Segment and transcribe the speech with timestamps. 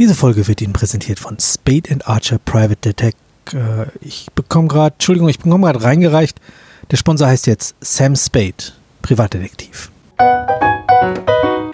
[0.00, 3.18] Diese Folge wird Ihnen präsentiert von Spade and Archer Private Detect.
[3.52, 6.40] Äh, ich bekomme gerade, Entschuldigung, ich bekomme gerade reingereicht.
[6.90, 9.90] Der Sponsor heißt jetzt Sam Spade, Privatdetektiv.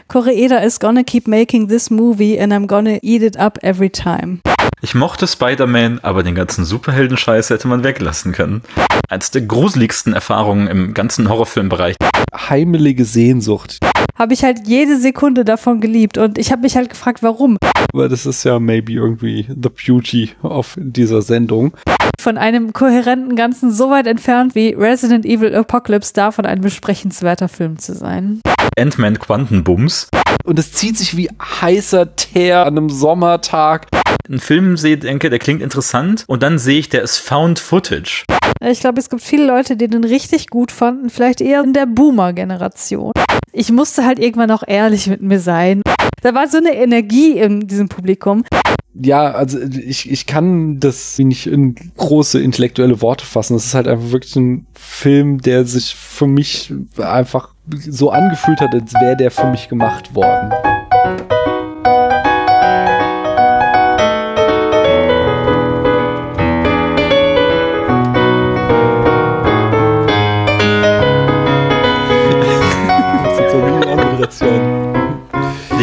[0.08, 4.40] Koreeda is gonna keep making this movie and I'm gonna eat it up every time.
[4.80, 8.62] Ich mochte Spider-Man, aber den ganzen Superhelden-Scheiß hätte man weglassen können.
[9.08, 11.94] Eins der gruseligsten Erfahrungen im ganzen Horrorfilmbereich.
[12.34, 13.78] Heimelige Sehnsucht.
[14.18, 17.58] Habe ich halt jede Sekunde davon geliebt und ich habe mich halt gefragt, warum.
[17.92, 21.74] Aber das ist ja maybe irgendwie the beauty of dieser Sendung.
[22.18, 27.78] Von einem kohärenten Ganzen so weit entfernt wie Resident Evil Apocalypse davon ein besprechenswerter Film
[27.78, 28.40] zu sein.
[28.78, 30.08] Ant-Man Quantenbums.
[30.44, 31.28] Und es zieht sich wie
[31.60, 33.86] heißer Teer an einem Sommertag.
[34.26, 38.24] Einen Film sehe, denke, der klingt interessant und dann sehe ich, der ist Found Footage.
[38.64, 41.86] Ich glaube, es gibt viele Leute, die den richtig gut fanden, vielleicht eher in der
[41.86, 43.12] Boomer-Generation.
[43.58, 45.80] Ich musste halt irgendwann auch ehrlich mit mir sein.
[46.20, 48.44] Da war so eine Energie in diesem Publikum.
[48.92, 53.54] Ja, also ich, ich kann das nicht in große intellektuelle Worte fassen.
[53.54, 57.54] Das ist halt einfach wirklich ein Film, der sich für mich einfach
[57.88, 60.52] so angefühlt hat, als wäre der für mich gemacht worden.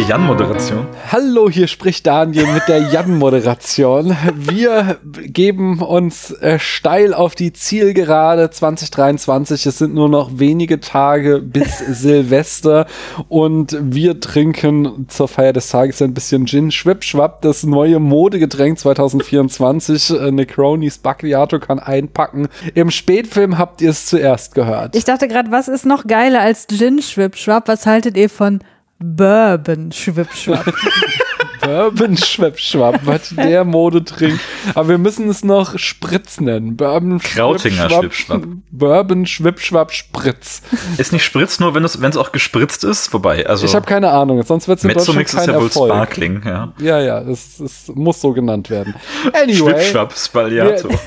[0.08, 0.86] Jan-Moderation.
[1.10, 4.14] Hallo, hier spricht Daniel mit der Jan-Moderation.
[4.34, 9.64] Wir geben uns äh, steil auf die Zielgerade 2023.
[9.64, 12.86] Es sind nur noch wenige Tage bis Silvester
[13.28, 20.10] und wir trinken zur Feier des Tages ein bisschen Gin Schwipschwapp, das neue Modegetränk 2024.
[20.10, 22.48] Äh, Necronis Bacchiato kann einpacken.
[22.74, 24.96] Im Spätfilm habt ihr es zuerst gehört.
[24.96, 27.68] Ich dachte gerade, was ist noch geiler als Gin Schwipschwapp?
[27.68, 28.60] Was haltet ihr von
[28.98, 30.72] Bourbon Schwipschwapp?
[31.60, 34.40] Bourbon Schwipschwapp, was der Mode trinkt.
[34.74, 36.76] Aber wir müssen es noch Spritz nennen.
[36.76, 38.42] Bourbon Krautinger Schwipschwapp.
[38.70, 40.62] Bourbon Schwipschwapp Spritz.
[40.98, 43.12] Ist nicht Spritz nur, wenn es wenn es auch gespritzt ist?
[43.12, 45.80] Wobei, also Ich habe keine Ahnung, sonst wird es in Deutschland Mezzomix kein ist ja
[45.80, 45.88] wohl.
[45.88, 46.72] Sparkling, ja.
[46.78, 48.94] Ja, ja, es, es muss so genannt werden.
[49.32, 50.88] Anyway, Schwipschwapp, Spagliato.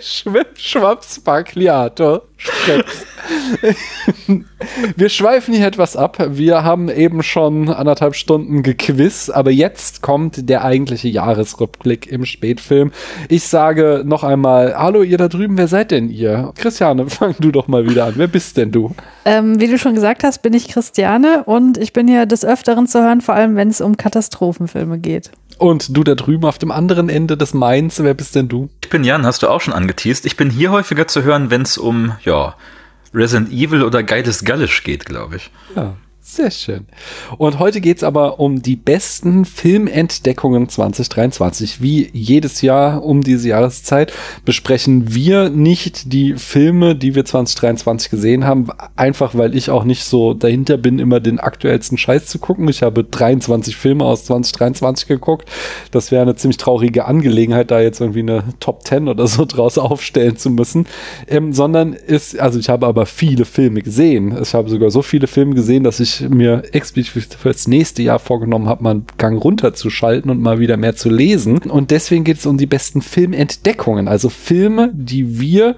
[0.00, 3.06] Schwipschwapp Sparkliato Spritz.
[4.96, 6.18] Wir schweifen hier etwas ab.
[6.30, 12.92] Wir haben eben schon anderthalb Stunden gequizt, aber jetzt kommt der eigentliche Jahresrückblick im Spätfilm.
[13.28, 16.52] Ich sage noch einmal, hallo ihr da drüben, wer seid denn ihr?
[16.56, 18.14] Christiane, fang du doch mal wieder an.
[18.16, 18.94] Wer bist denn du?
[19.24, 22.86] ähm, wie du schon gesagt hast, bin ich Christiane und ich bin hier des Öfteren
[22.86, 25.30] zu hören, vor allem wenn es um Katastrophenfilme geht.
[25.58, 28.68] Und du da drüben auf dem anderen Ende des Mains, wer bist denn du?
[28.82, 30.26] Ich bin Jan, hast du auch schon angeteased.
[30.26, 32.56] Ich bin hier häufiger zu hören, wenn es um, ja,
[33.14, 35.50] Resident Evil oder Geiles Gallisch geht, glaube ich.
[35.74, 35.96] Ja,
[36.28, 36.86] sehr schön.
[37.38, 41.80] Und heute geht's aber um die besten Filmentdeckungen 2023.
[41.80, 44.12] Wie jedes Jahr um diese Jahreszeit
[44.44, 50.02] besprechen wir nicht die Filme, die wir 2023 gesehen haben, einfach weil ich auch nicht
[50.02, 52.68] so dahinter bin, immer den aktuellsten Scheiß zu gucken.
[52.68, 55.48] Ich habe 23 Filme aus 2023 geguckt.
[55.92, 59.78] Das wäre eine ziemlich traurige Angelegenheit, da jetzt irgendwie eine Top 10 oder so draus
[59.78, 60.86] aufstellen zu müssen.
[61.28, 64.36] Ähm, sondern ist, also ich habe aber viele Filme gesehen.
[64.42, 68.68] Ich habe sogar so viele Filme gesehen, dass ich mir explizit fürs nächste Jahr vorgenommen
[68.68, 71.58] habe, mal einen Gang runterzuschalten und mal wieder mehr zu lesen.
[71.58, 75.76] Und deswegen geht es um die besten Filmentdeckungen, also Filme, die wir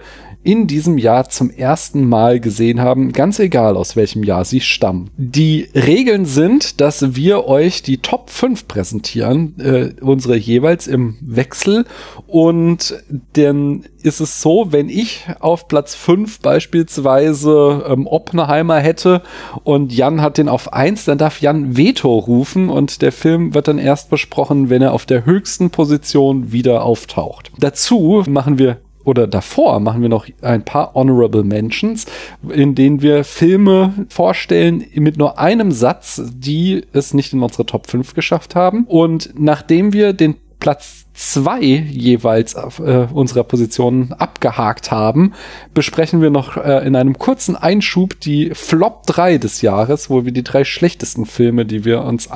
[0.49, 5.11] in diesem Jahr zum ersten Mal gesehen haben, ganz egal aus welchem Jahr sie stammen.
[5.19, 11.85] Die Regeln sind, dass wir euch die Top 5 präsentieren, äh, unsere jeweils im Wechsel.
[12.27, 12.95] Und
[13.35, 19.21] dann ist es so, wenn ich auf Platz 5 beispielsweise ähm, Oppenheimer hätte
[19.65, 23.69] und Jan hat den auf 1, dann darf Jan Veto rufen und der Film wird
[23.69, 27.53] dann erst besprochen, wenn er auf der höchsten Position wieder auftaucht.
[27.59, 28.79] Dazu machen wir
[29.09, 32.05] oder davor machen wir noch ein paar Honorable Mentions,
[32.47, 37.89] in denen wir Filme vorstellen mit nur einem Satz, die es nicht in unsere Top
[37.89, 38.85] 5 geschafft haben.
[38.85, 45.33] Und nachdem wir den Platz zwei jeweils äh, unserer Positionen abgehakt haben,
[45.73, 50.33] besprechen wir noch äh, in einem kurzen Einschub die Flop 3 des Jahres, wo wir
[50.33, 52.31] die drei schlechtesten Filme, die wir uns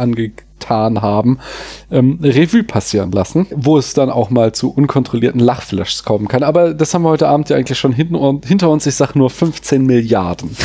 [0.62, 1.38] angetan haben,
[1.90, 6.42] ähm, Revue passieren lassen, wo es dann auch mal zu unkontrollierten Lachflashs kommen kann.
[6.42, 8.86] Aber das haben wir heute Abend ja eigentlich schon hinter uns.
[8.86, 10.50] Ich sag nur 15 Milliarden.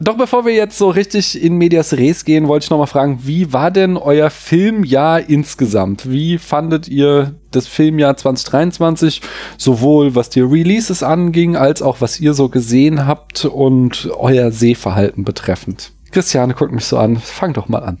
[0.00, 3.20] Doch bevor wir jetzt so richtig in Medias Res gehen, wollte ich noch mal fragen,
[3.24, 6.10] wie war denn euer Filmjahr insgesamt?
[6.10, 9.22] Wie fandet ihr das Filmjahr 2023,
[9.58, 15.24] sowohl was die Releases anging, als auch was ihr so gesehen habt und euer Sehverhalten
[15.24, 15.92] betreffend?
[16.12, 17.16] Christiane guckt mich so an.
[17.16, 17.98] Fang doch mal an.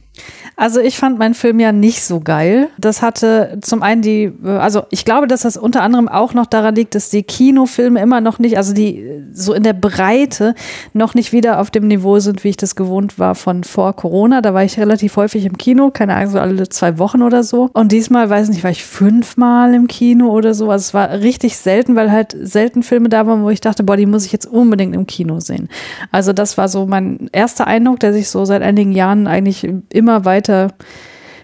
[0.56, 2.68] Also ich fand meinen Film ja nicht so geil.
[2.76, 6.74] Das hatte zum einen die, also ich glaube, dass das unter anderem auch noch daran
[6.74, 10.54] liegt, dass die Kinofilme immer noch nicht, also die so in der Breite
[10.92, 14.42] noch nicht wieder auf dem Niveau sind, wie ich das gewohnt war von vor Corona.
[14.42, 17.70] Da war ich relativ häufig im Kino, keine Ahnung, so alle zwei Wochen oder so.
[17.72, 20.70] Und diesmal, weiß nicht, war ich fünfmal im Kino oder so.
[20.70, 23.96] Also es war richtig selten, weil halt selten Filme da waren, wo ich dachte, boah,
[23.96, 25.68] die muss ich jetzt unbedingt im Kino sehen.
[26.10, 30.24] Also das war so mein erster Eindruck, der sich so seit einigen Jahren eigentlich immer
[30.24, 30.49] weiter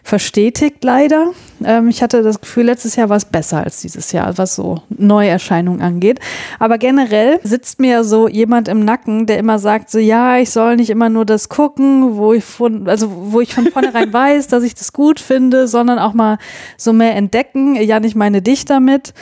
[0.07, 1.33] verstetigt, leider.
[1.65, 4.83] Ähm, ich hatte das Gefühl, letztes Jahr war es besser als dieses Jahr, was so
[4.89, 6.21] Neuerscheinungen angeht.
[6.61, 10.77] Aber generell sitzt mir so jemand im Nacken, der immer sagt, so ja, ich soll
[10.77, 14.63] nicht immer nur das gucken, wo ich von, also wo ich von vornherein weiß, dass
[14.63, 16.39] ich das gut finde, sondern auch mal
[16.77, 17.75] so mehr entdecken.
[17.75, 19.13] Ja, nicht meine dich damit.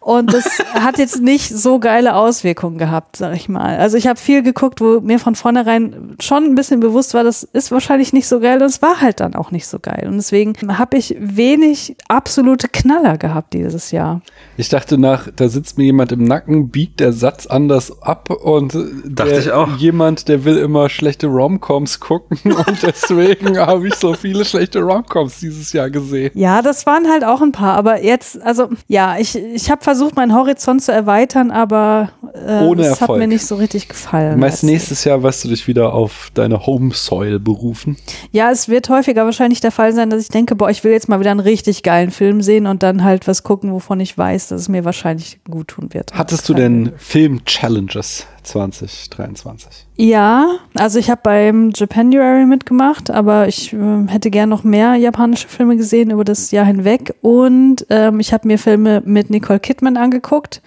[0.00, 3.76] Und das hat jetzt nicht so geile Auswirkungen gehabt, sag ich mal.
[3.76, 7.42] Also ich habe viel geguckt, wo mir von vornherein schon ein bisschen bewusst war, das
[7.42, 10.06] ist wahrscheinlich nicht so geil und es war halt dann auch nicht so geil.
[10.06, 14.22] Und deswegen habe ich wenig absolute Knaller gehabt dieses Jahr.
[14.56, 18.76] Ich dachte nach, da sitzt mir jemand im Nacken, biegt der Satz anders ab und
[19.04, 19.76] Dachte ich auch.
[19.76, 25.40] jemand, der will immer schlechte Romcoms gucken und deswegen habe ich so viele schlechte Romcoms
[25.40, 26.30] dieses Jahr gesehen.
[26.34, 30.14] Ja, das waren halt auch ein paar, aber jetzt, also ja, ich, ich habe versucht,
[30.14, 34.38] meinen Horizont zu erweitern, aber äh, Ohne es hat mir nicht so richtig gefallen.
[34.38, 37.96] Meist nächstes Jahr wirst du dich wieder auf deine Home Soil berufen.
[38.30, 41.08] Ja, es wird häufiger wahrscheinlich der Fall sein, dass ich denke, boah, ich will jetzt
[41.08, 44.48] mal wieder einen richtig geilen Film sehen und dann halt was gucken, wovon ich weiß,
[44.48, 46.14] dass es mir wahrscheinlich gut tun wird.
[46.14, 49.86] Hattest du denn Film-Challenges 2023?
[49.96, 55.48] Ja, also ich habe beim Japanuary mitgemacht, aber ich äh, hätte gern noch mehr japanische
[55.48, 59.96] Filme gesehen über das Jahr hinweg und ähm, ich habe mir Filme mit Nicole Kidman
[59.96, 60.62] angeguckt.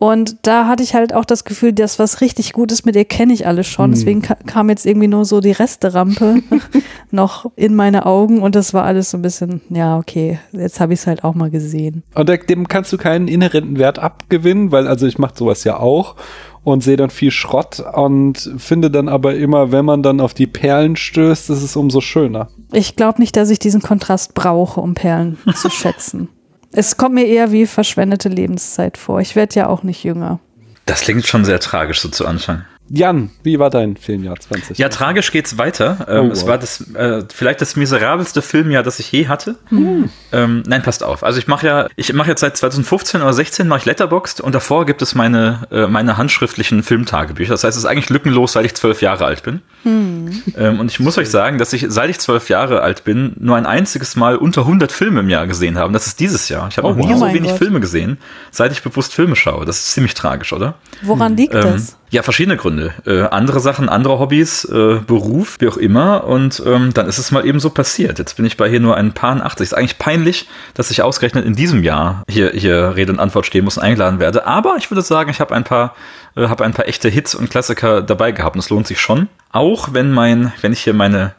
[0.00, 3.04] Und da hatte ich halt auch das Gefühl, dass was richtig gut ist, mit ihr
[3.04, 3.90] kenne ich alle schon.
[3.90, 6.36] Deswegen ka kam jetzt irgendwie nur so die Resterampe
[7.10, 10.94] noch in meine Augen und das war alles so ein bisschen, ja, okay, jetzt habe
[10.94, 12.02] ich es halt auch mal gesehen.
[12.14, 16.16] Und dem kannst du keinen inhärenten Wert abgewinnen, weil also ich mache sowas ja auch
[16.64, 20.46] und sehe dann viel Schrott und finde dann aber immer, wenn man dann auf die
[20.46, 22.48] Perlen stößt, ist es umso schöner.
[22.72, 26.28] Ich glaube nicht, dass ich diesen Kontrast brauche, um Perlen zu schätzen.
[26.72, 29.20] Es kommt mir eher wie verschwendete Lebenszeit vor.
[29.20, 30.38] Ich werde ja auch nicht jünger.
[30.86, 32.64] Das klingt schon sehr tragisch so zu Anfang.
[32.92, 34.76] Jan, wie war dein Filmjahr 20?
[34.76, 36.06] Ja, tragisch geht's weiter.
[36.08, 36.48] Ähm, Oh, Es wow.
[36.48, 39.54] war das äh, vielleicht das miserabelste Filmjahr, das ich je hatte.
[39.70, 41.22] Ähm, nein, passt auf.
[41.22, 44.56] Also ich mache ja, ich mache jetzt seit 2015 oder 16 mache ich Letterboxd und
[44.56, 47.52] davor gibt es meine äh, meine handschriftlichen Filmtagebücher.
[47.52, 49.62] Das heißt, es ist eigentlich lückenlos, seit ich zwölf Jahre alt bin.
[49.84, 53.56] Ähm, und ich muss euch sagen, dass ich seit ich zwölf Jahre alt bin nur
[53.56, 55.86] ein einziges Mal unter 100 Filme im Jahr gesehen habe.
[55.86, 56.66] Und das ist dieses Jahr.
[56.68, 57.12] Ich habe Oh, noch nie wow.
[57.12, 57.58] Oh so mein wenig Gott.
[57.58, 58.18] Filme gesehen,
[58.50, 59.64] seit ich bewusst Filme schaue.
[59.64, 60.74] Das ist ziemlich tragisch, oder?
[61.02, 61.96] Woran liegt Ähm, das?
[62.10, 62.92] Ja, verschiedene Gründe.
[63.06, 66.24] Äh, andere Sachen, andere Hobbys, äh, Beruf, wie auch immer.
[66.24, 68.18] Und ähm, dann ist es mal eben so passiert.
[68.18, 69.64] Jetzt bin ich bei hier nur ein paar 80.
[69.64, 73.64] Ist eigentlich peinlich, dass ich ausgerechnet in diesem Jahr hier, hier Rede und Antwort stehen
[73.64, 74.44] muss und eingeladen werde.
[74.44, 75.94] Aber ich würde sagen, ich habe ein paar,
[76.34, 78.56] äh, habe ein paar echte Hits und Klassiker dabei gehabt.
[78.56, 79.28] Und es lohnt sich schon.
[79.52, 81.32] Auch wenn mein, wenn ich hier meine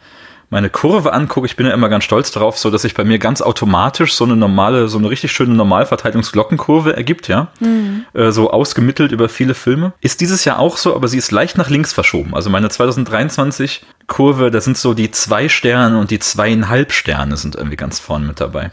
[0.51, 3.17] meine Kurve angucke, ich bin ja immer ganz stolz darauf, so dass sich bei mir
[3.19, 7.47] ganz automatisch so eine normale, so eine richtig schöne Normalverteilungsglockenkurve ergibt, ja.
[8.13, 9.93] Äh, so ausgemittelt über viele Filme.
[10.01, 12.35] Ist dieses Jahr auch so, aber sie ist leicht nach links verschoben.
[12.35, 17.55] Also meine 2023 Kurve, da sind so die zwei Sterne und die zweieinhalb Sterne sind
[17.55, 18.71] irgendwie ganz vorne mit dabei.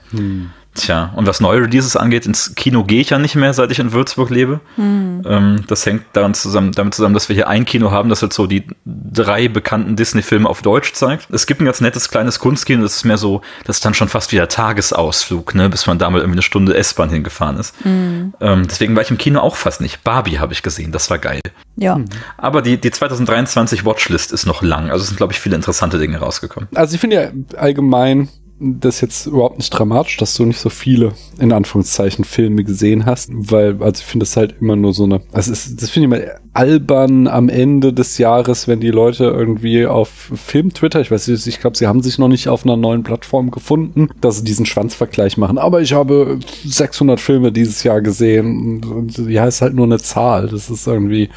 [0.79, 3.79] Tja, und was neue Releases angeht, ins Kino gehe ich ja nicht mehr, seit ich
[3.79, 4.61] in Würzburg lebe.
[4.79, 8.33] Ähm, das hängt daran zusammen, damit zusammen, dass wir hier ein Kino haben, das halt
[8.33, 11.29] so die drei bekannten Disney-Filme auf Deutsch zeigt.
[11.31, 14.09] Es gibt ein ganz nettes kleines Kunstkino, das ist mehr so, das ist dann schon
[14.09, 17.75] fast wieder Tagesausflug, ne, bis man da mal irgendwie eine Stunde S-Bahn hingefahren ist.
[17.85, 18.33] Ähm,
[18.69, 20.05] deswegen war ich im Kino auch fast nicht.
[20.05, 21.41] Barbie habe ich gesehen, das war geil.
[21.77, 22.01] Ja.
[22.37, 24.91] Aber die, die 2023 Watchlist ist noch lang.
[24.91, 26.69] Also es sind, glaube ich, viele interessante Dinge rausgekommen.
[26.75, 28.29] Also ich finde ja allgemein
[28.61, 33.31] das jetzt überhaupt nicht dramatisch, dass du nicht so viele, in Anführungszeichen, Filme gesehen hast,
[33.33, 36.11] weil, also ich finde es halt immer nur so eine, also es, das finde ich
[36.11, 41.47] mal albern am Ende des Jahres, wenn die Leute irgendwie auf Film-Twitter, ich weiß nicht,
[41.47, 44.67] ich glaube, sie haben sich noch nicht auf einer neuen Plattform gefunden, dass sie diesen
[44.67, 49.75] Schwanzvergleich machen, aber ich habe 600 Filme dieses Jahr gesehen und, und ja, ist halt
[49.75, 51.29] nur eine Zahl, das ist irgendwie,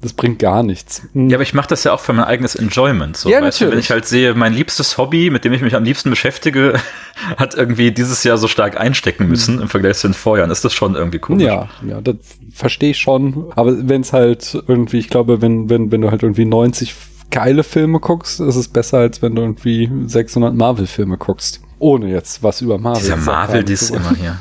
[0.00, 1.02] das bringt gar nichts.
[1.14, 3.16] Ja, aber ich mache das ja auch für mein eigenes Enjoyment.
[3.16, 3.86] So, Ja, weißt du, wenn natürlich.
[3.86, 6.74] ich halt sehe, mein liebstes Hobby, mit dem ich mich am liebsten beschäftige,
[7.36, 10.72] hat irgendwie dieses Jahr so stark einstecken müssen im Vergleich zu den Vorjahren, ist das
[10.72, 11.44] schon irgendwie komisch.
[11.44, 12.14] Ja, ja, das
[12.54, 13.46] verstehe ich schon.
[13.56, 16.94] Aber wenn es halt irgendwie, ich glaube, wenn, wenn, wenn du halt irgendwie 90
[17.30, 21.60] geile Filme guckst, ist es besser, als wenn du irgendwie 600 Marvel-Filme guckst.
[21.80, 24.38] Ohne jetzt was über Marvel Dieser zu Marvel, sagen dies zu immer hier.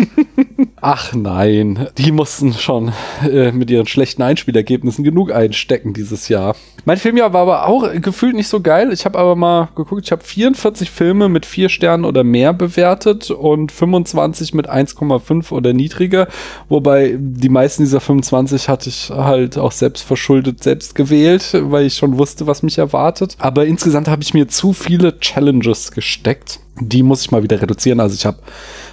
[0.80, 2.92] Ach nein, die mussten schon
[3.28, 6.56] äh, mit ihren schlechten Einspielergebnissen genug einstecken dieses Jahr.
[6.86, 8.94] Mein Filmjahr war aber auch gefühlt nicht so geil.
[8.94, 13.32] Ich habe aber mal geguckt, ich habe 44 Filme mit vier Sternen oder mehr bewertet
[13.32, 16.28] und 25 mit 1,5 oder niedriger.
[16.70, 21.96] Wobei die meisten dieser 25 hatte ich halt auch selbst verschuldet selbst gewählt, weil ich
[21.96, 23.36] schon wusste, was mich erwartet.
[23.40, 26.60] Aber insgesamt habe ich mir zu viele Challenges gesteckt.
[26.80, 28.00] Die muss ich mal wieder reduzieren.
[28.00, 28.38] Also ich habe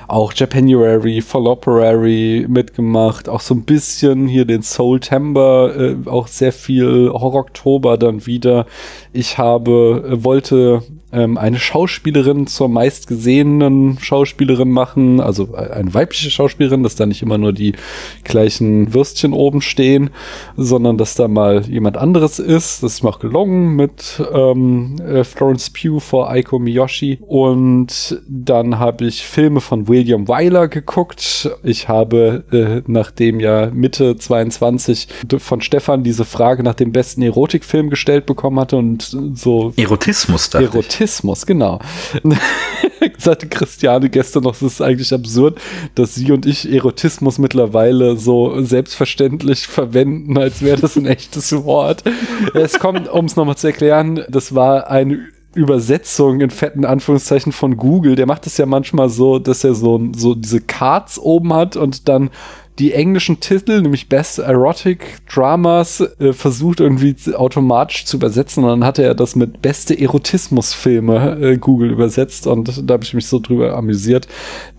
[0.08, 6.52] auch Japanuary, Falloperary mitgemacht, auch so ein bisschen hier den Soul Timber, äh, auch sehr
[6.52, 8.66] viel Horror-Oktober dann wieder.
[9.12, 10.82] Ich habe, äh, wollte
[11.14, 17.38] ähm, eine Schauspielerin zur meistgesehenen Schauspielerin machen, also eine weibliche Schauspielerin, dass da nicht immer
[17.38, 17.74] nur die
[18.24, 20.10] gleichen Würstchen oben stehen,
[20.56, 22.82] sondern dass da mal jemand anderes ist.
[22.82, 27.18] Das ist mir auch gelungen mit ähm, äh, Florence Pugh vor Aiko Miyoshi.
[27.26, 31.50] Und dann habe ich Filme von William Wyler geguckt.
[31.62, 37.90] Ich habe, äh, nachdem ja Mitte 22 von Stefan diese Frage nach dem besten Erotikfilm
[37.90, 40.60] gestellt bekommen hatte und so Erotismus da.
[40.60, 41.03] Erotismus,
[41.46, 41.80] genau.
[43.18, 45.60] sagte Christiane gestern noch, es ist eigentlich absurd,
[45.94, 52.04] dass sie und ich Erotismus mittlerweile so selbstverständlich verwenden, als wäre das ein echtes Wort.
[52.54, 57.76] Es kommt, um es nochmal zu erklären, das war eine Übersetzung in fetten Anführungszeichen von
[57.76, 58.16] Google.
[58.16, 62.08] Der macht es ja manchmal so, dass er so, so diese Cards oben hat und
[62.08, 62.30] dann
[62.78, 68.64] die englischen Titel, nämlich Best Erotic Dramas, äh, versucht irgendwie automatisch zu übersetzen.
[68.64, 72.48] Und dann hatte er das mit beste Erotismusfilme äh, Google übersetzt.
[72.48, 74.26] Und da habe ich mich so drüber amüsiert,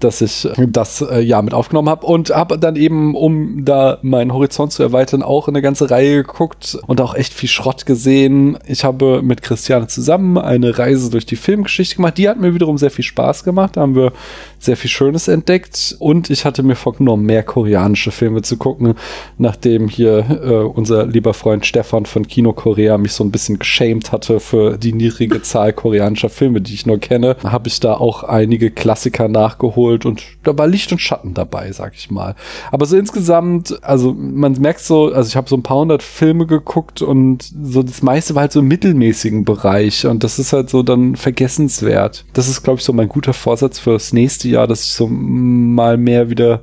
[0.01, 2.05] dass ich das äh, ja mit aufgenommen habe.
[2.05, 6.77] Und habe dann eben, um da meinen Horizont zu erweitern, auch eine ganze Reihe geguckt
[6.87, 8.57] und auch echt viel Schrott gesehen.
[8.67, 12.17] Ich habe mit Christiane zusammen eine Reise durch die Filmgeschichte gemacht.
[12.17, 13.77] Die hat mir wiederum sehr viel Spaß gemacht.
[13.77, 14.11] Da haben wir
[14.59, 15.95] sehr viel Schönes entdeckt.
[15.99, 18.95] Und ich hatte mir vorgenommen, mehr Koreaner koreanische Filme zu gucken,
[19.37, 24.11] nachdem hier äh, unser lieber Freund Stefan von Kino Korea mich so ein bisschen geschämt
[24.11, 28.23] hatte für die niedrige Zahl koreanischer Filme, die ich nur kenne, habe ich da auch
[28.23, 32.35] einige Klassiker nachgeholt und da war Licht und Schatten dabei, sag ich mal.
[32.71, 36.47] Aber so insgesamt, also man merkt so, also ich habe so ein paar hundert Filme
[36.47, 40.69] geguckt und so das meiste war halt so im mittelmäßigen Bereich und das ist halt
[40.69, 42.25] so dann vergessenswert.
[42.33, 45.97] Das ist, glaube ich, so mein guter Vorsatz fürs nächste Jahr, dass ich so mal
[45.97, 46.61] mehr wieder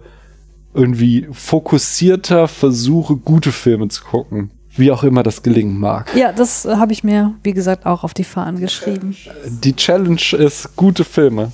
[0.75, 4.51] irgendwie fokussierter versuche, gute Filme zu gucken.
[4.75, 6.17] Wie auch immer das gelingen mag.
[6.17, 9.15] Ja, das äh, habe ich mir, wie gesagt, auch auf die Fahnen geschrieben.
[9.45, 11.53] Die Challenge ist gute Filme.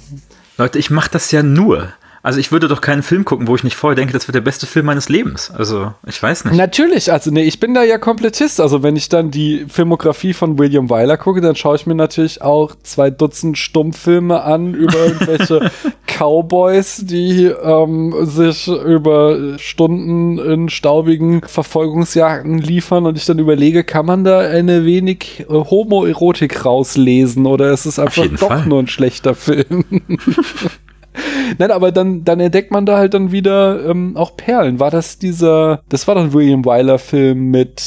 [0.57, 1.89] Leute, ich mache das ja nur.
[2.23, 4.41] Also ich würde doch keinen Film gucken, wo ich nicht vorher denke, das wird der
[4.41, 5.51] beste Film meines Lebens.
[5.51, 6.57] Also ich weiß nicht.
[6.57, 8.61] Natürlich, also nee, ich bin da ja Komplettist.
[8.61, 12.43] Also wenn ich dann die Filmografie von William Wyler gucke, dann schaue ich mir natürlich
[12.43, 15.71] auch zwei Dutzend Stummfilme an über irgendwelche
[16.07, 24.07] Cowboys, die ähm, sich über Stunden in staubigen Verfolgungsjagden liefern und ich dann überlege, kann
[24.07, 28.67] man da eine wenig äh, Homoerotik rauslesen oder ist es einfach doch Fall.
[28.67, 29.85] nur ein schlechter Film?
[31.57, 34.81] Nein, aber dann, dann entdeckt man da halt dann wieder ähm, auch Perlen.
[34.81, 37.81] War das dieser, das war doch William Wyler Film mit,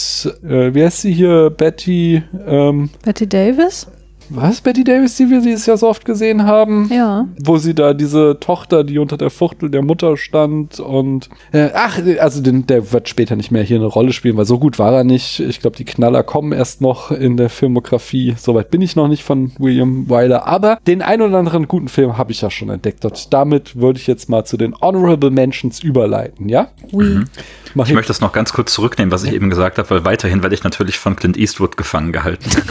[0.43, 2.23] äh, wie heißt sie hier, Betty?
[2.47, 3.87] Ähm, Betty Davis?
[4.35, 6.89] Was, Betty Davis, die wir dieses Jahr so oft gesehen haben?
[6.91, 7.27] Ja.
[7.43, 11.99] Wo sie da diese Tochter, die unter der Fuchtel der Mutter stand und äh, ach,
[12.19, 14.93] also den, der wird später nicht mehr hier eine Rolle spielen, weil so gut war
[14.93, 15.39] er nicht.
[15.39, 18.35] Ich glaube, die Knaller kommen erst noch in der Filmografie.
[18.37, 22.17] Soweit bin ich noch nicht von William Wyler, aber den ein oder anderen guten Film
[22.17, 23.03] habe ich ja schon entdeckt.
[23.05, 26.69] Und damit würde ich jetzt mal zu den Honorable Mentions überleiten, ja?
[26.91, 27.05] Oui.
[27.05, 27.25] Mhm.
[27.73, 30.55] Ich möchte das noch ganz kurz zurücknehmen, was ich eben gesagt habe, weil weiterhin werde
[30.55, 32.49] ich natürlich von Clint Eastwood gefangen gehalten.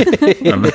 [0.45, 0.75] damit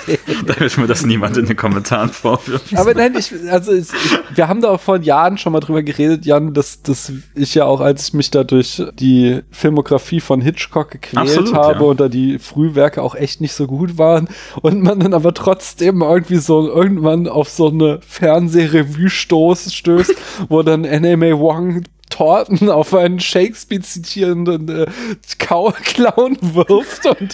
[0.77, 2.75] mir das niemand in den Kommentaren vorwirft.
[2.75, 3.87] Aber nein, ich, also ich,
[4.33, 7.65] wir haben da auch vor Jahren schon mal drüber geredet, Jan, dass, dass ich ja
[7.65, 11.89] auch, als ich mich da durch die Filmografie von Hitchcock gequält Absolut, habe ja.
[11.89, 14.27] und da die Frühwerke auch echt nicht so gut waren
[14.61, 20.15] und man dann aber trotzdem irgendwie so irgendwann auf so eine Fernsehrevue stoß, stößt,
[20.49, 21.83] wo dann NMA Wong
[22.15, 24.85] Torten auf einen Shakespeare zitierenden äh,
[25.37, 27.33] Clown wirft und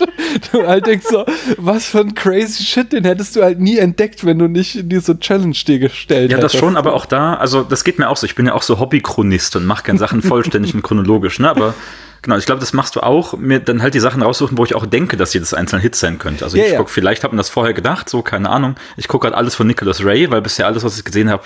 [0.52, 1.24] du halt denkst so,
[1.58, 4.90] was für ein crazy Shit, den hättest du halt nie entdeckt, wenn du nicht in
[4.90, 6.38] diese Challenge dir gestellt hättest.
[6.38, 8.26] Ja, das schon, aber auch da, also das geht mir auch so.
[8.26, 11.50] Ich bin ja auch so Hobbychronist und mache gerne Sachen vollständig und chronologisch, ne?
[11.50, 11.76] Aber
[12.24, 14.76] Genau, ich glaube, das machst du auch, mir dann halt die Sachen raussuchen, wo ich
[14.76, 16.46] auch denke, dass jedes einzelne Hit sein könnte.
[16.46, 16.78] Also ja, ich ja.
[16.78, 18.76] guck, vielleicht hat man das vorher gedacht, so, keine Ahnung.
[18.96, 21.42] Ich gucke halt alles von Nicholas Ray, weil bisher alles, was ich gesehen habe,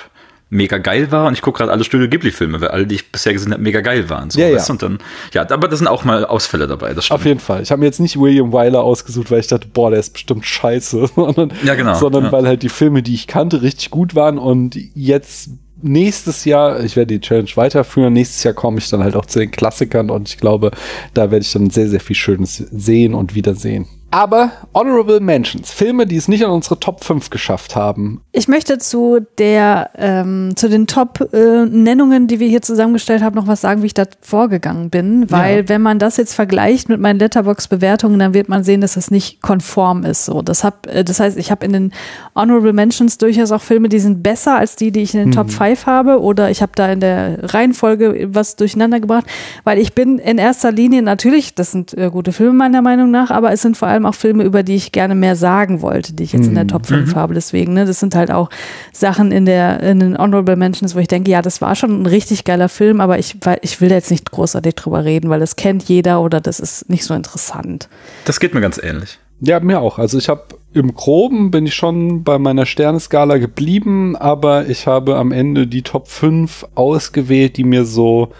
[0.49, 3.33] mega geil war und ich gucke gerade alle Studio Ghibli-Filme, weil alle, die ich bisher
[3.33, 4.29] gesehen habe, mega geil waren.
[4.29, 4.63] So, ja, ja.
[4.69, 4.99] Und dann,
[5.33, 6.93] ja, aber da sind auch mal Ausfälle dabei.
[6.93, 7.63] Das Auf jeden Fall.
[7.63, 10.45] Ich habe mir jetzt nicht William Wyler ausgesucht, weil ich dachte, boah, der ist bestimmt
[10.45, 12.31] scheiße, sondern, ja, genau, sondern ja.
[12.31, 15.49] weil halt die Filme, die ich kannte, richtig gut waren und jetzt
[15.81, 19.39] nächstes Jahr, ich werde die Challenge weiterführen, nächstes Jahr komme ich dann halt auch zu
[19.39, 20.71] den Klassikern und ich glaube,
[21.13, 23.87] da werde ich dann sehr, sehr viel Schönes sehen und wiedersehen.
[24.15, 28.22] Aber Honorable Mentions, Filme, die es nicht in unsere Top 5 geschafft haben.
[28.31, 33.48] Ich möchte zu der, ähm, zu den Top-Nennungen, äh, die wir hier zusammengestellt haben, noch
[33.48, 35.29] was sagen, wie ich da vorgegangen bin.
[35.29, 35.67] Weil ja.
[35.67, 39.41] wenn man das jetzt vergleicht mit meinen Letterbox-Bewertungen, dann wird man sehen, dass das nicht
[39.41, 40.24] konform ist.
[40.24, 41.91] So, das, hab, äh, das heißt, ich habe in den
[42.36, 45.34] Honorable Mentions durchaus auch Filme, die sind besser als die, die ich in den mhm.
[45.34, 46.22] Top 5 habe.
[46.22, 49.25] Oder ich habe da in der Reihenfolge was durcheinander gebracht.
[49.65, 53.29] Weil ich bin in erster Linie natürlich, das sind äh, gute Filme meiner Meinung nach,
[53.29, 56.24] aber es sind vor allem auch Filme, über die ich gerne mehr sagen wollte, die
[56.24, 56.50] ich jetzt mhm.
[56.50, 56.69] in der mhm.
[56.69, 57.15] Top 5 mhm.
[57.15, 57.33] habe.
[57.33, 58.50] Deswegen, ne, das sind halt auch
[58.93, 62.05] Sachen in der, in den Honorable Mentions, wo ich denke, ja, das war schon ein
[62.05, 65.55] richtig geiler Film, aber ich, weil, ich will jetzt nicht großartig drüber reden, weil das
[65.55, 67.89] kennt jeder oder das ist nicht so interessant.
[68.25, 69.19] Das geht mir ganz ähnlich.
[69.41, 70.00] Ja, mir auch.
[70.00, 70.43] Also ich habe
[70.74, 75.81] im Groben bin ich schon bei meiner Sterneskala geblieben, aber ich habe am Ende die
[75.81, 78.31] Top 5 ausgewählt, die mir so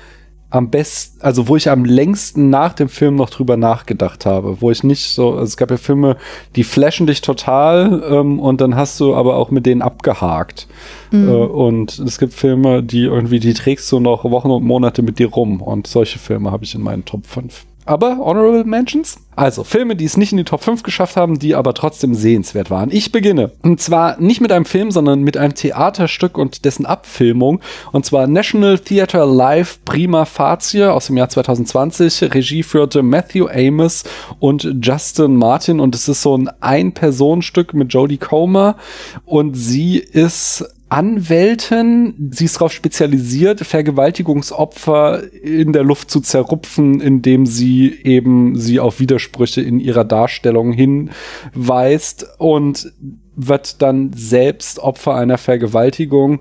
[0.55, 4.71] am besten, also wo ich am längsten nach dem Film noch drüber nachgedacht habe, wo
[4.71, 6.15] ich nicht so, also es gab ja Filme,
[6.55, 10.67] die flashen dich total ähm, und dann hast du aber auch mit denen abgehakt.
[11.12, 11.27] Mhm.
[11.27, 15.19] Äh, und es gibt Filme, die irgendwie, die trägst du noch Wochen und Monate mit
[15.19, 17.65] dir rum und solche Filme habe ich in meinen Top 5.
[17.86, 19.18] Aber Honorable Mentions?
[19.36, 22.72] Also Filme, die es nicht in die Top 5 geschafft haben, die aber trotzdem sehenswert
[22.72, 22.89] waren.
[22.89, 23.51] Ich beginne.
[23.62, 27.60] Und zwar nicht mit einem Film, sondern mit einem Theaterstück und dessen Abfilmung.
[27.92, 32.34] Und zwar National Theatre Live Prima Facie aus dem Jahr 2020.
[32.34, 34.04] Regie führte Matthew Amos
[34.39, 35.80] und Justin Martin.
[35.80, 38.77] Und es ist so ein Ein-Personen-Stück mit Jodie Comer.
[39.25, 47.46] Und sie ist Anwälten, sie ist darauf spezialisiert, Vergewaltigungsopfer in der Luft zu zerrupfen, indem
[47.46, 52.94] sie eben sie auf Widersprüche in ihrer Darstellung hinweist und
[53.36, 56.40] wird dann selbst Opfer einer Vergewaltigung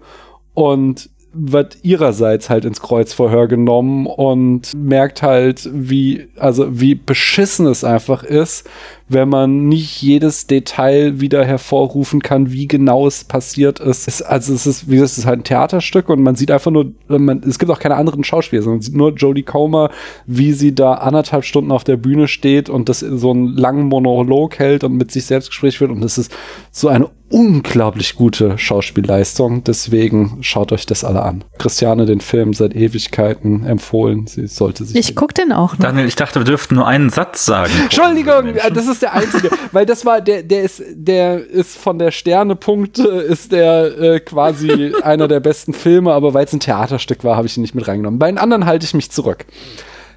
[0.55, 7.83] und wird ihrerseits halt ins Kreuzverhör genommen und merkt halt, wie, also wie beschissen es
[7.83, 8.71] einfach ist,
[9.09, 14.09] wenn man nicht jedes Detail wieder hervorrufen kann, wie genau es passiert ist.
[14.09, 16.71] Es, also es ist, wie gesagt, es ist halt ein Theaterstück und man sieht einfach
[16.71, 19.91] nur, man, es gibt auch keine anderen Schauspieler, sondern man sieht nur Jodie Comer,
[20.27, 24.59] wie sie da anderthalb Stunden auf der Bühne steht und das so einen langen Monolog
[24.59, 26.35] hält und mit sich selbst Gespräch führt und es ist
[26.71, 29.65] so eine unglaublich gute Schauspielleistung.
[29.65, 31.43] Deswegen schaut euch das alle an.
[31.59, 34.29] Christiane den Film seit Ewigkeiten empfohlen.
[34.29, 34.97] Sie sollte sich.
[34.97, 35.73] Ich guck den auch.
[35.73, 35.81] Noch.
[35.81, 37.73] Daniel, ich dachte, wir dürften nur einen Satz sagen.
[37.83, 42.11] Entschuldigung, das ist der einzige, weil das war der, der ist, der ist von der
[42.11, 47.37] Sternepunkt ist der äh, quasi einer der besten Filme, aber weil es ein Theaterstück war,
[47.37, 48.19] habe ich ihn nicht mit reingenommen.
[48.19, 49.47] Bei den anderen halte ich mich zurück.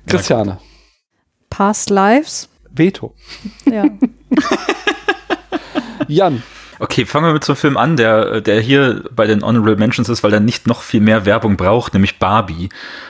[0.08, 0.60] Christiane.
[1.50, 2.50] Past Lives.
[2.70, 3.14] Veto.
[3.66, 3.86] Ja.
[6.08, 6.44] Jan.
[6.80, 10.10] Okay, fangen wir mit so einem Film an, der, der hier bei den Honorable Mentions
[10.10, 12.70] ist, weil er nicht noch viel mehr Werbung braucht, nämlich Barbie.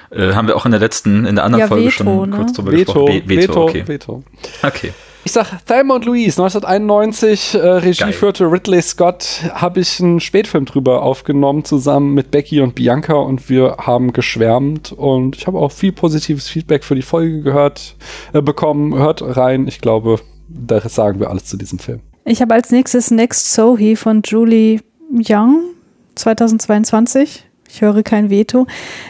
[0.10, 2.36] Äh, haben wir auch in der letzten, in der anderen ja, Folge Veto, schon ne?
[2.38, 3.28] kurz drüber Veto, gesprochen.
[3.28, 3.88] Be Veto, okay.
[3.88, 4.24] Veto.
[4.64, 4.94] Okay.
[5.28, 8.14] Ich sag Thelma und Louise, 1991, äh, Regie Geil.
[8.14, 13.50] führte Ridley Scott, habe ich einen Spätfilm drüber aufgenommen, zusammen mit Becky und Bianca und
[13.50, 17.98] wir haben geschwärmt und ich habe auch viel positives Feedback für die Folge gehört,
[18.32, 18.98] äh, bekommen.
[18.98, 22.00] Hört rein, ich glaube, da sagen wir alles zu diesem Film.
[22.24, 24.80] Ich habe als nächstes Next Sohi von Julie
[25.12, 25.60] Young
[26.16, 27.44] 2022.
[27.78, 28.66] Ich höre kein Veto.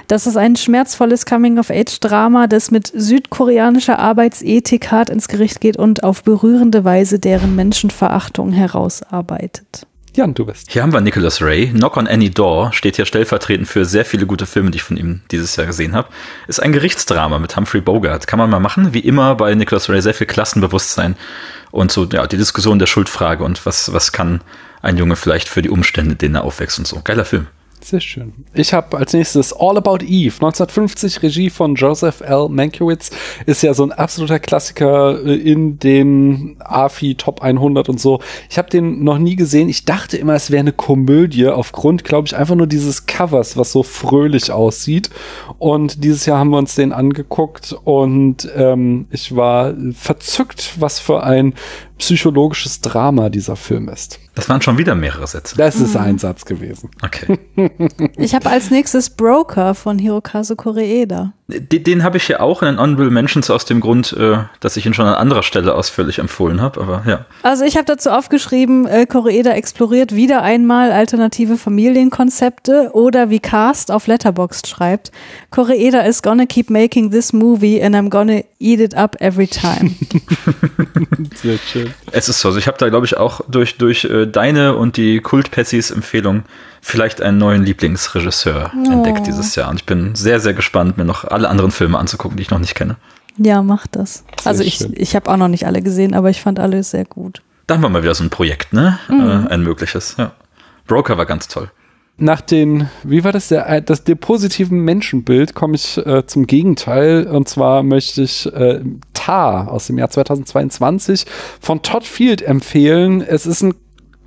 [0.09, 6.21] Das ist ein schmerzvolles Coming-of-Age-Drama, das mit südkoreanischer Arbeitsethik hart ins Gericht geht und auf
[6.21, 9.87] berührende Weise deren Menschenverachtung herausarbeitet.
[10.17, 10.69] Jan, du bist.
[10.69, 11.67] Hier haben wir Nicholas Ray.
[11.69, 14.97] Knock on Any Door steht hier stellvertretend für sehr viele gute Filme, die ich von
[14.97, 16.09] ihm dieses Jahr gesehen habe.
[16.47, 18.27] Ist ein Gerichtsdrama mit Humphrey Bogart.
[18.27, 18.93] Kann man mal machen.
[18.93, 21.15] Wie immer bei Nicholas Ray sehr viel Klassenbewusstsein
[21.71, 24.41] und so, ja, die Diskussion der Schuldfrage und was, was kann
[24.81, 26.99] ein Junge vielleicht für die Umstände, denen er aufwächst und so.
[27.01, 27.47] Geiler Film.
[27.87, 28.33] Sehr schön.
[28.53, 32.49] Ich habe als nächstes All About Eve, 1950, Regie von Joseph L.
[32.49, 33.11] Mankiewicz.
[33.45, 38.19] Ist ja so ein absoluter Klassiker äh, in den AFI Top 100 und so.
[38.49, 39.69] Ich habe den noch nie gesehen.
[39.69, 43.71] Ich dachte immer, es wäre eine Komödie, aufgrund, glaube ich, einfach nur dieses Covers, was
[43.71, 45.09] so fröhlich aussieht.
[45.57, 51.23] Und dieses Jahr haben wir uns den angeguckt und ähm, ich war verzückt, was für
[51.23, 51.53] ein
[51.97, 54.19] psychologisches Drama dieser Film ist.
[54.35, 55.55] Das waren schon wieder mehrere Sätze.
[55.57, 56.01] Das ist mhm.
[56.01, 56.89] ein Satz gewesen.
[57.01, 57.39] Okay.
[58.17, 61.33] ich habe als nächstes Broker von Hirokazu Koreeda.
[61.49, 64.75] Den, den habe ich hier auch in den Honorable Mentions aus dem Grund, äh, dass
[64.75, 67.25] ich ihn schon an anderer Stelle ausführlich empfohlen habe, aber ja.
[67.41, 73.91] Also ich habe dazu aufgeschrieben, äh, Koreeda exploriert wieder einmal alternative Familienkonzepte oder wie Cast
[73.91, 75.13] auf Letterboxd schreibt,
[75.49, 79.91] Koreeda is gonna keep making this movie and I'm gonna eat it up every time.
[81.35, 81.93] Sehr schön.
[82.11, 84.97] Es ist so, also ich habe da glaube ich auch durch, durch äh, deine und
[84.97, 86.43] die Kult-Pessys Empfehlung
[86.81, 88.91] vielleicht einen neuen Lieblingsregisseur Oh.
[88.91, 89.69] entdeckt dieses Jahr.
[89.69, 92.59] Und ich bin sehr, sehr gespannt, mir noch alle anderen Filme anzugucken, die ich noch
[92.59, 92.95] nicht kenne.
[93.37, 94.23] Ja, mach das.
[94.45, 94.93] Also ich, schön.
[94.95, 97.41] ich habe auch noch nicht alle gesehen, aber ich fand alle sehr gut.
[97.67, 98.97] Da haben wir mal wieder so ein Projekt, ne?
[99.09, 99.13] Äh,
[99.53, 100.31] ein mögliches, ja.
[100.87, 101.69] Broker war ganz toll.
[102.19, 107.27] Nach den, wie war das, der, das dem positiven Menschenbild komme ich äh, zum Gegenteil.
[107.27, 108.81] Und zwar möchte ich äh,
[109.13, 111.25] Tar aus dem Jahr 2022
[111.59, 113.21] von Todd Field empfehlen.
[113.21, 113.75] Es ist ein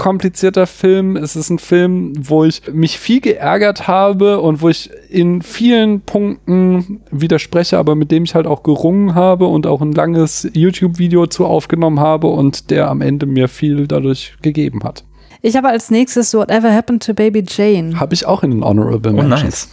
[0.01, 1.17] komplizierter Film.
[1.17, 6.01] Es ist ein Film, wo ich mich viel geärgert habe und wo ich in vielen
[6.01, 11.27] Punkten widerspreche, aber mit dem ich halt auch gerungen habe und auch ein langes YouTube-Video
[11.29, 15.05] zu aufgenommen habe und der am Ende mir viel dadurch gegeben hat.
[15.43, 19.13] Ich habe als nächstes Whatever Happened to Baby Jane Habe ich auch in den Honorable
[19.13, 19.43] Oh, Mentions.
[19.43, 19.69] nice.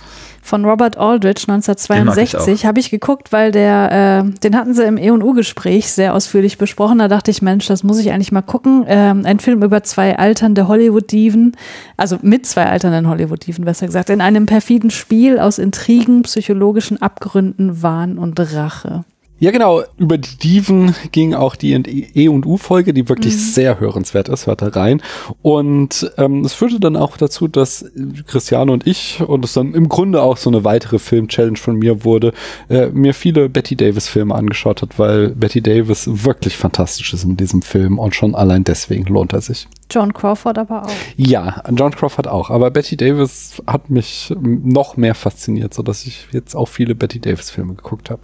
[0.47, 4.73] Von Robert Aldrich Den mag ich 1962 habe ich geguckt, weil der, äh, den hatten
[4.73, 6.99] sie im E&U-Gespräch sehr ausführlich besprochen.
[6.99, 8.85] Da dachte ich, Mensch, das muss ich eigentlich mal gucken.
[8.87, 11.55] Ähm, ein Film über zwei alternde Hollywood-Diven,
[11.97, 17.81] also mit zwei alternden Hollywood-Diven, besser gesagt, in einem perfiden Spiel aus Intrigen, psychologischen Abgründen,
[17.83, 19.03] Wahn und Rache.
[19.39, 19.83] Ja, genau.
[19.97, 21.73] Über die Diven ging auch die
[22.15, 24.47] E und U-Folge, die wirklich sehr hörenswert ist.
[24.47, 25.01] Hört da rein.
[25.43, 27.85] Und ähm, es führte dann auch dazu, dass
[28.25, 32.03] Christiane und ich, und es dann im Grunde auch so eine weitere Film-Challenge von mir
[32.03, 32.33] wurde,
[32.69, 37.61] äh, mir viele Betty Davis-Filme angeschaut hat, weil Betty Davis wirklich fantastisch ist in diesem
[37.61, 39.67] Film und schon allein deswegen lohnt er sich.
[39.91, 40.91] John Crawford aber auch.
[41.15, 46.27] Ja, John Crawford auch, aber Betty Davis hat mich noch mehr fasziniert, so dass ich
[46.31, 48.21] jetzt auch viele Betty Davis-Filme geguckt habe.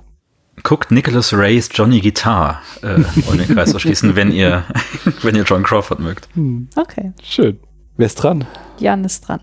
[0.63, 2.95] Guckt Nicholas Rays Johnny Guitar, äh,
[3.27, 4.63] um den Kreis zu schließen, wenn ihr,
[5.21, 6.29] wenn ihr John Crawford mögt.
[6.75, 7.59] Okay, Schön.
[7.97, 8.45] Wer ist dran?
[8.79, 9.41] Jan ist dran.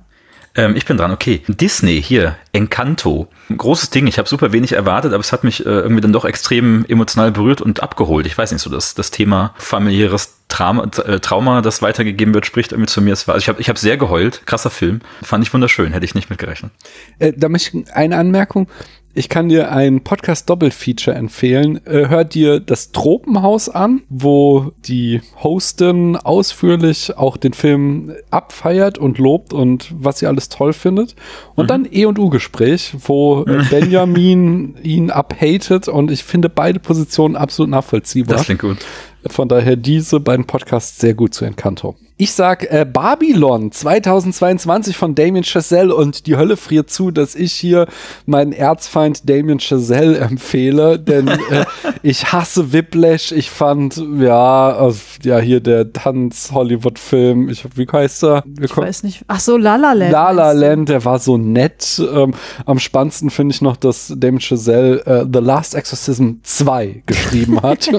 [0.56, 1.42] Ähm, ich bin dran, okay.
[1.46, 3.28] Disney hier, Encanto.
[3.56, 6.24] Großes Ding, ich habe super wenig erwartet, aber es hat mich äh, irgendwie dann doch
[6.24, 8.26] extrem emotional berührt und abgeholt.
[8.26, 12.72] Ich weiß nicht, so das, das Thema familiäres Trauma, äh, Trauma, das weitergegeben wird, spricht
[12.72, 13.12] irgendwie zu mir.
[13.12, 15.00] Es war, also ich habe ich hab sehr geheult, krasser Film.
[15.22, 16.72] Fand ich wunderschön, hätte ich nicht mitgerechnet.
[17.20, 18.68] Äh, da möchte ich eine Anmerkung.
[19.12, 21.84] Ich kann dir ein Podcast-Doppelfeature empfehlen.
[21.84, 29.18] Äh, hör dir das Tropenhaus an, wo die Hostin ausführlich auch den Film abfeiert und
[29.18, 31.16] lobt und was sie alles toll findet.
[31.56, 37.34] Und dann E und U-Gespräch, wo äh, Benjamin ihn abhatet und ich finde beide Positionen
[37.34, 38.36] absolut nachvollziehbar.
[38.36, 38.78] Das klingt gut.
[39.26, 41.96] Von daher diese beiden Podcasts sehr gut zu Encanto.
[42.20, 47.54] Ich sag äh, Babylon 2022 von Damien Chazelle und die Hölle friert zu, dass ich
[47.54, 47.86] hier
[48.26, 51.64] meinen Erzfeind Damien Chazelle empfehle, denn äh,
[52.02, 53.32] ich hasse Whiplash.
[53.32, 57.48] Ich fand ja äh, ja hier der Tanz Hollywood Film.
[57.48, 58.44] Ich wie heißt er?
[58.44, 59.24] Wir Ich weiß nicht.
[59.26, 60.12] Ach so, La La Land.
[60.12, 60.52] La La?
[60.52, 62.02] Land, der war so nett.
[62.12, 62.34] Ähm,
[62.66, 67.88] am spannendsten finde ich noch, dass Damien Chazelle äh, The Last Exorcism 2 geschrieben hat.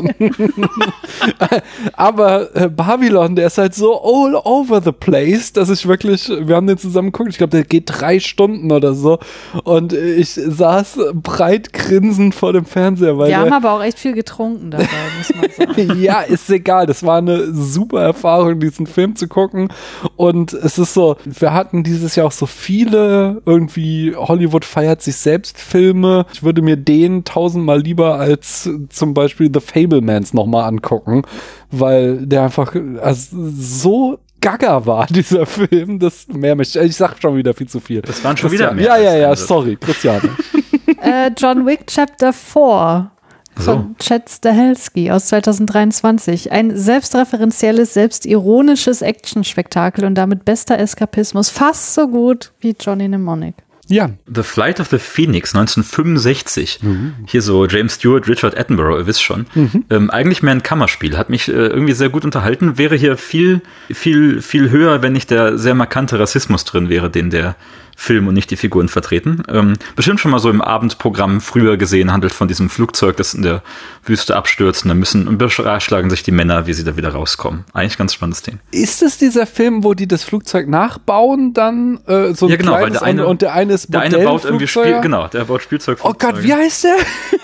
[1.93, 6.55] Aber äh, Babylon, der ist halt so all over the place, dass ich wirklich, wir
[6.55, 9.19] haben den zusammen geguckt, ich glaube, der geht drei Stunden oder so.
[9.63, 14.13] Und ich saß breit grinsend vor dem Fernseher, weil Wir haben aber auch echt viel
[14.13, 16.01] getrunken dabei, muss man sagen.
[16.01, 16.85] ja, ist egal.
[16.85, 19.69] Das war eine super Erfahrung, diesen Film zu gucken.
[20.17, 25.15] Und es ist so, wir hatten dieses Jahr auch so viele irgendwie Hollywood feiert sich
[25.15, 26.25] selbst Filme.
[26.33, 31.23] Ich würde mir den tausendmal lieber als zum Beispiel The Fablemans nochmal angucken,
[31.71, 35.99] weil der einfach also, so gaga war, dieser Film.
[35.99, 38.01] Das mehr möchte ich, ich sag schon wieder viel zu viel.
[38.01, 40.29] Das waren schon Christian, wieder mehr Ja, ja, ja, sorry, Christiane.
[41.01, 43.11] äh, John Wick Chapter 4
[43.57, 43.71] So.
[43.71, 46.51] von Chad Stahelski aus 2023.
[46.51, 51.49] Ein selbstreferenzielles, selbstironisches Actionspektakel und damit bester Eskapismus.
[51.49, 53.55] Fast so gut wie Johnny Mnemonic.
[53.91, 56.79] Ja, The Flight of the Phoenix 1965.
[56.81, 57.13] Mhm.
[57.27, 59.45] Hier so James Stewart, Richard Attenborough, ihr wisst schon.
[59.89, 61.17] Ähm, eigentlich mehr ein Kammerspiel.
[61.17, 62.77] Hat mich äh, irgendwie sehr gut unterhalten.
[62.77, 67.29] Wäre hier viel, viel, viel höher, wenn nicht der sehr markante Rassismus drin wäre, den
[67.31, 67.57] der
[67.95, 69.43] Film und nicht die Figuren vertreten.
[69.49, 73.41] Ähm, bestimmt schon mal so im Abendprogramm früher gesehen, handelt von diesem Flugzeug, das in
[73.43, 73.61] der
[74.05, 74.83] Wüste abstürzt.
[74.83, 77.65] Und dann müssen und beschlagen sich die Männer, wie sie da wieder rauskommen.
[77.73, 78.59] Eigentlich ganz spannendes Ding.
[78.71, 82.73] Ist es dieser Film, wo die das Flugzeug nachbauen, dann äh, so ein Ja, genau,
[82.73, 84.67] weil der eine- und, der eine ist Der eine baut irgendwie?
[84.67, 85.99] Spiel, genau, der baut Spielzeug.
[86.03, 86.95] Oh Gott, wie heißt der?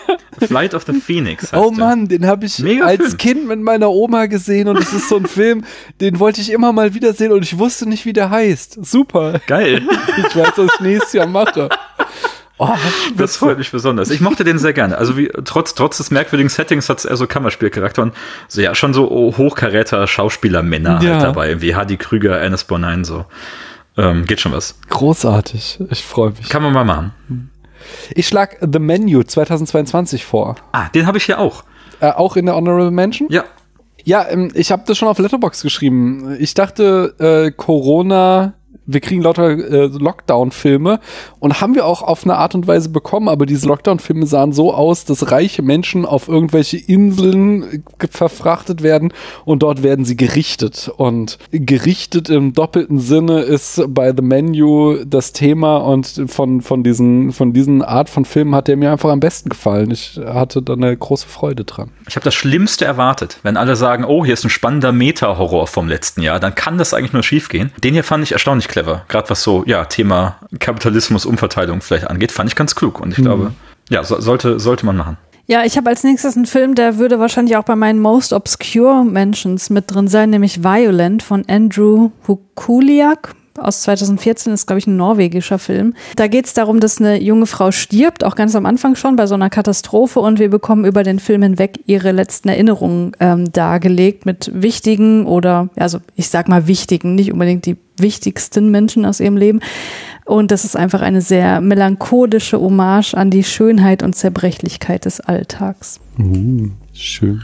[0.46, 1.54] Flight of the Phoenix.
[1.54, 1.72] Oh.
[1.72, 3.18] Mann, den habe ich Mega als Film.
[3.18, 5.64] Kind mit meiner Oma gesehen und es ist so ein Film,
[6.02, 8.86] den wollte ich immer mal wiedersehen und ich wusste nicht, wie der heißt.
[8.86, 9.40] Super.
[9.48, 9.82] Geil.
[10.18, 11.70] Ich weiß, was ich nächstes Jahr mache.
[12.58, 12.70] Oh,
[13.16, 14.10] Das freut mich besonders.
[14.10, 14.98] Ich mochte den sehr gerne.
[14.98, 18.14] Also wie, trotz, trotz des merkwürdigen Settings hat es eher so Kammerspielcharakter und
[18.48, 21.12] so, ja, schon so hochkaräter Schauspielermänner Ja.
[21.14, 23.26] halt dabei, wie Hardy Krüger, Ernest Borgnine, so.
[23.96, 24.76] Ähm, geht schon was.
[24.90, 25.80] großartig.
[25.92, 26.50] Ich freue mich.
[26.50, 27.12] Kann man mal machen.
[28.16, 30.56] Ich schlag The Menu 2022 vor.
[30.72, 31.64] Ah, den habe ich hier auch.
[32.00, 33.28] Äh, auch in der Honorable Mention?
[33.32, 33.44] Ja.
[34.04, 36.38] Ja, ähm, ich habe das schon auf Letterbox geschrieben.
[36.40, 38.54] Ich dachte, äh, Corona,
[38.88, 41.00] wir kriegen lauter äh, Lockdown-Filme
[41.40, 44.74] und haben wir auch auf eine Art und Weise bekommen, aber diese Lockdown-Filme sahen so
[44.74, 49.14] aus, dass reiche Menschen auf irgendwelche Inseln äh, verfrachtet werden
[49.46, 50.90] und dort werden sie gerichtet.
[50.96, 57.34] Und gerichtet im doppelten Sinne ist bei The Menu das Thema und von, von, diesen,
[57.34, 59.92] von diesen Art von Filmen hat der mir einfach am besten gefallen.
[59.92, 61.92] Ich hatte da eine große Freude dran.
[62.08, 63.40] Ich habe das Schlimmste erwartet.
[63.44, 66.94] Wenn alle sagen, oh, hier ist ein spannender Meta-Horror vom letzten Jahr, dann kann das
[66.94, 67.72] eigentlich nur schiefgehen.
[67.84, 69.06] Den hier fand ich erstaunlich clever.
[69.08, 73.00] Gerade was so, ja, Thema Kapitalismus, Umverteilung vielleicht angeht, fand ich ganz klug.
[73.00, 73.54] Und ich glaube,
[73.90, 75.18] ja, so, sollte, sollte man machen.
[75.48, 79.06] Ja, ich habe als nächstes einen Film, der würde wahrscheinlich auch bei meinen Most Obscure
[79.06, 83.34] Mentions mit drin sein, nämlich Violent von Andrew Hukuliak.
[83.58, 85.94] Aus 2014 ist, glaube ich, ein norwegischer Film.
[86.16, 89.28] Da geht es darum, dass eine junge Frau stirbt, auch ganz am Anfang schon bei
[89.28, 94.26] so einer Katastrophe und wir bekommen über den Film hinweg ihre letzten Erinnerungen ähm, dargelegt
[94.26, 99.38] mit wichtigen oder, also ich sag mal wichtigen, nicht unbedingt die wichtigsten Menschen aus ihrem
[99.38, 99.60] Leben.
[100.26, 106.00] Und das ist einfach eine sehr melancholische Hommage an die Schönheit und Zerbrechlichkeit des Alltags.
[106.94, 107.42] Schön.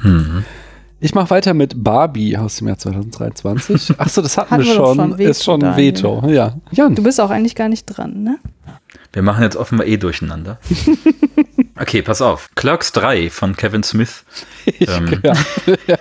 [1.03, 3.99] Ich mache weiter mit Barbie aus dem Jahr 2023.
[3.99, 4.95] Achso, das hatten, Hatten wir schon.
[4.95, 5.17] schon.
[5.17, 5.75] Veto, ist schon ein.
[5.75, 6.23] Veto.
[6.27, 6.55] Ja.
[6.71, 6.95] Jan.
[6.95, 8.39] Du bist auch eigentlich gar nicht dran, ne?
[9.11, 10.59] Wir machen jetzt offenbar eh durcheinander.
[11.75, 12.49] Okay, pass auf.
[12.55, 14.23] Clerks 3 von Kevin Smith.
[14.79, 15.33] Ähm, ja,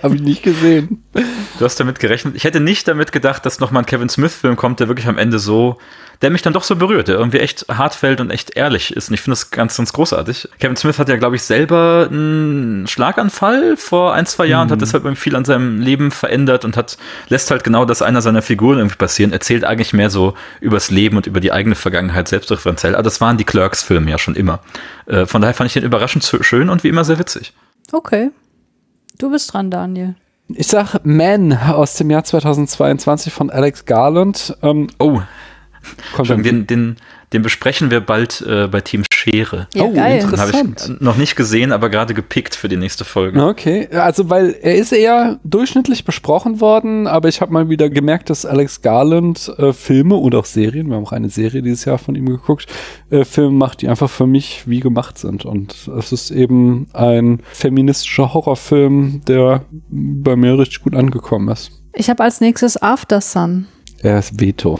[0.03, 1.03] habe ich nicht gesehen.
[1.59, 2.35] Du hast damit gerechnet.
[2.37, 5.37] Ich hätte nicht damit gedacht, dass nochmal ein Kevin Smith-Film kommt, der wirklich am Ende
[5.37, 5.79] so,
[6.23, 9.09] der mich dann doch so berührt, der irgendwie echt hart fällt und echt ehrlich ist.
[9.09, 10.47] Und ich finde das ganz, ganz großartig.
[10.57, 14.81] Kevin Smith hat ja, glaube ich, selber einen Schlaganfall vor ein, zwei Jahren und hat
[14.81, 18.41] deshalb irgendwie viel an seinem Leben verändert und hat, lässt halt genau das einer seiner
[18.41, 22.95] Figuren irgendwie passieren, erzählt eigentlich mehr so übers Leben und über die eigene Vergangenheit selbstreferenziell.
[22.95, 24.61] Aber das waren die Clerks-Filme ja schon immer.
[25.07, 27.51] Äh, von daher fand ich den überraschend schön und wie immer sehr witzig.
[27.91, 28.31] Okay.
[29.19, 30.15] Du bist dran, Daniel.
[30.47, 34.57] Ich sag Man aus dem Jahr 2022 von Alex Garland.
[34.61, 35.21] Ähm, Oh,
[36.15, 36.95] Schon, dann- den, den,
[37.33, 39.67] den besprechen wir bald äh, bei Team Schere.
[39.73, 40.19] Ja, Oh, geil.
[40.19, 40.89] Den habe Interessant.
[40.95, 43.43] ich noch nicht gesehen, aber gerade gepickt für die nächste Folge.
[43.43, 48.29] Okay, also weil er ist eher durchschnittlich besprochen worden, aber ich habe mal wieder gemerkt,
[48.29, 51.97] dass Alex Garland äh, Filme und auch Serien, wir haben auch eine Serie dieses Jahr
[51.97, 52.67] von ihm geguckt,
[53.09, 55.43] äh, Filme macht, die einfach für mich wie gemacht sind.
[55.45, 61.71] Und es ist eben ein feministischer Horrorfilm, der bei mir richtig gut angekommen ist.
[61.93, 63.67] Ich habe als nächstes After Sun.
[64.01, 64.79] Er ist Veto.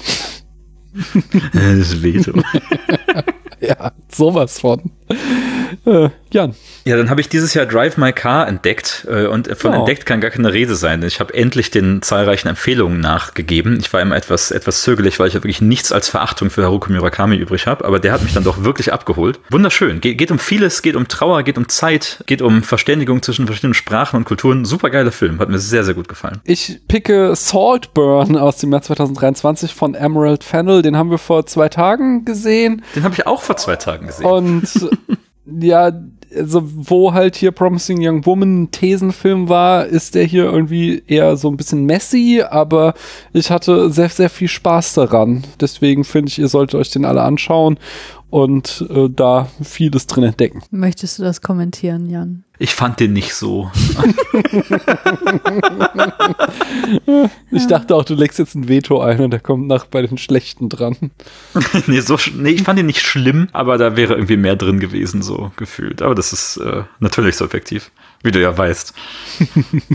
[1.54, 2.34] Das Veto.
[3.62, 4.92] Ja, sowas von.
[6.34, 6.56] Jan.
[6.86, 9.76] Ja, dann habe ich dieses Jahr Drive My Car entdeckt äh, und von Oh.
[9.76, 11.00] entdeckt kann gar keine Rede sein.
[11.02, 13.78] denn Ich habe endlich den zahlreichen Empfehlungen nachgegeben.
[13.80, 16.92] Ich war immer etwas etwas zögerlich, weil ich ja wirklich nichts als Verachtung für Haruki
[16.92, 19.40] Murakami übrig habe, aber der hat mich dann doch wirklich abgeholt.
[19.50, 20.02] Wunderschön.
[20.02, 23.74] Ge geht um vieles, geht um Trauer, geht um Zeit, geht um Verständigung zwischen verschiedenen
[23.76, 24.66] Sprachen und Kulturen.
[24.66, 26.42] Supergeiler Film, hat mir sehr sehr gut gefallen.
[26.44, 30.82] Ich picke Saltburn aus dem Jahr 2023 von Emerald Fennel.
[30.82, 32.84] Den haben wir vor zwei Tagen gesehen.
[32.96, 34.26] Den habe ich auch vor zwei Tagen gesehen.
[34.26, 34.64] Und
[35.62, 35.92] ja,
[36.36, 41.50] also wo halt hier Promising Young Woman Thesenfilm war, ist der hier irgendwie eher so
[41.50, 42.94] ein bisschen messy, aber
[43.34, 45.44] ich hatte sehr, sehr viel Spaß daran.
[45.60, 47.78] Deswegen finde ich, ihr solltet euch den alle anschauen
[48.34, 50.64] und äh, da vieles drin entdecken.
[50.72, 52.44] Möchtest du das kommentieren, Jan?
[52.58, 53.70] Ich fand den nicht so.
[57.52, 60.18] Ich dachte auch, du legst jetzt ein Veto ein und der kommt nach bei den
[60.18, 61.12] Schlechten dran.
[61.88, 65.22] nee, so, nee, ich fand ihn nicht schlimm, aber da wäre irgendwie mehr drin gewesen,
[65.22, 66.02] so gefühlt.
[66.02, 67.92] Aber das ist äh, natürlich subjektiv,
[68.24, 68.94] wie du ja weißt.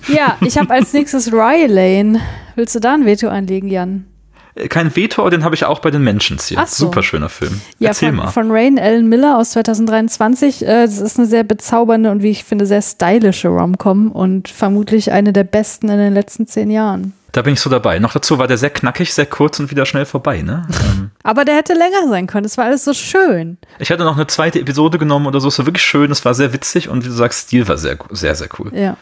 [0.09, 2.20] Ja, ich habe als nächstes Rylane.
[2.55, 4.05] Willst du da ein Veto einlegen, Jan?
[4.54, 6.58] Äh, Kein Veto, den habe ich auch bei den Mentions hier.
[6.66, 6.87] So.
[6.87, 7.61] Super schöner Film.
[7.78, 8.28] Ja, Erzähl von, mal.
[8.28, 10.62] von Rain Ellen Miller aus 2023.
[10.66, 15.12] Äh, Das ist eine sehr bezaubernde und wie ich finde sehr stylische Rom-Com und vermutlich
[15.12, 17.12] eine der besten in den letzten zehn Jahren.
[17.32, 17.98] Da bin ich so dabei.
[17.98, 20.40] Noch dazu war der sehr knackig, sehr kurz und wieder schnell vorbei.
[20.40, 20.66] Ne?
[20.82, 22.46] ähm, Aber der hätte länger sein können.
[22.46, 23.58] Es war alles so schön.
[23.78, 25.48] ich hatte noch eine zweite Episode genommen oder so.
[25.48, 27.98] Es war wirklich schön, es war sehr witzig und wie du sagst, Stil war sehr,
[28.11, 28.72] sehr, sehr cool.
[28.74, 28.96] Ja.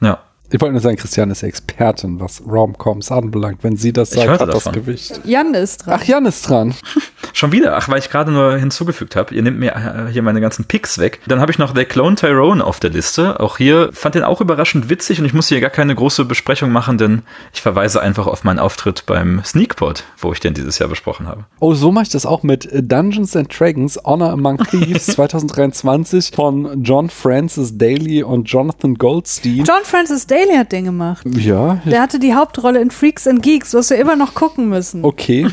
[0.00, 0.20] Ja.
[0.52, 3.62] Ich wollte nur sagen, Christian ist Expertin, was Romcoms anbelangt.
[3.62, 4.72] Wenn sie das sagt, hat das davon.
[4.72, 5.20] Gewicht.
[5.24, 5.98] Jan ist dran.
[6.00, 6.74] Ach, Jan ist dran.
[7.32, 7.76] Schon wieder?
[7.76, 10.98] Ach, weil ich gerade nur hinzugefügt habe, ihr nehmt mir äh, hier meine ganzen Picks
[10.98, 11.20] weg.
[11.28, 13.38] Dann habe ich noch The Clone Tyrone auf der Liste.
[13.38, 16.72] Auch hier fand den auch überraschend witzig und ich muss hier gar keine große Besprechung
[16.72, 17.22] machen, denn
[17.54, 21.44] ich verweise einfach auf meinen Auftritt beim Sneakpot, wo ich den dieses Jahr besprochen habe.
[21.60, 26.82] Oh, so mache ich das auch mit Dungeons and Dragons Honor Among Thieves 2023 von
[26.82, 29.64] John Francis Daly und Jonathan Goldstein.
[29.64, 31.26] John Francis Daly hat den gemacht.
[31.36, 35.04] ja, Der hatte die Hauptrolle in Freaks and Geeks, was wir immer noch gucken müssen.
[35.04, 35.46] okay.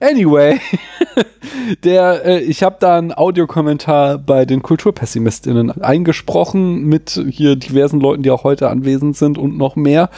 [0.00, 0.60] Anyway,
[1.84, 8.22] der, äh, ich habe da einen Audiokommentar bei den KulturpessimistInnen eingesprochen mit hier diversen Leuten,
[8.22, 10.08] die auch heute anwesend sind und noch mehr.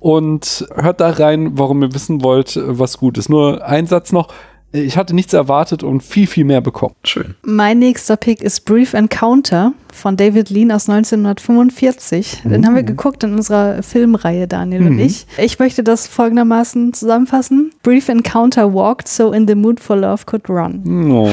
[0.00, 3.28] Und hört da rein, warum ihr wissen wollt, was gut ist.
[3.28, 4.28] Nur ein Satz noch.
[4.72, 6.94] Ich hatte nichts erwartet und viel, viel mehr bekommen.
[7.04, 7.34] Schön.
[7.42, 12.42] Mein nächster Pick ist Brief Encounter von David Lean aus 1945.
[12.44, 15.26] Den haben wir geguckt in unserer Filmreihe, Daniel und ich.
[15.36, 17.72] Ich möchte das folgendermaßen zusammenfassen.
[17.82, 21.10] Brief Encounter walked, so in the mood for love could run.
[21.10, 21.28] Oh.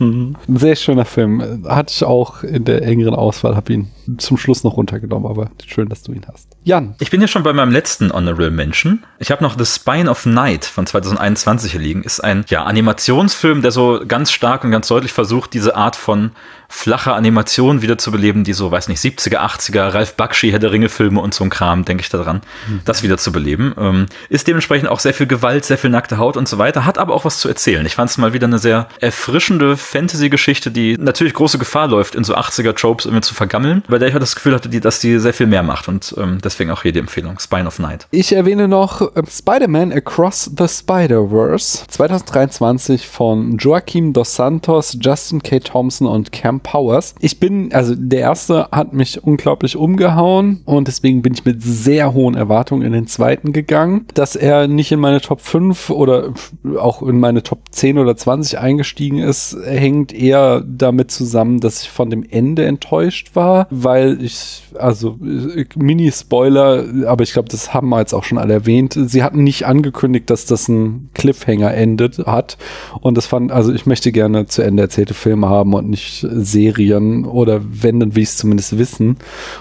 [0.00, 1.64] Ein sehr schöner Film.
[1.66, 5.88] Hatte ich auch in der engeren Auswahl, habe ihn zum Schluss noch runtergenommen, aber schön,
[5.88, 6.48] dass du ihn hast.
[6.62, 6.94] Jan.
[7.00, 9.02] Ich bin ja schon bei meinem letzten Honorable Mention.
[9.18, 12.02] Ich habe noch The Spine of Night von 2021 hier liegen.
[12.02, 16.32] Ist ein ja, Animationsfilm, der so ganz stark und ganz deutlich versucht, diese Art von
[16.70, 21.34] flacher Animation wiederzubeleben, die so, weiß nicht, 70er, 80er, Ralf Bakshi, Herr der Ringe-Filme und
[21.34, 22.42] so ein Kram, denke ich da dran,
[22.84, 23.74] das wiederzubeleben.
[23.76, 26.96] Ähm, ist dementsprechend auch sehr viel Gewalt, sehr viel nackte Haut und so weiter, hat
[26.96, 27.84] aber auch was zu erzählen.
[27.86, 32.22] Ich fand es mal wieder eine sehr erfrischende Fantasy-Geschichte, die natürlich große Gefahr läuft, in
[32.22, 35.18] so 80er-Tropes irgendwie zu vergammeln, bei der ich halt das Gefühl hatte, die, dass die
[35.18, 38.06] sehr viel mehr macht und ähm, deswegen auch hier die Empfehlung, Spine of Night.
[38.10, 45.60] Ich erwähne noch äh, Spider-Man Across the Spider-Verse 2023 von Joaquim Dos Santos, Justin K.
[45.60, 47.14] Thompson und Cam Powers.
[47.20, 52.12] Ich bin, also der erste hat mich unglaublich umgehauen und deswegen bin ich mit sehr
[52.14, 54.06] hohen Erwartungen in den zweiten gegangen.
[54.14, 56.34] Dass er nicht in meine Top 5 oder
[56.78, 61.90] auch in meine Top 10 oder 20 eingestiegen ist, hängt eher damit zusammen, dass ich
[61.90, 65.64] von dem Ende enttäuscht war, weil ich, also äh,
[66.40, 68.96] Mini-Spoiler, aber ich glaube, das haben wir jetzt auch schon alle erwähnt.
[68.96, 72.56] Sie hatten nicht angekündigt, dass das ein Cliffhanger endet hat.
[73.00, 77.24] Und das fand, also ich möchte gerne zu Ende erzählte Filme haben und nicht Serien
[77.24, 79.16] oder wenn, dann will ich es zumindest wissen.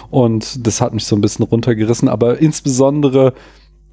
[0.09, 2.07] Und das hat mich so ein bisschen runtergerissen.
[2.09, 3.33] Aber insbesondere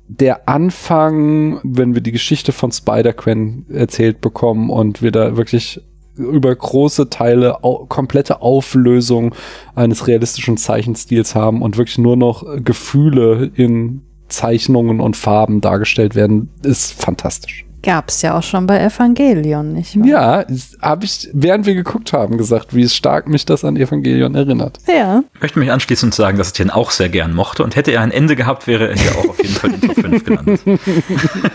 [0.08, 5.80] der Anfang, wenn wir die Geschichte von Spider-Quen erzählt bekommen und wir da wirklich
[6.16, 9.34] über große Teile au komplette Auflösung
[9.74, 16.48] eines realistischen Zeichenstils haben und wirklich nur noch Gefühle in Zeichnungen und Farben dargestellt werden,
[16.62, 17.65] ist fantastisch.
[17.86, 20.06] Gab's ja auch schon bei Evangelion, nicht wahr?
[20.06, 20.44] Ja,
[20.82, 24.78] habe ich, während wir geguckt haben, gesagt, wie stark mich das an Evangelion erinnert.
[24.88, 25.22] Ja.
[25.36, 28.00] Ich möchte mich anschließend sagen, dass ich den auch sehr gern mochte und hätte er
[28.00, 30.60] ein Ende gehabt, wäre er hier auch auf jeden Fall in die Top 5 gelandet.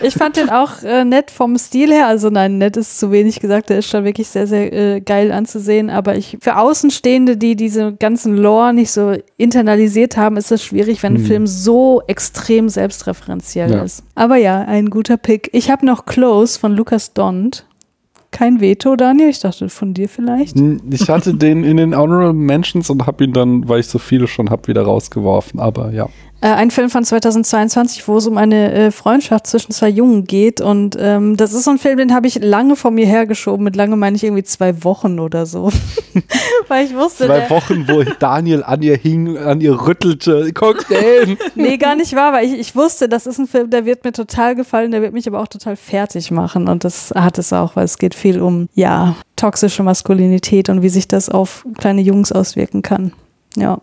[0.02, 2.06] Ich fand den auch äh, nett vom Stil her.
[2.06, 3.68] Also nein, nett ist zu wenig gesagt.
[3.70, 5.90] Der ist schon wirklich sehr, sehr äh, geil anzusehen.
[5.90, 11.02] Aber ich für Außenstehende, die diese ganzen Lore nicht so internalisiert haben, ist es schwierig,
[11.02, 13.82] wenn ein Film so extrem selbstreferenziell Ja.
[13.82, 14.02] ist.
[14.14, 15.50] Aber ja, ein guter Pick.
[15.52, 17.66] Ich habe noch Close von Lukas Dont.
[18.30, 19.28] Kein Veto, Daniel.
[19.28, 20.56] Ich dachte von dir vielleicht.
[20.90, 24.26] Ich hatte den in den Honorable Mentions und habe ihn dann, weil ich so viele
[24.26, 25.60] schon habe, wieder rausgeworfen.
[25.60, 26.08] Aber ja.
[26.42, 30.60] Äh, ein Film von 2022, wo es um eine äh, Freundschaft zwischen zwei Jungen geht.
[30.60, 33.62] Und ähm, das ist so ein Film, den habe ich lange vor mir hergeschoben.
[33.62, 35.70] Mit lange meine ich irgendwie zwei Wochen oder so.
[36.68, 40.50] Weil ich wusste, Zwei Wochen, wo Daniel an ihr hing, an ihr rüttelte.
[40.52, 41.38] Guck den!
[41.54, 44.12] nee, gar nicht wahr, weil ich, ich wusste, das ist ein Film, der wird mir
[44.12, 46.68] total gefallen, der wird mich aber auch total fertig machen.
[46.68, 50.88] Und das hat es auch, weil es geht viel um, ja, toxische Maskulinität und wie
[50.88, 53.12] sich das auf kleine Jungs auswirken kann.
[53.56, 53.80] Ja.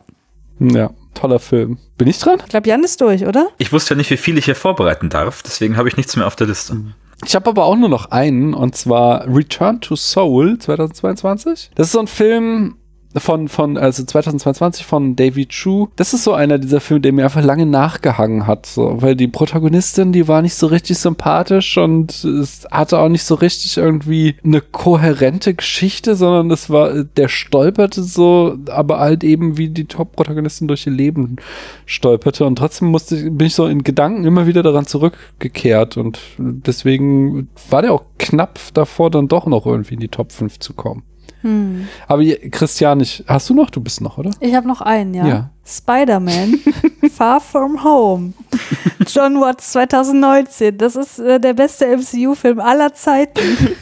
[0.59, 1.77] Ja, toller Film.
[1.97, 2.39] Bin ich dran?
[2.43, 3.49] Ich glaube, Jan ist durch, oder?
[3.57, 6.27] Ich wusste ja nicht, wie viel ich hier vorbereiten darf, deswegen habe ich nichts mehr
[6.27, 6.77] auf der Liste.
[7.25, 11.71] Ich habe aber auch nur noch einen, und zwar Return to Soul 2022.
[11.75, 12.75] Das ist so ein Film
[13.15, 15.87] von, von, also 2022 von David Chu.
[15.95, 19.27] Das ist so einer dieser Filme, der mir einfach lange nachgehangen hat, so, weil die
[19.27, 24.35] Protagonistin, die war nicht so richtig sympathisch und es hatte auch nicht so richtig irgendwie
[24.43, 30.67] eine kohärente Geschichte, sondern es war, der stolperte so, aber halt eben wie die Top-Protagonistin
[30.67, 31.37] durch ihr Leben
[31.85, 36.19] stolperte und trotzdem musste ich, bin ich so in Gedanken immer wieder daran zurückgekehrt und
[36.37, 40.73] deswegen war der auch knapp davor, dann doch noch irgendwie in die Top 5 zu
[40.73, 41.03] kommen.
[41.41, 41.87] Hm.
[42.07, 43.69] Aber Christian, ich, hast du noch?
[43.69, 44.31] Du bist noch, oder?
[44.39, 45.27] Ich habe noch einen, ja.
[45.27, 45.49] Ja.
[45.65, 46.59] Spider-Man
[47.15, 48.33] Far From Home.
[49.07, 50.77] John Watts 2019.
[50.77, 53.39] Das ist äh, der beste MCU-Film aller Zeiten.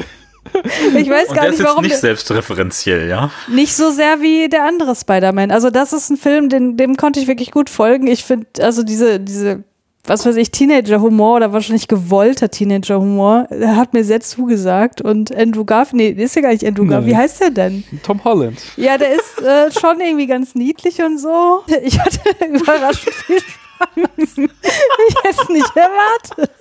[0.95, 1.81] Ich weiß Und gar der nicht, ist jetzt warum.
[1.83, 3.29] nicht der- selbstreferenziell, ja?
[3.49, 5.51] Nicht so sehr wie der andere Spider-Man.
[5.51, 8.07] Also das ist ein Film, den, dem konnte ich wirklich gut folgen.
[8.07, 9.65] Ich finde, also diese, diese,
[10.07, 15.01] was weiß ich, Teenager-Humor oder wahrscheinlich gewollter Teenager-Humor, der hat mir sehr zugesagt.
[15.01, 17.13] Und Andrew Garfield, nee, ist ja gar nicht Andrew Garfield.
[17.13, 17.83] Wie heißt der denn?
[18.03, 18.59] Tom Holland.
[18.77, 21.61] Ja, der ist äh, schon irgendwie ganz niedlich und so.
[21.83, 23.66] Ich hatte überraschend viel Spaß.
[24.17, 24.35] Ich
[25.23, 26.51] hätte es nicht erwartet.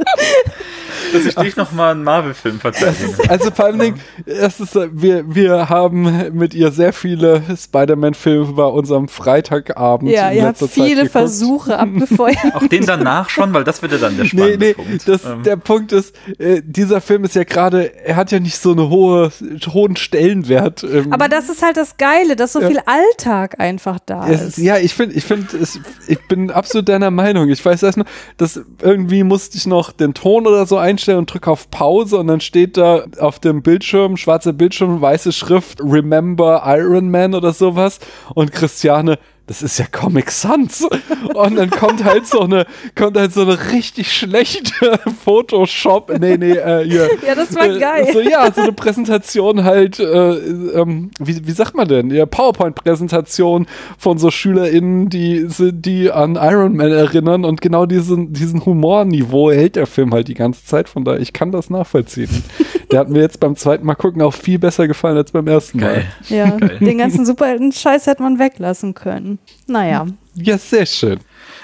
[1.12, 3.14] Dass ich dich nochmal einen Marvel-Film verteidige.
[3.28, 8.64] Also vor allem, Dingen, es ist, wir, wir haben mit ihr sehr viele Spider-Man-Filme bei
[8.64, 11.08] unserem Freitagabend Ja, ihr habt viele.
[11.08, 12.36] Versuche abgefeuert.
[12.54, 15.08] Auch den danach schon, weil das wird ja dann der Nee, spannende nee, Punkt.
[15.08, 18.58] das, Ähm, der Punkt ist, äh, dieser Film ist ja gerade, er hat ja nicht
[18.58, 19.30] so einen hohe,
[19.72, 20.84] hohen Stellenwert.
[20.84, 22.68] Ähm, Aber das ist halt das Geile, dass so Ja.
[22.68, 24.48] viel Alltag einfach da es, ist.
[24.58, 27.48] ist- ja, ich finde, ich finde, es- ich bin absolut deiner Meinung.
[27.48, 31.32] Ich weiß erst nur, dass irgendwie musste ich noch den Ton oder so einstellen und
[31.32, 36.62] drücke auf Pause und dann steht da auf dem Bildschirm, schwarzer Bildschirm, weiße Schrift, Remember
[36.66, 38.00] Iron Man oder sowas
[38.34, 40.88] und Christiane, das ist ja Comic Sans.
[41.34, 46.52] Und dann kommt halt so eine, kommt halt so eine richtig schlechte Photoshop, nee, nee,
[46.52, 47.08] äh, hier.
[47.26, 48.08] Ja, das war Äh, geil.
[48.12, 52.10] So, ja, so eine Präsentation halt, äh, ähm, wie, wie sagt man denn?
[52.10, 53.66] Ja, PowerPoint-Präsentation
[53.98, 59.76] von so SchülerInnen, die, die an Iron Man erinnern und genau diesen, diesen Humorniveau hält
[59.76, 60.88] der Film halt die ganze Zeit.
[60.88, 62.28] Von daher, ich kann das nachvollziehen.
[62.90, 65.78] der hat mir jetzt beim zweiten Mal gucken auch viel besser gefallen als beim ersten
[65.80, 65.94] Mal.
[65.94, 66.06] Geil.
[66.28, 66.78] Ja, Geil.
[66.80, 69.38] den ganzen Superhelden-Scheiß hätte man weglassen können.
[69.66, 70.06] Naja.
[70.34, 71.18] Ja, sehr schön.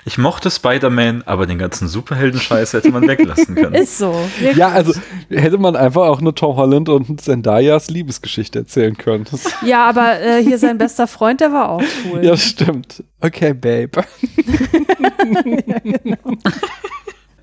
[0.04, 3.74] Ich mochte Spider-Man, aber den ganzen Superhelden-Scheiß hätte man weglassen können.
[3.82, 4.12] Ist so.
[4.38, 4.56] Wirklich.
[4.56, 4.92] Ja, also
[5.28, 9.24] hätte man einfach auch nur Tom Holland und Zendayas Liebesgeschichte erzählen können.
[9.30, 12.24] Das, Ja, aber äh, hier sein bester Freund, der war auch cool.
[12.24, 13.04] ja, stimmt.
[13.20, 14.04] Okay, Babe.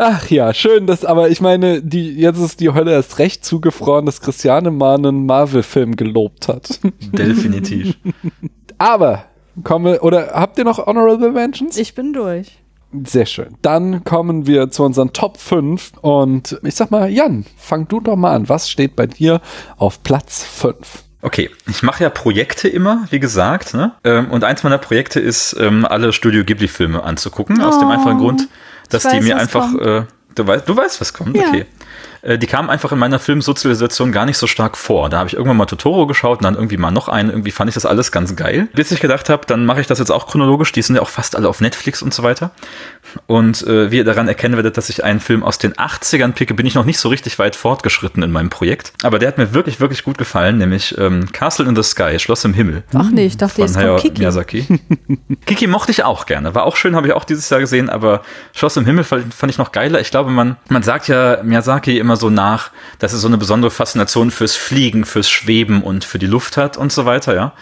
[0.02, 4.06] Ach ja, schön, dass, aber ich meine, die, jetzt ist die Hölle erst recht zugefroren,
[4.06, 6.80] dass Christiane mal einen Marvel-Film gelobt hat.
[7.12, 7.98] Definitiv.
[8.78, 9.26] Aber,
[9.66, 11.78] komme, oder habt ihr noch Honorable Mentions?
[11.78, 12.60] Ich bin durch.
[13.04, 13.56] Sehr schön.
[13.62, 18.16] Dann kommen wir zu unseren Top 5 und ich sag mal, Jan, fang du doch
[18.16, 18.48] mal an.
[18.48, 19.42] Was steht bei dir
[19.78, 21.04] auf Platz 5?
[21.22, 23.92] Okay, ich mache ja Projekte immer, wie gesagt, ne?
[24.06, 28.20] Ähm, Und eins meiner Projekte ist, ähm, alle Studio Ghibli-Filme anzugucken, aus dem Oh, einfachen
[28.20, 28.48] Grund,
[28.90, 30.04] dass ich die mir einfach, äh,
[30.36, 31.48] du, weißt, du weißt, was kommt, Ja.
[31.50, 31.66] okay.
[32.22, 35.10] Äh, Die kamen einfach in meiner Filmsozialisation gar nicht so stark vor.
[35.10, 37.30] Da habe ich irgendwann mal Totoro geschaut und dann irgendwie mal noch einen.
[37.30, 38.68] Irgendwie fand ich das alles ganz geil.
[38.74, 40.72] Bis ich gedacht habe, dann mache ich das jetzt auch chronologisch.
[40.72, 42.52] Die sind ja auch fast alle auf Netflix und so weiter.
[43.28, 46.54] Und äh, wie ihr daran erkennen werdet, dass ich einen Film aus den 80ern picke,
[46.54, 48.94] bin ich noch nicht so richtig weit fortgeschritten in meinem Projekt.
[49.04, 52.46] Aber der hat mir wirklich, wirklich gut gefallen, nämlich ähm, Castle in the Sky, Schloss
[52.46, 52.84] im Himmel.
[52.94, 54.20] Ach nee, ich dachte, jetzt Hayao kommt Kiki.
[54.22, 54.66] Miyazaki.
[55.46, 56.54] Kiki mochte ich auch gerne.
[56.56, 58.22] War auch schön, habe ich auch dieses Jahr gesehen, aber
[58.54, 60.00] Schloss im Himmel fand, fand ich noch geiler.
[60.00, 63.72] Ich glaube, man, man sagt ja Miyazaki immer so nach, dass er so eine besondere
[63.72, 67.54] Faszination fürs Fliegen, fürs Schweben und für die Luft hat und so weiter, ja.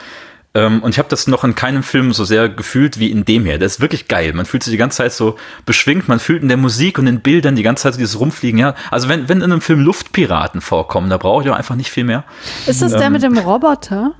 [0.53, 3.45] Ähm, Und ich habe das noch in keinem Film so sehr gefühlt wie in dem
[3.45, 3.59] hier.
[3.59, 4.33] Der ist wirklich geil.
[4.33, 5.35] Man fühlt sich die ganze Zeit so
[5.65, 6.07] beschwingt.
[6.07, 8.59] Man fühlt in der Musik und den Bildern die ganze Zeit so dieses Rumfliegen.
[8.59, 11.91] Ja, also wenn, wenn in einem Film Luftpiraten vorkommen, da brauche ich auch einfach nicht
[11.91, 12.23] viel mehr.
[12.65, 14.13] Ist das der mit dem Roboter?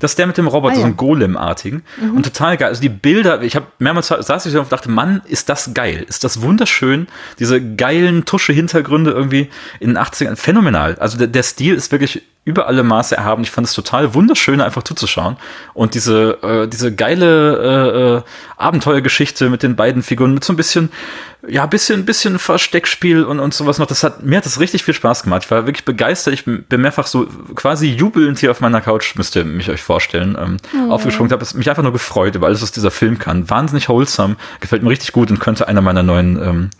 [0.00, 0.86] Das ist der mit dem Roboter, Ah, so ja.
[0.86, 1.82] ein Golem-artigen.
[2.14, 2.68] Und total geil.
[2.68, 6.04] Also die Bilder, ich habe mehrmals saß ich da und dachte, Mann, ist das geil.
[6.08, 7.06] Ist das wunderschön.
[7.38, 9.48] Diese geilen Tusche-Hintergründe irgendwie
[9.80, 10.36] in den 80ern.
[10.36, 10.96] Phänomenal.
[10.98, 13.42] Also der, der Stil ist wirklich über alle Maße erhaben.
[13.42, 15.36] Ich fand es total wunderschön, einfach zuzuschauen.
[15.74, 18.22] Und diese, äh, diese geile äh, äh,
[18.56, 20.90] Abenteuergeschichte mit den beiden Figuren, mit so ein bisschen,
[21.46, 23.86] ja, bisschen, bisschen Versteckspiel und, und sowas noch.
[23.86, 25.44] Das hat, mir hat das richtig viel Spaß gemacht.
[25.44, 26.32] Ich war wirklich begeistert.
[26.32, 30.36] Ich bin mehrfach so quasi jubelnd hier auf meiner Couch, müsst ihr mich euch vorstellen,
[30.40, 31.30] ähm, aufgesprungen.
[31.30, 33.50] Ich habe mich einfach nur gefreut über alles, was dieser Film kann.
[33.50, 36.70] Wahnsinnig wholesome, gefällt mir richtig gut und könnte einer meiner neuen ähm,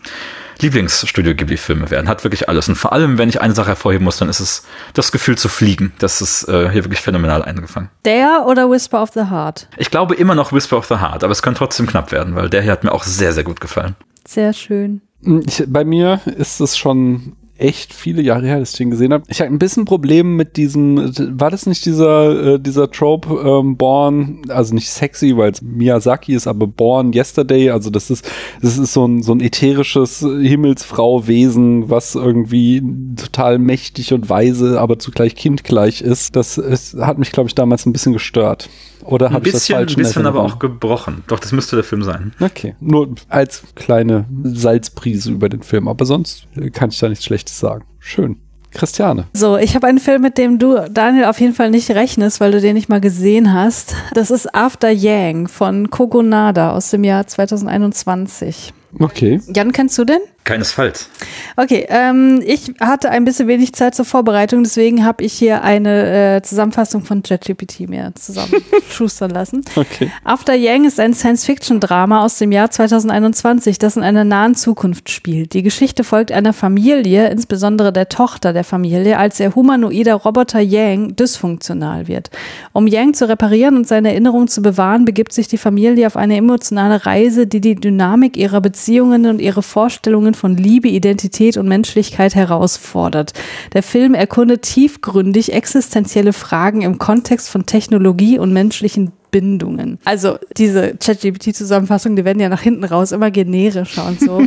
[0.61, 2.07] Lieblingsstudio Ghibli-Filme werden.
[2.07, 2.67] Hat wirklich alles.
[2.69, 5.49] Und vor allem, wenn ich eine Sache hervorheben muss, dann ist es das Gefühl zu
[5.49, 5.93] fliegen.
[5.99, 7.89] Das ist äh, hier wirklich phänomenal eingefangen.
[8.05, 9.67] Der oder Whisper of the Heart?
[9.77, 12.49] Ich glaube immer noch Whisper of the Heart, aber es kann trotzdem knapp werden, weil
[12.49, 13.95] der hier hat mir auch sehr, sehr gut gefallen.
[14.27, 15.01] Sehr schön.
[15.21, 19.23] Ich, bei mir ist es schon echt viele Jahre her, dass ich den gesehen habe.
[19.27, 23.77] Ich habe ein bisschen Problem mit diesem, war das nicht dieser, äh, dieser Trope ähm,
[23.77, 28.29] Born, also nicht sexy, weil es Miyazaki ist, aber Born Yesterday, also das ist,
[28.61, 32.81] das ist so ein, so ein ätherisches Himmelsfrau-Wesen, was irgendwie
[33.15, 36.35] total mächtig und weise, aber zugleich kindgleich ist.
[36.35, 38.69] Das ist, hat mich, glaube ich, damals ein bisschen gestört.
[39.03, 41.23] Oder Ein habe ich das bisschen, falsch ein in bisschen aber auch gebrochen.
[41.27, 42.33] Doch, das müsste der Film sein.
[42.39, 47.59] Okay, nur als kleine Salzprise über den Film, aber sonst kann ich da nichts Schlechtes
[47.59, 47.85] sagen.
[47.99, 48.37] Schön.
[48.71, 49.25] Christiane.
[49.33, 52.51] So, ich habe einen Film, mit dem du, Daniel, auf jeden Fall nicht rechnest, weil
[52.51, 53.95] du den nicht mal gesehen hast.
[54.13, 58.73] Das ist After Yang von Kogonada aus dem Jahr 2021.
[58.97, 59.39] Okay.
[59.53, 60.19] Jan, kennst du den?
[60.49, 61.09] Keinesfalls.
[61.57, 66.37] Okay, ähm, ich hatte ein bisschen wenig Zeit zur Vorbereitung, deswegen habe ich hier eine
[66.37, 69.63] äh, Zusammenfassung von ChatGPT mir zusammenschustern lassen.
[69.75, 70.09] Okay.
[70.23, 75.53] After Yang ist ein Science-Fiction-Drama aus dem Jahr 2021, das in einer nahen Zukunft spielt.
[75.53, 81.15] Die Geschichte folgt einer Familie, insbesondere der Tochter der Familie, als der humanoide Roboter Yang
[81.15, 82.31] dysfunktional wird.
[82.73, 86.37] Um Yang zu reparieren und seine Erinnerung zu bewahren, begibt sich die Familie auf eine
[86.37, 92.33] emotionale Reise, die die Dynamik ihrer Beziehungen und ihre Vorstellungen von Liebe, Identität und Menschlichkeit
[92.33, 93.33] herausfordert.
[93.73, 99.99] Der Film erkundet tiefgründig existenzielle Fragen im Kontext von Technologie und menschlichen Bindungen.
[100.05, 104.41] Also diese ChatGPT-Zusammenfassungen, die werden ja nach hinten raus immer generischer und so.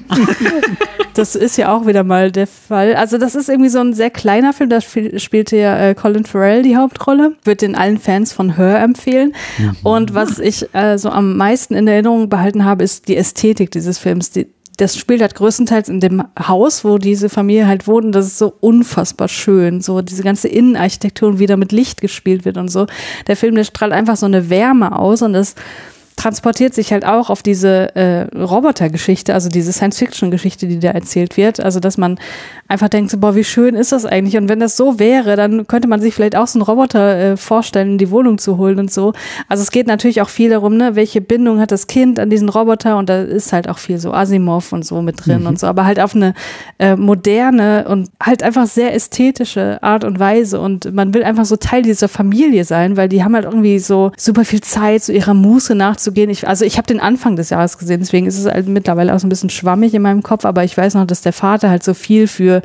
[1.15, 2.95] das ist ja auch wieder mal der Fall.
[2.95, 6.63] Also das ist irgendwie so ein sehr kleiner Film, da spielte ja äh, Colin Farrell
[6.63, 7.37] die Hauptrolle.
[7.45, 9.35] Würde den allen Fans von Her empfehlen.
[9.59, 9.77] Mhm.
[9.83, 13.99] Und was ich äh, so am meisten in Erinnerung behalten habe, ist die Ästhetik dieses
[13.99, 14.31] Films.
[14.31, 14.47] Die,
[14.83, 18.13] das spielt halt größtenteils in dem Haus, wo diese Familie halt wohnt.
[18.15, 19.81] Das ist so unfassbar schön.
[19.81, 22.87] So diese ganze Innenarchitektur und wie da mit Licht gespielt wird und so.
[23.29, 25.55] Der Film, der strahlt einfach so eine Wärme aus und das
[26.17, 31.61] transportiert sich halt auch auf diese äh, Roboter-Geschichte, also diese Science-Fiction-Geschichte, die da erzählt wird.
[31.61, 32.19] Also, dass man
[32.69, 34.37] einfach denkt, so, boah, wie schön ist das eigentlich?
[34.37, 37.37] Und wenn das so wäre, dann könnte man sich vielleicht auch so einen Roboter äh,
[37.37, 39.13] vorstellen, in die Wohnung zu holen und so.
[39.49, 42.49] Also, es geht natürlich auch viel darum, ne, welche Bindung hat das Kind an diesen
[42.49, 42.97] Roboter?
[42.97, 45.47] Und da ist halt auch viel so Asimov und so mit drin mhm.
[45.49, 46.35] und so, aber halt auf eine
[46.79, 50.61] äh, moderne und halt einfach sehr ästhetische Art und Weise.
[50.61, 54.13] Und man will einfach so Teil dieser Familie sein, weil die haben halt irgendwie so
[54.17, 55.75] super viel Zeit, so ihrer Muße
[56.13, 56.31] gehen.
[56.31, 59.19] Ich, also ich habe den Anfang des Jahres gesehen, deswegen ist es halt mittlerweile auch
[59.19, 61.83] so ein bisschen schwammig in meinem Kopf, aber ich weiß noch, dass der Vater halt
[61.83, 62.63] so viel für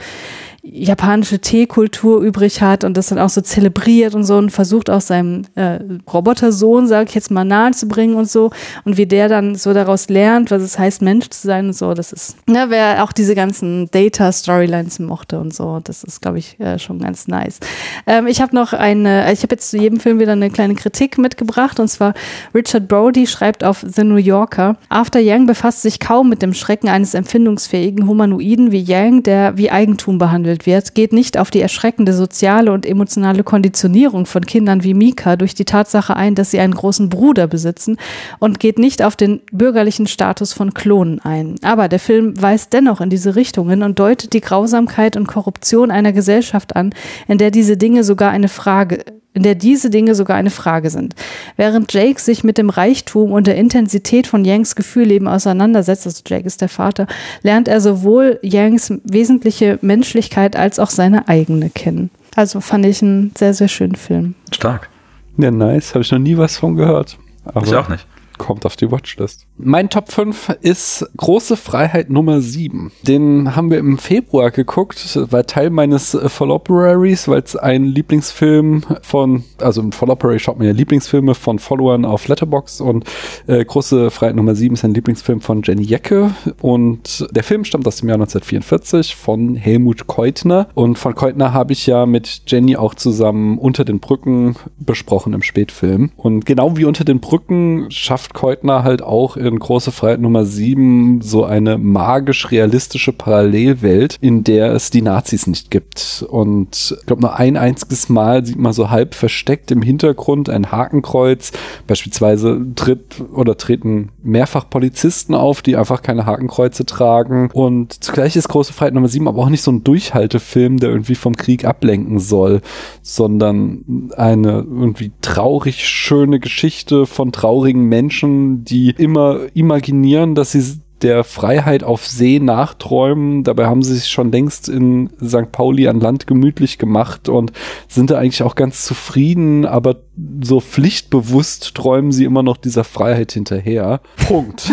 [0.72, 5.02] japanische Teekultur übrig hat und das dann auch so zelebriert und so und versucht auch
[5.02, 5.80] seinem äh,
[6.12, 8.52] Robotersohn, sage ich jetzt mal, nahe zu bringen und so
[8.84, 11.94] und wie der dann so daraus lernt, was es heißt, Mensch zu sein und so,
[11.94, 16.60] das ist, ne, wer auch diese ganzen Data-Storylines mochte und so, das ist, glaube ich,
[16.60, 17.60] äh, schon ganz nice.
[18.06, 21.18] Ähm, ich habe noch eine, ich habe jetzt zu jedem Film wieder eine kleine Kritik
[21.18, 22.14] mitgebracht und zwar
[22.54, 26.90] Richard Brody schreibt auf The New Yorker, After Yang befasst sich kaum mit dem Schrecken
[26.90, 31.62] eines empfindungsfähigen Humanoiden wie Yang, der wie Eigentum behandelt behandelt wird, geht nicht auf die
[31.62, 36.60] erschreckende soziale und emotionale Konditionierung von Kindern wie Mika durch die Tatsache ein, dass sie
[36.60, 37.98] einen großen Bruder besitzen
[38.40, 41.56] und geht nicht auf den bürgerlichen Status von Klonen ein.
[41.64, 46.14] Aber der Film weist dennoch in diese Richtungen und deutet die Grausamkeit und Korruption einer
[46.14, 46.94] Gesellschaft an,
[47.28, 49.04] in der diese Dinge sogar eine Frage
[49.38, 51.16] in der diese Dinge sogar eine Frage sind.
[51.56, 56.46] Während Jake sich mit dem Reichtum und der Intensität von Yanks Gefühlleben auseinandersetzt, also Jake
[56.46, 57.08] ist der Vater,
[57.44, 62.10] lernt er sowohl Yanks wesentliche Menschlichkeit als auch seine eigene kennen.
[62.36, 64.36] Also fand ich einen sehr, sehr schönen Film.
[64.52, 64.90] Stark.
[65.38, 65.94] Ja, nice.
[65.94, 67.18] Habe ich noch nie was von gehört.
[67.46, 68.06] Aber ich auch nicht
[68.38, 69.46] kommt auf die Watchlist.
[69.58, 72.92] Mein Top 5 ist Große Freiheit Nummer 7.
[73.04, 78.84] Den haben wir im Februar geguckt, war Teil meines äh, Followeraries, weil es ein Lieblingsfilm
[79.02, 83.06] von, also im Followerary schaut man ja Lieblingsfilme von Followern auf Letterbox und
[83.48, 86.32] äh, Große Freiheit Nummer 7 ist ein Lieblingsfilm von Jenny Jecke
[86.62, 91.74] und der Film stammt aus dem Jahr 1944 von Helmut Keutner und von Keutner habe
[91.74, 96.86] ich ja mit Jenny auch zusammen Unter den Brücken besprochen im Spätfilm und genau wie
[96.86, 103.14] Unter den Brücken schafft Keutner halt auch in Große Freiheit Nummer 7 so eine magisch-realistische
[103.14, 106.26] Parallelwelt, in der es die Nazis nicht gibt.
[106.30, 110.72] Und ich glaube, nur ein einziges Mal sieht man so halb versteckt im Hintergrund ein
[110.72, 111.52] Hakenkreuz.
[111.88, 117.50] Beispielsweise tritt oder treten mehrfach Polizisten auf, die einfach keine Hakenkreuze tragen.
[117.54, 121.16] Und zugleich ist Große Freiheit Nummer 7 aber auch nicht so ein Durchhaltefilm, der irgendwie
[121.16, 122.62] vom Krieg ablenken soll,
[123.02, 130.82] sondern eine irgendwie traurig schöne Geschichte von traurigen Menschen, Menschen, die immer imaginieren, dass sie
[131.04, 133.44] der Freiheit auf See nachträumen.
[133.44, 135.52] Dabei haben sie sich schon längst in St.
[135.52, 137.52] Pauli an Land gemütlich gemacht und
[137.88, 139.98] sind da eigentlich auch ganz zufrieden, aber
[140.44, 144.02] so pflichtbewusst träumen sie immer noch dieser Freiheit hinterher.
[144.28, 144.72] Punkt.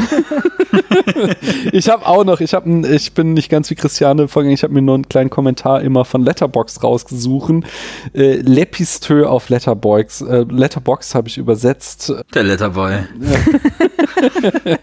[1.72, 4.72] ich habe auch noch, ich habe, ich bin nicht ganz wie Christiane vorgegangen, ich habe
[4.72, 7.52] mir nur einen kleinen Kommentar immer von Letterbox rausgesucht.
[8.14, 10.22] Äh, Lepistö auf Letterbox.
[10.22, 12.12] Äh, Letterbox habe ich übersetzt.
[12.34, 13.00] Der Letterboy.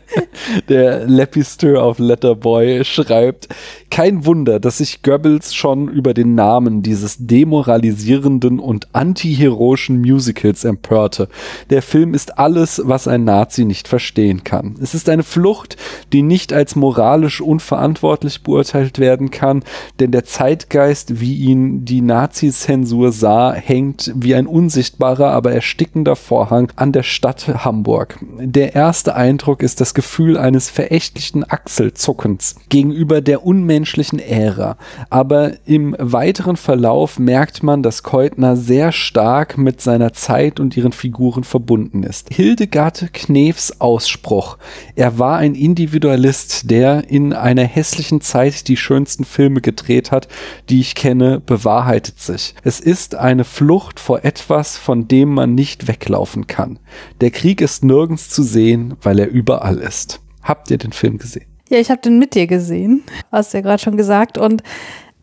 [0.69, 3.47] Der Lepistö auf Letterboy schreibt,
[3.89, 11.27] kein Wunder, dass sich Goebbels schon über den Namen dieses demoralisierenden und antiheroischen Musicals empörte.
[11.69, 14.75] Der Film ist alles, was ein Nazi nicht verstehen kann.
[14.81, 15.77] Es ist eine Flucht
[16.13, 19.63] die nicht als moralisch unverantwortlich beurteilt werden kann,
[19.99, 26.71] denn der Zeitgeist, wie ihn die Nazi-Zensur sah, hängt wie ein unsichtbarer, aber erstickender Vorhang
[26.75, 28.19] an der Stadt Hamburg.
[28.39, 34.77] Der erste Eindruck ist das Gefühl eines verächtlichen Achselzuckens gegenüber der unmenschlichen Ära,
[35.09, 40.91] aber im weiteren Verlauf merkt man, dass Keutner sehr stark mit seiner Zeit und ihren
[40.91, 42.33] Figuren verbunden ist.
[42.33, 44.57] Hildegard Knefs Ausspruch,
[44.95, 50.27] er war ein Individualist, der in einer hässlichen Zeit die schönsten Filme gedreht hat,
[50.69, 52.55] die ich kenne, bewahrheitet sich.
[52.63, 56.79] Es ist eine Flucht vor etwas, von dem man nicht weglaufen kann.
[57.21, 60.19] Der Krieg ist nirgends zu sehen, weil er überall ist.
[60.41, 61.45] Habt ihr den Film gesehen?
[61.69, 64.37] Ja, ich habe den mit dir gesehen, hast du ja gerade schon gesagt.
[64.37, 64.61] Und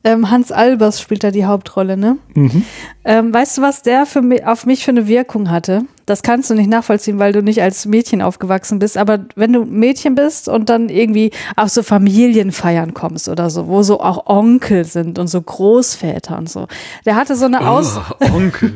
[0.04, 2.18] ähm, Hans Albers spielt da die Hauptrolle, ne?
[2.34, 2.64] Mhm.
[3.04, 5.82] Ähm, weißt du, was der für mich, auf mich für eine Wirkung hatte?
[6.06, 8.96] Das kannst du nicht nachvollziehen, weil du nicht als Mädchen aufgewachsen bist.
[8.96, 13.82] Aber wenn du Mädchen bist und dann irgendwie auf so Familienfeiern kommst oder so, wo
[13.82, 16.66] so auch Onkel sind und so Großväter und so.
[17.04, 18.74] Der hatte so eine Aus Oh, Onkel.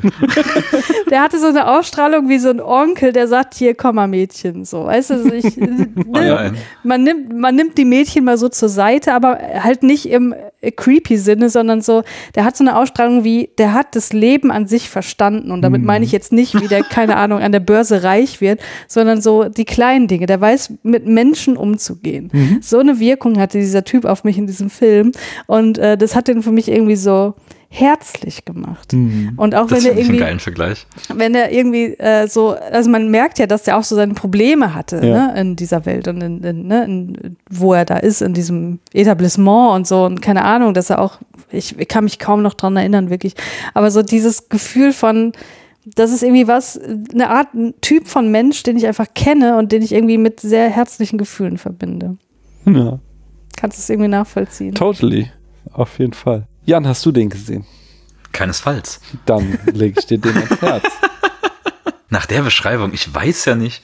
[1.10, 4.64] der hatte so eine Ausstrahlung wie so ein Onkel, der sagt, hier komm mal Mädchen,
[4.64, 6.56] so, weißt du, also ich, ne, nein.
[6.82, 10.34] man nimmt, man nimmt die Mädchen mal so zur Seite, aber halt nicht im
[10.70, 12.02] creepy Sinne, sondern so,
[12.34, 15.50] der hat so eine Ausstrahlung wie, der hat das Leben an sich verstanden.
[15.50, 18.60] Und damit meine ich jetzt nicht, wie der, keine Ahnung, an der Börse reich wird,
[18.86, 22.30] sondern so die kleinen Dinge, der weiß, mit Menschen umzugehen.
[22.60, 25.12] So eine Wirkung hatte dieser Typ auf mich in diesem Film.
[25.46, 27.34] Und äh, das hat den für mich irgendwie so
[27.74, 28.92] herzlich gemacht.
[28.92, 30.86] Und auch Das wenn er ich einen irgendwie geilen Vergleich.
[31.14, 34.74] wenn er irgendwie äh, so, also man merkt ja, dass er auch so seine Probleme
[34.74, 35.32] hatte Ja.
[35.32, 38.78] ne, in dieser Welt und in, in, ne, in, wo er da ist, in diesem
[38.92, 41.18] Etablissement und so und keine Ahnung, dass er auch,
[41.50, 43.34] ich, ich kann mich kaum noch dran erinnern, wirklich,
[43.72, 45.32] aber so dieses Gefühl von,
[45.96, 46.78] das ist irgendwie was,
[47.12, 50.40] eine Art, ein Typ von Mensch, den ich einfach kenne und den ich irgendwie mit
[50.40, 52.18] sehr herzlichen Gefühlen verbinde.
[52.66, 52.98] Ja,
[53.56, 54.74] Kannst du es irgendwie nachvollziehen?
[54.74, 55.30] totally.
[55.72, 56.46] Auf jeden Fall.
[56.64, 57.64] Jan, hast du den gesehen?
[58.32, 59.00] Keinesfalls.
[59.26, 60.84] Dann lege ich dir den ans Herz.
[62.08, 63.82] Nach der Beschreibung, ich weiß ja nicht.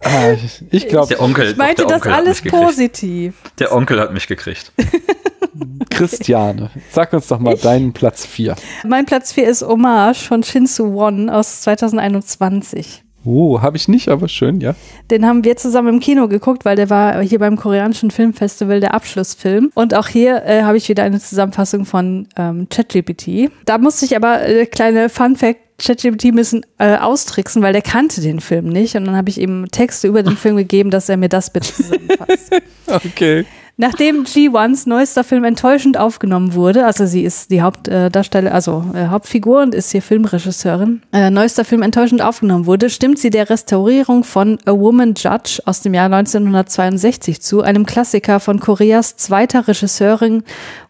[0.00, 2.62] Ah, ich ich glaube, Der Onkel, Ich meinte doch, der das alles mich gekriegt.
[2.64, 3.34] positiv.
[3.58, 4.72] Der Onkel hat mich gekriegt.
[5.90, 8.56] Christiane, sag uns doch mal deinen Platz 4.
[8.84, 13.03] Mein Platz 4 ist Hommage von Shinsu Won aus 2021.
[13.24, 14.74] Oh, habe ich nicht, aber schön, ja.
[15.10, 18.94] Den haben wir zusammen im Kino geguckt, weil der war hier beim koreanischen Filmfestival der
[18.94, 19.70] Abschlussfilm.
[19.74, 23.50] Und auch hier äh, habe ich wieder eine Zusammenfassung von ähm, ChatGPT.
[23.64, 27.82] Da musste ich aber äh, kleine Fun Fact ChatGPT ein bisschen äh, austricksen, weil der
[27.82, 28.94] kannte den Film nicht.
[28.94, 31.72] Und dann habe ich ihm Texte über den Film gegeben, dass er mir das bitte
[31.72, 32.52] zusammenfasst.
[32.86, 33.46] Okay.
[33.76, 39.62] Nachdem G1s neuester Film enttäuschend aufgenommen wurde, also sie ist die Hauptdarsteller, also äh, Hauptfigur
[39.62, 44.58] und ist hier Filmregisseurin, äh, neuester Film enttäuschend aufgenommen wurde, stimmt sie der Restaurierung von
[44.64, 50.44] A Woman Judge aus dem Jahr 1962 zu, einem Klassiker von Koreas zweiter Regisseurin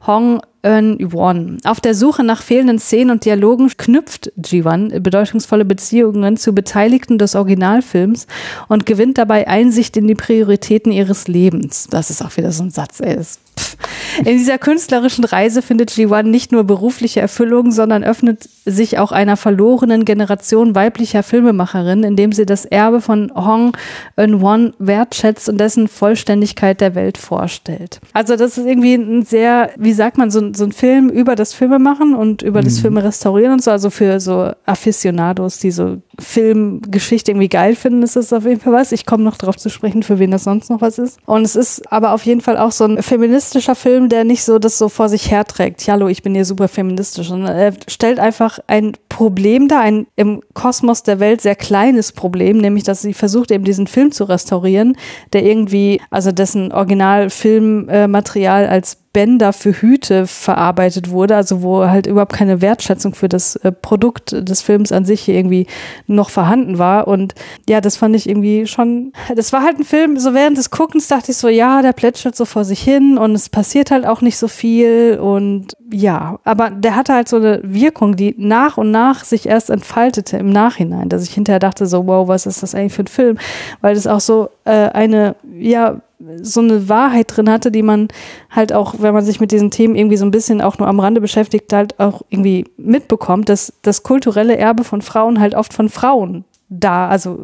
[0.07, 1.59] Hong Eun-won.
[1.65, 7.35] Auf der Suche nach fehlenden Szenen und Dialogen knüpft Ji-won bedeutungsvolle Beziehungen zu Beteiligten des
[7.35, 8.27] Originalfilms
[8.69, 11.87] und gewinnt dabei Einsicht in die Prioritäten ihres Lebens.
[11.91, 13.17] Das ist auch wieder so ein Satz, ey.
[13.17, 13.77] Das, pff.
[14.19, 19.37] In dieser künstlerischen Reise findet Ji-won nicht nur berufliche Erfüllung, sondern öffnet sich auch einer
[19.37, 23.77] verlorenen Generation weiblicher Filmemacherinnen, indem sie das Erbe von Hong
[24.17, 28.01] Eun-won wertschätzt und dessen Vollständigkeit der Welt vorstellt.
[28.13, 31.35] Also das ist irgendwie ein sehr, wie sagt man, so, ein- so ein Film über
[31.35, 35.99] das Filmemachen und über das Filme restaurieren und so, also für so Aficionados, die so
[36.19, 38.93] Filmgeschichte irgendwie geil finden, ist das auf jeden Fall was.
[38.93, 41.19] Ich komme noch darauf zu sprechen, für wen das sonst noch was ist.
[41.27, 44.59] Und es ist aber auf jeden Fall auch so ein feministischer Film, der nicht so
[44.59, 45.87] das so vor sich herträgt.
[45.89, 47.31] Hallo, ich bin hier super feministisch.
[47.31, 52.59] Und er stellt einfach ein Problem dar, ein im Kosmos der Welt sehr kleines Problem,
[52.59, 54.97] nämlich dass sie versucht eben diesen Film zu restaurieren,
[55.33, 62.35] der irgendwie, also dessen Originalfilmmaterial als Bänder für Hüte verarbeitet wurde, also wo halt überhaupt
[62.35, 65.67] keine Wertschätzung für das äh, Produkt des Films an sich hier irgendwie
[66.07, 67.07] noch vorhanden war.
[67.09, 67.35] Und
[67.69, 71.09] ja, das fand ich irgendwie schon, das war halt ein Film, so während des Guckens
[71.09, 74.21] dachte ich so, ja, der plätschert so vor sich hin und es passiert halt auch
[74.21, 78.91] nicht so viel und ja, aber der hatte halt so eine Wirkung, die nach und
[78.91, 82.75] nach sich erst entfaltete im Nachhinein, dass ich hinterher dachte so, wow, was ist das
[82.75, 83.39] eigentlich für ein Film?
[83.81, 86.01] Weil das auch so äh, eine, ja,
[86.43, 88.09] so eine Wahrheit drin hatte, die man
[88.51, 91.01] halt auch, wenn man sich mit diesen Themen irgendwie so ein bisschen auch nur am
[91.01, 95.89] Rande beschäftigt, halt auch irgendwie mitbekommt, dass das kulturelle Erbe von Frauen halt oft von
[95.89, 97.39] Frauen da, also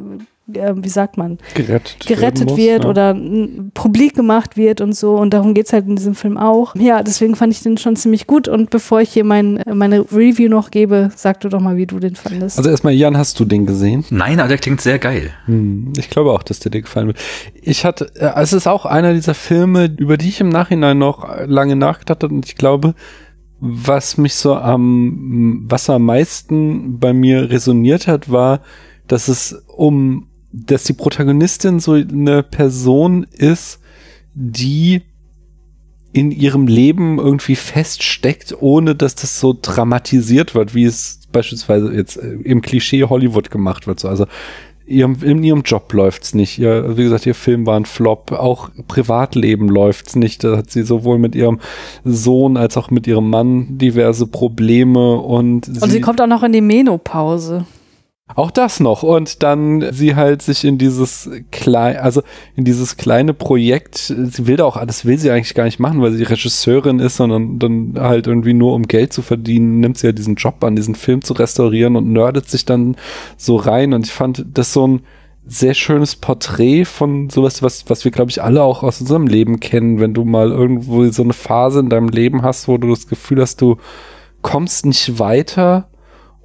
[0.54, 2.90] äh, wie sagt man, gerettet, gerettet muss, wird ja.
[2.90, 5.16] oder mm, publik gemacht wird und so.
[5.16, 6.74] Und darum geht es halt in diesem Film auch.
[6.76, 8.48] Ja, deswegen fand ich den schon ziemlich gut.
[8.48, 11.98] Und bevor ich hier mein, meine Review noch gebe, sag du doch mal, wie du
[11.98, 12.58] den fandest.
[12.58, 14.04] Also erstmal, Jan, hast du den gesehen?
[14.10, 15.30] Nein, aber der klingt sehr geil.
[15.46, 17.18] Hm, ich glaube auch, dass der dir gefallen wird.
[17.62, 21.28] Ich hatte, äh, es ist auch einer dieser Filme, über die ich im Nachhinein noch
[21.46, 22.94] lange nachgedacht habe und ich glaube,
[23.60, 28.60] was mich so am, was am meisten bei mir resoniert hat, war,
[29.06, 33.80] dass es um, dass die Protagonistin so eine Person ist,
[34.34, 35.02] die
[36.12, 42.16] in ihrem Leben irgendwie feststeckt, ohne dass das so dramatisiert wird, wie es beispielsweise jetzt
[42.16, 44.00] äh, im Klischee Hollywood gemacht wird.
[44.00, 44.26] So, also
[44.86, 46.58] ihrem, in ihrem Job läuft's nicht.
[46.58, 48.32] Ihr, wie gesagt, ihr Film war ein Flop.
[48.32, 50.42] Auch Privatleben läuft's nicht.
[50.42, 51.60] Da hat sie sowohl mit ihrem
[52.04, 56.52] Sohn als auch mit ihrem Mann diverse Probleme und, und sie kommt auch noch in
[56.52, 57.66] die Menopause.
[58.34, 59.02] Auch das noch.
[59.02, 62.22] Und dann sie halt sich in dieses klein, also
[62.56, 66.00] in dieses kleine Projekt, sie will da auch, das will sie eigentlich gar nicht machen,
[66.00, 70.06] weil sie Regisseurin ist, sondern dann halt irgendwie nur um Geld zu verdienen, nimmt sie
[70.06, 72.96] ja diesen Job an, diesen Film zu restaurieren und nerdet sich dann
[73.36, 73.92] so rein.
[73.92, 75.00] Und ich fand das so ein
[75.46, 79.58] sehr schönes Porträt von sowas, was, was wir, glaube ich, alle auch aus unserem Leben
[79.58, 83.08] kennen, wenn du mal irgendwo so eine Phase in deinem Leben hast, wo du das
[83.08, 83.76] Gefühl hast, du
[84.42, 85.89] kommst nicht weiter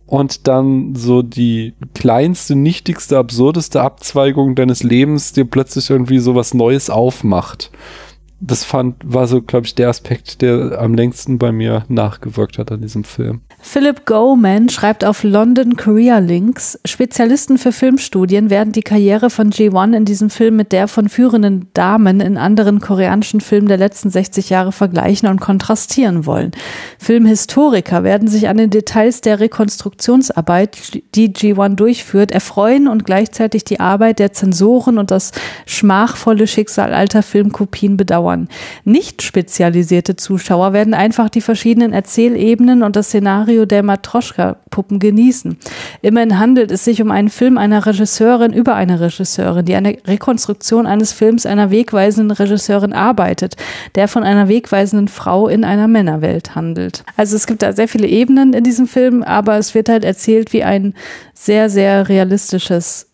[0.07, 6.53] und dann so die kleinste, nichtigste, absurdeste Abzweigung deines Lebens dir plötzlich irgendwie so was
[6.53, 7.71] Neues aufmacht.
[8.41, 12.69] Das fand, war so, glaube ich, der Aspekt, der am längsten bei mir nachgewirkt hat
[12.69, 13.39] an diesem Film.
[13.61, 19.95] Philip Goman schreibt auf London Career Links, Spezialisten für Filmstudien werden die Karriere von G1
[19.95, 24.49] in diesem Film mit der von führenden Damen in anderen koreanischen Filmen der letzten 60
[24.49, 26.51] Jahre vergleichen und kontrastieren wollen.
[26.99, 33.79] Filmhistoriker werden sich an den Details der Rekonstruktionsarbeit, die G1 durchführt, erfreuen und gleichzeitig die
[33.79, 35.31] Arbeit der Zensoren und das
[35.65, 38.24] schmachvolle Schicksal alter Filmkopien bedauern.
[38.83, 45.57] Nicht spezialisierte Zuschauer werden einfach die verschiedenen Erzählebenen und das Szenario der Matroschka-Puppen genießen.
[46.01, 50.87] Immerhin handelt es sich um einen Film einer Regisseurin über eine Regisseurin, die eine Rekonstruktion
[50.87, 53.55] eines Films einer wegweisenden Regisseurin arbeitet,
[53.95, 57.03] der von einer wegweisenden Frau in einer Männerwelt handelt.
[57.17, 60.53] Also es gibt da sehr viele Ebenen in diesem Film, aber es wird halt erzählt
[60.53, 60.93] wie ein
[61.33, 63.07] sehr, sehr realistisches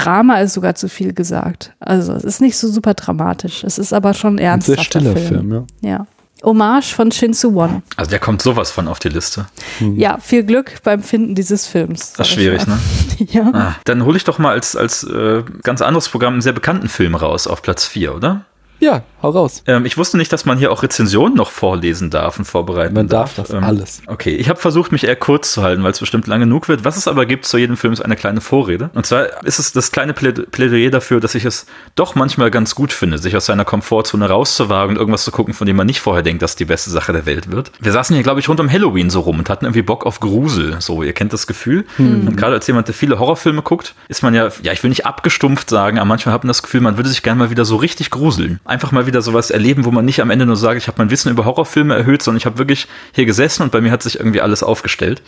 [0.00, 1.72] Drama ist sogar zu viel gesagt.
[1.80, 3.64] Also es ist nicht so super dramatisch.
[3.64, 4.66] Es ist aber schon Ein ernst.
[4.66, 5.90] sehr stiller Film, ja.
[5.90, 6.06] Ja.
[6.44, 7.82] Hommage von Shinsu Won.
[7.96, 9.46] Also der kommt sowas von auf die Liste.
[9.80, 12.12] Ja, viel Glück beim Finden dieses Films.
[12.12, 12.78] Das ist schwierig, ne?
[13.30, 13.50] Ja.
[13.54, 16.88] Ah, dann hole ich doch mal als, als äh, ganz anderes Programm einen sehr bekannten
[16.88, 18.44] Film raus auf Platz 4, oder?
[18.78, 19.62] Ja, hau raus.
[19.66, 23.08] Ähm, ich wusste nicht, dass man hier auch Rezensionen noch vorlesen darf und vorbereiten Man
[23.08, 23.48] darf darf.
[23.48, 24.02] das alles.
[24.06, 26.84] Okay, ich habe versucht, mich eher kurz zu halten, weil es bestimmt lang genug wird.
[26.84, 28.90] Was es aber gibt zu jedem Film ist eine kleine Vorrede.
[28.94, 32.74] Und zwar ist es das kleine Pläd- Plädoyer dafür, dass ich es doch manchmal ganz
[32.74, 36.00] gut finde, sich aus seiner Komfortzone rauszuwagen und irgendwas zu gucken, von dem man nicht
[36.00, 37.72] vorher denkt, dass die beste Sache der Welt wird.
[37.80, 40.20] Wir saßen hier, glaube ich, rund um Halloween so rum und hatten irgendwie Bock auf
[40.20, 40.76] Grusel.
[40.80, 41.86] So, ihr kennt das Gefühl.
[41.98, 45.06] Und gerade als jemand, der viele Horrorfilme guckt, ist man ja, ja, ich will nicht
[45.06, 47.76] abgestumpft sagen, aber manchmal hat man das Gefühl, man würde sich gerne mal wieder so
[47.76, 48.60] richtig gruseln.
[48.66, 51.10] Einfach mal wieder sowas erleben, wo man nicht am Ende nur sagt, ich habe mein
[51.10, 54.18] Wissen über Horrorfilme erhöht, sondern ich habe wirklich hier gesessen und bei mir hat sich
[54.18, 55.22] irgendwie alles aufgestellt.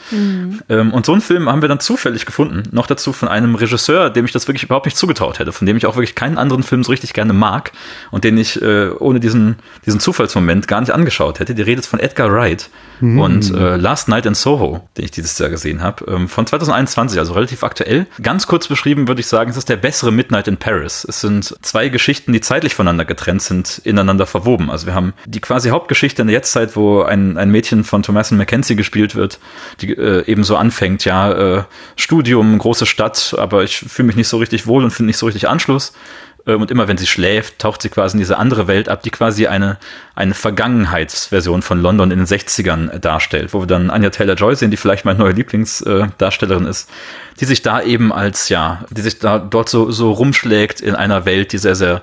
[0.68, 2.62] Ähm, und so einen Film haben wir dann zufällig gefunden.
[2.72, 5.76] Noch dazu von einem Regisseur, dem ich das wirklich überhaupt nicht zugetraut hätte, von dem
[5.76, 7.72] ich auch wirklich keinen anderen Film so richtig gerne mag
[8.11, 11.55] und den ich äh, ohne diesen, diesen Zufallsmoment gar nicht angeschaut hätte.
[11.55, 12.70] Die Rede ist von Edgar Wright
[13.01, 17.18] und äh, Last Night in Soho, den ich dieses Jahr gesehen habe, ähm, von 2021,
[17.18, 18.07] also relativ aktuell.
[18.20, 21.07] Ganz kurz beschrieben würde ich sagen, es ist der bessere Midnight in Paris.
[21.09, 24.70] Es sind zwei Geschichten, die zeitlich voneinander getrennt sind, ineinander verwoben.
[24.70, 28.39] Also wir haben die quasi Hauptgeschichte in der Jetztzeit, wo ein, ein Mädchen von Thomasin
[28.39, 29.39] McKenzie gespielt wird,
[29.81, 31.62] die äh, eben so anfängt, ja, äh,
[31.97, 35.26] Studium, große Stadt, aber ich fühle mich nicht so richtig wohl und finde nicht so
[35.26, 35.93] richtig Anschluss.
[36.47, 39.11] Ähm, Und immer wenn sie schläft, taucht sie quasi in diese andere Welt ab, die
[39.11, 39.76] quasi eine,
[40.14, 44.76] eine Vergangenheitsversion von London in den 60ern darstellt, wo wir dann Anya Taylor-Joy sehen, die
[44.76, 46.91] vielleicht meine neue Lieblingsdarstellerin ist,
[47.41, 51.24] die sich da eben als, ja, die sich da dort so, so rumschlägt in einer
[51.26, 52.03] Welt, die sehr, sehr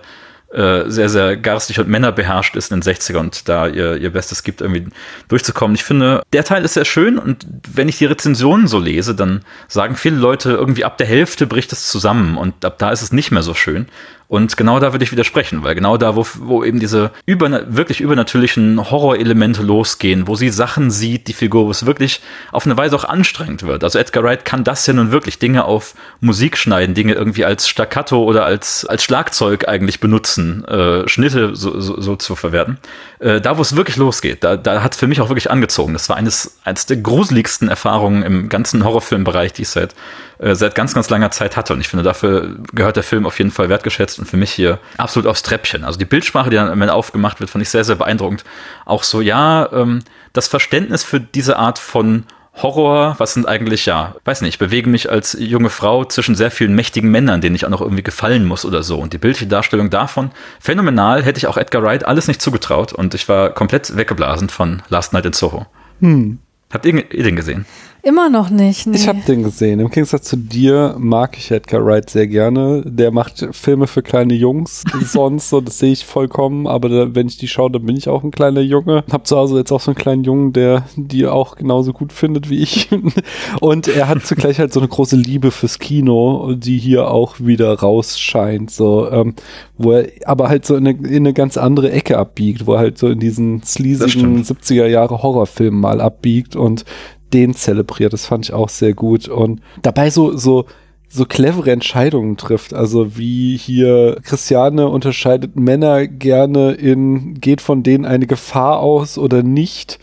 [0.53, 4.43] äh, sehr, sehr garstig und männerbeherrscht ist in den 60er und da ihr, ihr Bestes
[4.43, 4.87] gibt, irgendwie
[5.27, 5.75] durchzukommen.
[5.75, 9.43] Ich finde, der Teil ist sehr schön und wenn ich die Rezensionen so lese, dann
[9.67, 13.11] sagen viele Leute, irgendwie ab der Hälfte bricht es zusammen und ab da ist es
[13.11, 13.87] nicht mehr so schön.
[14.27, 18.01] Und genau da würde ich widersprechen, weil genau da, wo, wo eben diese über, wirklich
[18.01, 22.21] übernatürlichen Horrorelemente losgehen, wo sie Sachen sieht, die Figur, wo es wirklich
[22.51, 23.83] auf eine Weise auch anstrengend wird.
[23.83, 27.69] Also Edgar Wright kann das ja nun wirklich Dinge auf Musik schneiden, Dinge irgendwie als
[27.69, 32.79] Staccato oder als, als Schlagzeug eigentlich benutzen, äh, Schnitte so, so, so zu verwerten.
[33.19, 35.93] Äh, da, wo es wirklich losgeht, da, da hat es für mich auch wirklich angezogen.
[35.93, 39.93] Das war eines, eines der gruseligsten Erfahrungen im ganzen Horrorfilmbereich, die ich seit
[40.37, 41.73] äh, seit ganz, ganz langer Zeit hatte.
[41.73, 44.79] Und ich finde, dafür gehört der Film auf jeden Fall wertgeschätzt und für mich hier
[44.97, 45.83] absolut aufs Treppchen.
[45.83, 48.43] Also die Bildsprache, die dann am Ende aufgemacht wird, fand ich sehr, sehr beeindruckend.
[48.85, 50.03] Auch so, ja, ähm,
[50.33, 52.25] das Verständnis für diese Art von
[52.61, 56.51] Horror, was sind eigentlich, ja, weiß nicht, ich bewege mich als junge Frau zwischen sehr
[56.51, 58.97] vielen mächtigen Männern, denen ich auch noch irgendwie gefallen muss oder so.
[58.99, 63.13] Und die bildliche Darstellung davon, phänomenal, hätte ich auch Edgar Wright alles nicht zugetraut und
[63.13, 65.65] ich war komplett weggeblasen von Last Night in Soho.
[65.99, 66.39] Hm.
[66.71, 67.65] Habt ihr, ihr den gesehen?
[68.05, 68.85] Immer noch nicht.
[68.85, 68.97] Nee.
[68.97, 69.79] Ich habe den gesehen.
[69.79, 72.83] Im Gegensatz zu dir mag ich Edgar Wright sehr gerne.
[72.85, 76.67] Der macht Filme für kleine Jungs sonst, so das sehe ich vollkommen.
[76.67, 79.03] Aber da, wenn ich die schaue, dann bin ich auch ein kleiner Junge.
[79.11, 82.47] Hab zu Hause jetzt auch so einen kleinen Jungen, der die auch genauso gut findet
[82.47, 82.89] wie ich.
[83.59, 87.73] Und er hat zugleich halt so eine große Liebe fürs Kino, die hier auch wieder
[87.73, 88.69] rausscheint.
[88.69, 89.33] So, ähm,
[89.79, 92.79] wo er aber halt so in eine, in eine ganz andere Ecke abbiegt, wo er
[92.79, 96.85] halt so in diesen sleasigen 70er Jahre Horrorfilmen mal abbiegt und
[97.33, 98.13] den zelebriert.
[98.13, 99.27] Das fand ich auch sehr gut.
[99.27, 100.65] Und dabei so, so,
[101.07, 102.73] so clevere Entscheidungen trifft.
[102.73, 109.43] Also wie hier Christiane unterscheidet Männer gerne in, geht von denen eine Gefahr aus oder
[109.43, 109.99] nicht.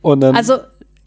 [0.00, 0.58] Und dann also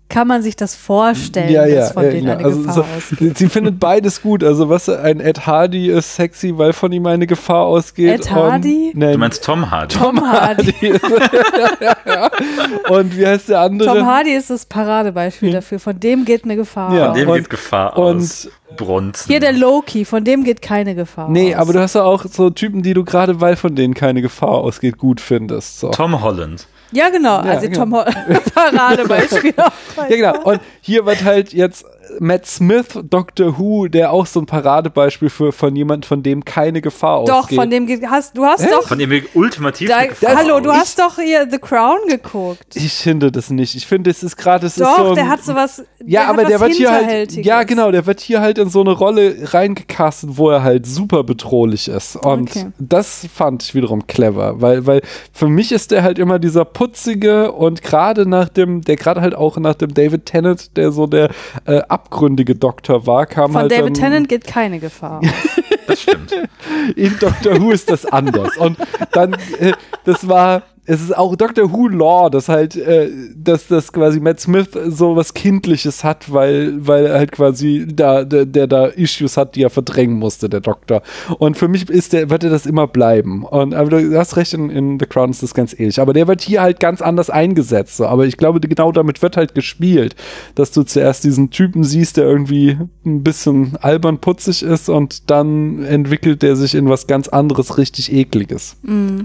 [0.10, 2.38] kann man sich das vorstellen, ja, ja, dass von ja, denen genau.
[2.38, 3.38] eine also Gefahr so, ausgeht.
[3.38, 4.44] Sie findet beides gut.
[4.44, 8.22] Also was ein Ed Hardy ist sexy, weil von ihm eine Gefahr ausgeht.
[8.22, 8.92] Ed Hardy?
[8.94, 9.96] Und, nein, Du meinst Tom Hardy?
[9.96, 10.74] Tom Hardy.
[12.90, 13.94] und wie heißt der andere?
[13.98, 15.80] Tom Hardy ist das Paradebeispiel dafür.
[15.80, 17.10] Von dem geht eine Gefahr Ja.
[17.12, 17.18] aus.
[17.18, 18.50] Dem Und- geht Gefahr und- aus.
[18.76, 19.28] Bronzen.
[19.32, 21.62] Hier der Loki, von dem geht keine Gefahr Nee, aus.
[21.62, 24.50] aber du hast ja auch so Typen, die du gerade, weil von denen keine Gefahr
[24.56, 25.80] ausgeht, gut findest.
[25.80, 25.90] So.
[25.90, 26.68] Tom Holland.
[26.92, 27.38] Ja, genau.
[27.38, 27.80] also genau.
[27.80, 28.06] Tom Ho
[28.54, 29.54] Paradebeispiel.
[29.98, 30.44] Ja, genau.
[30.44, 31.86] Und hier wird halt jetzt
[32.20, 36.82] Matt Smith, Doctor Who, der auch so ein Paradebeispiel für von jemand, von dem keine
[36.82, 37.60] Gefahr Doch, ausgeht.
[37.60, 40.00] von dem hast du hast doch Von dem ultimativ da,
[40.36, 40.78] Hallo, du aus.
[40.78, 42.76] hast doch hier The Crown geguckt.
[42.76, 43.76] ich finde das nicht.
[43.76, 45.10] Ich finde, es ist gerade, es ist Doch, so.
[45.10, 45.84] ein- der hat sowas.
[46.06, 48.58] ja, der aber hat der was wird hier halt, ja genau, der wird hier halt
[48.58, 52.16] in so eine Rolle reingecastet, wo er halt super bedrohlich ist.
[52.18, 52.68] Und Okay.
[52.80, 55.02] das fand ich wiederum clever, weil, weil
[55.34, 59.36] für mich ist der halt immer dieser putzige und gerade nach dem, der gerade halt
[59.36, 61.30] auch nach dem David Tennant, der so der
[61.66, 65.22] äh, abgründige Doktor war, kam Von halt David dann, Tennant geht keine Gefahr.
[65.88, 66.34] Das stimmt.
[66.96, 68.56] in Doctor Who ist das anders.
[68.58, 68.78] Und
[69.12, 69.74] dann, äh,
[70.06, 74.40] das war, es ist auch Doctor Who Law, dass halt, äh, dass das quasi Matt
[74.40, 79.36] Smith so was Kindliches hat, weil, weil er halt quasi da, der, der da Issues
[79.36, 81.02] hat, die er verdrängen musste, der Doktor.
[81.40, 83.44] Und für mich ist der, wird er das immer bleiben.
[83.44, 86.00] Und aber du hast recht, in, in The Crown ist das ganz ähnlich.
[86.00, 87.98] Aber der wird hier halt ganz anders eingesetzt.
[87.98, 88.06] So.
[88.08, 90.16] Aber ich glaube, genau damit wird halt gespielt,
[90.56, 95.84] dass du zuerst diesen Typen siehst, der irgendwie ein bisschen albern putzig ist und dann
[95.84, 98.78] entwickelt der sich in was ganz anderes, richtig ekliges.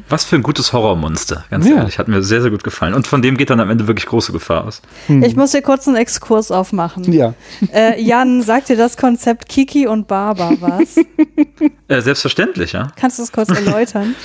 [0.08, 1.76] Was für ein gutes Horrormonster, ganz Ja.
[1.76, 1.98] ehrlich.
[1.98, 2.94] Hat mir sehr, sehr gut gefallen.
[2.94, 4.82] Und von dem geht dann am Ende wirklich große Gefahr aus.
[5.08, 7.12] Ich muss hier kurz einen Exkurs aufmachen.
[7.12, 7.34] Ja.
[7.72, 10.96] Äh, Jan, sagt dir das Konzept Kiki und Baba was?
[11.88, 12.88] Äh, selbstverständlich, ja.
[12.96, 14.14] Kannst du das kurz erläutern?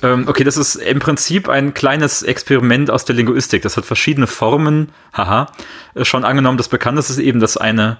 [0.00, 3.62] Ähm, okay, das ist im Prinzip ein kleines Experiment aus der Linguistik.
[3.62, 5.48] Das hat verschiedene Formen, haha,
[5.96, 6.56] äh, schon angenommen.
[6.56, 7.96] Das Bekannteste ist eben, dass eine,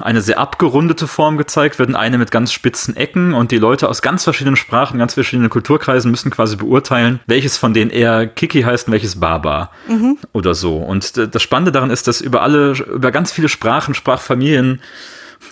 [0.00, 3.88] eine sehr abgerundete Form gezeigt wird und eine mit ganz spitzen Ecken und die Leute
[3.88, 8.62] aus ganz verschiedenen Sprachen, ganz verschiedenen Kulturkreisen müssen quasi beurteilen, welches von denen eher Kiki
[8.62, 9.70] heißt und welches Baba
[10.32, 10.78] oder so.
[10.78, 14.80] Und das Spannende daran ist, dass über alle, über ganz viele Sprachen, Sprachfamilien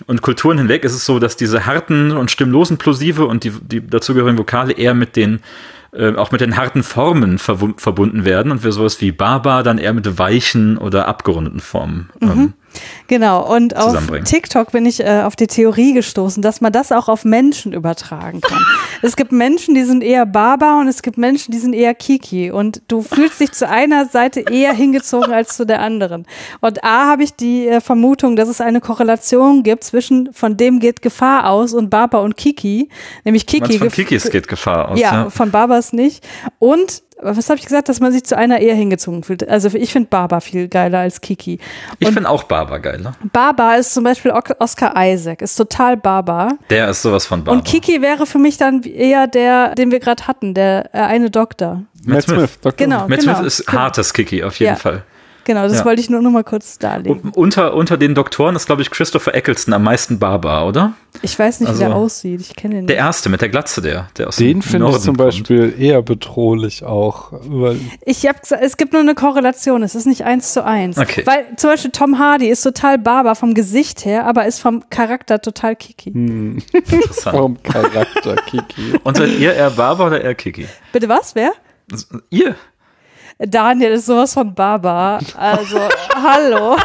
[0.07, 3.85] und Kulturen hinweg ist es so, dass diese harten und stimmlosen Plosive und die, die
[3.85, 5.41] dazugehörigen Vokale eher mit den
[5.93, 9.91] äh, auch mit den harten Formen verbunden werden und wir sowas wie Baba dann eher
[9.91, 12.09] mit weichen oder abgerundeten Formen.
[12.21, 12.53] Ähm,
[13.07, 13.97] Genau, und auf.
[14.23, 18.41] TikTok bin ich äh, auf die Theorie gestoßen, dass man das auch auf Menschen übertragen
[18.41, 18.59] kann.
[19.01, 22.51] es gibt Menschen, die sind eher Baba und es gibt Menschen, die sind eher Kiki.
[22.51, 26.25] Und du fühlst dich zu einer Seite eher hingezogen als zu der anderen.
[26.61, 30.79] Und A habe ich die äh, Vermutung, dass es eine Korrelation gibt zwischen von dem
[30.79, 32.89] geht Gefahr aus und Baba und Kiki.
[33.23, 33.61] Nämlich Kiki.
[33.61, 34.99] Meinst, von Kikis geht Gefahr aus.
[34.99, 36.25] ja, Ja, von Babas nicht.
[36.59, 39.47] Und was habe ich gesagt, dass man sich zu einer eher hingezogen fühlt?
[39.47, 41.59] Also ich finde Baba viel geiler als Kiki.
[41.99, 42.99] Ich Und finde auch Baba geil.
[43.01, 43.13] Ne?
[43.31, 46.53] Baba ist zum Beispiel Oscar Isaac, ist total Baba.
[46.69, 47.57] Der ist sowas von Baba.
[47.57, 51.29] Und Kiki wäre für mich dann eher der, den wir gerade hatten, der äh, eine
[51.29, 51.83] Doktor.
[52.05, 52.73] Matt Smith, Dr.
[52.77, 53.07] Genau.
[53.07, 53.35] Matt genau.
[53.35, 54.75] Smith ist hartes Kiki, auf jeden Ja.
[54.75, 55.03] Fall.
[55.43, 55.85] Genau, das Ja.
[55.85, 57.19] wollte ich nur noch mal kurz darlegen.
[57.21, 60.93] Und unter, unter den Doktoren ist, glaube ich, Christopher Eccleston am meisten barbar, oder?
[61.23, 62.41] Ich weiß nicht, wie also- der aussieht.
[62.41, 63.03] Ich kenne den Der nicht.
[63.05, 65.17] erste mit der Glatze, der, der aus Den dem finde ich zum kommt.
[65.17, 67.31] Beispiel eher bedrohlich auch.
[67.31, 69.83] Weil Ich habe gesagt, es gibt nur eine Korrelation.
[69.83, 70.97] Es ist nicht eins zu eins.
[70.97, 71.23] Okay.
[71.25, 75.41] Weil zum Beispiel Tom Hardy ist total barbar vom Gesicht her, aber ist vom Charakter
[75.41, 76.11] total kiki.
[76.11, 76.61] Hm.
[76.73, 77.35] Interessant.
[77.37, 78.93] vom Charakter, Kiki.
[79.03, 80.67] Und seid ihr eher Barber oder eher Kiki?
[80.93, 81.35] Bitte was?
[81.35, 81.51] Wer?
[82.29, 82.55] Ihr?
[83.47, 85.19] Daniel ist sowas von barbar.
[85.35, 85.79] Also,
[86.15, 86.77] hallo.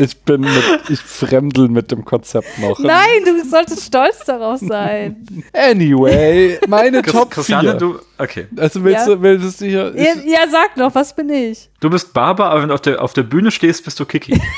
[0.00, 0.52] Ich bin mit,
[0.90, 2.78] ich fremdel mit dem Konzept noch.
[2.78, 5.26] Nein, du solltest stolz darauf sein.
[5.52, 7.78] Anyway, meine Chris, Top Christiane, 4.
[7.78, 8.46] du, okay.
[8.56, 9.14] also willst Ja.
[9.16, 11.68] du, willst du hier, Ja, ja, sag noch, was bin ich?
[11.80, 14.40] Du bist Barber, aber wenn du auf der, auf der Bühne stehst, bist du Kiki.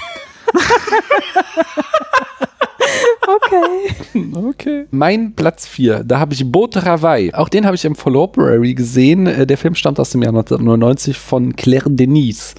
[3.27, 4.27] Okay.
[4.35, 4.87] Okay.
[4.91, 7.33] Mein Platz 4, da habe ich Beau Travail.
[7.35, 9.27] Auch den habe ich im Library gesehen.
[9.27, 12.55] Äh, Der Film stammt aus dem Jahr 1999 von Claire Denis.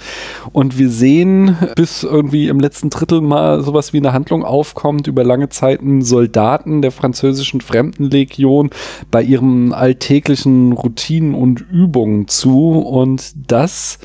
[0.53, 5.23] Und wir sehen, bis irgendwie im letzten Drittel mal sowas wie eine Handlung aufkommt, über
[5.23, 8.69] lange Zeiten Soldaten der französischen Fremdenlegion
[9.09, 12.79] bei ihren alltäglichen Routinen und Übungen zu.
[12.79, 13.99] Und das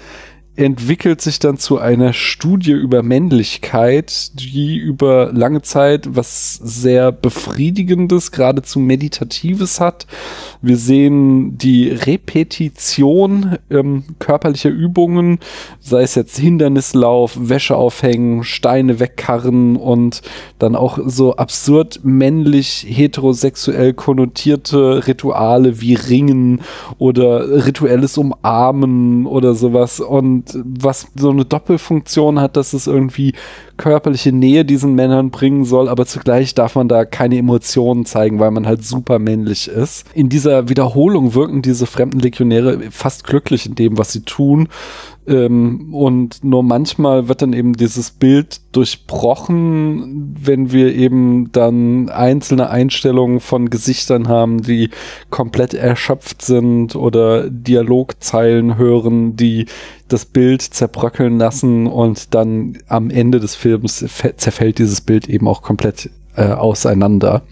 [0.56, 8.32] entwickelt sich dann zu einer Studie über Männlichkeit, die über lange Zeit was sehr befriedigendes,
[8.32, 10.06] geradezu meditatives hat.
[10.62, 15.38] Wir sehen die Repetition ähm, körperlicher Übungen,
[15.80, 20.22] sei es jetzt Hindernislauf, Wäsche aufhängen, Steine wegkarren und
[20.58, 26.60] dann auch so absurd männlich heterosexuell konnotierte Rituale wie Ringen
[26.98, 33.32] oder rituelles Umarmen oder sowas und was so eine Doppelfunktion hat, dass es irgendwie
[33.76, 38.50] körperliche Nähe diesen Männern bringen soll, aber zugleich darf man da keine Emotionen zeigen, weil
[38.50, 40.06] man halt super männlich ist.
[40.14, 44.68] In dieser Wiederholung wirken diese fremden Legionäre fast glücklich in dem, was sie tun.
[45.26, 52.70] Ähm, und nur manchmal wird dann eben dieses Bild durchbrochen, wenn wir eben dann einzelne
[52.70, 54.90] Einstellungen von Gesichtern haben, die
[55.30, 59.66] komplett erschöpft sind oder Dialogzeilen hören, die
[60.08, 64.04] das Bild zerbröckeln lassen und dann am Ende des Films
[64.36, 67.42] zerfällt dieses Bild eben auch komplett äh, auseinander.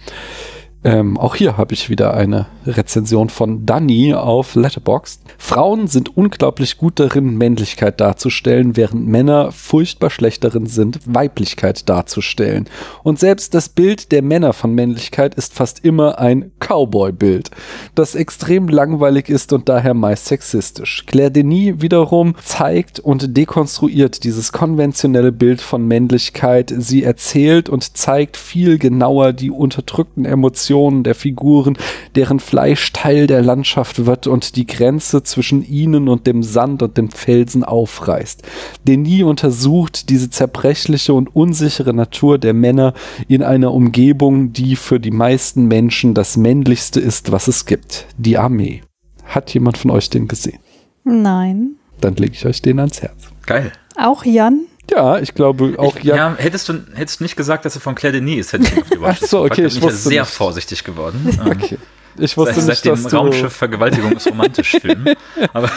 [0.84, 5.22] Ähm, auch hier habe ich wieder eine Rezension von Danny auf Letterboxd.
[5.38, 12.68] Frauen sind unglaublich gut darin, Männlichkeit darzustellen, während Männer furchtbar schlecht darin sind, Weiblichkeit darzustellen.
[13.02, 17.50] Und selbst das Bild der Männer von Männlichkeit ist fast immer ein Cowboy-Bild,
[17.94, 21.04] das extrem langweilig ist und daher meist sexistisch.
[21.06, 26.74] Claire Denis wiederum zeigt und dekonstruiert dieses konventionelle Bild von Männlichkeit.
[26.76, 30.73] Sie erzählt und zeigt viel genauer die unterdrückten Emotionen
[31.04, 31.76] der Figuren,
[32.14, 36.96] deren Fleisch Teil der Landschaft wird und die Grenze zwischen ihnen und dem Sand und
[36.96, 38.42] dem Felsen aufreißt.
[38.86, 42.94] Denis untersucht diese zerbrechliche und unsichere Natur der Männer
[43.28, 48.06] in einer Umgebung, die für die meisten Menschen das männlichste ist, was es gibt.
[48.18, 48.82] Die Armee.
[49.24, 50.58] Hat jemand von euch den gesehen?
[51.04, 51.76] Nein.
[52.00, 53.30] Dann lege ich euch den ans Herz.
[53.46, 53.72] Geil.
[53.96, 54.66] Auch Jan?
[54.90, 56.16] Ja, ich glaube auch ich, ja.
[56.16, 56.34] ja.
[56.36, 59.16] hättest du hättest nicht gesagt, dass er von Claire Denis ist, hätte ich die Ach
[59.16, 60.32] so, okay, ich bin wusste sehr nicht.
[60.32, 61.38] vorsichtig geworden.
[61.54, 61.78] Okay.
[62.16, 65.04] Ich wusste Seit, nicht, seit dem Raumschiff Vergewaltigung ist romantisch Film.
[65.52, 65.68] Aber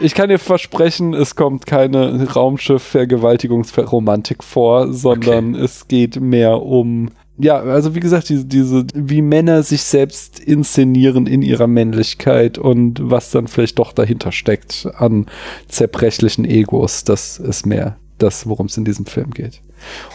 [0.00, 7.60] Ich kann dir versprechen, es kommt keine Raumschiff-Vergewaltigungsromantik vor, sondern es geht mehr um, ja,
[7.60, 13.30] also wie gesagt, diese, diese, wie Männer sich selbst inszenieren in ihrer Männlichkeit und was
[13.30, 15.26] dann vielleicht doch dahinter steckt an
[15.68, 17.04] zerbrechlichen Egos.
[17.04, 19.62] Das ist mehr das, worum es in diesem Film geht.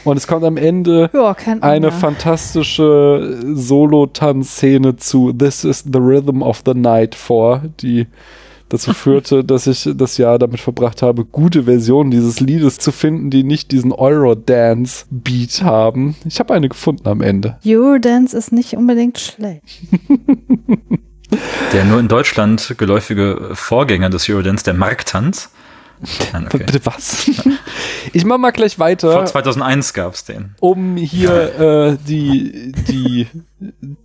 [0.04, 6.64] Und es kommt am Ende Ja, eine fantastische Solo-Tanzszene zu This is the Rhythm of
[6.66, 8.08] the Night vor, die
[8.70, 13.30] dazu führte, dass ich das Jahr damit verbracht habe, gute Versionen dieses Liedes zu finden,
[13.30, 16.16] die nicht diesen Eurodance-Beat haben.
[16.26, 17.58] Ich habe eine gefunden am Ende.
[17.66, 19.82] Eurodance ist nicht unbedingt schlecht.
[21.74, 25.50] der nur in Deutschland geläufige Vorgänger des Eurodance, der Marktanz.
[26.34, 26.58] Okay.
[26.60, 27.30] Bitte was?
[28.14, 29.26] ich mach mal gleich Vor weiter.
[29.26, 30.56] 2001 gab's den.
[30.60, 33.28] um hier äh, die, die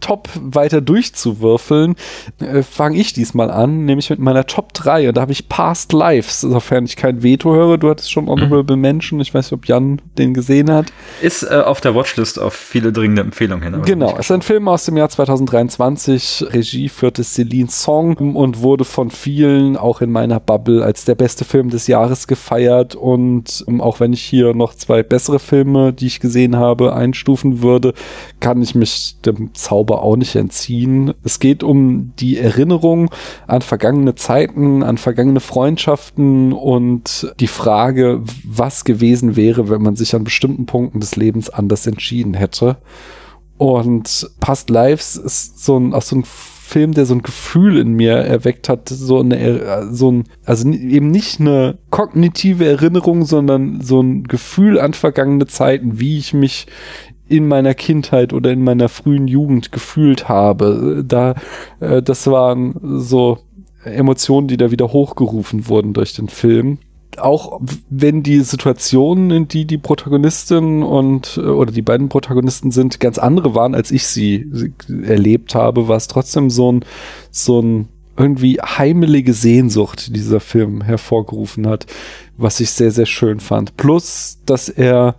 [0.00, 1.96] Top weiter durchzuwürfeln,
[2.40, 5.08] äh, fange ich diesmal an, nämlich mit meiner Top 3.
[5.08, 7.76] Und da habe ich Past Lives, sofern ich kein Veto höre.
[7.76, 9.20] Du hattest schon Honorable Mention.
[9.20, 10.86] Ich weiß nicht, ob Jan den gesehen hat.
[11.20, 13.82] Ist äh, auf der Watchlist auf viele dringende Empfehlungen hin.
[13.84, 16.46] Genau, ist ein Film aus dem Jahr 2023.
[16.48, 21.44] Regie führte Celine Song und wurde von vielen, auch in meiner Bubble, als der beste
[21.44, 22.94] Film des Jahres gefeiert.
[22.94, 27.60] Und ähm, auch wenn ich hier noch zwei bessere Filme, die ich gesehen habe, einstufen
[27.60, 27.92] würde,
[28.40, 31.14] kann ich mich dem Zauber auch nicht entziehen.
[31.22, 33.10] Es geht um die Erinnerung
[33.46, 40.14] an vergangene Zeiten, an vergangene Freundschaften und die Frage, was gewesen wäre, wenn man sich
[40.14, 42.78] an bestimmten Punkten des Lebens anders entschieden hätte.
[43.58, 47.92] Und Past Lives ist so ein, auch so ein Film, der so ein Gefühl in
[47.92, 54.00] mir erweckt hat, so eine, so ein, also eben nicht eine kognitive Erinnerung, sondern so
[54.00, 56.66] ein Gefühl an vergangene Zeiten, wie ich mich
[57.32, 61.02] in meiner Kindheit oder in meiner frühen Jugend gefühlt habe.
[61.06, 61.34] Da,
[61.80, 63.38] äh, das waren so
[63.84, 66.78] Emotionen, die da wieder hochgerufen wurden durch den Film
[67.18, 67.60] auch
[67.90, 73.18] wenn die Situationen, in die die Protagonistin und äh, oder die beiden Protagonisten sind, ganz
[73.18, 76.84] andere waren, als ich sie erlebt habe, war es trotzdem so ein
[77.30, 81.84] so ein irgendwie heimelige Sehnsucht, die dieser Film hervorgerufen hat,
[82.38, 83.76] was ich sehr sehr schön fand.
[83.76, 85.16] Plus, dass er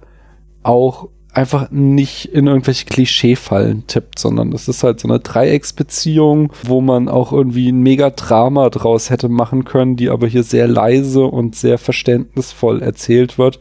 [0.63, 6.79] auch einfach nicht in irgendwelche Klischeefallen tippt, sondern es ist halt so eine Dreiecksbeziehung, wo
[6.79, 11.55] man auch irgendwie ein Mega-Drama draus hätte machen können, die aber hier sehr leise und
[11.55, 13.59] sehr verständnisvoll erzählt wird,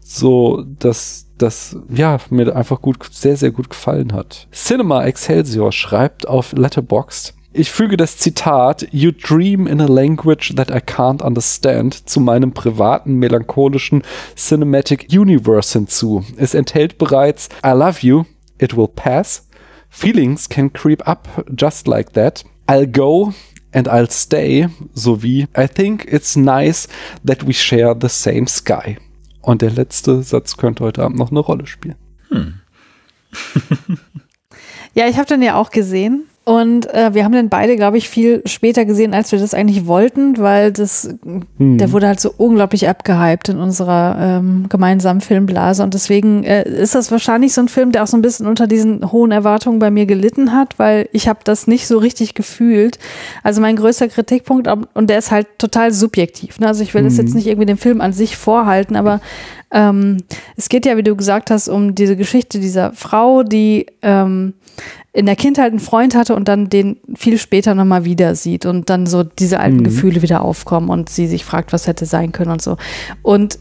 [0.00, 4.46] so dass das ja mir einfach gut, sehr, sehr gut gefallen hat.
[4.52, 10.70] Cinema Excelsior schreibt auf Letterboxd, ich füge das Zitat You dream in a language that
[10.70, 14.02] I can't understand zu meinem privaten melancholischen
[14.34, 16.24] Cinematic Universe hinzu.
[16.36, 18.24] Es enthält bereits I love you,
[18.58, 19.48] it will pass.
[19.88, 22.44] Feelings can creep up just like that.
[22.66, 23.32] I'll go
[23.72, 26.88] and I'll stay sowie I think it's nice
[27.24, 28.98] that we share the same sky.
[29.42, 31.96] Und der letzte Satz könnte heute Abend noch eine Rolle spielen.
[32.30, 32.54] Hm.
[34.94, 38.10] ja, ich habe den ja auch gesehen und äh, wir haben den beide, glaube ich,
[38.10, 41.08] viel später gesehen, als wir das eigentlich wollten, weil das,
[41.56, 41.78] hm.
[41.78, 45.82] der wurde halt so unglaublich abgehypt in unserer ähm, gemeinsamen Filmblase.
[45.82, 48.66] Und deswegen äh, ist das wahrscheinlich so ein Film, der auch so ein bisschen unter
[48.66, 52.98] diesen hohen Erwartungen bei mir gelitten hat, weil ich habe das nicht so richtig gefühlt.
[53.42, 56.60] Also mein größter Kritikpunkt, und der ist halt total subjektiv.
[56.60, 56.66] Ne?
[56.66, 57.08] Also ich will hm.
[57.08, 59.22] das jetzt nicht irgendwie dem Film an sich vorhalten, aber
[59.74, 60.18] ähm,
[60.56, 64.54] es geht ja, wie du gesagt hast, um diese Geschichte dieser Frau, die ähm,
[65.12, 68.88] in der Kindheit einen Freund hatte und dann den viel später nochmal wieder sieht und
[68.88, 69.84] dann so diese alten mhm.
[69.84, 72.76] Gefühle wieder aufkommen und sie sich fragt, was hätte sein können und so.
[73.22, 73.58] Und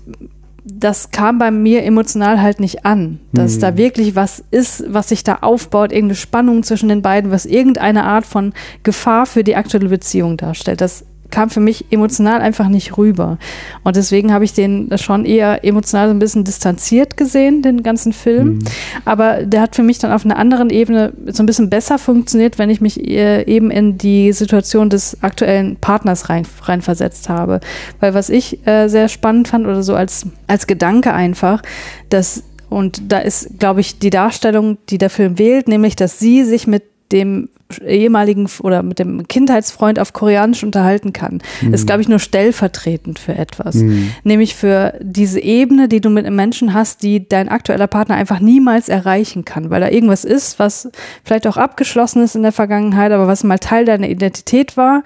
[0.66, 3.61] das kam bei mir emotional halt nicht an, dass mhm.
[3.61, 8.03] da wirklich was ist, was sich da aufbaut, irgendeine Spannung zwischen den beiden, was irgendeine
[8.03, 8.53] Art von
[8.84, 10.80] Gefahr für die aktuelle Beziehung darstellt.
[10.80, 13.39] Das kam für mich emotional einfach nicht rüber.
[13.84, 18.13] Und deswegen habe ich den schon eher emotional so ein bisschen distanziert gesehen, den ganzen
[18.13, 18.47] Film.
[18.47, 18.59] Mhm.
[19.03, 22.59] Aber der hat für mich dann auf einer anderen Ebene so ein bisschen besser funktioniert,
[22.59, 27.61] wenn ich mich eben in die Situation des aktuellen Partners rein, reinversetzt habe.
[27.99, 31.63] Weil was ich äh, sehr spannend fand oder so als, als Gedanke einfach,
[32.09, 36.43] dass und da ist, glaube ich, die Darstellung, die der Film wählt, nämlich, dass sie
[36.43, 36.84] sich mit
[37.14, 37.49] dem
[37.86, 41.74] ehemaligen oder mit dem Kindheitsfreund auf Koreanisch unterhalten kann, mhm.
[41.74, 43.76] ist, glaube ich, nur stellvertretend für etwas.
[43.76, 44.11] Mhm.
[44.24, 48.39] Nämlich für diese Ebene, die du mit einem Menschen hast, die dein aktueller Partner einfach
[48.39, 50.89] niemals erreichen kann, weil da irgendwas ist, was
[51.24, 55.03] vielleicht auch abgeschlossen ist in der Vergangenheit, aber was mal Teil deiner Identität war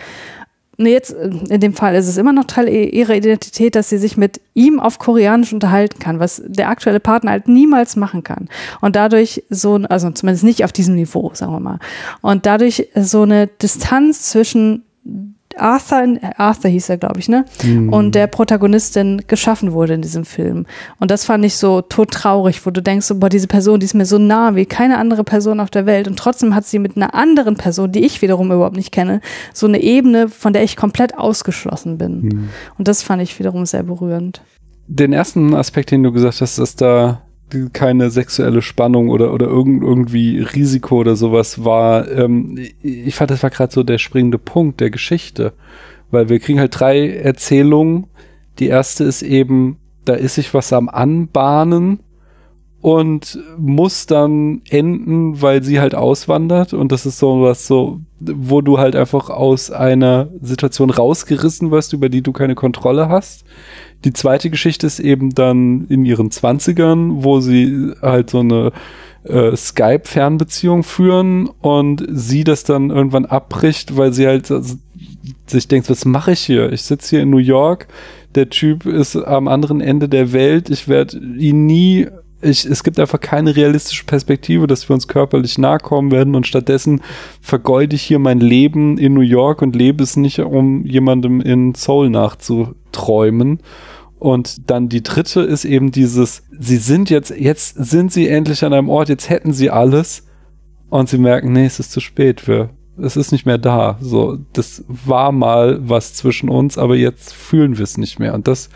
[0.77, 3.97] Nee, jetzt äh, in dem Fall ist es immer noch Teil ihrer Identität, dass sie
[3.97, 8.47] sich mit ihm auf Koreanisch unterhalten kann, was der aktuelle Partner halt niemals machen kann.
[8.81, 11.79] Und dadurch so, also zumindest nicht auf diesem Niveau, sagen wir mal.
[12.21, 14.83] Und dadurch so eine Distanz zwischen
[15.57, 17.45] Arthur, Arthur hieß er, glaube ich, ne?
[17.63, 17.89] Mhm.
[17.91, 20.65] Und der Protagonistin geschaffen wurde in diesem Film.
[20.99, 24.05] Und das fand ich so todtraurig, wo du denkst, boah, diese Person, die ist mir
[24.05, 26.07] so nah wie keine andere Person auf der Welt.
[26.07, 29.21] Und trotzdem hat sie mit einer anderen Person, die ich wiederum überhaupt nicht kenne,
[29.53, 32.21] so eine Ebene, von der ich komplett ausgeschlossen bin.
[32.21, 32.49] Mhm.
[32.77, 34.41] Und das fand ich wiederum sehr berührend.
[34.87, 37.21] Den ersten Aspekt, den du gesagt hast, ist da
[37.73, 42.09] keine sexuelle Spannung oder, oder irgend, irgendwie Risiko oder sowas war.
[42.11, 45.53] Ähm, ich fand, das war gerade so der springende Punkt der Geschichte.
[46.11, 48.07] Weil wir kriegen halt drei Erzählungen.
[48.59, 51.99] Die erste ist eben, da ist sich was am Anbahnen
[52.81, 56.73] und muss dann enden, weil sie halt auswandert.
[56.73, 61.93] Und das ist so was so, wo du halt einfach aus einer Situation rausgerissen wirst,
[61.93, 63.45] über die du keine Kontrolle hast.
[64.05, 68.71] Die zweite Geschichte ist eben dann in ihren Zwanzigern, wo sie halt so eine
[69.23, 74.75] äh, Skype-Fernbeziehung führen und sie das dann irgendwann abbricht, weil sie halt also,
[75.47, 76.71] sich denkt, was mache ich hier?
[76.71, 77.87] Ich sitze hier in New York,
[78.35, 82.07] der Typ ist am anderen Ende der Welt, ich werde ihn nie
[82.41, 86.45] ich, es gibt einfach keine realistische Perspektive, dass wir uns körperlich nahe kommen werden und
[86.45, 87.01] stattdessen
[87.41, 91.73] vergeude ich hier mein Leben in New York und lebe es nicht, um jemandem in
[91.73, 93.59] Seoul nachzuträumen.
[94.19, 98.73] Und dann die dritte ist eben dieses, sie sind jetzt, jetzt sind sie endlich an
[98.73, 100.23] einem Ort, jetzt hätten sie alles
[100.89, 102.69] und sie merken, nee, es ist zu spät, wir,
[103.01, 103.97] es ist nicht mehr da.
[104.01, 108.33] So, das war mal was zwischen uns, aber jetzt fühlen wir es nicht mehr.
[108.33, 108.69] Und das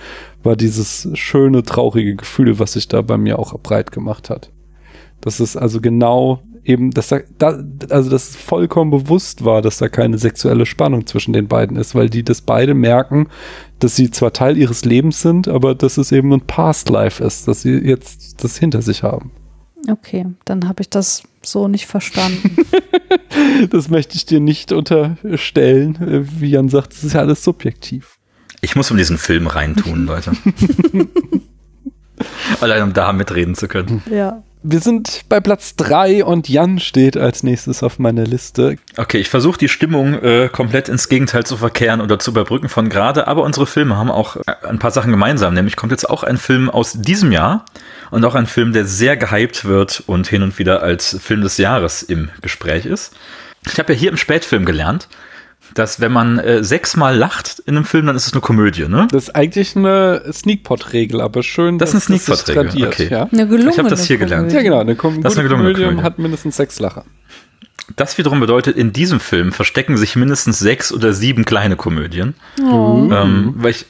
[0.43, 4.51] war dieses schöne, traurige Gefühl, was sich da bei mir auch breit gemacht hat.
[5.21, 9.89] Das ist also genau eben, dass da, da, also dass vollkommen bewusst war, dass da
[9.89, 13.27] keine sexuelle Spannung zwischen den beiden ist, weil die das beide merken,
[13.79, 17.47] dass sie zwar Teil ihres Lebens sind, aber dass es eben ein Past Life ist,
[17.47, 19.31] dass sie jetzt das hinter sich haben.
[19.89, 22.55] Okay, dann habe ich das so nicht verstanden.
[23.69, 26.27] das möchte ich dir nicht unterstellen.
[26.39, 28.17] Wie Jan sagt, das ist ja alles subjektiv.
[28.61, 30.31] Ich muss um diesen Film reintun, Leute.
[32.61, 34.03] Allein um da mitreden zu können.
[34.09, 34.43] Ja.
[34.63, 38.75] Wir sind bei Platz 3 und Jan steht als nächstes auf meiner Liste.
[38.95, 42.87] Okay, ich versuche die Stimmung äh, komplett ins Gegenteil zu verkehren oder zu überbrücken von
[42.87, 45.55] gerade, aber unsere Filme haben auch äh, ein paar Sachen gemeinsam.
[45.55, 47.65] Nämlich kommt jetzt auch ein Film aus diesem Jahr
[48.11, 51.57] und auch ein Film, der sehr gehypt wird und hin und wieder als Film des
[51.57, 53.13] Jahres im Gespräch ist.
[53.65, 55.07] Ich habe ja hier im Spätfilm gelernt,
[55.73, 59.07] dass wenn man äh, sechsmal lacht in einem Film, dann ist es eine Komödie, ne?
[59.11, 62.87] Das ist eigentlich eine Sneakpot-Regel, aber schön, das ist eine Sneakpot-Regel.
[62.87, 63.07] Okay.
[63.09, 63.29] Ja?
[63.31, 64.51] Eine gelungene ich habe das hier gelernt.
[64.51, 64.79] Ja, genau.
[64.79, 66.03] Eine, Kom das ist eine gelungene Komödie Komödie.
[66.03, 67.05] hat mindestens sechs Lacher.
[67.95, 72.35] Das wiederum bedeutet, in diesem Film verstecken sich mindestens sechs oder sieben kleine Komödien.
[72.61, 73.09] Oh.
[73.11, 73.85] Ähm, weil ich,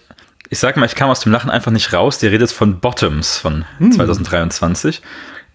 [0.49, 2.17] ich sag mal, ich kam aus dem Lachen einfach nicht raus.
[2.17, 5.01] Die Rede ist von Bottoms von 2023.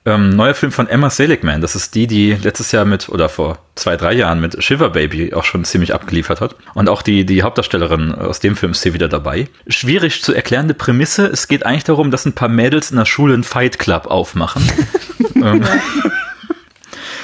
[0.07, 1.61] Ähm, neuer Film von Emma Seligman.
[1.61, 5.35] Das ist die, die letztes Jahr mit, oder vor zwei, drei Jahren mit Shiver Baby
[5.35, 6.55] auch schon ziemlich abgeliefert hat.
[6.75, 9.49] Und auch die, die Hauptdarstellerin aus dem Film ist hier wieder dabei.
[9.67, 11.27] Schwierig zu erklärende Prämisse.
[11.27, 14.63] Es geht eigentlich darum, dass ein paar Mädels in der Schule einen Fight Club aufmachen.
[15.35, 15.65] ähm,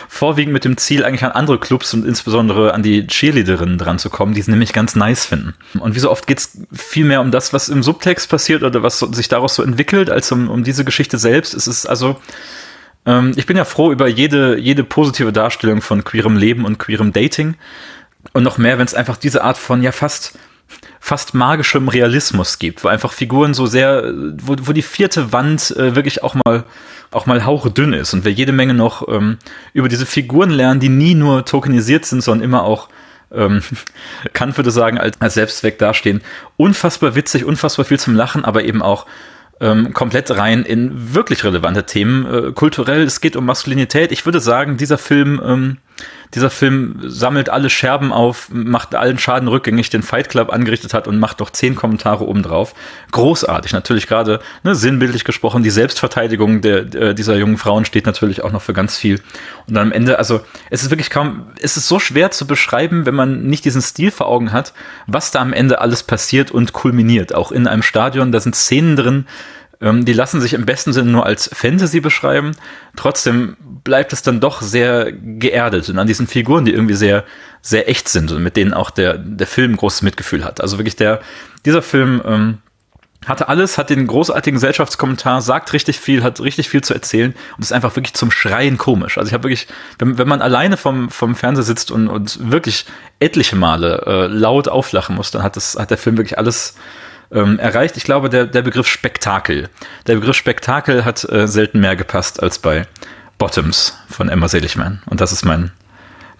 [0.09, 4.11] vorwiegend mit dem Ziel, eigentlich an andere Clubs und insbesondere an die Cheerleaderinnen dran zu
[4.11, 5.55] kommen, die sie nämlich ganz nice finden.
[5.79, 8.83] Und wie so oft geht es viel mehr um das, was im Subtext passiert oder
[8.83, 11.55] was sich daraus so entwickelt, als um, um diese Geschichte selbst.
[11.55, 12.21] Es ist also,
[13.07, 17.13] ähm, ich bin ja froh über jede, jede positive Darstellung von queerem Leben und queerem
[17.13, 17.55] Dating.
[18.33, 20.39] Und noch mehr, wenn es einfach diese Art von ja fast
[21.01, 25.95] fast magischem Realismus gibt, wo einfach Figuren so sehr, wo, wo die vierte Wand äh,
[25.97, 26.65] wirklich auch mal
[27.11, 29.37] auch mal hauchdünn ist und wir jede Menge noch ähm,
[29.75, 32.89] über diese Figuren lernen, die nie nur tokenisiert sind, sondern immer auch
[33.33, 33.63] ähm,
[34.33, 36.23] Kant würde sagen, als, als Selbstzweck dastehen.
[36.57, 39.07] Unfassbar witzig, unfassbar viel zum Lachen, aber eben auch
[39.61, 42.27] ähm, komplett rein in wirklich relevante Themen.
[42.27, 44.13] Äh, kulturell, es geht um Maskulinität.
[44.13, 45.79] Ich würde sagen, dieser Film, ähm,
[46.35, 51.07] dieser Film sammelt alle Scherben auf, macht allen Schaden rückgängig, den Fight Club angerichtet hat
[51.07, 52.75] und macht noch zehn Kommentare obendrauf.
[53.11, 58.43] Großartig, natürlich gerade ne, sinnbildlich gesprochen, die Selbstverteidigung der, der, dieser jungen Frauen steht natürlich
[58.43, 59.21] auch noch für ganz viel.
[59.69, 60.41] Und am Ende, also
[60.71, 64.11] es ist wirklich kaum, es ist so schwer zu beschreiben, wenn man nicht diesen Stil
[64.11, 64.73] vor Augen hat,
[65.07, 67.35] was da am Ende alles passiert und kulminiert.
[67.35, 69.27] Auch in einem Stadion, da sind Szenen drin,
[69.83, 72.53] ähm, die lassen sich im besten Sinne nur als Fantasy beschreiben.
[72.97, 77.25] Trotzdem bleibt es dann doch sehr geerdet und an diesen Figuren, die irgendwie sehr,
[77.61, 80.61] sehr echt sind und mit denen auch der, der Film großes Mitgefühl hat.
[80.61, 81.21] Also wirklich der,
[81.65, 82.59] dieser Film, ähm,
[83.27, 87.63] hatte alles, hat den großartigen Gesellschaftskommentar, sagt richtig viel, hat richtig viel zu erzählen und
[87.63, 89.19] ist einfach wirklich zum Schreien komisch.
[89.19, 89.69] Also ich habe wirklich,
[89.99, 92.85] wenn, wenn man alleine vom, vom Fernseher sitzt und, und wirklich
[93.21, 96.75] etliche Male äh, laut auflachen muss, dann hat, das, hat der Film wirklich alles
[97.31, 97.97] ähm, erreicht.
[97.97, 99.69] Ich glaube, der, der Begriff Spektakel.
[100.07, 102.87] Der Begriff Spektakel hat äh, selten mehr gepasst als bei
[103.43, 105.03] Bottoms von Emma Seligman.
[105.07, 105.73] Und das ist mein,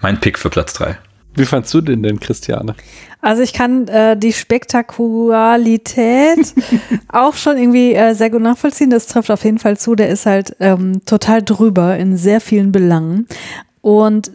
[0.03, 0.99] mein Pick für Platz drei.
[1.35, 2.77] Wie fandst du den denn, Christiane?
[3.21, 6.55] Also ich kann äh, die Spektakulalität
[7.09, 8.91] auch schon irgendwie äh, sehr gut nachvollziehen.
[8.91, 9.97] Das trifft auf jeden Fall zu.
[9.97, 13.27] Der ist halt ähm, total drüber in sehr vielen Belangen.
[13.81, 14.31] Und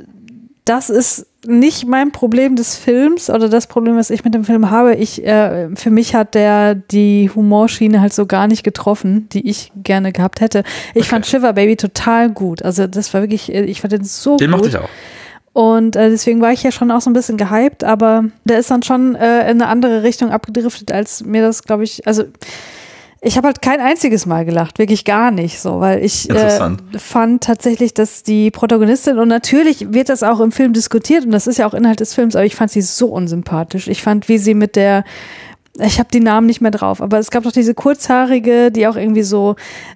[0.65, 4.69] das ist nicht mein Problem des Films oder das Problem, was ich mit dem Film
[4.69, 4.95] habe.
[4.95, 9.71] Ich, äh, für mich hat der die Humorschiene halt so gar nicht getroffen, die ich
[9.75, 10.63] gerne gehabt hätte.
[10.93, 11.09] Ich Okay.
[11.09, 12.61] fand Shiver Baby total gut.
[12.63, 14.57] Also das war wirklich, äh, ich fand den so Den gut.
[14.59, 14.89] mochte ich auch.
[15.53, 18.69] Und äh, deswegen war ich ja schon auch so ein bisschen gehypt, aber der ist
[18.69, 22.25] dann schon äh, in eine andere Richtung abgedriftet, als mir das, glaube ich, also
[23.21, 26.59] ich habe halt kein einziges Mal gelacht, wirklich gar nicht so, weil ich äh,
[26.97, 31.47] fand tatsächlich, dass die Protagonistin, und natürlich wird das auch im Film diskutiert und das
[31.47, 33.87] ist ja auch Inhalt des Films, aber ich fand sie so unsympathisch.
[33.87, 35.03] Ich fand, wie sie mit der,
[35.79, 38.95] ich habe die Namen nicht mehr drauf, aber es gab doch diese kurzhaarige, die auch
[38.95, 39.55] irgendwie so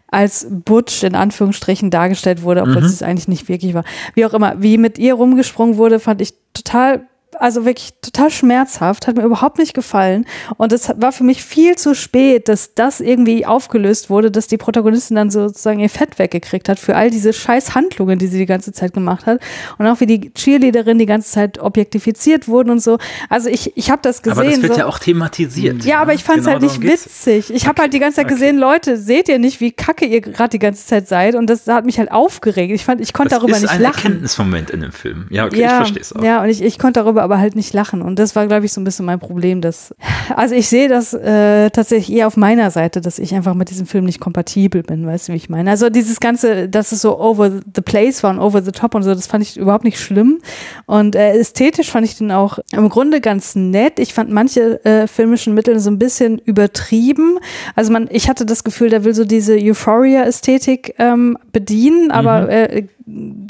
[0.10, 2.85] als Butch in Anführungsstrichen dargestellt wurde, obwohl Mhm.
[2.85, 3.84] es eigentlich nicht wirklich war.
[4.15, 7.07] Wie auch immer, wie mit ihr rumgesprungen wurde, fand ich total
[7.41, 10.26] also wirklich total schmerzhaft, hat mir überhaupt nicht gefallen.
[10.57, 14.57] Und es war für mich viel zu spät, dass das irgendwie aufgelöst wurde, dass die
[14.57, 18.45] Protagonistin dann sozusagen ihr Fett weggekriegt hat für all diese scheiß Handlungen, die sie die
[18.45, 19.41] ganze Zeit gemacht hat.
[19.77, 22.97] Und auch wie die Cheerleaderin die ganze Zeit objektifiziert wurden und so.
[23.30, 24.39] Also ich, ich habe das gesehen.
[24.39, 24.80] Aber das wird so.
[24.80, 25.84] ja auch thematisiert.
[25.84, 27.51] Ja, aber ich fand es Genau halt nicht witzig.
[27.53, 28.35] Ich habe halt die ganze Zeit Okay.
[28.35, 31.34] gesehen, Leute, seht ihr nicht, wie kacke ihr gerade die ganze Zeit seid?
[31.34, 32.72] Und das hat mich halt aufgeregt.
[32.72, 34.03] Ich fand, ich konnte Das darüber ist nicht ein lachen.
[34.03, 35.26] Erkenntnismoment in dem Film.
[35.31, 36.23] Ja, okay, ich ja, verstehe es auch.
[36.23, 38.01] ja, und ich, ich konnte darüber aber halt nicht lachen.
[38.01, 39.61] Und das war, glaube ich, so ein bisschen mein Problem.
[39.61, 39.93] Dass,
[40.35, 43.85] also ich sehe das äh, tatsächlich eher auf meiner Seite, dass ich einfach mit diesem
[43.85, 45.69] Film nicht kompatibel bin, weißt du, wie ich meine?
[45.69, 49.03] Also dieses Ganze, dass es so over the place war und over the top und
[49.03, 50.39] so, das fand ich überhaupt nicht schlimm.
[50.85, 53.99] Und äh, ästhetisch fand ich den auch im Grunde ganz nett.
[53.99, 57.37] Ich fand manche äh, filmischen Mittel so ein bisschen übertrieben.
[57.75, 62.83] Also man, ich hatte das Gefühl, der will so diese Euphoria-Ästhetik ähm, bedienen, aber äh,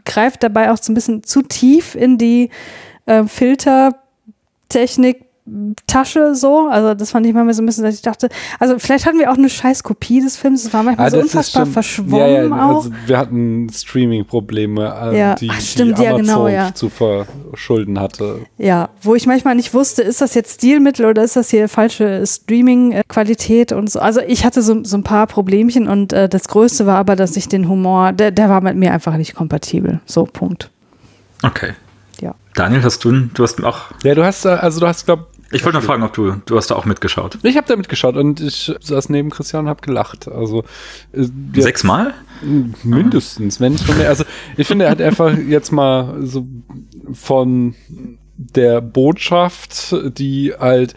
[0.06, 2.50] greift dabei auch so ein bisschen zu tief in die
[3.12, 5.26] äh, Filtertechnik.
[5.88, 8.30] Tasche so, also das fand ich manchmal so ein bisschen, dass ich dachte,
[8.60, 11.18] also vielleicht hatten wir auch eine scheiß Kopie des Films, es war manchmal Ah, so
[11.18, 12.76] das unfassbar schon- verschwommen ja, ja, auch.
[12.86, 16.74] Also wir hatten Streaming-Probleme, äh, Ja, die, ach, stimmt, die ja, Amazon genau, ja.
[16.76, 18.46] zu verschulden hatte.
[18.60, 22.24] Ja, wo ich manchmal nicht wusste, ist das jetzt Stilmittel oder ist das hier falsche
[22.26, 24.00] Streaming-Qualität und so.
[24.00, 27.36] Also ich hatte so, so ein paar Problemchen und äh, das Größte war aber, dass
[27.36, 30.02] ich den Humor, der, der war mit mir einfach nicht kompatibel.
[30.06, 30.70] So, Punkt.
[31.42, 31.72] Okay.
[32.22, 32.36] Ja.
[32.54, 35.66] Daniel, hast du, du hast auch, Ja, du hast, äh, also du hast, glaub ich
[35.66, 37.38] wollte noch fragen, ob du, du hast da auch mitgeschaut.
[37.44, 40.30] ich habe da mitgeschaut und ich saß neben Christian und habe gelacht.
[40.30, 40.64] Also
[41.12, 41.24] äh,
[41.54, 42.14] jetzt- Sechsmal?
[42.84, 44.08] Mindestens, wenn schon mehr.
[44.10, 44.24] Also
[44.56, 46.48] ich finde, er hat einfach jetzt mal so
[47.14, 47.76] von
[48.38, 50.96] der Botschaft, die halt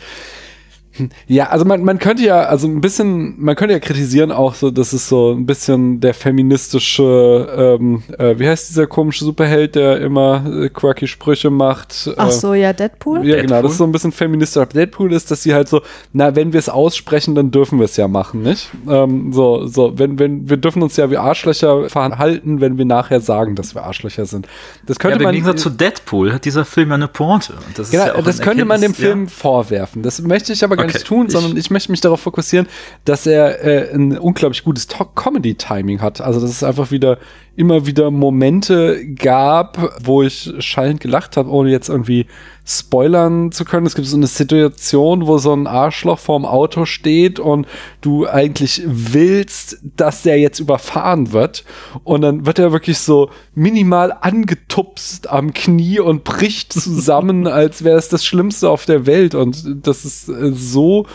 [1.26, 4.70] ja, also man, man könnte ja, also ein bisschen, man könnte ja kritisieren auch so,
[4.70, 10.00] dass es so ein bisschen der feministische, ähm, äh, wie heißt dieser komische Superheld, der
[10.00, 12.10] immer äh, quirky Sprüche macht?
[12.16, 13.18] Ach äh, so, ja, Deadpool?
[13.18, 13.42] ja, Deadpool?
[13.42, 14.60] genau, das ist so ein bisschen feministisch.
[14.62, 17.84] Aber Deadpool ist, dass sie halt so, na, wenn wir es aussprechen, dann dürfen wir
[17.86, 18.70] es ja machen, nicht?
[18.88, 23.20] Ähm, so, so, wenn, wenn, wir dürfen uns ja wie Arschlöcher verhalten, wenn wir nachher
[23.20, 24.46] sagen, dass wir Arschlöcher sind.
[24.86, 25.34] Das Ja, könnte aber im man.
[25.34, 27.52] Gegensatz zu Deadpool hat dieser Film ja eine Pointe.
[27.54, 30.02] Und das ist Genau, ja auch das könnte man dem Film vorwerfen.
[30.02, 32.66] Das möchte ich aber gar Okay, nicht tun, sondern ich möchte mich darauf fokussieren,
[33.04, 36.20] dass er äh, ein unglaublich gutes Comedy-Timing hat.
[36.20, 37.18] Also, dass es einfach wieder
[37.56, 42.26] immer wieder Momente gab, wo ich schallend gelacht habe, ohne jetzt irgendwie
[42.66, 43.86] spoilern zu können.
[43.86, 47.66] Es gibt so eine Situation, wo so ein Arschloch vorm Auto steht und
[48.00, 51.64] du eigentlich willst, dass der jetzt überfahren wird.
[52.04, 57.98] Und dann wird er wirklich so minimal angetupst am Knie und bricht zusammen, als wäre
[57.98, 59.34] es das Schlimmste auf der Welt.
[59.34, 61.06] Und das ist äh, so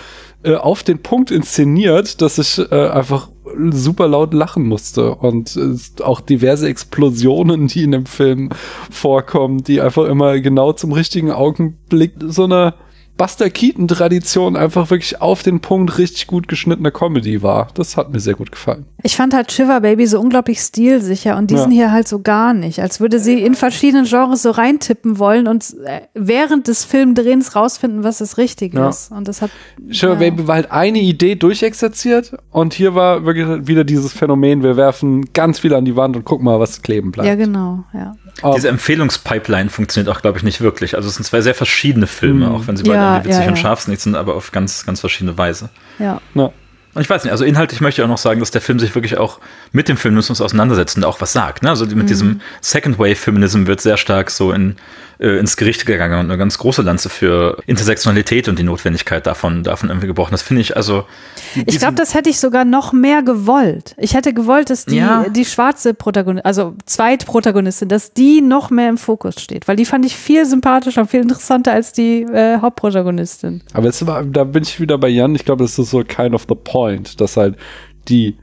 [0.44, 3.30] äh, auf den Punkt inszeniert, dass ich äh, einfach
[3.72, 5.16] super laut lachen musste.
[5.16, 8.50] Und äh, auch diverse Explosionen, die in dem Film
[8.90, 12.76] vorkommen, die einfach immer genau zum richtigen Augenblick so eine
[13.20, 17.68] Buster Keaton-Tradition einfach wirklich auf den Punkt richtig gut geschnittene Comedy war.
[17.74, 18.86] Das hat mir sehr gut gefallen.
[19.04, 21.76] Ich fand halt Shiver Baby so unglaublich stilsicher und diesen Ja.
[21.78, 22.80] hier halt so gar nicht.
[22.82, 28.04] Als würde sie in verschiedenen Genres so reintippen wollen und äh, während des Filmdrehens rausfinden,
[28.06, 28.90] was das Richtige Ja.
[28.90, 29.12] ist.
[29.12, 29.52] Und das hat.
[29.92, 30.20] Shiver ja.
[30.20, 35.32] Baby war halt eine Idee durchexerziert und hier war wirklich wieder dieses Phänomen, wir werfen
[35.34, 37.28] ganz viel an die Wand und gucken mal, was kleben bleibt.
[37.28, 38.16] Ja, genau, ja.
[38.56, 40.96] Diese Empfehlungspipeline funktioniert auch, glaube ich, nicht wirklich.
[40.96, 42.56] Also es sind zwei sehr verschiedene Filme, Mhm.
[42.56, 43.62] auch wenn sie beide Ja, irgendwie witzig ja, und ja.
[43.62, 45.70] scharfsinnig sind, aber auf ganz, ganz verschiedene Weise.
[46.00, 46.22] Ja.
[46.36, 46.52] ja.
[46.96, 48.96] Und ich weiß nicht, also inhaltlich möchte ich auch noch sagen, dass der Film sich
[48.96, 49.40] wirklich auch
[49.72, 51.62] mit dem Feminismus auseinandersetzt und auch was sagt.
[51.62, 51.70] Ne?
[51.70, 52.08] Also mit Mhm.
[52.08, 54.76] diesem Second Wave Feminism wird sehr stark so in,
[55.20, 59.64] äh, ins Gericht gegangen und eine ganz große Lanze für Intersektionalität und die Notwendigkeit davon,
[59.64, 60.32] davon irgendwie gebrochen.
[60.32, 61.06] Das finde ich also.
[61.66, 63.96] Ich glaube, das hätte ich sogar noch mehr gewollt.
[63.98, 65.26] Ich hätte gewollt, dass die, Ja.
[65.30, 69.68] die schwarze Protagonistin, also Zweitprotagonistin, dass die noch mehr im Fokus steht.
[69.68, 73.62] Weil die fand ich viel sympathischer und viel interessanter als die äh, Hauptprotagonistin.
[73.74, 75.36] Aber war, da bin ich wieder bei Jan.
[75.36, 77.58] Ich glaube, das ist so kind of the point, dass halt
[78.08, 78.38] die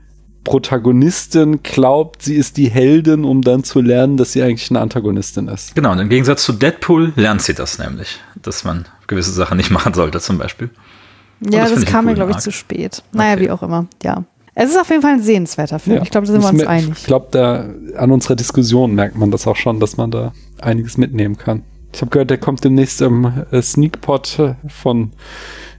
[0.46, 5.48] Protagonistin glaubt, sie ist die Heldin, um dann zu lernen, dass sie eigentlich eine Antagonistin
[5.48, 5.74] ist.
[5.74, 9.70] Genau, und im Gegensatz zu Deadpool lernt sie das nämlich, dass man gewisse Sachen nicht
[9.78, 10.70] machen sollte, zum Beispiel.
[11.40, 12.44] Ja, das das, kam mir, glaube ich, Arc.
[12.44, 13.02] zu spät.
[13.12, 13.42] Naja, Okay.
[13.44, 14.24] wie auch immer, ja.
[14.54, 16.02] Es ist auf jeden Fall ein sehenswerter Film.
[16.02, 16.92] Ich glaube, da sind wir uns einig.
[16.96, 17.68] Ich glaube, da
[17.98, 20.32] an unserer Diskussion merkt man das auch schon, dass man da
[20.62, 21.62] einiges mitnehmen kann.
[21.96, 25.12] Ich habe gehört, der kommt demnächst im äh, Sneakpot äh, von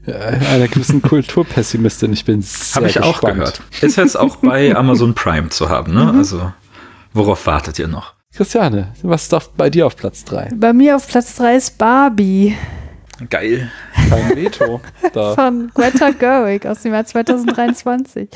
[0.08, 2.12] äh, einer gewissen Kulturpessimistin.
[2.12, 3.18] Ich bin sehr Habe ich gespannt.
[3.18, 3.62] auch gehört.
[3.82, 6.12] Ist jetzt auch bei Amazon Prime zu haben, ne?
[6.12, 6.18] Mhm.
[6.18, 6.52] Also,
[7.14, 8.16] worauf wartet ihr noch?
[8.34, 10.54] Christiane, was darf bei dir auf Platz 3?
[10.56, 12.58] Bei mir auf Platz 3 ist Barbie.
[13.30, 13.72] Geil.
[14.10, 14.80] Kein Veto
[15.12, 15.34] da.
[15.36, 18.30] Von Greta Gerwig aus dem Jahr 2023.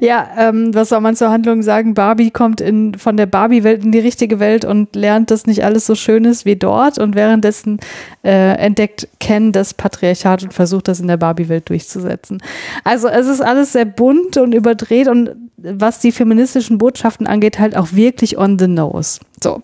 [0.00, 1.94] ja, ähm, was soll man zur Handlung sagen?
[1.94, 5.86] Barbie kommt in, von der Barbie-Welt in die richtige Welt und lernt, dass nicht alles
[5.86, 6.98] so schön ist wie dort.
[6.98, 7.80] Und währenddessen
[8.22, 12.42] äh, entdeckt Ken das Patriarchat und versucht, das in der Barbie-Welt durchzusetzen.
[12.84, 17.76] Also es ist alles sehr bunt und überdreht und was die feministischen Botschaften angeht, halt
[17.76, 19.18] auch wirklich on the nose.
[19.42, 19.60] So,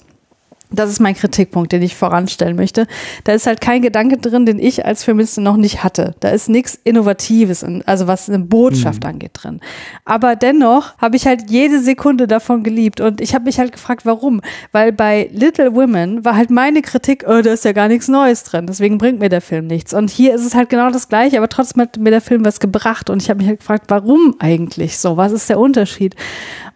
[0.79, 2.87] das ist mein Kritikpunkt, den ich voranstellen möchte.
[3.25, 6.15] Da ist halt kein Gedanke drin, den ich als Feministin noch nicht hatte.
[6.21, 9.11] Da ist nichts Innovatives, in, also was eine Botschaft mhm.
[9.11, 9.61] angeht drin.
[10.05, 14.07] Aber dennoch habe ich halt jede Sekunde davon geliebt und ich habe mich halt gefragt,
[14.07, 14.41] warum?
[14.73, 18.45] Weil bei Little Women war halt meine Kritik, oh, da ist ja gar nichts Neues
[18.45, 19.95] drin, deswegen bringt mir der Film nichts.
[19.95, 22.61] Und hier ist es halt genau das Gleiche, aber trotzdem hat mir der Film was
[22.61, 25.17] gebracht und ich habe mich halt gefragt, warum eigentlich so?
[25.17, 26.15] Was ist der Unterschied?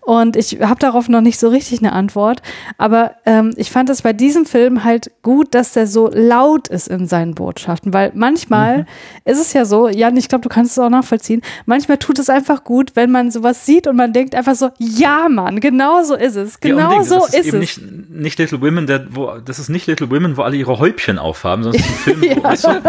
[0.09, 2.40] Und ich habe darauf noch nicht so richtig eine Antwort.
[2.78, 6.89] Aber ähm, ich fand es bei diesem Film halt gut, dass der so laut ist
[6.89, 7.93] in seinen Botschaften.
[7.93, 8.86] Weil manchmal mhm.
[9.26, 12.30] ist es ja so, Jan, ich glaube, du kannst es auch nachvollziehen, manchmal tut es
[12.30, 16.14] einfach gut, wenn man sowas sieht und man denkt einfach so, ja, Mann, genau so
[16.14, 16.59] ist es.
[16.59, 17.52] Genau ja, so ist, ist es.
[17.52, 21.18] Nicht, nicht Little Women, der, wo, das ist nicht Little Women, wo alle ihre Häubchen
[21.18, 22.36] aufhaben, sondern es ist ein Film, ja.
[22.36, 22.82] wo, weißt du,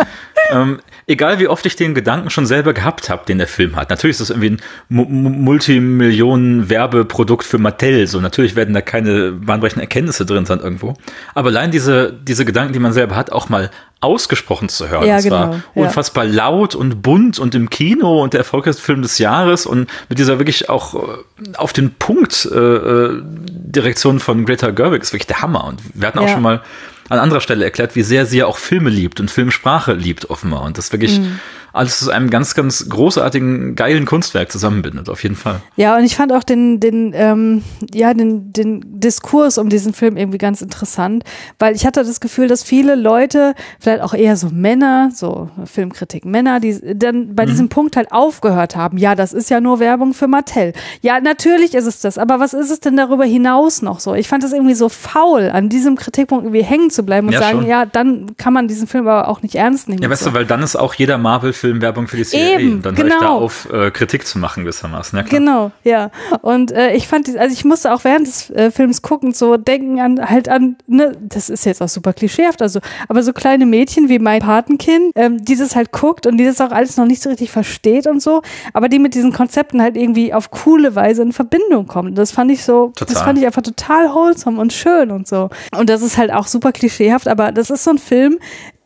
[0.52, 3.90] ähm, egal wie oft ich den Gedanken schon selber gehabt habe, den der Film hat.
[3.90, 8.08] Natürlich ist das irgendwie ein Multimillionen-Werbe- Produkt für Mattel.
[8.08, 10.94] So natürlich werden da keine bahnbrechenden Erkenntnisse drin sein irgendwo.
[11.36, 13.70] Aber allein diese, diese Gedanken, die man selber hat, auch mal
[14.00, 15.06] ausgesprochen zu hören.
[15.06, 15.62] Ja, das genau, war ja.
[15.84, 20.20] unfassbar laut und bunt und im Kino und der erfolgreichste Film des Jahres und mit
[20.20, 25.28] dieser wirklich auch äh, auf den Punkt äh, äh, Direktion von Greta Gerwig ist wirklich
[25.28, 25.66] der Hammer.
[25.66, 26.30] Und wir hatten auch Ja.
[26.34, 26.62] schon mal
[27.10, 30.62] an anderer Stelle erklärt, wie sehr sie ja auch Filme liebt und Filmsprache liebt offenbar.
[30.62, 31.40] Und das wirklich Mhm.
[31.74, 35.62] Alles zu einem ganz, ganz großartigen, geilen Kunstwerk zusammenbindet, auf jeden Fall.
[35.76, 37.64] Ja, und ich fand auch den, den, ähm,
[37.94, 41.24] ja, den, den Diskurs um diesen Film irgendwie ganz interessant,
[41.60, 46.26] weil ich hatte das Gefühl, dass viele Leute, vielleicht auch eher so Männer, so Filmkritik
[46.26, 48.98] Männer, die dann bei diesem Punkt halt aufgehört haben.
[48.98, 50.74] Ja, das ist ja nur Werbung für Mattel.
[51.02, 54.14] Ja, natürlich ist es das, aber was ist es denn darüber hinaus noch so?
[54.16, 57.40] Ich fand das irgendwie so faul, an diesem Kritikpunkt irgendwie hängen zu bleiben und Ja,
[57.40, 57.68] sagen, schon.
[57.70, 60.02] ja, dann kann man diesen Film aber auch nicht ernst nehmen.
[60.02, 60.30] Ja, weißt so.
[60.32, 61.18] du, weil dann ist auch jeder
[61.60, 62.60] Marvel-Film Werbung für die CIA.
[62.60, 63.40] Eben, und dann höre ich da genau.
[63.40, 65.18] auf, äh, Kritik zu machen gewissermaßen.
[65.18, 65.40] Ja, klar.
[65.40, 66.12] Genau, ja.
[66.42, 70.00] Und äh, ich fand, also ich musste auch während des äh, Films gucken, so denken
[70.00, 74.10] an halt an, ne, das ist jetzt auch super klischeehaft, also, aber so kleine Mädchen
[74.10, 77.22] wie mein Patenkind, ähm, die das halt guckt und die das auch alles noch nicht
[77.22, 78.42] so richtig versteht und so,
[78.74, 82.16] aber die mit diesen Konzepten halt irgendwie auf coole Weise in Verbindung kommen.
[82.16, 83.24] Das fand ich so, das Total.
[83.24, 85.50] fand ich einfach total wholesome und schön und so.
[85.78, 88.40] Und das ist halt auch super klischeehaft, aber das ist so ein Film,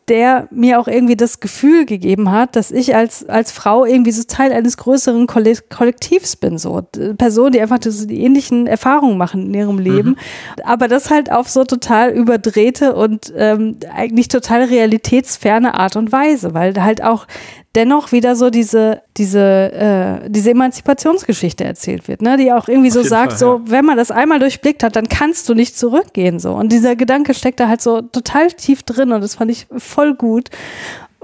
[0.08, 4.22] der mir auch irgendwie das Gefühl gegeben hat, dass ich als, als Frau irgendwie so
[4.24, 6.58] Teil eines größeren Kolle- Kollektivs bin.
[6.58, 6.82] So
[7.16, 10.16] Personen, die einfach das, die ähnlichen Erfahrungen machen in ihrem Leben.
[10.64, 16.54] Aber das halt auf so total überdrehte und ähm, eigentlich total realitätsferne Art und Weise,
[16.54, 17.26] weil halt auch
[17.74, 19.40] dennoch wieder so diese, diese,
[19.72, 22.36] äh, diese Emanzipationsgeschichte erzählt wird, ne?
[22.36, 23.60] die auch irgendwie so sagt, Fall, so, ja.
[23.66, 26.38] wenn man das einmal durchblickt hat, dann kannst du nicht zurückgehen.
[26.38, 26.52] So.
[26.52, 30.14] Und dieser Gedanke steckt da halt so total tief drin und das fand ich voll
[30.14, 30.50] gut.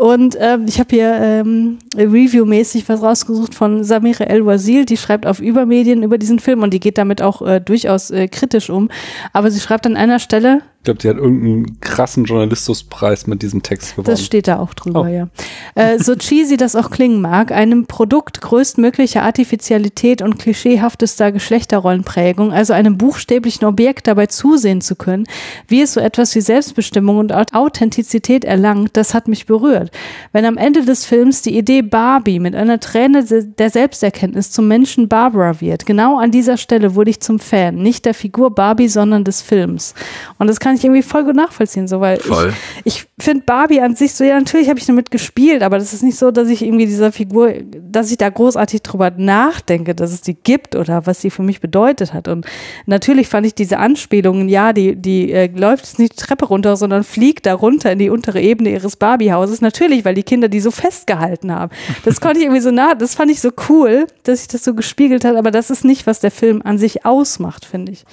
[0.01, 5.41] Und ähm, ich habe hier ähm, Review-mäßig was rausgesucht von Samira El-Wazil, die schreibt auf
[5.41, 8.89] Übermedien über diesen Film und die geht damit auch äh, durchaus äh, kritisch um.
[9.35, 13.63] Aber sie schreibt an einer Stelle, Ich glaube, die hat irgendeinen krassen Journalismuspreis mit diesem
[13.63, 14.07] Text gewonnen.
[14.07, 15.07] das steht da auch drüber, Oh.
[15.07, 15.29] ja.
[15.75, 22.73] Äh, so cheesy das auch klingen mag, einem Produkt größtmöglicher Artificialität und klischeehaftester Geschlechterrollenprägung, also
[22.73, 25.25] einem buchstäblichen Objekt dabei zusehen zu können,
[25.69, 29.91] wie es so etwas wie Selbstbestimmung und Authentizität erlangt, das hat mich berührt.
[30.33, 35.09] Wenn am Ende des Films die Idee Barbie mit einer Träne der Selbsterkenntnis zum Menschen
[35.09, 39.25] Barbara wird, genau an dieser Stelle wurde ich zum Fan, nicht der Figur Barbie, sondern
[39.25, 39.93] des Films.
[40.39, 42.53] Und das kann ich irgendwie voll gut nachvollziehen, so weil Voll.
[42.85, 45.93] ich, ich finde Barbie an sich so, ja, natürlich habe ich damit gespielt, aber das
[45.93, 47.53] ist nicht so, dass ich irgendwie dieser Figur,
[47.91, 51.61] dass ich da großartig drüber nachdenke, dass es die gibt oder was die für mich
[51.61, 52.29] bedeutet hat.
[52.29, 52.47] Und
[52.87, 56.77] natürlich fand ich diese Anspielungen, ja, die, die äh, läuft jetzt nicht die Treppe runter,
[56.77, 59.61] sondern fliegt da runter in die untere Ebene ihres Barbie-Hauses.
[59.61, 61.71] Natürlich, weil die Kinder die so festgehalten haben.
[62.05, 64.75] Das konnte ich irgendwie so nah, das fand ich so cool, dass sich das so
[64.75, 68.05] gespiegelt hat, aber das ist nicht, was der Film an sich ausmacht, finde ich.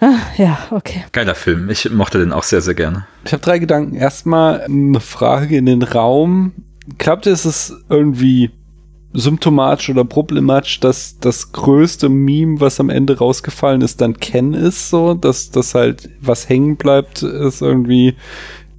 [0.00, 1.04] Ah, ja, okay.
[1.12, 1.70] Geiler Film.
[1.70, 3.06] Ich mochte den auch sehr, sehr gerne.
[3.24, 3.96] Ich habe drei Gedanken.
[3.96, 6.52] Erstmal eine Frage in den Raum.
[6.98, 8.50] Glaubt ihr, ist es irgendwie
[9.12, 14.90] symptomatisch oder problematisch, dass das größte Meme, was am Ende rausgefallen ist, dann Ken ist,
[14.90, 18.14] so, dass das halt was hängen bleibt, ist irgendwie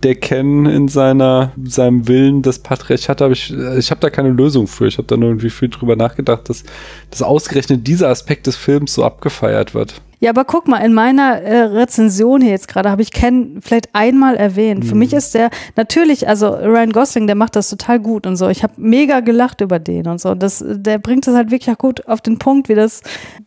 [0.03, 4.67] der Ken in seiner seinem Willen das Patriarchat habe ich ich habe da keine Lösung
[4.67, 6.63] für ich habe da nur irgendwie viel drüber nachgedacht dass
[7.09, 11.41] dass ausgerechnet dieser Aspekt des Films so abgefeiert wird Ja, aber guck mal, in meiner
[11.41, 14.83] äh, Rezension hier jetzt gerade habe ich Ken vielleicht einmal erwähnt.
[14.83, 18.49] Für mich ist der natürlich, also Ryan Gosling, der macht das total gut und so.
[18.49, 20.35] Ich habe mega gelacht über den und so.
[20.35, 23.01] Das, der bringt das halt wirklich auch gut auf den Punkt, wie das,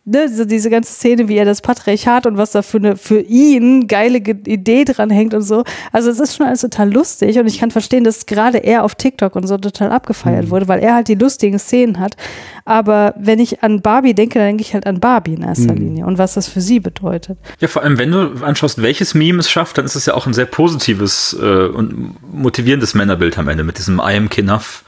[0.07, 3.21] ne, so diese ganze Szene, wie er das Patriarchat und was da für eine für
[3.21, 5.65] ihn geile Ge Idee dran hängt und so.
[5.93, 8.95] Also es ist schon alles total lustig und ich kann verstehen, dass gerade er auf
[8.95, 12.17] TikTok und so total abgefeiert wurde, weil er halt die lustigen Szenen hat.
[12.65, 16.07] Aber wenn ich an Barbie denke, dann denke ich halt an Barbie in erster Linie
[16.07, 17.39] und was das für sie bedeutet.
[17.61, 20.27] Ja, vor allem, wenn du anschaust, welches Meme es schafft, dann ist es ja auch
[20.27, 24.85] ein sehr positives äh, und motivierendes Männerbild am Ende mit diesem I am Enough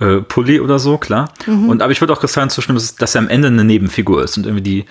[0.00, 1.32] äh, Pulli oder so, klar.
[1.68, 4.36] Und aber ich würde auch Christian zustimmen, dass, dass er am Ende eine Nebenfigur ist
[4.36, 4.84] und irgendwie die,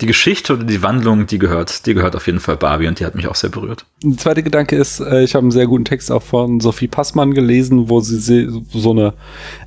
[0.00, 3.06] die Geschichte oder die Wandlung, die gehört, die gehört auf jeden Fall Barbie und die
[3.06, 3.86] hat mich auch sehr berührt.
[4.02, 7.34] Der zweite Gedanke ist, äh, ich habe einen sehr guten Text auch von Sophie Passmann
[7.34, 9.14] gelesen, wo sie so eine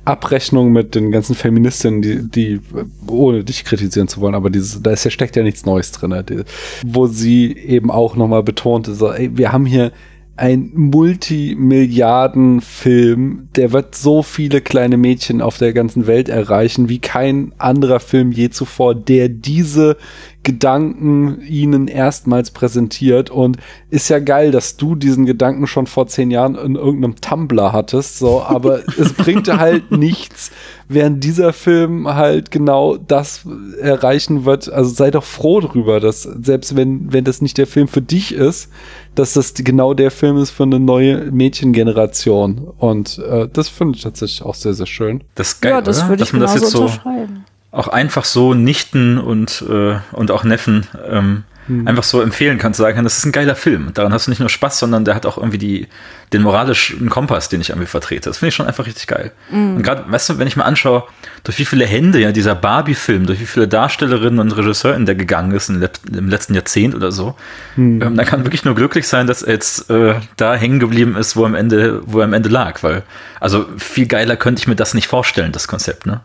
[0.04, 4.82] Abrechnung mit den ganzen Feministinnen, die, die äh, ohne dich kritisieren zu wollen, aber dieses,
[4.82, 6.44] da ist ja steckt ja nichts Neues drin,
[6.84, 9.92] wo sie eben auch nochmal betonte, so, ey, wir haben hier
[10.40, 17.52] ein Multimilliarden-Film, der wird so viele kleine Mädchen auf der ganzen Welt erreichen, wie kein
[17.58, 19.98] anderer Film je zuvor, der diese
[20.42, 23.58] Gedanken ihnen erstmals präsentiert und
[23.90, 28.18] ist ja geil, dass du diesen Gedanken schon vor zehn Jahren in irgendeinem Tumblr hattest,
[28.18, 30.50] so, aber es bringt halt nichts,
[30.88, 33.46] während dieser Film halt genau das
[33.80, 34.72] erreichen wird.
[34.72, 38.32] Also sei doch froh drüber, dass selbst wenn, wenn das nicht der Film für dich
[38.32, 38.70] ist,
[39.14, 42.72] dass das genau der Film ist für eine neue Mädchengeneration.
[42.78, 45.22] Und äh, das finde ich tatsächlich auch sehr, sehr schön.
[45.34, 47.44] Das ist geil, ja, das würde Dass ich man das genauso jetzt so unterschreiben.
[47.72, 51.44] Auch einfach so Nichten und, äh, und auch Neffen ähm,
[51.86, 53.90] einfach so empfehlen kann, zu sagen kann, das ist ein geiler Film.
[53.94, 55.86] Daran hast du nicht nur Spaß, sondern der hat auch irgendwie die,
[56.32, 58.28] den moralischen Kompass, den ich irgendwie vertrete.
[58.28, 59.30] Das finde ich schon einfach richtig geil.
[59.76, 61.04] Und gerade, weißt du, wenn ich mal anschaue,
[61.44, 65.52] durch wie viele Hände ja dieser Barbie-Film, durch wie viele Darstellerinnen und Regisseurinnen der gegangen
[65.52, 67.36] ist im, let- im letzten Jahrzehnt oder so,
[67.76, 71.14] ähm, dann kann man wirklich nur glücklich sein, dass er jetzt äh, da hängen geblieben
[71.14, 72.82] ist, wo er am Ende, wo er am Ende lag.
[72.82, 73.04] Weil,
[73.38, 76.20] also viel geiler könnte ich mir das nicht vorstellen, das Konzept, ne?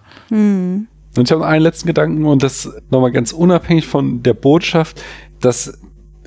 [1.17, 5.01] Und ich habe noch einen letzten Gedanken und das nochmal ganz unabhängig von der Botschaft,
[5.39, 5.79] dass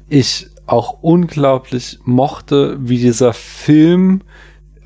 [0.08, 4.22] ich auch unglaublich mochte, wie dieser Film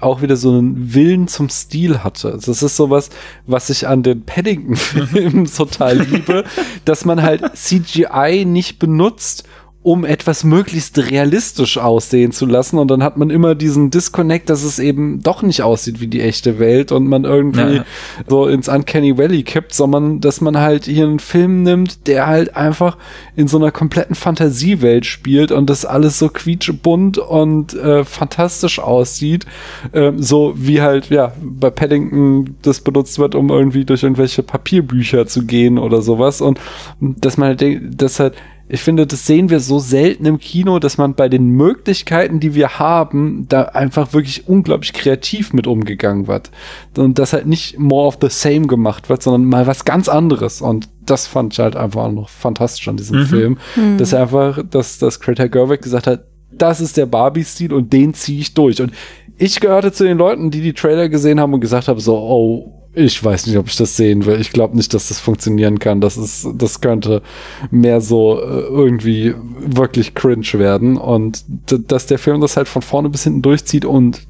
[0.00, 2.38] auch wieder so einen Willen zum Stil hatte.
[2.44, 3.10] Das ist sowas,
[3.46, 6.44] was ich an den Paddington-Filmen total liebe,
[6.84, 9.44] dass man halt CGI nicht benutzt,
[9.84, 12.78] um etwas möglichst realistisch aussehen zu lassen.
[12.78, 16.20] Und dann hat man immer diesen Disconnect, dass es eben doch nicht aussieht wie die
[16.20, 17.84] echte Welt und man irgendwie Ja.
[18.28, 22.54] so ins Uncanny Valley kippt, sondern dass man halt hier einen Film nimmt, der halt
[22.56, 22.96] einfach
[23.34, 29.46] in so einer kompletten Fantasiewelt spielt und das alles so quietschebunt und äh, fantastisch aussieht.
[29.92, 35.26] Ähm, so wie halt, ja, bei Paddington das benutzt wird, um irgendwie durch irgendwelche Papierbücher
[35.26, 36.40] zu gehen oder sowas.
[36.40, 36.60] Und
[37.00, 38.34] dass man halt denkt, dass halt
[38.68, 42.54] ich finde, das sehen wir so selten im Kino, dass man bei den Möglichkeiten, die
[42.54, 46.50] wir haben, da einfach wirklich unglaublich kreativ mit umgegangen wird.
[46.96, 50.62] Und das halt nicht more of the same gemacht wird, sondern mal was ganz anderes.
[50.62, 53.58] Und das fand ich halt einfach noch fantastisch an diesem Film.
[53.98, 58.14] Dass er einfach, dass, dass Greta Gerwig gesagt hat, das ist der Barbie-Stil und den
[58.14, 58.80] ziehe ich durch.
[58.80, 58.92] Und
[59.38, 62.81] ich gehörte zu den Leuten, die die Trailer gesehen haben und gesagt haben, so, oh,
[62.94, 64.40] ich weiß nicht, ob ich das sehen will.
[64.40, 66.00] Ich glaube nicht, dass das funktionieren kann.
[66.00, 67.22] Das ist, das könnte
[67.70, 70.98] mehr so äh, irgendwie wirklich cringe werden.
[70.98, 74.26] Und dass der Film das halt von vorne bis hinten durchzieht und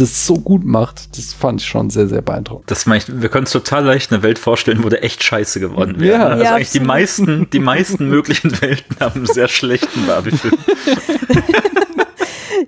[0.00, 2.70] das so gut macht, das fand ich schon sehr, sehr beeindruckend.
[2.70, 5.60] Das meine ich, wir können uns total leicht eine Welt vorstellen, wo der echt scheiße
[5.60, 6.18] geworden wäre.
[6.18, 6.26] Ja.
[6.28, 10.56] also Ja, eigentlich die meisten, die meisten möglichen Welten haben einen sehr schlechten Barbie-Film.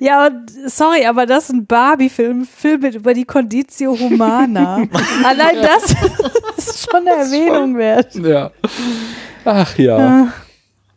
[0.01, 4.77] Ja, und sorry, aber das ist ein Barbie-Film, Film mit über die Conditio Humana.
[5.25, 5.95] Allein das
[6.57, 8.15] ist schon eine Erwähnung wert.
[8.15, 8.51] Ja.
[9.45, 10.33] Ach ja.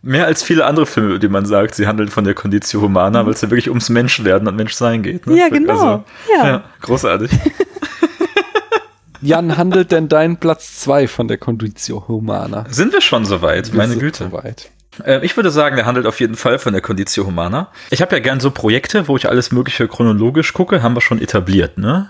[0.02, 3.26] Mehr als viele andere Filme, über die man sagt, sie handeln von der Conditio Humana,
[3.26, 5.28] weil es ja wirklich ums Menschwerden und Menschsein geht.
[5.28, 5.38] Ne?
[5.38, 6.06] Ja, genau.
[6.34, 6.48] Ja.
[6.48, 7.30] ja, großartig.
[9.22, 12.66] Jan, handelt denn dein Platz zwei von der Conditio Humana?
[12.70, 13.74] Sind wir schon soweit?
[13.74, 14.26] Meine Güte.
[14.26, 14.72] Soweit.
[15.04, 17.70] Äh, ich würde sagen, der handelt auf jeden Fall von der Conditio Humana.
[17.90, 21.22] Ich habe ja gern so Projekte, wo ich alles Mögliche chronologisch gucke, haben wir schon
[21.22, 22.10] etabliert, ne?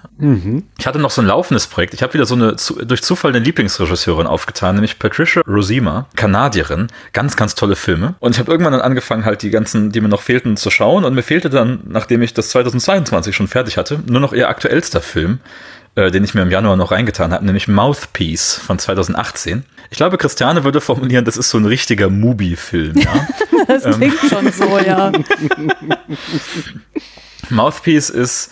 [0.77, 1.93] Ich hatte noch so ein laufendes Projekt.
[1.93, 2.55] Ich habe wieder so eine
[2.85, 6.87] durch Zufall eine Lieblingsregisseurin aufgetan, nämlich Patricia Rosima, Kanadierin.
[7.13, 8.15] Ganz, ganz tolle Filme.
[8.19, 11.05] Und ich habe irgendwann dann angefangen, halt die ganzen, die mir noch fehlten, zu schauen.
[11.05, 15.01] Und mir fehlte dann, nachdem ich das 2022 schon fertig hatte, nur noch ihr aktuellster
[15.01, 15.39] Film
[15.95, 19.63] äh, den ich mir im Januar noch reingetan habe, nämlich Mouthpiece von 2018.
[19.91, 23.27] Ich glaube, Christiane würde formulieren, das ist so ein richtiger Mubi-Film, ja.
[23.67, 25.11] Das klingt schon so, ja.
[27.49, 28.51] Mouthpiece ist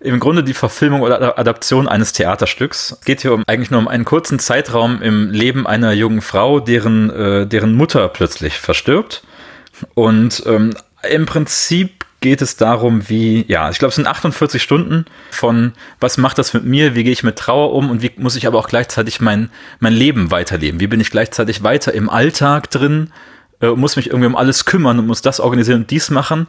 [0.00, 2.96] im Grunde die Verfilmung oder Adaption eines Theaterstücks.
[3.00, 6.58] Es geht hier um eigentlich nur um einen kurzen Zeitraum im Leben einer jungen Frau,
[6.58, 9.22] deren, äh, deren Mutter plötzlich verstirbt.
[9.94, 10.74] Und ähm,
[11.08, 16.18] im Prinzip geht es darum, wie, ja, ich glaube, es sind 48 Stunden von, was
[16.18, 18.58] macht das mit mir, wie gehe ich mit Trauer um und wie muss ich aber
[18.58, 20.80] auch gleichzeitig mein, mein Leben weiterleben?
[20.80, 23.10] Wie bin ich gleichzeitig weiter im Alltag drin,
[23.60, 26.46] äh, muss mich irgendwie um alles kümmern und muss das organisieren und dies machen,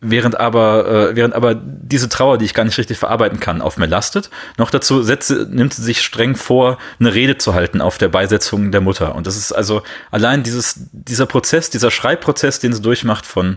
[0.00, 3.78] während aber, äh, während aber diese Trauer, die ich gar nicht richtig verarbeiten kann, auf
[3.78, 4.30] mir lastet.
[4.56, 8.70] Noch dazu setze, nimmt sie sich streng vor, eine Rede zu halten auf der Beisetzung
[8.70, 9.16] der Mutter.
[9.16, 13.56] Und das ist also allein dieses, dieser Prozess, dieser Schreibprozess, den sie durchmacht von,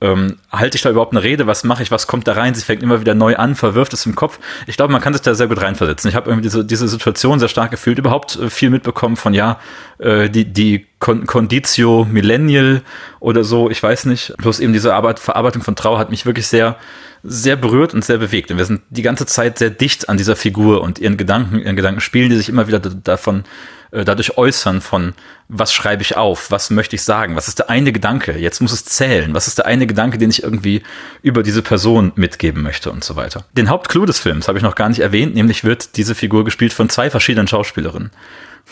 [0.00, 1.46] ähm, halte ich da überhaupt eine Rede?
[1.46, 1.90] Was mache ich?
[1.90, 2.54] Was kommt da rein?
[2.54, 4.38] Sie fängt immer wieder neu an, verwirft es im Kopf.
[4.66, 6.08] Ich glaube, man kann sich da sehr gut reinversetzen.
[6.08, 9.58] Ich habe irgendwie diese, diese Situation sehr stark gefühlt, überhaupt äh, viel mitbekommen von, ja,
[9.98, 12.82] äh, die, die Conditio Millennial
[13.18, 14.34] oder so, ich weiß nicht.
[14.38, 16.76] Bloß eben diese Arbeit, Verarbeitung von Trauer hat mich wirklich sehr,
[17.24, 18.50] sehr berührt und sehr bewegt.
[18.50, 21.76] Und wir sind die ganze Zeit sehr dicht an dieser Figur und ihren Gedanken, ihren
[21.76, 23.44] Gedanken spielen, die sich immer wieder davon
[23.90, 25.14] äh, dadurch äußern von,
[25.48, 28.72] was schreibe ich auf, was möchte ich sagen, was ist der eine Gedanke, jetzt muss
[28.72, 30.82] es zählen, was ist der eine Gedanke, den ich irgendwie
[31.22, 33.44] über diese Person mitgeben möchte und so weiter.
[33.52, 36.72] Den Hauptclou des Films habe ich noch gar nicht erwähnt, nämlich wird diese Figur gespielt
[36.72, 38.10] von zwei verschiedenen Schauspielerinnen.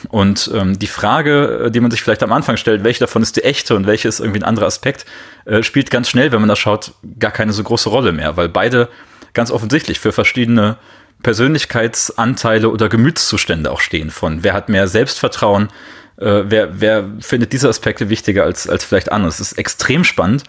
[0.08, 3.36] Und ähm, die Frage, äh, die man sich vielleicht am Anfang stellt, welche davon ist
[3.36, 5.06] die echte und welche ist irgendwie ein anderer Aspekt,
[5.46, 8.48] äh, spielt ganz schnell, wenn man da schaut, gar keine so große Rolle mehr, weil
[8.48, 8.88] beide
[9.32, 10.76] ganz offensichtlich für verschiedene
[11.26, 15.70] Persönlichkeitsanteile oder Gemütszustände auch stehen von wer hat mehr Selbstvertrauen,
[16.18, 19.28] äh, wer, wer findet diese Aspekte wichtiger als, als vielleicht andere.
[19.28, 20.44] Es ist extrem spannend,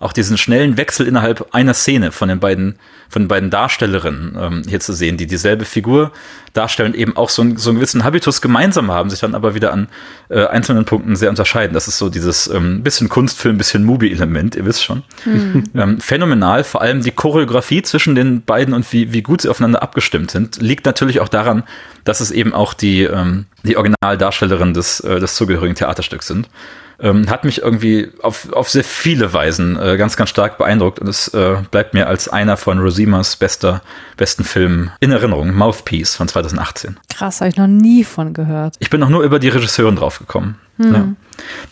[0.00, 2.76] auch diesen schnellen Wechsel innerhalb einer Szene von den beiden,
[3.10, 6.12] von den beiden Darstellerinnen ähm, hier zu sehen, die dieselbe Figur
[6.54, 9.72] darstellen, eben auch so, ein, so einen gewissen Habitus gemeinsam haben, sich dann aber wieder
[9.74, 9.88] an
[10.30, 11.74] äh, einzelnen Punkten sehr unterscheiden.
[11.74, 15.02] Das ist so dieses ähm, bisschen Kunstfilm, bisschen Movie-Element, ihr wisst schon.
[15.26, 15.64] Mhm.
[15.74, 19.82] Ähm, phänomenal, vor allem die Choreografie zwischen den beiden und wie, wie gut sie aufeinander
[19.82, 21.64] abgestimmt sind, liegt natürlich auch daran,
[22.04, 26.48] dass es eben auch die, ähm, die Originaldarstellerin des, äh, des zugehörigen Theaterstücks sind
[27.02, 31.08] ähm, hat mich irgendwie auf, auf sehr viele Weisen äh, ganz, ganz stark beeindruckt und
[31.08, 33.82] es äh, bleibt mir als einer von Rosimas bester,
[34.16, 35.54] besten Filmen in Erinnerung.
[35.54, 36.98] Mouthpiece von 2018.
[37.12, 38.76] Krass, habe ich noch nie von gehört.
[38.78, 40.56] Ich bin noch nur über die Regisseurin draufgekommen.
[40.80, 40.94] Mhm.
[40.94, 41.08] Ja.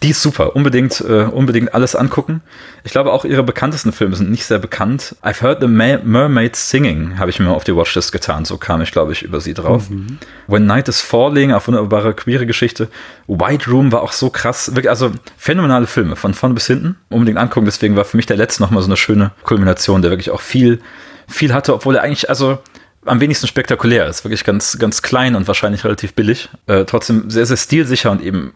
[0.03, 0.55] Die ist super.
[0.57, 2.43] Unbedingt, äh, unbedingt alles angucken.
[2.85, 5.17] Ich glaube, auch ihre bekanntesten Filme sind nicht sehr bekannt.
[5.23, 8.45] I've Heard the Ma Mermaid Singing habe ich mir mal auf die Watchlist getan.
[8.45, 9.91] So kam ich, glaube ich, über sie drauf.
[9.91, 10.19] Mhm.
[10.47, 12.89] When Night is Falling, auf wunderbare queere Geschichte.
[13.27, 14.75] White Room war auch so krass.
[14.75, 16.97] Wirklich, also phänomenale Filme von vorne bis hinten.
[17.09, 17.67] Unbedingt angucken.
[17.67, 20.81] Deswegen war für mich der letzte nochmal so eine schöne Kulmination, der wirklich auch viel,
[21.27, 22.59] viel hatte, obwohl er eigentlich, also
[23.05, 24.25] am wenigsten spektakulär ist.
[24.25, 26.49] Wirklich ganz, ganz klein und wahrscheinlich relativ billig.
[26.67, 28.55] Äh, trotzdem sehr, sehr stilsicher und eben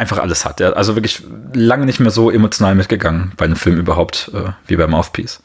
[0.00, 0.60] einfach alles hat.
[0.60, 1.22] Er also wirklich
[1.52, 5.42] lange nicht mehr so emotional mitgegangen bei einem Film überhaupt äh, wie bei Mouthpiece.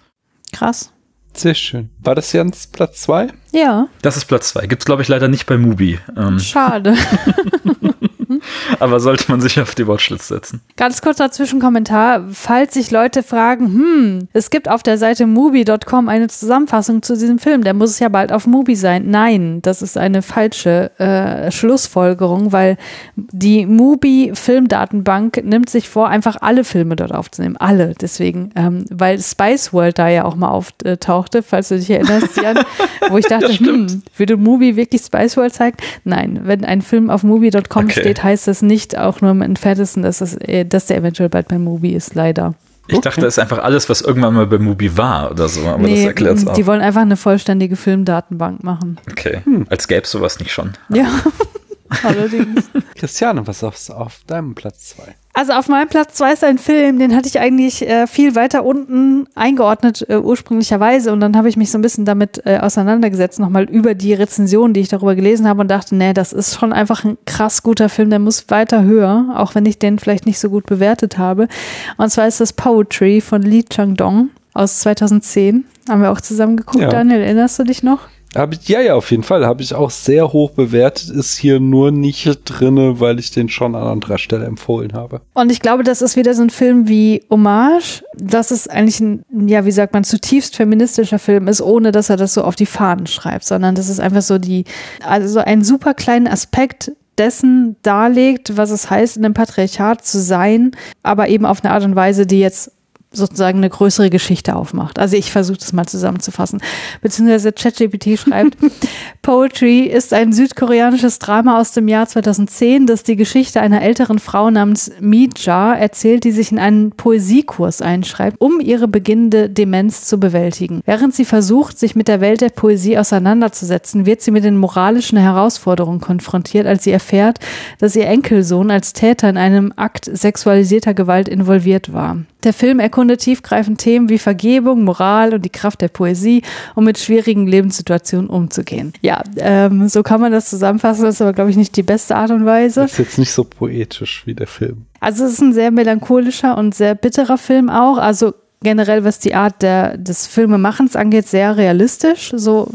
[0.51, 0.91] Krass.
[1.33, 1.89] Sehr schön.
[1.99, 3.27] War das jetzt Platz zwei?
[3.51, 3.87] Ja.
[4.01, 4.67] Das ist Platz zwei.
[4.67, 5.99] Gibt es, glaube ich, leider nicht bei Mubi.
[6.15, 6.39] Ähm.
[6.39, 6.95] Schade.
[8.79, 10.61] Aber sollte man sich auf die Watchlist setzen.
[10.77, 12.25] Ganz kurzer Zwischenkommentar.
[12.31, 17.39] Falls sich Leute fragen, hm, es gibt auf der Seite movie.com eine Zusammenfassung zu diesem
[17.39, 19.09] Film, der muss es ja bald auf Mubi sein.
[19.09, 22.77] Nein, das ist eine falsche äh, Schlussfolgerung, weil
[23.15, 27.57] die Mubi Filmdatenbank nimmt sich vor, einfach alle Filme dort aufzunehmen.
[27.57, 27.93] Alle.
[27.99, 32.59] Deswegen, ähm, weil Spice World da ja auch mal auftauchte, falls du dich erinnerst, Jan,
[33.09, 35.77] wo ich dachte, hm, würde Mubi wirklich Spice World zeigen?
[36.03, 37.99] Nein, wenn ein Film auf movie.com okay.
[37.99, 41.47] steht, heißt das nicht auch nur im Entferntesten, dass, es, äh, dass der eventuell bald
[41.47, 42.53] bei Mubi ist, leider.
[42.87, 45.79] Ich dachte, das ist einfach alles, was irgendwann mal bei Mubi war oder so, aber
[45.79, 46.53] nee, das erklärt es auch.
[46.53, 48.99] Die wollen einfach eine vollständige Filmdatenbank machen.
[49.09, 49.65] Okay, hm.
[49.69, 50.73] als gäbe es sowas nicht schon.
[50.89, 51.07] Ja,
[52.03, 52.69] allerdings.
[52.95, 55.15] Christiane, was ist auf deinem Platz 2?
[55.37, 58.63] Also auf meinem Platz zwei ist ein Film, den hatte ich eigentlich äh, viel weiter
[58.63, 63.37] unten eingeordnet äh, ursprünglicherweise und dann habe ich mich so ein bisschen damit äh, auseinandergesetzt,
[63.41, 66.71] nochmal über die Rezension, die ich darüber gelesen habe und dachte, nee, das ist schon
[66.71, 70.39] einfach ein krass guter Film, der muss weiter höher, auch wenn ich den vielleicht nicht
[70.39, 71.49] so gut bewertet habe.
[71.97, 75.65] Und zwar ist das Poetry von Lee Chang-dong aus 2010.
[75.89, 76.87] Haben wir auch zusammen geguckt, ja.
[76.87, 78.07] Daniel, erinnerst du dich noch?
[78.35, 79.45] Hab ich, ja, ja, auf jeden Fall.
[79.45, 81.09] Habe ich auch sehr hoch bewertet.
[81.09, 85.21] Ist hier nur nicht drinne, weil ich den schon an anderer Stelle empfohlen habe.
[85.33, 88.03] Und ich glaube, das ist wieder so ein Film wie Hommage.
[88.15, 92.17] Das ist eigentlich ein, ja, wie sagt man, zutiefst feministischer Film ist, ohne dass er
[92.17, 94.65] das so auf die Fahnen schreibt, sondern das ist einfach so die,
[95.05, 100.71] also ein super kleinen Aspekt dessen darlegt, was es heißt, in einem Patriarchat zu sein,
[101.03, 102.71] aber eben auf eine Art und Weise, die jetzt
[103.15, 104.99] sozusagen eine größere Geschichte aufmacht.
[104.99, 106.61] Also ich versuche das mal zusammenzufassen.
[107.01, 108.57] Beziehungsweise ChatGPT schreibt,
[109.21, 114.49] Poetry ist ein südkoreanisches Drama aus dem Jahr 2010, das die Geschichte einer älteren Frau
[114.51, 120.81] namens Mija erzählt, die sich in einen Poesiekurs einschreibt, um ihre beginnende Demenz zu bewältigen.
[120.85, 125.17] Während sie versucht, sich mit der Welt der Poesie auseinanderzusetzen, wird sie mit den moralischen
[125.17, 127.39] Herausforderungen konfrontiert, als sie erfährt,
[127.79, 132.17] dass ihr Enkelsohn als Täter in einem Akt sexualisierter Gewalt involviert war.
[132.43, 136.41] Der Film erkundet tiefgreifend Themen wie Vergebung, Moral und die Kraft der Poesie,
[136.75, 138.93] um mit schwierigen Lebenssituationen umzugehen.
[139.01, 141.05] Ja, ähm, so kann man das zusammenfassen.
[141.05, 142.81] Das ist aber, glaube ich, nicht die beste Art und Weise.
[142.81, 144.85] Das ist jetzt nicht so poetisch wie der Film.
[144.99, 147.97] Also es ist ein sehr melancholischer und sehr bitterer Film auch.
[147.97, 152.31] Also generell, was die Art der, des Filmemachens angeht, sehr realistisch.
[152.35, 152.67] So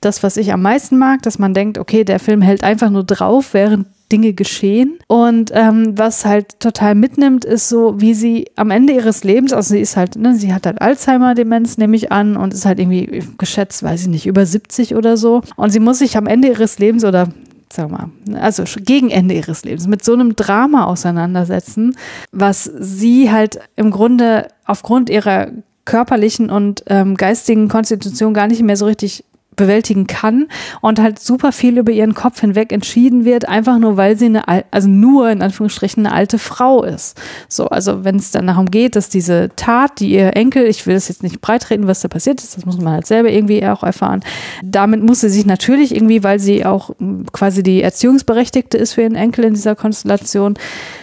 [0.00, 3.04] das, was ich am meisten mag, dass man denkt, okay, der Film hält einfach nur
[3.04, 4.98] drauf, während Dinge geschehen.
[5.06, 9.74] Und ähm, was halt total mitnimmt, ist so, wie sie am Ende ihres Lebens, also
[9.74, 13.22] sie ist halt, ne, sie hat halt Alzheimer-Demenz, nehme ich an, und ist halt irgendwie
[13.36, 15.42] geschätzt, weiß ich nicht, über 70 oder so.
[15.56, 17.28] Und sie muss sich am Ende ihres Lebens oder
[17.70, 18.08] sag mal,
[18.40, 21.96] also gegen Ende ihres Lebens mit so einem Drama auseinandersetzen,
[22.32, 25.48] was sie halt im Grunde aufgrund ihrer
[25.84, 29.24] körperlichen und ähm, geistigen Konstitution gar nicht mehr so richtig
[29.58, 30.48] bewältigen kann
[30.80, 34.44] und halt super viel über ihren Kopf hinweg entschieden wird, einfach nur weil sie eine,
[34.70, 37.20] also nur in Anführungsstrichen eine alte Frau ist.
[37.48, 40.94] So, also wenn es dann darum geht, dass diese Tat, die ihr Enkel, ich will
[40.94, 43.82] das jetzt nicht breitreten, was da passiert ist, das muss man halt selber irgendwie auch
[43.82, 44.20] erfahren.
[44.62, 49.02] Damit muss sie sich natürlich irgendwie, weil sie auch hm, quasi die Erziehungsberechtigte ist für
[49.02, 50.54] ihren Enkel in dieser Konstellation,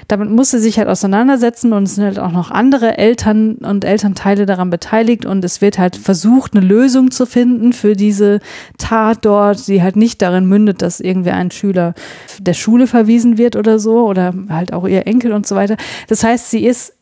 [0.08, 3.86] damit muss sie sich halt auseinandersetzen und es sind halt auch noch andere Eltern und
[3.86, 8.40] Elternteile daran beteiligt und es wird halt versucht, eine Lösung zu finden für diese
[8.78, 11.94] Tat dort, die halt nicht darin mündet, dass irgendwer ein Schüler
[12.40, 15.78] der Schule verwiesen wird oder so oder halt auch ihr Enkel und so weiter.
[16.08, 16.94] Das heißt, sie ist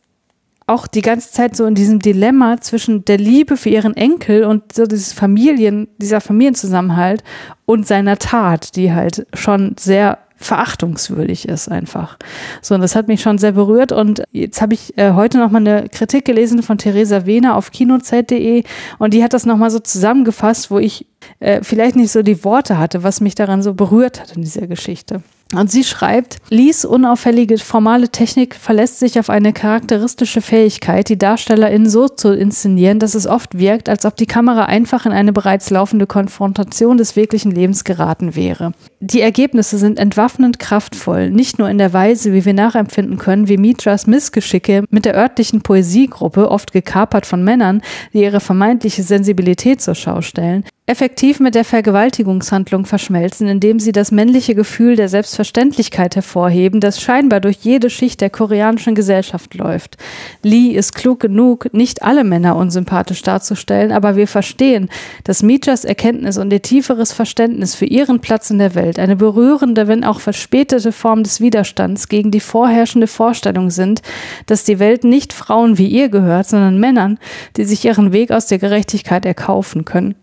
[0.65, 4.71] auch die ganze Zeit so in diesem Dilemma zwischen der Liebe für ihren Enkel und
[4.73, 7.23] so dieses Familien, dieser Familienzusammenhalt
[7.65, 12.17] und seiner Tat, die halt schon sehr verachtungswürdig ist einfach.
[12.61, 13.91] So, und das hat mich schon sehr berührt.
[13.91, 18.63] Und jetzt habe ich äh, heute nochmal eine Kritik gelesen von Theresa Wehner auf kinozeit.de
[18.99, 21.07] und die hat das nochmal so zusammengefasst, wo ich
[21.39, 24.67] äh, vielleicht nicht so die Worte hatte, was mich daran so berührt hat in dieser
[24.67, 25.23] Geschichte.
[25.55, 31.89] Und sie schreibt, Lees unauffällige formale Technik verlässt sich auf eine charakteristische Fähigkeit, die DarstellerInnen
[31.89, 35.69] so zu inszenieren, dass es oft wirkt, als ob die Kamera einfach in eine bereits
[35.69, 38.73] laufende Konfrontation des wirklichen Lebens geraten wäre.
[38.99, 43.57] Die Ergebnisse sind entwaffnend kraftvoll, nicht nur in der Weise, wie wir nachempfinden können, wie
[43.57, 47.81] Mitras Missgeschicke mit der örtlichen Poesiegruppe, oft gekapert von Männern,
[48.13, 54.11] die ihre vermeintliche Sensibilität zur Schau stellen, effektiv mit der Vergewaltigungshandlung verschmelzen, indem sie das
[54.11, 59.95] männliche Gefühl der Selbstverständlichkeit hervorheben, das scheinbar durch jede Schicht der koreanischen Gesellschaft läuft.
[60.41, 64.89] Lee ist klug genug, nicht alle Männer unsympathisch darzustellen, aber wir verstehen,
[65.23, 69.87] dass Mijas Erkenntnis und ihr tieferes Verständnis für ihren Platz in der Welt eine berührende,
[69.87, 74.01] wenn auch verspätete Form des Widerstands gegen die vorherrschende Vorstellung sind,
[74.47, 77.19] dass die Welt nicht Frauen wie ihr gehört, sondern Männern,
[77.55, 80.15] die sich ihren Weg aus der Gerechtigkeit erkaufen können.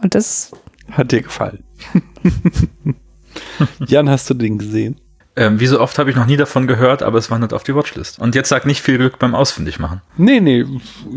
[0.00, 0.52] Und das
[0.90, 1.62] hat dir gefallen.
[3.86, 5.00] Jan, hast du den gesehen?
[5.34, 7.74] Ähm, wie so oft habe ich noch nie davon gehört, aber es wandert auf die
[7.74, 8.18] Watchlist.
[8.18, 10.02] Und jetzt sag nicht viel Glück beim Ausfindig machen.
[10.18, 10.66] Nee, nee,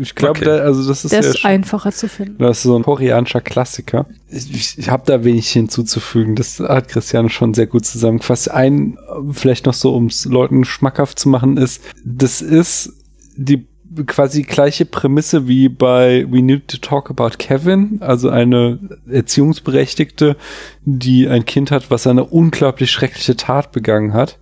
[0.00, 0.48] ich glaube, okay.
[0.48, 2.38] also das ist, Der ist einfacher zu finden.
[2.38, 4.06] Das ist so ein koreanischer Klassiker.
[4.30, 6.34] Ich, ich habe da wenig hinzuzufügen.
[6.34, 8.50] Das hat Christiane schon sehr gut zusammengefasst.
[8.50, 8.96] Ein,
[9.32, 12.94] vielleicht noch so, um es Leuten schmackhaft zu machen, ist, das ist
[13.36, 13.66] die
[14.04, 18.78] quasi gleiche Prämisse wie bei We Need to Talk About Kevin, also eine
[19.10, 20.36] Erziehungsberechtigte,
[20.84, 24.38] die ein Kind hat, was eine unglaublich schreckliche Tat begangen hat.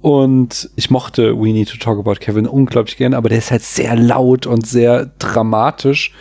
[0.00, 3.62] Und ich mochte We Need to Talk About Kevin unglaublich gern, aber der ist halt
[3.62, 6.12] sehr laut und sehr dramatisch.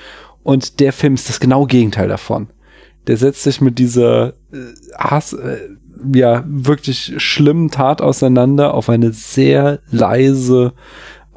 [0.44, 2.48] Und der Film ist das genaue Gegenteil davon.
[3.08, 4.58] Der setzt sich mit dieser äh,
[4.98, 5.58] Hass, äh,
[6.14, 10.74] ja, wirklich schlimmen Tat auseinander auf eine sehr leise,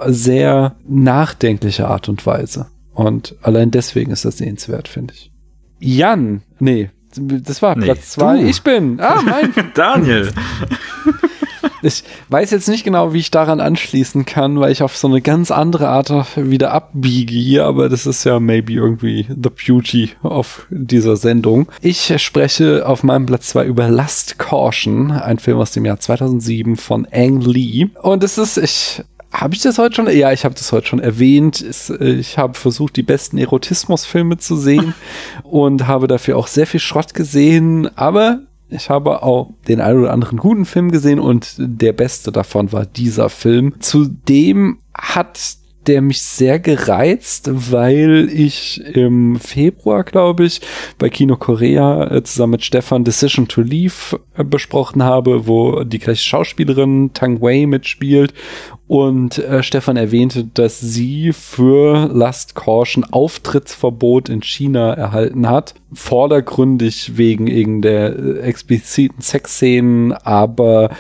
[0.07, 2.67] sehr nachdenkliche Art und Weise.
[2.95, 5.31] Und allein deswegen ist das sehenswert, finde ich.
[5.81, 8.41] Jan, nee, das war nee, Platz zwei.
[8.41, 8.49] Du.
[8.49, 9.01] Ich bin.
[9.01, 9.53] Ah, mein.
[9.75, 10.31] Daniel.
[11.85, 15.21] Ich weiß jetzt nicht genau, wie ich daran anschließen kann, weil ich auf so eine
[15.21, 20.67] ganz andere Art wieder abbiege hier, aber das ist ja maybe irgendwie the beauty of
[20.71, 21.69] dieser Sendung.
[21.83, 26.77] Ich spreche auf meinem Platz 2 über Last Caution, ein Film aus dem Jahr 2007
[26.77, 27.89] von Ang Lee.
[28.01, 29.03] Und es ist, ich
[29.35, 30.17] habe ich das heute schon?
[30.17, 31.65] Ja, ich habe das heute schon erwähnt.
[31.91, 34.95] Äh, ich habe versucht, die besten Erotismusfilme zu sehen
[35.43, 37.91] und habe dafür auch sehr viel Schrott gesehen.
[37.97, 42.73] Aber ich habe auch den einen oder anderen guten Film gesehen und der beste davon
[42.73, 43.75] war dieser Film.
[43.81, 45.39] Zudem hat
[45.87, 50.61] der mich sehr gereizt, weil ich im Februar, glaube ich,
[50.99, 55.99] bei Kino Korea äh, zusammen mit Stefan Decision to Leave äh, besprochen habe, wo die
[55.99, 58.33] gleiche Schauspielerin Tang Wei mitspielt
[58.87, 65.75] und äh, Stefan erwähnte, dass sie für Last Caution Auftrittsverbot in China erhalten hat.
[65.93, 70.91] Vordergründig wegen irgendeiner äh, expliziten Sexszenen, aber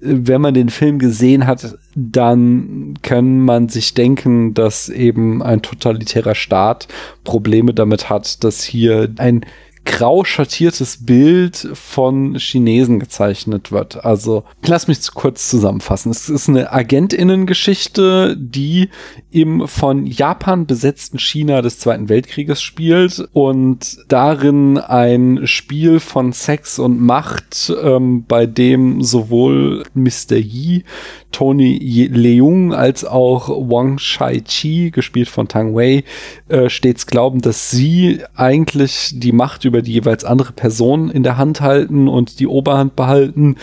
[0.00, 6.36] wenn man den Film gesehen hat, dann kann man sich denken, dass eben ein totalitärer
[6.36, 6.86] Staat
[7.24, 9.44] Probleme damit hat, dass hier ein
[9.88, 14.04] grau schattiertes Bild von Chinesen gezeichnet wird.
[14.04, 16.12] Also, lass mich kurz zusammenfassen.
[16.12, 18.90] Es ist eine Agentinnengeschichte, die
[19.30, 26.78] im von Japan besetzten China des Zweiten Weltkrieges spielt und darin ein Spiel von Sex
[26.78, 30.36] und Macht, ähm, bei dem sowohl Mr.
[30.36, 30.84] Yi,
[31.32, 36.04] Tony Leung als auch Wang Shai-Chi, gespielt von Tang Wei,
[36.48, 41.36] äh, stets glauben, dass sie eigentlich die Macht über die jeweils andere Person in der
[41.36, 43.56] Hand halten und die Oberhand behalten.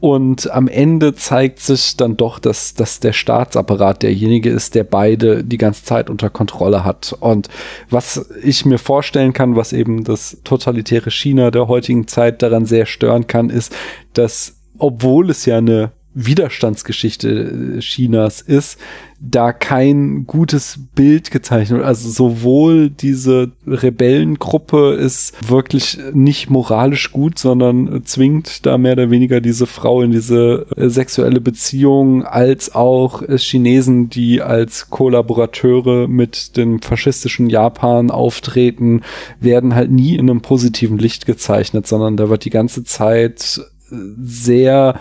[0.00, 5.44] Und am Ende zeigt sich dann doch, dass, dass der Staatsapparat derjenige ist, der beide
[5.44, 7.14] die ganze Zeit unter Kontrolle hat.
[7.20, 7.48] Und
[7.90, 12.86] was ich mir vorstellen kann, was eben das totalitäre China der heutigen Zeit daran sehr
[12.86, 13.76] stören kann, ist,
[14.14, 18.78] dass obwohl es ja eine Widerstandsgeschichte äh, Chinas ist,
[19.20, 21.82] da kein gutes Bild gezeichnet.
[21.82, 29.40] Also sowohl diese Rebellengruppe ist wirklich nicht moralisch gut, sondern zwingt da mehr oder weniger
[29.40, 36.80] diese Frau in diese äh, sexuelle Beziehung, als auch Chinesen, die als Kollaborateure mit dem
[36.80, 39.02] faschistischen Japan auftreten,
[39.38, 43.60] werden halt nie in einem positiven Licht gezeichnet, sondern da wird die ganze Zeit
[43.90, 44.98] sehr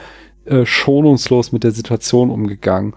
[0.49, 2.93] äh, schonungslos mit der Situation umgegangen.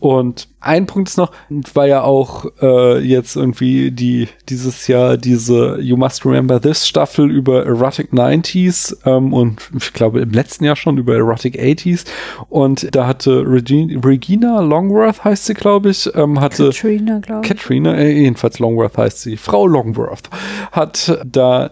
[0.00, 1.30] Und ein Punkt ist noch,
[1.74, 7.30] war ja auch äh, jetzt irgendwie die dieses Jahr diese You Must Remember This Staffel
[7.30, 12.06] über Erotic 90s ähm, und ich glaube im letzten Jahr schon über Erotic 80s
[12.48, 17.48] und da hatte Regina, Regina Longworth heißt sie glaube ich ähm, hatte Katrina glaube ich.
[17.48, 20.30] Katrina äh, jedenfalls Longworth heißt sie Frau Longworth
[20.72, 21.70] hat da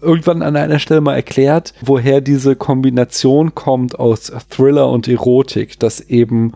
[0.00, 6.00] irgendwann an einer Stelle mal erklärt woher diese Kombination kommt aus Thriller und Erotik dass
[6.00, 6.52] eben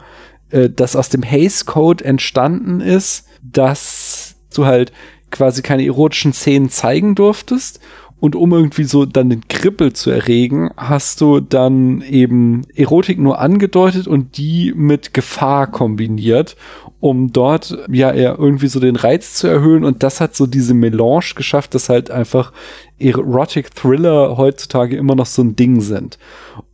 [0.51, 4.93] äh, das aus dem Haze Code entstanden ist, dass du halt
[5.31, 7.81] quasi keine erotischen Szenen zeigen durftest.
[8.18, 13.39] Und um irgendwie so dann den Kribbel zu erregen, hast du dann eben Erotik nur
[13.40, 16.56] angedeutet und die mit Gefahr kombiniert,
[16.98, 19.85] um dort ja eher irgendwie so den Reiz zu erhöhen.
[19.85, 22.55] Und das hat so diese Melange geschafft, dass halt einfach
[22.98, 26.18] Erotic Thriller heutzutage immer noch so ein Ding sind.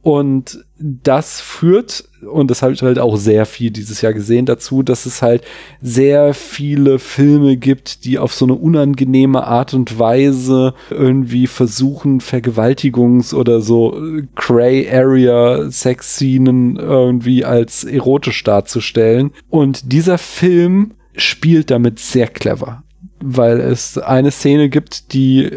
[0.02, 4.82] Und das führt, und das habe ich halt auch sehr viel dieses Jahr gesehen, dazu,
[4.82, 5.44] dass es halt
[5.80, 13.34] sehr viele Filme gibt, die auf so eine unangenehme Art und Weise irgendwie versuchen, Vergewaltigungs-
[13.34, 13.96] oder so
[14.34, 19.30] Cray Area Sexszenen irgendwie als erotisch darzustellen.
[19.50, 22.82] Und dieser Film spielt damit sehr clever
[23.22, 25.50] weil es eine Szene gibt, die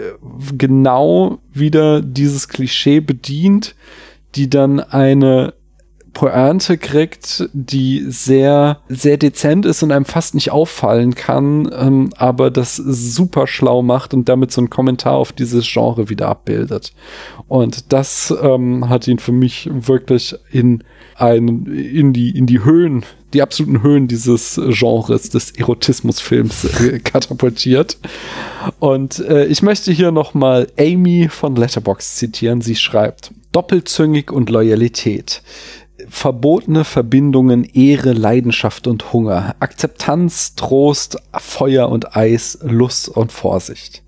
[0.58, 3.76] genau wieder dieses Klischee bedient,
[4.36, 5.54] die dann eine
[6.16, 12.50] Pointe kriegt, die sehr, sehr dezent ist und einem fast nicht auffallen kann, ähm, aber
[12.50, 16.94] das super schlau macht und damit so einen Kommentar auf dieses Genre wieder abbildet.
[17.48, 20.84] Und das ähm, hat ihn für mich wirklich in
[21.16, 23.04] ein, in die, in die Höhen,
[23.36, 27.98] die absoluten Höhen dieses Genres des Erotismusfilms äh, katapultiert.
[28.80, 32.62] Und äh, ich möchte hier nochmal Amy von Letterbox zitieren.
[32.62, 35.44] Sie schreibt, doppelzüngig und Loyalität.
[36.10, 44.05] Verbotene Verbindungen, Ehre, Leidenschaft und Hunger, Akzeptanz, Trost, Feuer und Eis, Lust und Vorsicht.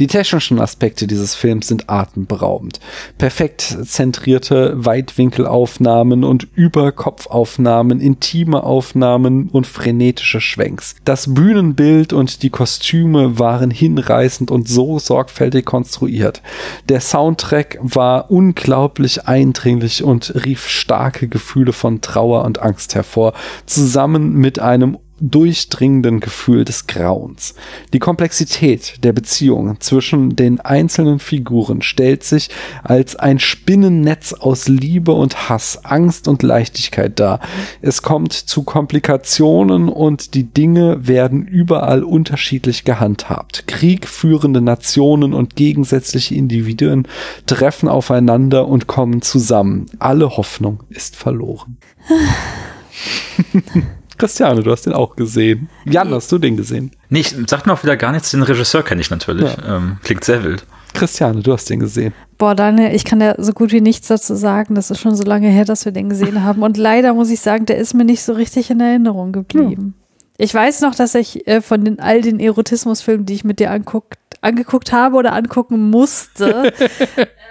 [0.00, 2.80] Die technischen Aspekte dieses Films sind atemberaubend.
[3.16, 10.96] Perfekt zentrierte Weitwinkelaufnahmen und Überkopfaufnahmen, intime Aufnahmen und frenetische Schwenks.
[11.04, 16.42] Das Bühnenbild und die Kostüme waren hinreißend und so sorgfältig konstruiert.
[16.88, 23.32] Der Soundtrack war unglaublich eindringlich und rief starke Gefühle von Trauer und Angst hervor,
[23.64, 27.54] zusammen mit einem durchdringenden Gefühl des Grauens.
[27.92, 32.50] Die Komplexität der Beziehung zwischen den einzelnen Figuren stellt sich
[32.82, 37.40] als ein Spinnennetz aus Liebe und Hass, Angst und Leichtigkeit dar.
[37.80, 43.66] Es kommt zu Komplikationen und die Dinge werden überall unterschiedlich gehandhabt.
[43.66, 47.06] Kriegführende Nationen und gegensätzliche Individuen
[47.46, 49.86] treffen aufeinander und kommen zusammen.
[49.98, 51.76] Alle Hoffnung ist verloren.
[54.18, 55.68] Christiane, du hast den auch gesehen.
[55.84, 56.92] Jan, hast du den gesehen?
[57.08, 58.30] Nee, ich, sagt mir auch wieder gar nichts.
[58.30, 59.56] Den Regisseur kenne ich natürlich.
[59.56, 59.76] Ja.
[59.76, 60.64] Ähm, klingt sehr wild.
[60.94, 62.14] Christiane, du hast den gesehen.
[62.38, 64.74] Boah, Daniel, ich kann da so gut wie nichts dazu sagen.
[64.74, 66.62] Das ist schon so lange her, dass wir den gesehen haben.
[66.62, 69.94] Und leider muss ich sagen, der ist mir nicht so richtig in Erinnerung geblieben.
[70.36, 73.70] Ich weiß noch, dass ich äh, von den, all den Erotismusfilmen, die ich mit dir
[73.70, 76.72] anguckt, angeguckt habe oder angucken musste,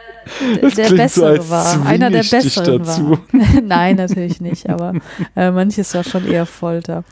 [0.61, 1.85] Das der bessere so, war.
[1.85, 3.11] Einer der besseren dazu.
[3.11, 3.61] war.
[3.63, 4.93] Nein, natürlich nicht, aber
[5.35, 7.03] äh, manches war schon eher Folter.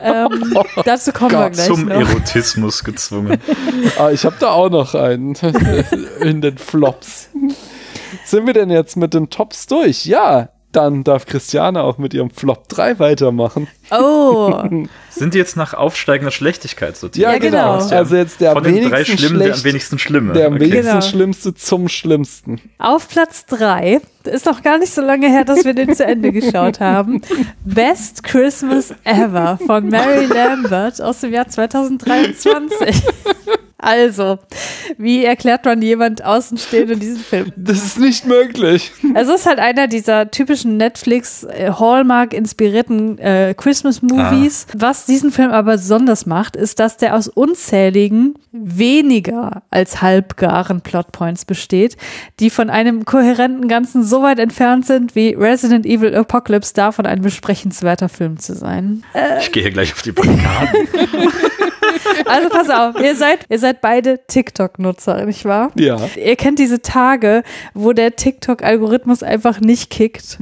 [0.00, 1.94] ähm, dazu kommen wir gleich Zum noch.
[1.96, 3.38] Erotismus gezwungen.
[3.98, 5.34] Ah, ich habe da auch noch einen
[6.20, 7.28] in den Flops.
[8.24, 10.06] Sind wir denn jetzt mit den Tops durch?
[10.06, 13.68] Ja, dann darf Christiane auch mit ihrem Flop 3 weitermachen.
[13.90, 14.52] Oh,
[15.10, 17.30] Sind die jetzt nach aufsteigender Schlechtigkeit sortiert?
[17.30, 17.72] Ja, genau.
[17.74, 20.32] Also jetzt der Von am den drei wenigsten Schlimmen, der am schlecht, wenigsten Schlimme.
[20.32, 20.62] der am Okay.
[20.64, 21.00] wenigsten Genau.
[21.02, 22.60] Schlimmste zum Schlimmsten.
[22.78, 26.32] auf Platz drei ist noch gar nicht so lange her, dass wir den zu Ende
[26.32, 27.20] geschaut haben.
[27.64, 33.02] Best Christmas Ever von Mary Lambert aus dem Jahr 2023.
[33.82, 34.38] Also,
[34.96, 37.52] wie erklärt man jemand Außenstehend in diesem Film?
[37.62, 38.92] Das ist nicht möglich.
[39.14, 44.66] Es ist halt einer dieser typischen Netflix äh, Hallmark inspirierten äh, Christmas Movies.
[44.76, 51.44] Was diesen Film aber besonders macht, ist, dass der aus unzähligen weniger als halbgaren Plotpoints
[51.44, 51.96] besteht,
[52.40, 57.22] die von einem kohärenten Ganzen so weit entfernt sind, wie Resident Evil Apocalypse davon ein
[57.22, 59.02] besprechenswerter Film zu sein.
[59.40, 60.88] Ich gehe gleich auf die Barrikaden.
[62.24, 65.70] Also pass auf, ihr seid, ihr seid beide TikTok-Nutzer, nicht wahr?
[65.74, 65.98] Ja.
[66.16, 67.42] Ihr kennt diese Tage,
[67.74, 70.38] wo der TikTok-Algorithmus einfach nicht kickt.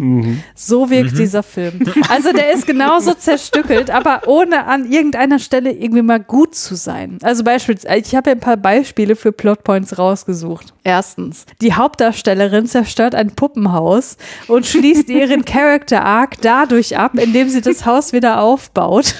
[0.54, 1.92] So wirkt dieser Film.
[2.08, 7.18] Also der ist genauso zerstückelt, aber ohne an irgendeiner Stelle irgendwie mal gut zu sein.
[7.22, 10.72] Also beispielsweise, ich habe ja ein paar Beispiele für Plotpoints rausgesucht.
[10.84, 14.16] Erstens, die Hauptdarstellerin zerstört ein Puppenhaus
[14.48, 19.14] und schließt ihren Character Arc dadurch ab, indem sie das Haus wieder aufbaut.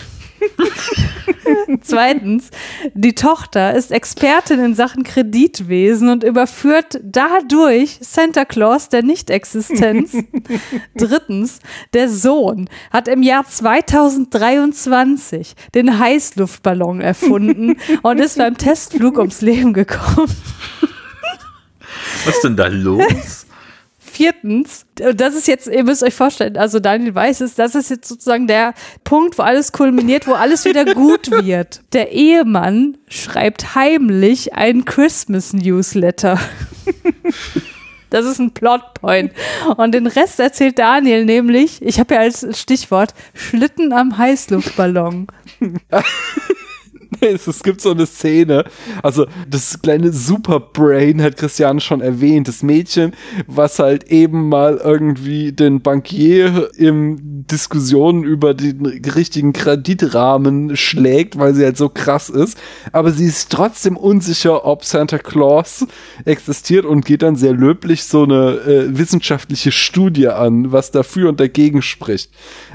[1.82, 2.50] Zweitens,
[2.94, 10.16] die Tochter ist Expertin in Sachen Kreditwesen und überführt dadurch Santa Claus der Nichtexistenz.
[10.94, 11.60] Drittens,
[11.92, 19.72] der Sohn hat im Jahr 2023 den Heißluftballon erfunden und ist beim Testflug ums Leben
[19.72, 20.34] gekommen.
[22.24, 23.46] Was ist denn da los?
[24.10, 27.90] Viertens, und das ist jetzt, ihr müsst euch vorstellen, also Daniel weiß es, das ist
[27.90, 28.74] jetzt sozusagen der
[29.04, 31.82] Punkt, wo alles kulminiert, wo alles wieder gut wird.
[31.92, 36.38] Der Ehemann schreibt heimlich einen Christmas-Newsletter.
[38.10, 39.32] Das ist ein Plotpoint.
[39.76, 45.28] Und den Rest erzählt Daniel nämlich, ich habe ja als Stichwort Schlitten am Heißluftballon.
[47.20, 48.64] Es, gibt so eine Szene,
[49.02, 53.12] also das kleine Superbrain hat Christiane schon erwähnt, das Mädchen,
[53.46, 61.54] was halt eben mal irgendwie den Bankier im Diskussionen über den richtigen Kreditrahmen schlägt, weil
[61.54, 62.58] sie halt so krass ist,
[62.92, 65.86] aber sie ist trotzdem unsicher, ob Santa Claus
[66.24, 71.40] existiert und geht dann sehr löblich so eine äh, wissenschaftliche Studie an, was dafür und
[71.40, 72.30] dagegen spricht.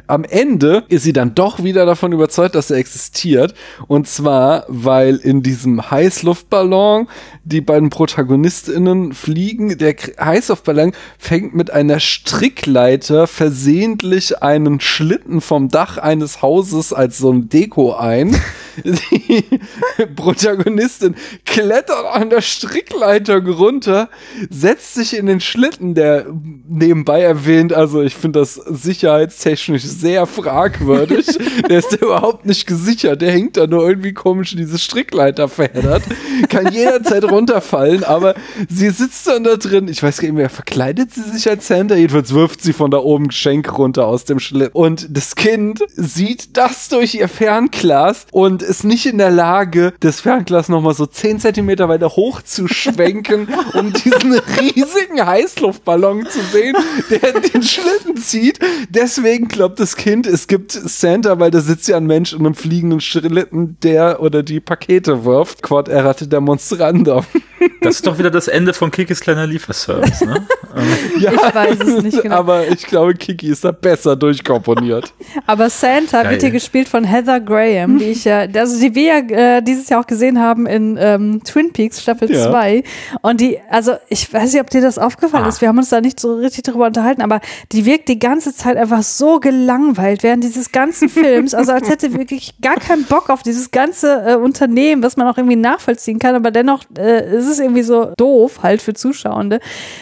[0.08, 3.54] Am Ende ist sie dann doch wieder davon überzeugt, dass er existiert.
[3.88, 4.35] Und zwar,
[4.68, 7.08] weil in diesem Heißluftballon
[7.44, 9.78] die beiden ProtagonistInnen fliegen.
[9.78, 17.32] Der Heißluftballon fängt mit einer Strickleiter versehentlich einen Schlitten vom Dach eines Hauses als so
[17.32, 18.36] ein Deko ein.
[18.84, 19.46] Die
[20.16, 24.10] Protagonistin klettert an der Strickleiter runter,
[24.50, 26.26] setzt sich in den Schlitten, der
[26.68, 31.26] nebenbei erwähnt, also ich finde das sicherheitstechnisch sehr fragwürdig.
[31.70, 35.48] der ist ja überhaupt nicht gesichert, der hängt da nur irgendwie komisch in diese Strickleiter
[35.48, 36.02] verheddert,
[36.50, 38.34] kann jederzeit runterfallen, aber
[38.68, 41.94] sie sitzt dann da drin, ich weiß gar nicht mehr, verkleidet sie sich als Santa?
[41.94, 44.76] Jedenfalls wirft sie von da oben Geschenk runter aus dem Schlitten.
[44.76, 50.22] Und das Kind sieht das durch ihr Fernglas und ist nicht in der Lage, das
[50.22, 56.76] Fernglas nochmal so 10 Zentimeter weiter hoch zu schwenken, um diesen riesigen Heißluftballon zu sehen,
[57.12, 58.58] der den Schlitten zieht.
[58.90, 62.56] Deswegen glaubt das Kind, es gibt Santa, weil da sitzt ja ein Mensch in einem
[62.56, 65.62] fliegenden Schlitten, der oder die Pakete wirft.
[65.62, 67.26] Quod errate der Monstrandum.
[67.82, 70.46] Das ist doch wieder das Ende von Kikis kleiner Lieferservice, ne?
[71.20, 72.36] Ja, Ich weiß es nicht genau.
[72.36, 75.14] aber ich glaube, Kiki ist da besser durchkomponiert.
[75.48, 76.32] Aber Santa Geil.
[76.34, 79.90] wird hier gespielt von Heather Graham, die ich ja, also die wir ja äh, dieses
[79.90, 82.50] Jahr auch gesehen haben in ähm, Twin Peaks Staffel Ja.
[82.52, 82.84] 2.
[83.22, 85.50] Und die, also ich weiß nicht, ob dir das aufgefallen Ah.
[85.50, 87.40] ist, wir haben uns da nicht so richtig drüber unterhalten, aber
[87.72, 92.14] die wirkt die ganze Zeit einfach so gelangweilt während dieses ganzen Films, also als hätte
[92.14, 96.36] wirklich gar keinen Bock auf dieses ganze äh, Unternehmen, was man auch irgendwie nachvollziehen kann,
[96.36, 99.60] aber dennoch äh, ist es irgendwie so doof halt für Zuschauende.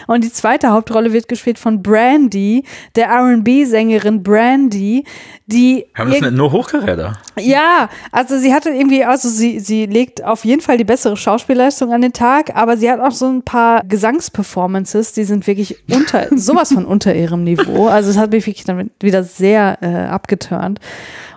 [0.08, 2.64] Und die zweite zweite Hauptrolle wird gespielt von Brandy,
[2.96, 5.04] der R&B-Sängerin Brandy,
[5.48, 7.14] die Haben das nicht nur Hochkaräter?
[7.40, 11.92] ja, also sie hatte irgendwie, also sie, sie legt auf jeden Fall die bessere Schauspielleistung
[11.92, 16.28] an den Tag, aber sie hat auch so ein paar Gesangsperformances, die sind wirklich unter,
[16.36, 17.88] sowas von unter ihrem Niveau.
[17.88, 20.80] Also es hat mich wirklich dann wieder sehr äh, abgeturnt.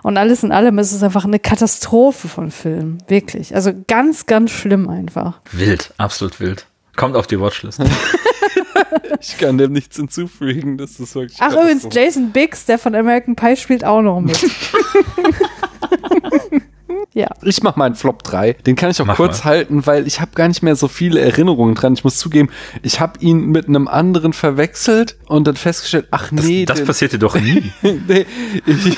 [0.07, 2.99] Und alles in allem ist es einfach eine Katastrophe von Film.
[3.09, 3.53] Wirklich.
[3.53, 5.41] Also ganz, ganz schlimm einfach.
[5.51, 6.65] Wild, absolut wild.
[6.95, 7.81] Kommt auf die Watchlist.
[9.19, 10.77] Ich kann dem nichts hinzufügen.
[10.77, 11.37] Das ist wirklich.
[11.41, 14.39] Ach übrigens, Jason Biggs, der von American Pie spielt auch noch mit.
[17.13, 17.27] ja.
[17.41, 18.53] Ich mach mal einen Flop 3.
[18.53, 19.45] Den kann ich auch Mach kurz mal.
[19.51, 21.93] halten, weil ich habe gar nicht mehr so viele Erinnerungen dran.
[21.93, 22.49] Ich muss zugeben,
[22.81, 26.87] ich habe ihn mit einem anderen verwechselt und dann festgestellt, ach Das, nee, das den,
[26.87, 27.71] passiert dir doch nie.
[27.81, 28.25] nee
[28.65, 28.97] ich,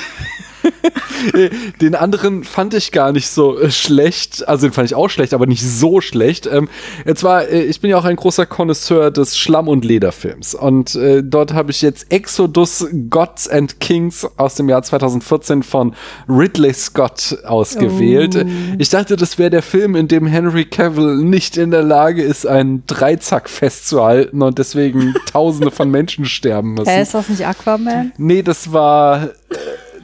[1.80, 4.46] den anderen fand ich gar nicht so äh, schlecht.
[4.48, 6.46] Also den fand ich auch schlecht, aber nicht so schlecht.
[6.46, 6.68] Ähm,
[7.04, 10.54] jetzt war, äh, ich bin ja auch ein großer Connoisseur des Schlamm- und Lederfilms.
[10.54, 15.94] Und äh, dort habe ich jetzt Exodus Gods and Kings aus dem Jahr 2014 von
[16.28, 18.36] Ridley Scott ausgewählt.
[18.36, 18.46] Oh.
[18.78, 22.46] Ich dachte, das wäre der Film, in dem Henry Cavill nicht in der Lage ist,
[22.46, 26.90] einen Dreizack festzuhalten und deswegen Tausende von Menschen sterben müssen.
[26.90, 28.12] Hä, ist das nicht Aquaman?
[28.16, 29.30] Nee, das war.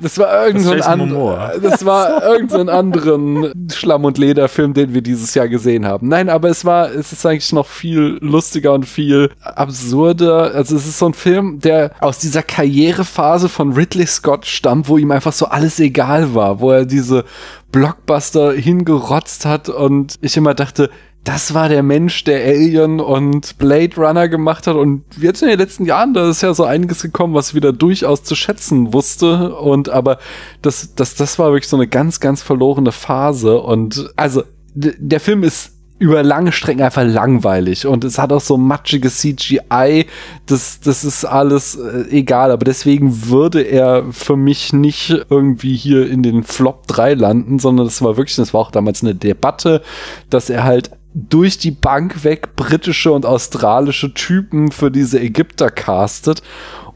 [0.01, 0.75] Das war irgend so.
[0.75, 6.09] Das war irgend so anderen Schlamm- und Lederfilm, den wir dieses Jahr gesehen haben.
[6.09, 10.55] Nein, aber es war, es ist eigentlich noch viel lustiger und viel absurder.
[10.55, 14.99] Also es ist so ein Film, der aus dieser Karrierephase von Ridley Scott stammt, wo
[14.99, 17.25] ihm einfach so alles egal war, wo er diese
[17.73, 20.91] Blockbuster hingerotzt hat und ich immer dachte,
[21.27, 24.77] das war der Mensch, der Alien und Blade Runner gemacht hat.
[24.77, 28.23] Und jetzt in den letzten Jahren, da ist ja so einiges gekommen, was wieder durchaus
[28.23, 29.57] zu schätzen wusste.
[29.57, 30.19] Und aber
[30.63, 33.61] das, das, das war wirklich so eine ganz, ganz verlorene Phase.
[33.61, 34.45] Und also,
[34.75, 40.05] der Film ist über lange Strecken einfach langweilig und es hat auch so matschige CGI,
[40.45, 46.07] das, das ist alles äh, egal, aber deswegen würde er für mich nicht irgendwie hier
[46.07, 49.81] in den Flop 3 landen, sondern das war wirklich, das war auch damals eine Debatte,
[50.29, 56.43] dass er halt durch die Bank weg britische und australische Typen für diese Ägypter castet.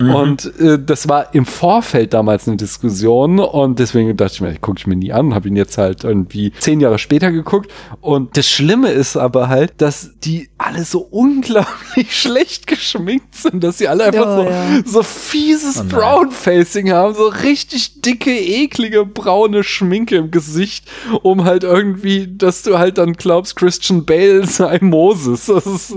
[0.00, 4.78] Und äh, das war im Vorfeld damals eine Diskussion und deswegen dachte ich mir, gucke
[4.78, 7.70] ich mir nie an, habe ihn jetzt halt irgendwie zehn Jahre später geguckt.
[8.00, 13.78] Und das Schlimme ist aber halt, dass die alle so unglaublich schlecht geschminkt sind, dass
[13.78, 14.82] sie alle einfach Ja, so, ja.
[14.86, 15.84] so fieses Oh.
[15.84, 20.86] Brown-Facing haben, so richtig dicke, eklige, braune Schminke im Gesicht,
[21.22, 25.46] um halt irgendwie, dass du halt dann glaubst, Christian Bale sei Moses.
[25.46, 25.94] Das ist,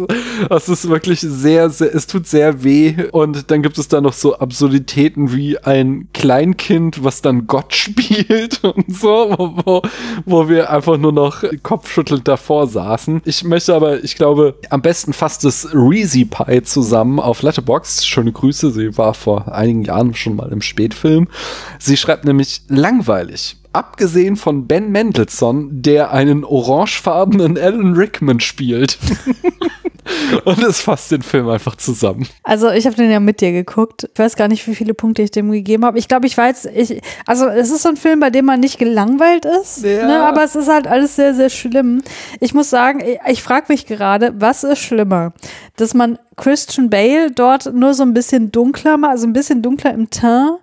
[0.50, 2.96] das ist wirklich sehr, sehr, es tut sehr weh.
[3.12, 8.64] Und dann gibt es da noch so Absurditäten wie ein Kleinkind, was dann Gott spielt
[8.64, 9.82] und so, wo,
[10.26, 13.22] wo, wir einfach nur noch kopfschüttelnd davor saßen.
[13.26, 18.06] Ich möchte aber, ich glaube, am besten fasst es Reezy Pie zusammen auf Letterboxd.
[18.06, 21.28] Schöne Grüße, sie war vor einigen Jahren schon mal im Spätfilm.
[21.80, 23.58] Sie schreibt nämlich langweilig.
[23.74, 28.98] Abgesehen von Ben Mendelssohn, der einen orangefarbenen Alan Rickman spielt.
[30.46, 32.28] Und es fasst den Film einfach zusammen.
[32.44, 34.10] Also ich habe den ja mit dir geguckt.
[34.14, 35.98] Ich weiß gar nicht, wie viele Punkte ich dem gegeben habe.
[35.98, 38.80] Ich glaube, ich weiß, ich, also es ist so ein Film, bei dem man nicht
[38.80, 40.06] gelangweilt ist, Ja.
[40.06, 42.02] ne, aber es ist halt alles sehr, sehr schlimm.
[42.42, 45.34] Ich muss sagen, ich, ich frage mich gerade, was ist schlimmer?
[45.78, 50.10] Dass man Christian Bale dort nur so ein bisschen dunkler, also ein bisschen dunkler im
[50.10, 50.60] Teint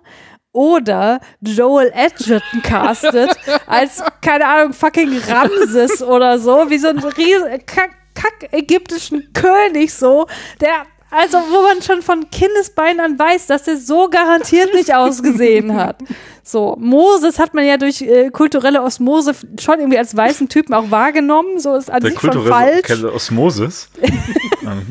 [0.53, 3.31] oder Joel Edgerton castet
[3.67, 9.93] als, keine Ahnung, fucking Ramses oder so, wie so ein riesen, kack, kack ägyptischen König
[9.93, 10.27] so,
[10.59, 15.75] der, also wo man schon von Kindesbeinen an weiß, dass der so garantiert nicht ausgesehen
[15.75, 15.97] hat.
[16.43, 20.89] So, Moses hat man ja durch äh, kulturelle Osmose schon irgendwie als weißen Typen auch
[20.89, 23.03] wahrgenommen, so ist an Der sich schon kulturelle falsch.
[23.03, 23.89] Osmosis.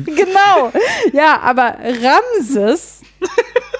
[0.05, 0.71] Genau.
[1.13, 3.01] Ja, aber Ramses,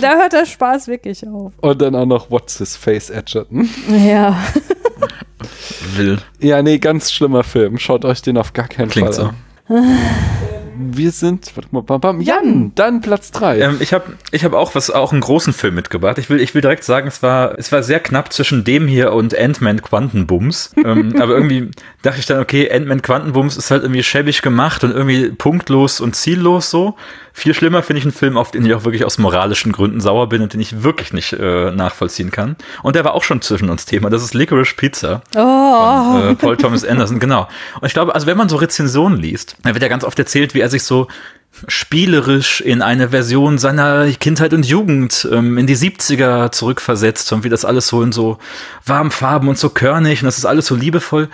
[0.00, 1.52] da hört der Spaß wirklich auf.
[1.60, 3.68] Und dann auch noch What's His Face Edgerton.
[3.88, 4.36] Ja.
[5.96, 6.18] Will.
[6.38, 7.78] Ja, nee, ganz schlimmer Film.
[7.78, 9.32] Schaut euch den auf gar keinen Klingt Fall
[9.68, 9.74] so.
[9.74, 9.98] an.
[10.74, 13.60] Wir sind, warte mal, bam, bam, Jan, dann Platz 3.
[13.60, 16.18] Ähm, ich habe ich hab auch was auch einen großen Film mitgebracht.
[16.18, 19.12] Ich will, ich will direkt sagen, es war, es war sehr knapp zwischen dem hier
[19.12, 20.72] und Ant-Man Quantenbums.
[20.82, 21.70] ähm, aber irgendwie
[22.02, 26.16] dachte ich dann, okay, Ant-Man Quantenbums ist halt irgendwie schäbig gemacht und irgendwie punktlos und
[26.16, 26.96] ziellos so.
[27.32, 30.28] Viel schlimmer finde ich einen Film, auf den ich auch wirklich aus moralischen Gründen sauer
[30.28, 32.56] bin und den ich wirklich nicht äh, nachvollziehen kann.
[32.82, 34.10] Und der war auch schon zwischen uns Thema.
[34.10, 35.22] Das ist Licorice Pizza.
[35.34, 36.30] Oh.
[36.30, 37.48] äh, Paul Thomas Anderson, genau.
[37.80, 40.54] Und ich glaube, also wenn man so Rezensionen liest, dann wird ja ganz oft erzählt,
[40.54, 41.08] wie er sich so
[41.68, 47.50] spielerisch in eine Version seiner Kindheit und Jugend ähm, in die 70er zurückversetzt und wie
[47.50, 48.38] das alles so in so
[48.86, 51.28] warmen Farben und so körnig und das ist alles so liebevoll.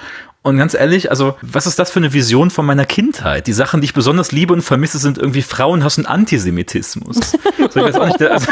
[0.49, 3.47] Und ganz ehrlich, also, was ist das für eine Vision von meiner Kindheit?
[3.47, 7.19] Die Sachen, die ich besonders liebe und vermisse, sind irgendwie Frauenhass und Antisemitismus.
[7.59, 8.47] Also, ich weiß auch nicht, der, also,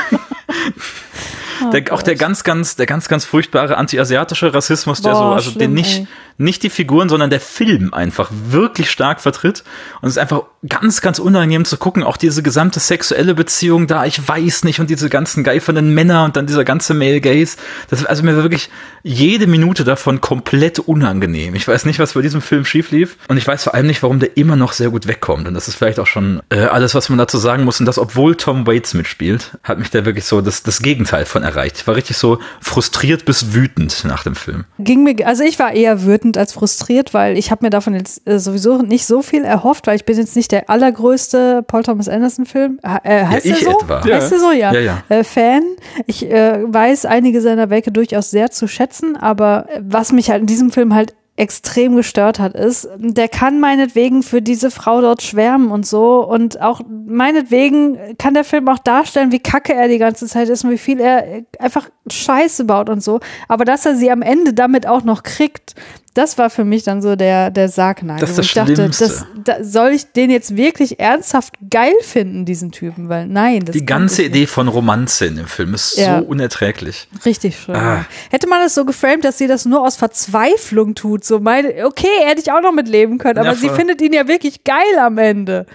[1.71, 5.51] der, auch der ganz, ganz, der ganz, ganz furchtbare anti-asiatische Rassismus, der Boah, so, also
[5.51, 6.07] schlimm, den nicht, ey.
[6.39, 9.65] nicht die Figuren, sondern der Film einfach wirklich stark vertritt.
[10.01, 14.05] Und es ist einfach ganz, ganz unangenehm zu gucken, auch diese gesamte sexuelle Beziehung da,
[14.05, 17.57] ich weiß nicht, und diese ganzen geifernden Männer und dann dieser ganze Male Gaze.
[17.89, 18.71] Das ist also mir wirklich
[19.03, 21.55] jede Minute davon komplett unangenehm.
[21.55, 23.17] Ich weiß nicht, was bei diesem Film schief lief.
[23.29, 25.47] Und ich weiß vor allem nicht, warum der immer noch sehr gut wegkommt.
[25.47, 27.81] Und das ist vielleicht auch schon äh, alles, was man dazu sagen muss.
[27.81, 31.43] Und das, obwohl Tom Waits mitspielt, hat mich da wirklich so das, das Gegenteil von
[31.43, 31.56] erreicht.
[31.65, 34.65] Ich war richtig so frustriert bis wütend nach dem Film.
[34.79, 38.27] Ging mir, also ich war eher wütend als frustriert, weil ich habe mir davon jetzt
[38.29, 42.09] äh, sowieso nicht so viel erhofft, weil ich bin jetzt nicht der allergrößte Paul Thomas
[42.09, 42.79] Anderson Film.
[42.83, 43.79] Äh, heißt Ja, ich so?
[43.81, 44.05] etwa.
[44.05, 44.73] Heißt der so, ja.
[44.73, 45.03] Ja, ja.
[45.09, 45.63] Äh, Fan.
[46.07, 50.47] Ich äh, weiß einige seiner Werke durchaus sehr zu schätzen, aber was mich halt in
[50.47, 55.71] diesem Film halt extrem gestört hat, ist, der kann meinetwegen für diese Frau dort schwärmen
[55.71, 56.27] und so.
[56.27, 60.65] Und auch meinetwegen kann der Film auch darstellen, wie kacke er die ganze Zeit ist
[60.65, 64.55] und wie viel er einfach Scheiße baut und so, aber dass er sie am Ende
[64.55, 65.75] damit auch noch kriegt,
[66.17, 68.21] das war für mich dann so der, der Sargnagel.
[68.21, 69.05] Das ist das ich dachte, Schlimmste.
[69.05, 73.09] das, da, soll ich den jetzt wirklich ernsthaft geil finden, diesen Typen?
[73.09, 76.19] Weil nein, das Die ganze Idee von Romanze in dem Film ist Ja.
[76.21, 77.09] so unerträglich.
[77.25, 77.77] Richtig schön.
[77.77, 78.07] Ah.
[78.31, 82.07] Hätte man es so geframed, dass sie das nur aus Verzweiflung tut, so meine, okay,
[82.25, 84.99] hätte ich auch noch mit leben können, aber Ja, sie findet ihn ja wirklich geil
[85.01, 85.67] am Ende.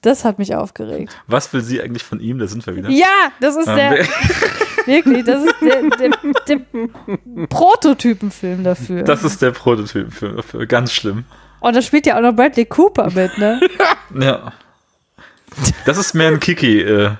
[0.00, 1.16] Das hat mich aufgeregt.
[1.28, 2.38] Was will sie eigentlich von ihm?
[2.40, 2.88] Da sind wir wieder.
[2.90, 3.06] Ja,
[3.40, 3.98] das ist Ähm, der,
[4.86, 6.10] wirklich, das ist der, der,
[6.48, 9.02] der Prototypenfilm dafür.
[9.02, 11.24] das ist der Prototyp für, für ganz schlimm.
[11.60, 13.60] Und da spielt ja auch noch Bradley Cooper mit, ne?
[14.20, 14.52] Ja.
[15.84, 17.12] Das ist mehr ein Kiki, äh,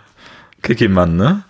[0.62, 1.44] Kiki-Mann, ne?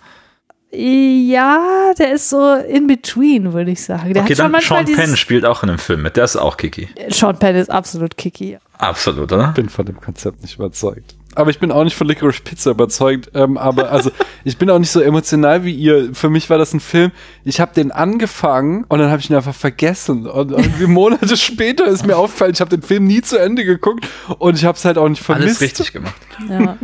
[0.75, 4.13] Ja, der ist so in between, würde ich sagen.
[4.13, 6.17] Der okay, dann Sean Penn spielt auch in dem Film mit.
[6.17, 6.89] Der ist auch Kiki.
[7.09, 8.57] Sean Penn ist absolut kicky.
[8.79, 9.49] Absolut, oder?
[9.49, 11.15] bin von dem Konzept nicht überzeugt.
[11.35, 13.31] Aber ich bin auch nicht von Licorice Pizza überzeugt.
[13.33, 14.11] Ähm, aber also
[14.43, 16.13] ich bin auch nicht so emotional wie ihr.
[16.13, 17.11] Für mich war das ein Film.
[17.43, 20.27] Ich habe den angefangen und dann habe ich ihn einfach vergessen.
[20.27, 24.07] Und irgendwie Monate später ist mir aufgefallen, ich habe den Film nie zu Ende geguckt
[24.37, 25.61] und ich habe es halt auch nicht vermisst.
[25.61, 26.15] Alles richtig gemacht.
[26.49, 26.77] Ja.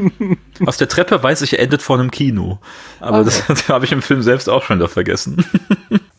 [0.65, 2.59] Aus der Treppe weiß ich, er endet vor einem Kino.
[2.99, 5.43] Aber das, das habe ich im Film selbst auch schon wieder vergessen.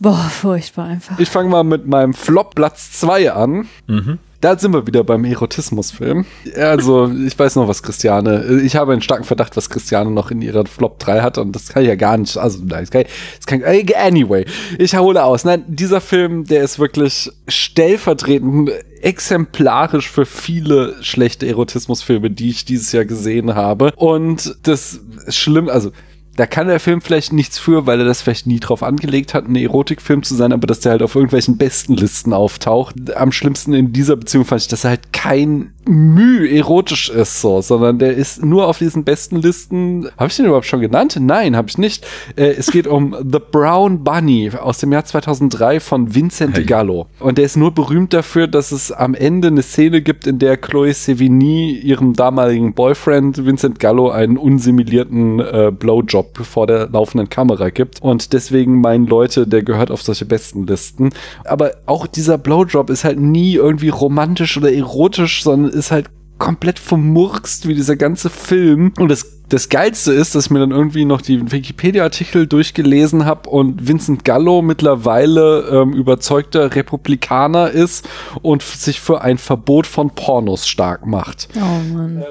[0.03, 1.19] Boah, furchtbar einfach.
[1.19, 3.69] Ich fange mal mit meinem Flop Platz 2 an.
[3.87, 4.19] Mhm.
[4.41, 6.25] Da sind wir wieder beim Erotismusfilm.
[6.57, 10.41] Also, ich weiß noch, was Christiane, ich habe einen starken Verdacht, was Christiane noch in
[10.41, 13.03] ihrer Flop 3 hat und das kann ich ja gar nicht, also, nein, das kann,
[13.03, 14.47] ich- das kann, äh, anyway,
[14.79, 15.45] ich hole aus.
[15.45, 18.71] Nein, dieser Film, der ist wirklich stellvertretend
[19.03, 23.93] exemplarisch für viele schlechte Erotismusfilme, die ich dieses Jahr gesehen habe.
[23.97, 25.91] Und das schlimm, also,
[26.37, 29.47] da kann der Film vielleicht nichts für, weil er das vielleicht nie drauf angelegt hat,
[29.47, 33.17] ein Erotikfilm zu sein, aber dass der halt auf irgendwelchen besten Listen auftaucht.
[33.17, 37.61] Am schlimmsten in dieser Beziehung fand ich, dass er halt kein Mühe erotisch ist, so,
[37.61, 40.09] sondern der ist nur auf diesen besten Listen.
[40.17, 41.19] Habe ich den überhaupt schon genannt?
[41.21, 42.07] Nein, habe ich nicht.
[42.37, 46.65] Äh, es geht um The Brown Bunny aus dem Jahr 2003 von Vincent Hey.
[46.65, 47.07] Gallo.
[47.19, 50.57] Und der ist nur berühmt dafür, dass es am Ende eine Szene gibt, in der
[50.57, 57.71] Chloe Sevigny ihrem damaligen Boyfriend Vincent Gallo einen unsimulierten äh, Blowjob vor der laufenden Kamera
[57.71, 58.01] gibt.
[58.03, 61.11] Und deswegen meinen Leute, der gehört auf solche besten Listen.
[61.45, 66.07] Aber auch dieser Blowjob ist halt nie irgendwie romantisch oder erotisch, sondern ist halt
[66.41, 68.93] komplett vermurkst wie dieser ganze Film.
[68.99, 73.49] Und das, das Geilste ist, dass ich mir dann irgendwie noch die Wikipedia-Artikel durchgelesen habe
[73.49, 78.09] und Vincent Gallo mittlerweile ähm, überzeugter Republikaner ist
[78.43, 81.49] und sich für ein Verbot von Pornos stark macht.
[81.55, 82.25] Oh Mann.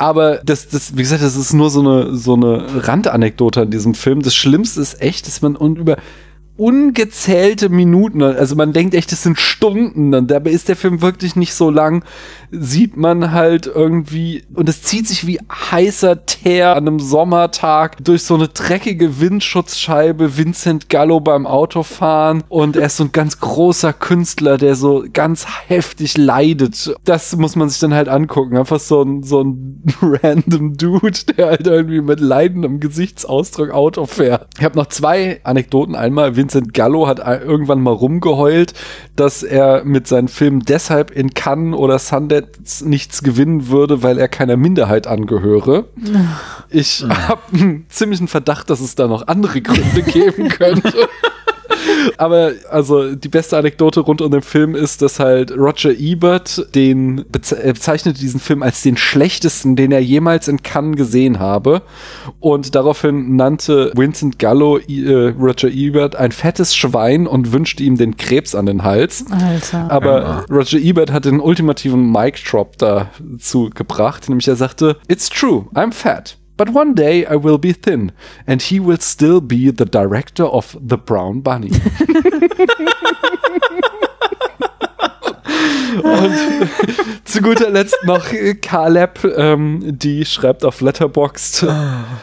[0.00, 3.92] Aber das, das, wie gesagt, das ist nur so eine, so eine Randanekdote an diesem
[3.92, 4.22] Film.
[4.22, 5.98] Das Schlimmste ist echt, dass man über
[6.56, 11.34] ungezählte Minuten, also man denkt echt, das sind Stunden, und dabei ist der Film wirklich
[11.34, 12.04] nicht so lang,
[12.50, 18.24] sieht man halt irgendwie, und es zieht sich wie heißer Teer an einem Sommertag durch
[18.24, 23.94] so eine dreckige Windschutzscheibe, Vincent Gallo beim Autofahren und er ist so ein ganz großer
[23.94, 26.94] Künstler, der so ganz heftig leidet.
[27.04, 28.58] Das muss man sich dann halt angucken.
[28.58, 34.48] Einfach so ein, so ein random Dude, der halt irgendwie mit leidendem Gesichtsausdruck Auto fährt.
[34.58, 35.94] Ich habe noch zwei Anekdoten.
[35.94, 38.74] Einmal, Vincent Gallo hat ein- irgendwann mal rumgeheult,
[39.16, 44.28] dass er mit seinen Filmen deshalb in Cannes oder Sundance nichts gewinnen würde, weil er
[44.28, 45.86] keiner Minderheit angehöre.
[46.68, 50.92] Ich habe einen ziemlichen Verdacht, dass es da noch andere Gründe geben könnte.
[52.16, 57.24] Aber also die beste Anekdote rund um den Film ist, dass halt Roger Ebert den
[57.28, 61.82] beze bezeichnete diesen Film als den schlechtesten, den er jemals in Cannes gesehen habe.
[62.40, 68.16] Und daraufhin nannte Vincent Gallo äh, Roger Ebert ein fettes Schwein und wünschte ihm den
[68.16, 69.24] Krebs an den Hals.
[69.30, 69.90] Alter.
[69.90, 70.44] Aber.
[70.50, 75.92] Roger Ebert hat den ultimativen Mic Drop dazu gebracht, nämlich er sagte, It's true, I'm
[75.92, 76.36] fat.
[76.60, 78.12] But one day I will be thin
[78.46, 81.70] and he will still be the director of The Brown Bunny.
[86.02, 86.34] Und
[87.24, 88.26] zu guter Letzt noch
[88.62, 91.66] Caleb, ähm, die schreibt auf Letterboxd.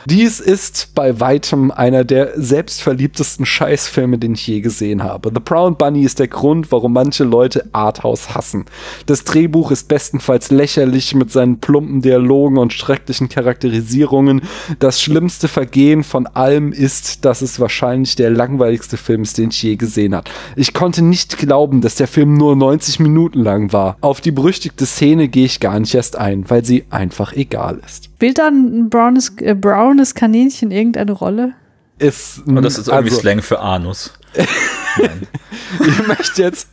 [0.06, 5.32] Dies ist bei weitem einer der selbstverliebtesten Scheißfilme, den ich je gesehen habe.
[5.34, 8.66] The Brown Bunny ist der Grund, warum manche Leute Arthouse hassen.
[9.06, 14.42] Das Drehbuch ist bestenfalls lächerlich mit seinen plumpen Dialogen und schrecklichen Charakterisierungen.
[14.80, 19.62] Das schlimmste Vergehen von allem ist, dass es wahrscheinlich der langweiligste Film ist, den ich
[19.64, 20.30] je gesehen habe.
[20.56, 23.98] Ich konnte nicht glauben, dass der Film nur 90 Minuten lang war.
[24.02, 28.06] Auf die berüchtigte Szene gehe ich gar nicht erst ein, weil sie einfach egal ist.
[28.06, 31.54] Spielt da ein braunes, äh, braunes Kaninchen irgendeine Rolle?
[32.00, 34.14] Und Ist, Oh, das ist irgendwie also, Slang für Anus.
[34.38, 36.70] ich möchte jetzt,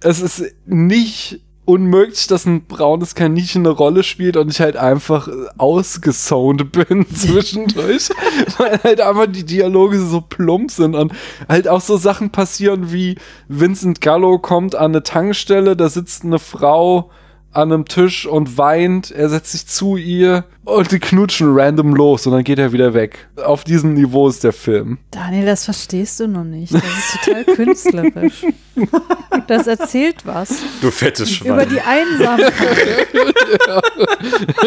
[0.00, 5.28] es ist nicht unmöglich, dass ein braunes Kaninchen eine Rolle spielt und ich halt einfach
[5.58, 8.08] ausgesoned bin zwischendurch,
[8.58, 11.12] weil halt einfach die Dialoge so plump sind und
[11.46, 13.16] halt auch so Sachen passieren wie
[13.48, 17.10] Vincent Gallo kommt an eine Tankstelle, da sitzt eine Frau
[17.52, 22.26] an einem Tisch und weint, er setzt sich zu ihr und die knutschen random los
[22.26, 23.28] und dann geht er wieder weg.
[23.36, 24.98] Auf diesem Niveau ist der Film.
[25.10, 26.74] Daniel, das verstehst du noch nicht.
[26.74, 28.44] Das ist total künstlerisch.
[29.48, 31.68] Das erzählt was Du fettes über Schwein.
[31.70, 33.08] die Einsamkeit.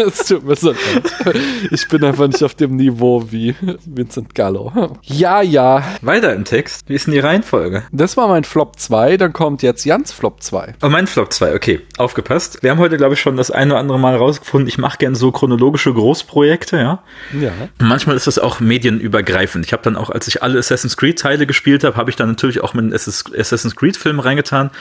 [0.08, 1.38] Es tut mir so leid.
[1.72, 3.56] Ich bin einfach nicht auf dem Niveau wie
[3.86, 4.72] Vincent Gallo.
[5.04, 5.84] Ja, ja.
[6.02, 6.82] Weiter im Text.
[6.88, 7.84] Wie ist denn die Reihenfolge?
[7.92, 9.18] Das war mein Flop 2.
[9.18, 10.76] Dann kommt jetzt Jans Flop 2.
[10.82, 11.82] Oh, mein Flop 2, okay.
[11.98, 12.64] Aufgepasst.
[12.64, 15.16] Wir haben heute, glaube ich, schon das eine oder andere Mal rausgefunden, ich mache gern
[15.16, 17.04] so chronologische Großprojekte, ja.
[17.40, 17.52] Ja.
[17.80, 19.66] Manchmal ist das auch medienübergreifend.
[19.66, 22.62] Ich habe dann auch, als ich alle Assassin's Creed-Teile gespielt habe, habe ich dann natürlich
[22.62, 24.72] auch mit einem Assassin's Creed-Film reingetan.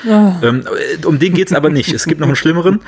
[0.43, 0.65] Ähm,
[1.05, 1.93] um den geht's aber nicht.
[1.93, 2.81] Es gibt noch einen schlimmeren.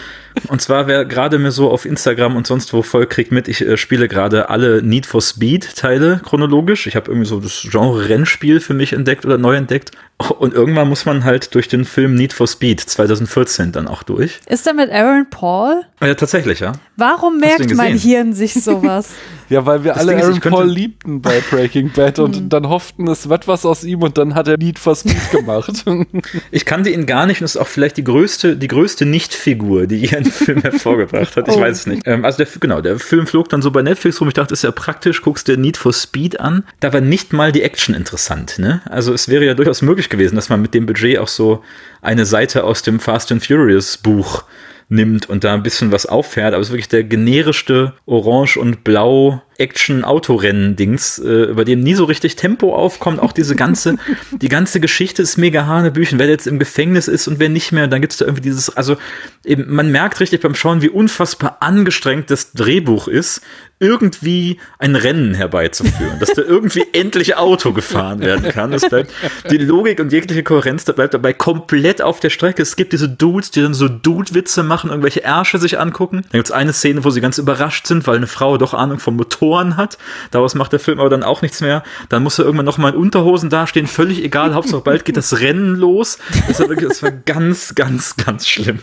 [0.49, 3.61] Und zwar, wer gerade mir so auf Instagram und sonst wo folgt, kriegt mit, ich
[3.61, 6.87] äh, spiele gerade alle Need for Speed-Teile chronologisch.
[6.87, 9.93] Ich habe irgendwie so das Genre Rennspiel für mich entdeckt oder neu entdeckt.
[10.39, 14.41] Und irgendwann muss man halt durch den Film Need for Speed 2014 dann auch durch.
[14.47, 15.83] Ist da mit Aaron Paul?
[16.01, 16.73] Ja, tatsächlich, ja.
[16.97, 19.11] Warum merkt ihn mein Hirn sich sowas?
[19.49, 22.71] Ja, weil wir Das alle Ding ist, Aaron Paul liebten bei Breaking Bad und dann
[22.71, 25.85] hofften, es wird was aus ihm und dann hat er Need for Speed gemacht.
[26.51, 30.09] Ich kannte ihn gar nicht und ist auch vielleicht die größte, die größte Nicht-Figur, die
[30.17, 31.49] einen Film hervorgebracht hat.
[31.49, 31.61] Ich Oh.
[31.61, 32.01] weiß es nicht.
[32.07, 34.29] Ähm, also der, genau, der Film flog dann so bei Netflix rum.
[34.29, 36.65] Ich dachte, ist ja praktisch, guckst dir Need for Speed an.
[36.81, 38.59] Da war nicht mal die Action interessant.
[38.59, 38.81] Ne?
[38.87, 41.63] Also es wäre ja durchaus möglich gewesen, dass man mit dem Budget auch so
[42.01, 44.45] eine Seite aus dem Fast and Furious Buch
[44.93, 48.85] nimmt und da ein bisschen was auffährt, aber es ist wirklich der generischste Orange und
[48.85, 53.21] Blau Action-Autorennen-Dings, äh, über dem nie so richtig Tempo aufkommt.
[53.21, 53.97] Auch diese ganze,
[54.33, 57.87] die ganze Geschichte ist mega hanebüchen, wer jetzt im Gefängnis ist und wer nicht mehr.
[57.87, 58.97] Dann gibt's da irgendwie dieses, also
[59.45, 63.43] eben, man merkt richtig beim Schauen, wie unfassbar angestrengt das Drehbuch ist,
[63.83, 68.71] irgendwie ein Rennen herbeizuführen, dass da irgendwie endlich Auto gefahren werden kann.
[68.71, 69.13] Das bleibt,
[69.51, 72.63] die Logik und jegliche Kohärenz, da bleibt dabei komplett auf der Strecke.
[72.63, 76.23] Es gibt diese Dudes, die dann so Dude-Witze machen, irgendwelche Ärsche sich angucken.
[76.23, 79.17] Dann gibt's eine Szene, wo sie ganz überrascht sind, weil eine Frau doch Ahnung von
[79.53, 79.99] Motoren hat.
[80.31, 81.83] Daraus macht der Film aber dann auch nichts mehr.
[82.09, 84.55] Dann muss er irgendwann noch mal in Unterhosen dastehen, völlig egal.
[84.55, 86.19] Hauptsache bald geht das Rennen los.
[86.49, 88.81] Das war wirklich, das war ganz, ganz, ganz schlimm.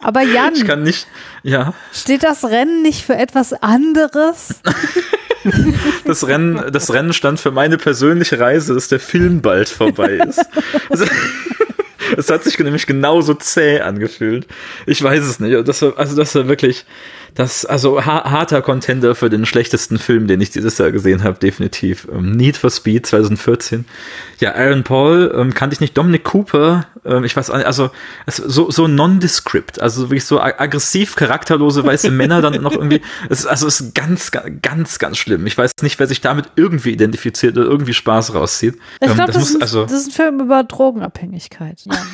[0.00, 1.06] Aber Jan, Ich kann nicht,
[1.42, 1.72] ja.
[1.92, 4.60] steht das Rennen nicht für etwas anderes?
[6.04, 10.44] Das Rennen, das Rennen stand für meine persönliche Reise, dass der Film bald vorbei ist.
[10.90, 11.04] Also,
[12.16, 14.48] es hat sich nämlich genauso zäh angefühlt.
[14.86, 15.68] Ich weiß es nicht.
[15.68, 16.84] Das war, also das war wirklich,
[17.36, 21.38] das, also ha harter Contender für den schlechtesten Film, den ich dieses Jahr gesehen habe,
[21.38, 22.08] definitiv.
[22.10, 23.84] Ähm, Need for Speed 2014.
[24.40, 25.96] Ja, Aaron Paul ähm, kannte ich nicht.
[25.96, 27.90] Dominic Cooper, ähm, ich weiß also
[28.26, 33.02] so, so nondescript, also wirklich so ag- aggressiv charakterlose weiße Männer dann noch irgendwie.
[33.28, 35.46] Es, also es ist ganz, ga- ganz, ganz schlimm.
[35.46, 38.76] Ich weiß nicht, wer sich damit irgendwie identifiziert oder irgendwie Spaß rauszieht.
[39.00, 39.82] Ich Ähm, glaube, das, muss ist ein- also.
[39.84, 41.80] das ist ein Film über Drogenabhängigkeit.
[41.84, 41.96] Jan.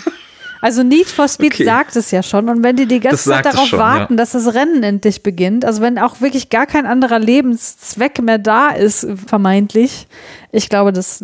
[0.63, 1.65] Also Need for Speed Okay.
[1.65, 2.49] sagt es ja schon.
[2.49, 4.17] Und wenn die die ganze Zeit darauf schon, warten, ja.
[4.17, 8.69] dass das Rennen endlich beginnt, also wenn auch wirklich gar kein anderer Lebenszweck mehr da
[8.69, 10.07] ist, vermeintlich,
[10.53, 11.23] ich glaube, das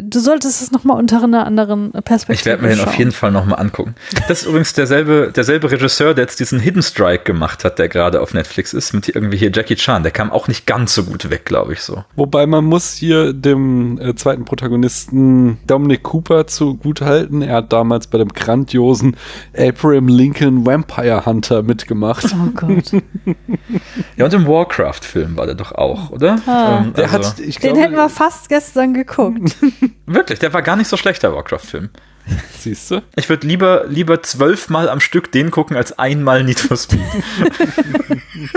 [0.00, 3.30] du solltest es nochmal unter einer anderen Perspektive Ich werde mir den auf jeden Fall
[3.30, 3.94] nochmal angucken.
[4.28, 8.20] Das ist übrigens derselbe, derselbe Regisseur, der jetzt diesen Hidden Strike gemacht hat, der gerade
[8.20, 10.02] auf Netflix ist, mit irgendwie hier Jackie Chan.
[10.02, 12.04] Der kam auch nicht ganz so gut weg, glaube ich so.
[12.16, 17.42] Wobei man muss hier dem äh, zweiten Protagonisten Dominic Cooper zugutehalten.
[17.42, 19.16] Er hat damals bei dem grandiosen
[19.56, 22.24] Abraham Lincoln Vampire Hunter mitgemacht.
[22.34, 22.92] Oh Gott.
[24.16, 26.38] ja, und im Warcraft-Film war der doch auch, oder?
[26.46, 26.80] Ah.
[26.84, 29.56] Ähm, Der also- hat, ich Den hätten wir fast gestern geguckt.
[30.06, 31.90] wirklich, der war gar nicht so schlecht, der Warcraft-Film.
[32.58, 33.02] siehst du?
[33.16, 37.00] Ich würde lieber, lieber zwölfmal am Stück den gucken, als einmal Need for Speed.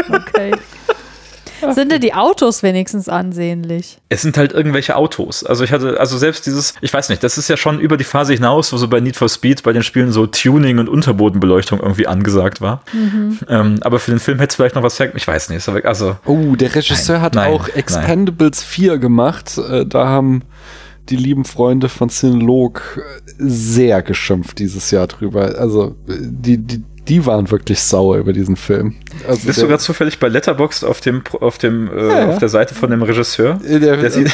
[0.10, 0.52] Okay.
[1.74, 3.98] Sind denn die Autos wenigstens ansehnlich?
[4.10, 5.44] Es sind halt irgendwelche Autos.
[5.44, 8.04] Also ich hatte, also selbst dieses, ich weiß nicht, das ist ja schon über die
[8.04, 11.80] Phase hinaus, wo so bei Need for Speed bei den Spielen so Tuning und Unterbodenbeleuchtung
[11.80, 12.84] irgendwie angesagt war.
[13.48, 15.68] Ähm, aber für den Film hätte es vielleicht noch was her, ich weiß nicht.
[15.86, 17.78] Also Oh, der Regisseur Nein, hat nein, auch nein.
[17.78, 19.58] Expendables 4 gemacht.
[19.58, 20.44] Äh, Da haben
[21.10, 25.56] die lieben Freunde von Cinelog äh, sehr geschimpft dieses Jahr drüber.
[25.58, 28.96] Also die, die, die waren wirklich sauer über diesen Film.
[29.28, 32.28] Also bist der, du gerade zufällig bei Letterboxd auf dem, auf dem, äh, Ja, ja.
[32.30, 33.60] auf der Seite von dem Regisseur?
[33.68, 34.32] Äh, der- Der sieht,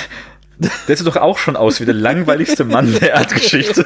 [0.87, 3.85] der sieht doch auch schon aus wie der langweiligste Mann der Erdgeschichte.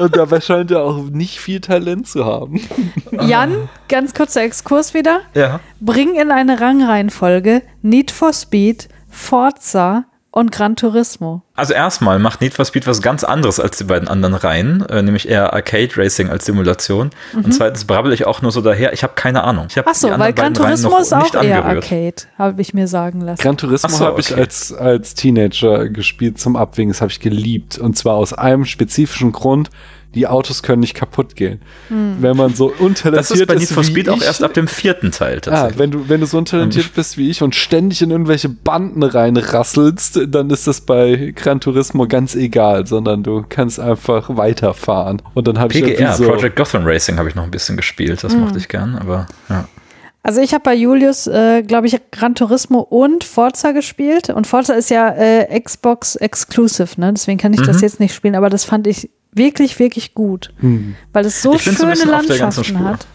[0.00, 2.60] Und dabei scheint er auch nicht viel Talent zu haben.
[3.12, 5.20] Jan, ganz kurzer Exkurs wieder.
[5.34, 5.60] Ja.
[5.80, 11.42] Bring in eine Rangreihenfolge Need for Speed, Forza und Gran Turismo.
[11.54, 15.00] Also erstmal macht Need for Speed was ganz anderes als die beiden anderen Reihen, äh,
[15.00, 17.10] nämlich eher Arcade Racing als Simulation.
[17.34, 19.66] Und zweitens brabbel ich auch nur so daher, ich habe keine Ahnung.
[19.70, 21.84] Ich habe Achso, die weil Gran Turismo ist auch eher angerührt.
[21.84, 23.40] Arcade, habe ich mir sagen lassen.
[23.40, 24.40] Gran Turismo Ach so, habe ich okay.
[24.40, 26.90] als, als Teenager gespielt zum Abwägen.
[26.90, 27.78] Das habe ich geliebt.
[27.78, 29.70] Und zwar aus einem spezifischen Grund.
[30.14, 31.60] Die Autos können nicht kaputt gehen.
[31.88, 34.68] Wenn man so untalentiert Das ist bei Need for Speed auch ich, erst ab dem
[34.68, 35.78] vierten Teil Ah, tatsächlich.
[35.78, 40.20] wenn du, wenn du so untalentiert bist wie ich und ständig in irgendwelche Banden reinrasselst,
[40.28, 45.22] dann ist das bei Gran Turismo ganz egal, sondern du kannst einfach weiterfahren.
[45.34, 48.22] Und dann habe ich PGR, so, Project Gotham Racing habe ich noch ein bisschen gespielt,
[48.24, 49.66] das mochte ich gern, aber ja.
[50.26, 54.30] Also ich habe bei Julius, äh, glaube ich, Gran Turismo und Forza gespielt.
[54.30, 57.12] Und Forza ist ja äh, Xbox Exclusive, ne?
[57.12, 60.52] Deswegen kann ich das jetzt nicht spielen, aber das fand ich wirklich, wirklich gut.
[61.12, 63.06] Weil es so Ich schöne Landschaften hat.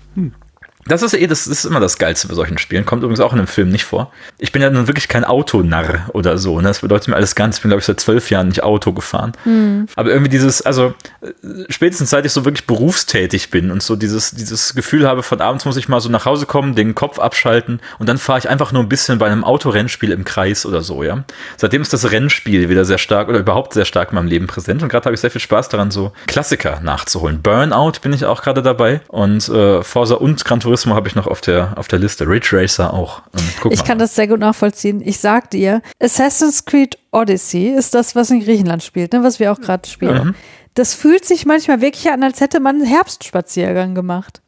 [0.86, 2.86] Das ist eh, das ist immer das Geilste bei solchen Spielen.
[2.86, 4.12] Kommt übrigens auch in einem Film nicht vor.
[4.38, 6.60] Ich bin ja nun wirklich kein Autonarr oder so.
[6.62, 6.70] Ne?
[6.70, 7.58] Das bedeutet mir alles ganz.
[7.58, 9.34] Ich bin, glaube ich, seit zwölf Jahren nicht Auto gefahren.
[9.96, 11.32] Aber irgendwie dieses, also äh,
[11.70, 15.66] spätestens seit ich so wirklich berufstätig bin und so dieses, dieses Gefühl habe, von abends
[15.66, 18.72] muss ich mal so nach Hause kommen, den Kopf abschalten und dann fahre ich einfach
[18.72, 21.24] nur ein bisschen bei einem Autorennspiel im Kreis oder so, ja.
[21.58, 24.82] Seitdem ist das Rennspiel wieder sehr stark oder überhaupt sehr stark in meinem Leben präsent
[24.82, 27.42] und gerade habe ich sehr viel Spaß daran, so Klassiker nachzuholen.
[27.42, 31.28] Burnout bin ich auch gerade dabei und äh, Forza und Gran Turismo habe ich noch
[31.28, 32.28] auf der, auf der Liste.
[32.28, 33.22] Ridge Racer auch.
[33.38, 35.02] Ähm, Ich kann das sehr gut nachvollziehen.
[35.04, 39.24] Ich sag dir, Assassin's Creed Odyssey ist das, was in Griechenland spielt, ne?
[39.24, 40.36] was wir auch gerade spielen.
[40.76, 44.42] Das fühlt sich manchmal wirklich an, als hätte man einen Herbstspaziergang gemacht.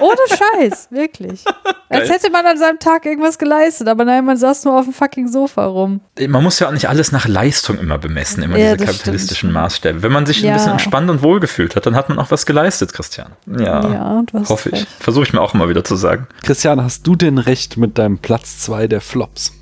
[0.00, 1.44] Ohne Scheiß, wirklich.
[1.88, 4.92] Als hätte man an seinem Tag irgendwas geleistet, aber nein, man saß nur auf dem
[4.92, 6.00] fucking Sofa rum.
[6.28, 10.02] man muss ja auch nicht alles nach Leistung immer bemessen, immer Ja, diese kapitalistischen Maßstäbe.
[10.02, 10.50] Wenn man sich Ja.
[10.50, 13.32] ein bisschen entspannt und wohlgefühlt hat, dann hat man auch was geleistet, Christian.
[13.46, 14.74] Ja, Ja, du hast hoffe ich.
[14.74, 14.88] recht.
[15.00, 16.26] Versuche ich mir auch immer wieder zu sagen.
[16.42, 19.52] Christian, hast du denn recht mit deinem Platz zwei der Flops?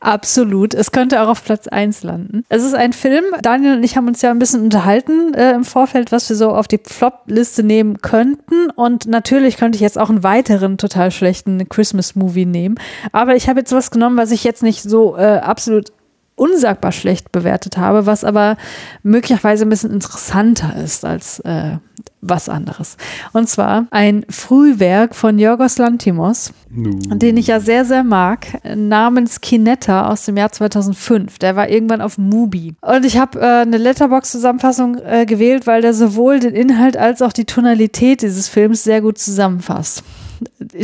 [0.00, 0.74] Absolut.
[0.74, 2.44] Es könnte auch auf Platz 1 landen.
[2.48, 3.24] Es ist ein Film.
[3.42, 6.50] Daniel und ich haben uns ja ein bisschen unterhalten äh, im Vorfeld, was wir so
[6.50, 8.70] auf die Flop-Liste nehmen könnten.
[8.70, 12.76] Und natürlich könnte ich jetzt auch einen weiteren total schlechten Christmas-Movie nehmen.
[13.12, 15.92] Aber ich habe jetzt was genommen, was ich jetzt nicht so äh, absolut
[16.38, 18.56] unsagbar schlecht bewertet habe, was aber
[19.02, 21.78] möglicherweise ein bisschen interessanter ist als äh,
[22.20, 22.96] was anderes.
[23.32, 30.08] Und zwar ein Frühwerk von Yorgos Lantimos, den ich ja sehr, sehr mag, namens Kinetta
[30.08, 31.38] aus dem Jahr 2005.
[31.38, 32.74] Der war irgendwann auf Mubi.
[32.80, 37.32] Und ich habe äh, eine Letterbox-Zusammenfassung äh, gewählt, weil der sowohl den Inhalt als auch
[37.32, 40.02] die Tonalität dieses Films sehr gut zusammenfasst.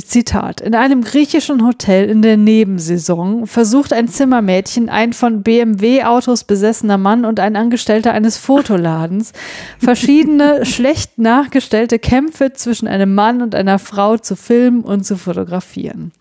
[0.04, 0.60] Zitat.
[0.60, 7.24] In einem griechischen Hotel in der Nebensaison versucht ein Zimmermädchen, ein von BMW-Autos besessener Mann
[7.24, 9.32] und ein Angestellter eines Fotoladens,
[9.78, 16.12] verschiedene schlecht nachgestellte Kämpfe zwischen einem Mann und einer Frau zu filmen und zu fotografieren.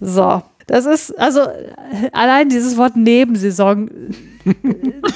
[0.00, 0.42] So.
[0.66, 1.42] Das ist, also,
[2.12, 3.90] allein dieses Wort Nebensaison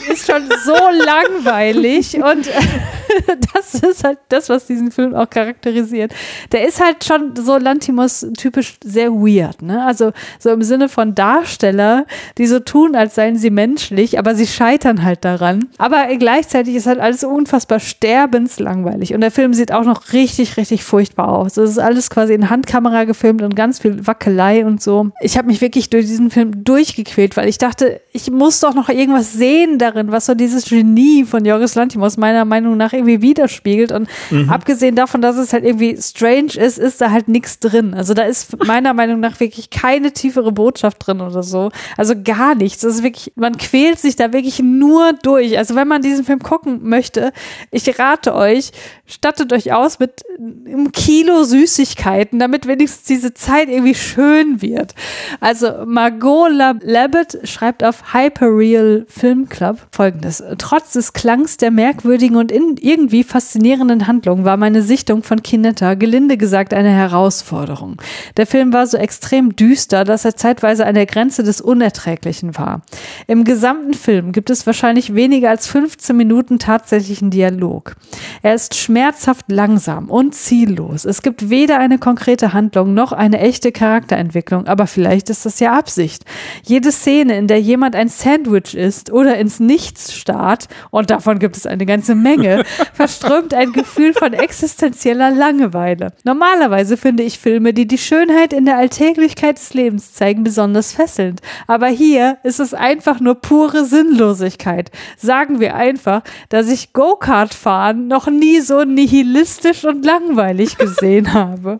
[0.09, 0.74] ist schon so
[1.05, 2.48] langweilig und
[3.55, 6.12] das ist halt das, was diesen Film auch charakterisiert.
[6.52, 9.85] Der ist halt schon so Lantimos typisch sehr weird, ne?
[9.85, 12.06] Also so im Sinne von Darsteller,
[12.39, 15.68] die so tun, als seien sie menschlich, aber sie scheitern halt daran.
[15.78, 20.85] Aber gleichzeitig ist halt alles unfassbar sterbenslangweilig und der Film sieht auch noch richtig, richtig
[20.85, 21.55] furchtbar aus.
[21.55, 25.10] Das ist alles quasi in Handkamera gefilmt und ganz viel Wackelei und so.
[25.20, 28.89] Ich habe mich wirklich durch diesen Film durchgequält, weil ich dachte, ich muss doch noch
[28.89, 33.93] irgendwas sehen darin, was so dieses Genie von Jorgos Lantimos meiner Meinung nach irgendwie widerspiegelt.
[33.93, 34.49] Und mhm.
[34.51, 37.95] abgesehen davon, dass es halt irgendwie strange ist, ist da halt nichts drin.
[37.95, 41.71] Also da ist meiner Meinung nach wirklich keine tiefere Botschaft drin oder so.
[41.97, 42.83] Also gar nichts.
[42.83, 45.59] Das ist wirklich, man quält sich da wirklich nur durch.
[45.59, 47.33] Also wenn man diesen Film gucken möchte,
[47.71, 48.73] ich rate euch,
[49.07, 54.95] stattet euch aus mit einem Kilo Süßigkeiten, damit wenigstens diese Zeit irgendwie schön wird.
[55.41, 60.43] Also Margot Labbett schreibt auf Hyperreal Film Club folgendes.
[60.59, 66.37] Trotz des Klangs der merkwürdigen und irgendwie faszinierenden Handlung war meine Sichtung von Kinetta gelinde
[66.37, 67.97] gesagt eine Herausforderung.
[68.37, 72.83] Der Film war so extrem düster, dass er zeitweise an der Grenze des Unerträglichen war.
[73.27, 77.97] Im gesamten Film gibt es wahrscheinlich weniger als 15 Minuten tatsächlichen Dialog.
[78.43, 78.95] Er ist schmerzhaft
[79.48, 81.05] langsam und ziellos.
[81.05, 85.73] Es gibt weder eine konkrete Handlung noch eine echte Charakterentwicklung, aber vielleicht ist das ja
[85.73, 86.24] Absicht.
[86.62, 91.56] Jede Szene, in der jemand ein Sandwich isst oder ins Nichts starrt, und davon gibt
[91.56, 92.64] es eine ganze Menge,
[92.94, 96.12] verströmt ein Gefühl von existenzieller Langeweile.
[96.24, 101.40] Normalerweise finde ich Filme, die die Schönheit in der Alltäglichkeit des Lebens zeigen, besonders fesselnd.
[101.66, 104.90] Aber hier ist es einfach nur pure Sinnlosigkeit.
[105.18, 111.79] Sagen wir einfach, dass ich Go-Kart fahren noch nie so nihilistisch und langweilig gesehen habe.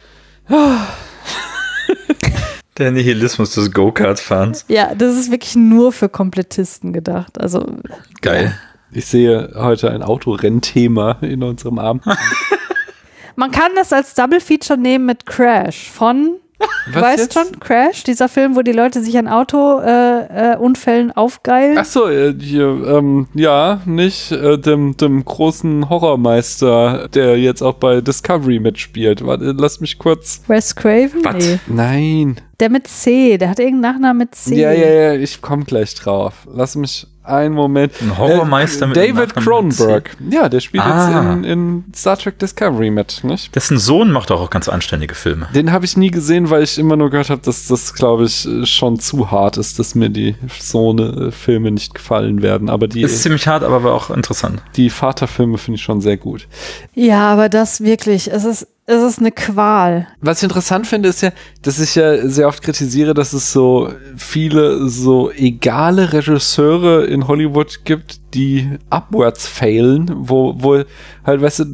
[2.79, 4.67] Der Nihilismus des Go-Kart-Fahrens.
[4.69, 7.41] Ja, das ist wirklich nur für Komplettisten gedacht.
[7.41, 7.67] Also
[8.21, 8.55] geil.
[8.93, 12.05] Ich sehe heute ein Autorennthema in unserem Abend.
[13.37, 16.37] Man kann das als Double Feature nehmen mit Crash von
[16.93, 21.79] was weißt schon, Crash, dieser Film, wo die Leute sich an Autounfällen äh, äh, aufgeilen.
[21.79, 27.75] Ach so, äh, hier, ähm, ja, nicht äh, dem, dem großen Horrormeister, der jetzt auch
[27.75, 29.25] bei Discovery mitspielt.
[29.27, 30.43] Warte, lass mich kurz.
[30.47, 31.23] Wes Craven?
[31.37, 31.59] Nee.
[31.67, 32.41] Nein.
[32.61, 34.55] Der mit C, der hat irgendeinen Nachnamen mit C.
[34.55, 36.47] Ja, ja, ja, ich komme gleich drauf.
[36.51, 37.93] Lass mich einen Moment.
[38.01, 40.17] Ein Horrormeister äh, mit David Cronenberg.
[40.31, 41.09] Ja, der spielt ah.
[41.09, 43.55] jetzt in, in, Star Trek Discovery mit, nicht?
[43.55, 45.49] Dessen Sohn macht auch ganz anständige Filme.
[45.55, 48.49] Den habe ich nie gesehen, weil ich immer nur gehört habe, dass das, glaube ich,
[48.65, 52.71] schon zu hart ist, dass mir die so eine Filme nicht gefallen werden.
[52.71, 54.63] Aber die ist ziemlich hart, aber war auch interessant.
[54.77, 56.49] Die Vaterfilme finde ich schon sehr gut.
[56.95, 60.07] Ja, aber das wirklich, es ist es ist eine Qual.
[60.21, 61.33] Was ich interessant finde, ist ja,
[61.63, 67.85] dass ich ja sehr oft kritisiere, dass es so viele so egale Regisseure in Hollywood
[67.85, 70.83] gibt, die upwards failen, wo, wo
[71.25, 71.65] halt, weißt du,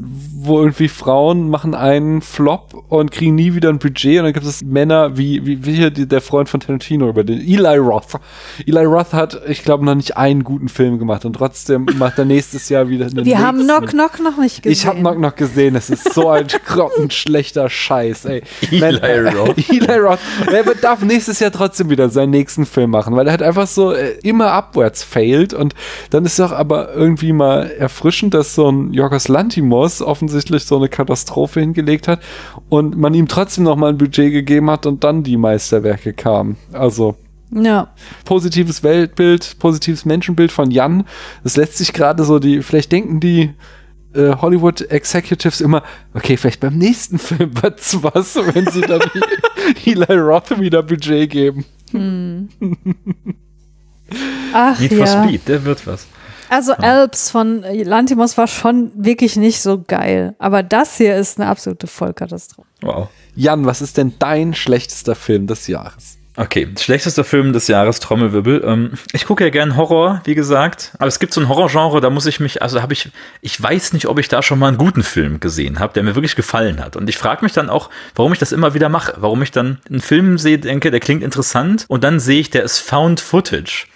[0.44, 4.46] wo irgendwie Frauen machen einen Flop und kriegen nie wieder ein Budget und dann gibt
[4.46, 8.18] es Männer wie, wie, wie hier die, der Freund von Tarantino über den Eli Roth.
[8.64, 12.24] Eli Roth hat, ich glaube, noch nicht einen guten Film gemacht und trotzdem macht er
[12.24, 14.72] nächstes Jahr wieder einen Wir haben Knock Knock noch nicht gesehen.
[14.72, 18.42] Ich habe Knock Knock gesehen, es ist so ein grottenschlechter Scheiß, ey.
[18.70, 19.68] Eli Roth.
[19.68, 20.20] Eli Roth.
[20.50, 23.92] Er darf nächstes Jahr trotzdem wieder seinen nächsten Film machen, weil er halt einfach so
[23.92, 25.74] äh, immer upwards failt und
[26.10, 30.88] dann ist doch aber irgendwie mal erfrischend, dass so ein Jorgos Lantimos offensichtlich so eine
[30.88, 32.20] Katastrophe hingelegt hat
[32.68, 36.56] und man ihm trotzdem noch mal ein Budget gegeben hat und dann die Meisterwerke kamen.
[36.72, 37.16] Also
[37.50, 37.88] ja.
[38.24, 41.04] Positives Weltbild, positives Menschenbild von Jan.
[41.44, 43.50] Das lässt sich gerade so die, vielleicht denken die
[44.14, 45.82] äh, Hollywood Executives immer,
[46.14, 49.02] okay, vielleicht beim nächsten Film wird's was, wenn sie dann
[49.84, 51.64] Eli Roth wieder Budget geben.
[51.90, 52.48] Hm.
[54.52, 54.98] Ach, Need ja.
[54.98, 56.06] for Speed, der wird was.
[56.52, 60.34] Also Alps von Lantimos war schon wirklich nicht so geil.
[60.38, 62.68] Aber das hier ist eine absolute Vollkatastrophe.
[62.82, 63.08] Wow.
[63.34, 66.18] Jan, was ist denn dein schlechtester Film des Jahres?
[66.36, 68.64] Okay, schlechtester Film des Jahres, Trommelwirbel.
[68.66, 72.10] Ähm, ich gucke ja gern Horror, wie gesagt, aber es gibt so ein Horrorgenre, da
[72.10, 73.10] muss ich mich, also habe ich,
[73.40, 76.14] ich weiß nicht, ob ich da schon mal einen guten Film gesehen habe, der mir
[76.14, 76.96] wirklich gefallen hat.
[76.96, 79.78] Und ich frage mich dann auch, warum ich das immer wieder mache, warum ich dann
[79.88, 83.86] einen Film sehe, denke, der klingt interessant und dann sehe ich, der ist Found Footage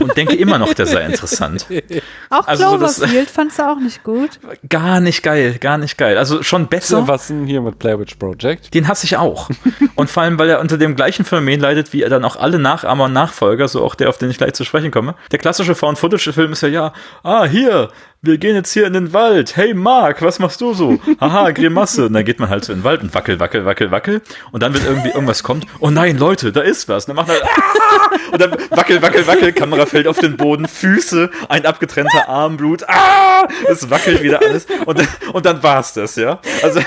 [0.00, 1.66] und denke immer noch, der sei interessant.
[2.30, 4.38] Auch also Cloverfield fandst du auch nicht gut?
[4.68, 6.18] Gar nicht geil, gar nicht geil.
[6.18, 7.08] Also schon besser.
[7.08, 8.74] Was denn hier mit Blair Witch Project?
[8.74, 9.48] Den hasse ich auch.
[9.94, 12.58] und vor allem, weil er unter dem gleichen Phänomen leidet, wie er dann auch alle
[12.58, 15.14] Nachahmer und Nachfolger, so auch der, auf den ich gleich zu sprechen komme.
[15.32, 16.92] Der klassische Found-Footage-Film ist ja, ja,
[17.22, 17.88] ah, hier,
[18.20, 19.56] wir gehen jetzt hier in den Wald.
[19.56, 20.98] Hey Mark, was machst du so?
[21.20, 22.06] Haha, Grimasse.
[22.06, 24.22] Und dann geht man halt so in den Wald und wackel, wackel, wackel, wackel.
[24.50, 25.66] Und dann wird irgendwie irgendwas kommt.
[25.78, 27.04] Oh nein, Leute, da ist was.
[27.04, 28.32] Und dann macht halt, ah!
[28.32, 29.37] und dann wackel, wackel, wackel.
[29.52, 32.88] Kamera fällt auf den Boden, Füße, ein abgetrennter Arm, Blut.
[32.88, 33.46] Ah!
[33.68, 34.66] Es wackelt wieder alles.
[34.86, 36.40] Und, dann, und dann war's das, ja.
[36.62, 36.84] Also, ja,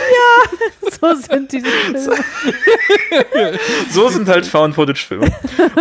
[0.99, 1.99] so sind die Filme.
[3.89, 5.31] so sind halt Found-Footage-Filme.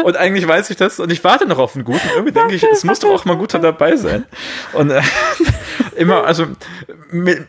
[0.04, 2.08] Und eigentlich weiß ich das und ich warte noch auf einen guten.
[2.14, 4.24] Irgendwie denke ich, es muss doch auch mal guter dabei sein.
[4.72, 5.02] Und äh,
[5.96, 6.46] immer, also,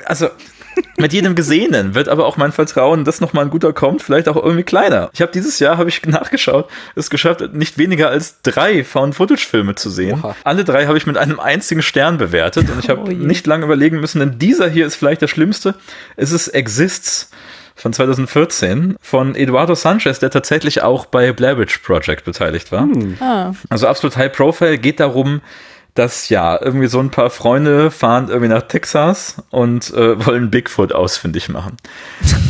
[0.06, 0.30] also
[0.98, 4.28] mit jedem Gesehenen wird aber auch mein Vertrauen, dass noch mal ein guter kommt, vielleicht
[4.30, 5.10] auch irgendwie kleiner.
[5.14, 9.90] Ich habe dieses Jahr, habe ich nachgeschaut, es geschafft, nicht weniger als drei Found-Footage-Filme zu
[9.90, 10.20] sehen.
[10.24, 10.36] Oha.
[10.44, 13.66] Alle drei habe ich mit einem einzigen Stern bewertet und ich habe Oh nicht lange
[13.66, 15.76] überlegen müssen, denn dieser hier ist vielleicht der schlimmste.
[16.18, 17.30] Es ist Exists
[17.76, 22.88] von 2014 von Eduardo Sanchez, der tatsächlich auch bei Blair Witch Project beteiligt war.
[23.20, 25.42] Ah, Also absolut High Profile geht darum,
[25.94, 30.94] dass ja irgendwie so ein paar Freunde fahren irgendwie nach Texas und äh, wollen Bigfoot
[30.94, 31.78] ausfindig machen.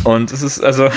[0.04, 0.90] Und es ist also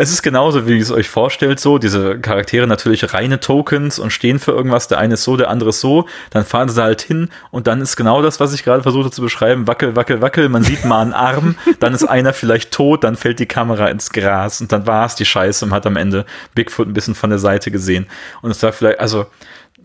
[0.00, 1.78] es ist genauso, wie ihr es euch vorstellt, so.
[1.78, 4.86] Diese Charaktere natürlich reine Tokens und stehen für irgendwas.
[4.86, 6.06] Der eine ist so, der andere ist so.
[6.30, 9.22] Dann fahren sie halt hin und dann ist genau das, was ich gerade versuchte zu
[9.22, 9.66] beschreiben.
[9.66, 10.48] Wackel, wackel, wackel.
[10.50, 14.10] Man sieht mal einen Arm, dann ist einer vielleicht tot, dann fällt die Kamera ins
[14.10, 17.30] Gras und dann war es die Scheiße und hat am Ende Bigfoot ein bisschen von
[17.30, 18.06] der Seite gesehen.
[18.40, 19.26] Und es war vielleicht, also,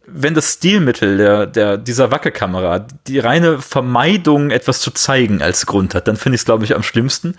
[0.06, 5.96] wenn das Stilmittel der, der, dieser Wackelkamera die reine Vermeidung, etwas zu zeigen als Grund
[5.96, 7.36] hat, dann finde ich es, glaube ich, am schlimmsten.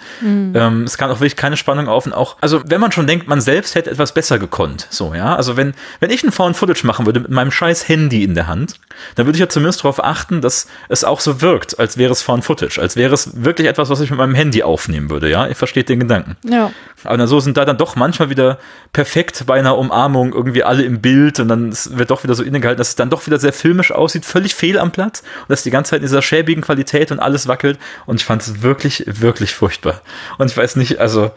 [0.54, 3.28] Ähm, es kann auch wirklich keine Spannung auf und auch, also wenn man schon denkt,
[3.28, 6.86] man selbst hätte etwas besser gekonnt, so, ja, also wenn, wenn ich ein Found Footage
[6.86, 8.74] machen würde mit meinem scheiß Handy in der Hand,
[9.14, 12.22] dann würde ich ja zumindest darauf achten, dass es auch so wirkt, als wäre es
[12.22, 15.46] Found Footage, als wäre es wirklich etwas, was ich mit meinem Handy aufnehmen würde, ja,
[15.46, 16.36] ihr versteht den Gedanken.
[16.48, 16.70] ja.
[17.04, 18.58] Aber so sind da dann doch manchmal wieder
[18.92, 22.78] perfekt bei einer Umarmung irgendwie alle im Bild und dann wird doch wieder so innegehalten,
[22.78, 25.70] dass es dann doch wieder sehr filmisch aussieht, völlig fehl am Platz und das die
[25.70, 29.54] ganze Zeit in dieser schäbigen Qualität und alles wackelt und ich fand es wirklich, wirklich
[29.54, 30.00] furchtbar.
[30.38, 31.32] Und ich weiß nicht, also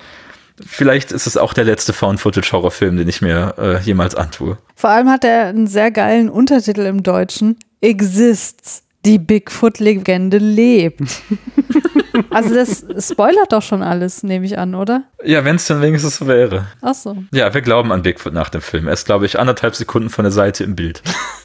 [0.66, 4.58] vielleicht ist es auch der letzte Found-Footage-Horrorfilm, den ich mir äh, jemals antue.
[4.76, 7.58] Vor allem hat er einen sehr geilen Untertitel im Deutschen.
[7.82, 8.84] Exists.
[9.06, 11.02] Die Bigfoot-Legende lebt.
[12.30, 15.04] also das spoilert doch schon alles, nehme ich an, oder?
[15.24, 16.68] Ja, wenn es dann wenigstens so wäre.
[16.82, 17.16] Ach so.
[17.32, 18.88] Ja, wir glauben an Bigfoot nach dem Film.
[18.88, 21.02] Er ist, glaube ich, anderthalb Sekunden von der Seite im Bild.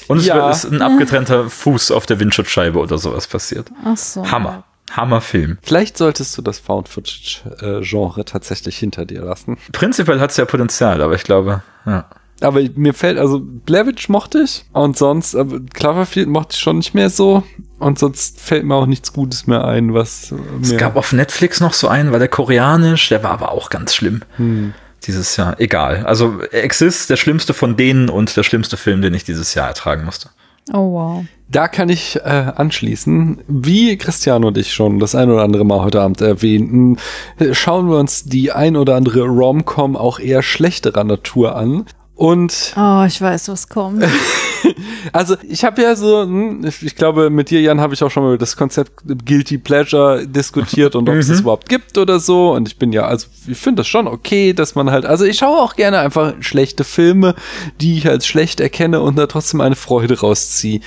[0.09, 0.37] Und es Ja.
[0.37, 3.71] wird- ist ein abgetrennter Fuß auf der Windschutzscheibe oder sowas passiert.
[3.85, 4.31] Ach so.
[4.31, 4.65] Hammer.
[4.95, 5.57] Hammerfilm.
[5.63, 9.57] Vielleicht solltest du das Found-Footage-Genre tatsächlich hinter dir lassen.
[9.73, 12.05] Prinzipiell hat es ja Potenzial, aber ich glaube, ja.
[12.43, 16.79] Aber mir fällt, also Blair Witch mochte ich und sonst, aber Cloverfield mochte ich schon
[16.79, 17.43] nicht mehr so
[17.79, 21.73] und sonst fällt mir auch nichts Gutes mehr ein, was Es gab auf Netflix noch
[21.73, 24.23] so einen, war der koreanisch, der war aber auch ganz schlimm.
[24.37, 24.75] Hm.
[25.05, 25.59] Dieses Jahr.
[25.59, 26.07] Egal.
[26.07, 30.05] Also Exist, der schlimmste von denen und der schlimmste Film, den ich dieses Jahr ertragen
[30.05, 30.31] musste.
[30.73, 31.25] Oh wow.
[31.49, 33.41] Da kann ich äh, anschließen.
[33.49, 36.99] Wie Christian und ich schon das ein oder andere Mal heute Abend erwähnten,
[37.39, 41.85] äh, schauen wir uns die ein oder andere Rom-Com auch eher schlechterer Natur an.
[42.15, 44.05] Und Oh, ich weiß, was kommt.
[45.13, 48.11] also ich habe ja so, hm, ich, ich glaube, mit dir, Jan, habe ich auch
[48.11, 52.21] schon mal über das Konzept Guilty Pleasure diskutiert und ob es das überhaupt gibt oder
[52.21, 52.53] so.
[52.53, 55.39] Und ich bin ja, also ich finde das schon okay, dass man halt, also ich
[55.39, 57.35] schaue auch gerne einfach schlechte Filme,
[57.81, 60.81] die ich als schlecht erkenne und da trotzdem eine Freude rausziehe.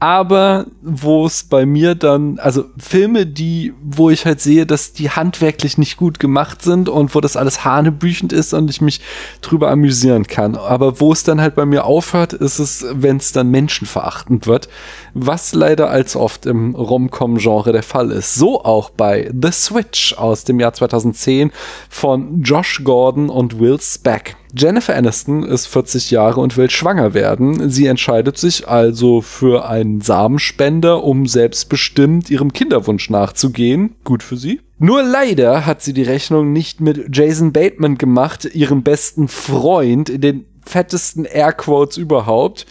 [0.00, 5.10] Aber wo es bei mir dann, also Filme, die, wo ich halt sehe, dass die
[5.10, 9.00] handwerklich nicht gut gemacht sind und wo das alles hanebüchend ist und ich mich
[9.42, 10.56] drüber amüsieren kann.
[10.72, 14.70] Aber wo es dann halt bei mir aufhört, ist es, wenn es dann menschenverachtend wird,
[15.14, 18.34] was leider als oft im Rom-Com-Genre der Fall ist.
[18.34, 21.52] So auch bei The Switch aus dem Jahr 2010
[21.88, 24.36] von Josh Gordon und Will Speck.
[24.54, 27.70] Jennifer Aniston ist 40 Jahre und will schwanger werden.
[27.70, 33.94] Sie entscheidet sich also für einen Samenspender, um selbstbestimmt ihrem Kinderwunsch nachzugehen.
[34.04, 34.60] Gut für sie.
[34.78, 40.20] Nur leider hat sie die Rechnung nicht mit Jason Bateman gemacht, ihrem besten Freund, in
[40.20, 42.66] den fettesten Airquotes überhaupt.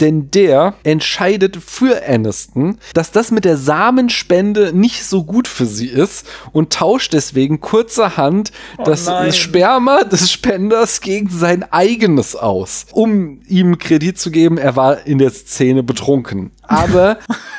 [0.00, 5.86] Denn der entscheidet für Aniston, dass das mit der Samenspende nicht so gut für sie
[5.86, 8.52] ist und tauscht deswegen kurzerhand
[8.84, 9.32] das nein.
[9.32, 15.16] Sperma des Spenders gegen sein eigenes aus, um ihm Kredit zu geben, er war in
[15.16, 16.50] der Szene betrunken.
[16.68, 17.18] Aber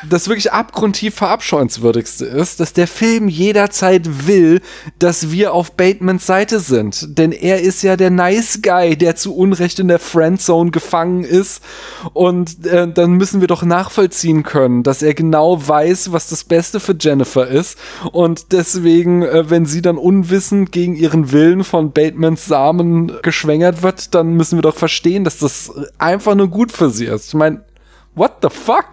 [0.09, 4.61] das wirklich abgrundtief verabscheuenswürdigste ist, dass der Film jederzeit will,
[4.99, 7.17] dass wir auf Batemans Seite sind.
[7.17, 11.63] Denn er ist ja der Nice Guy, der zu Unrecht in der Friendzone gefangen ist.
[12.13, 16.79] Und äh, dann müssen wir doch nachvollziehen können, dass er genau weiß, was das Beste
[16.79, 17.77] für Jennifer ist.
[18.11, 24.13] Und deswegen, äh, wenn sie dann unwissend gegen ihren Willen von Batemans Samen geschwängert wird,
[24.13, 27.29] dann müssen wir doch verstehen, dass das einfach nur gut für sie ist.
[27.29, 27.61] Ich meine,
[28.17, 28.91] what the fuck?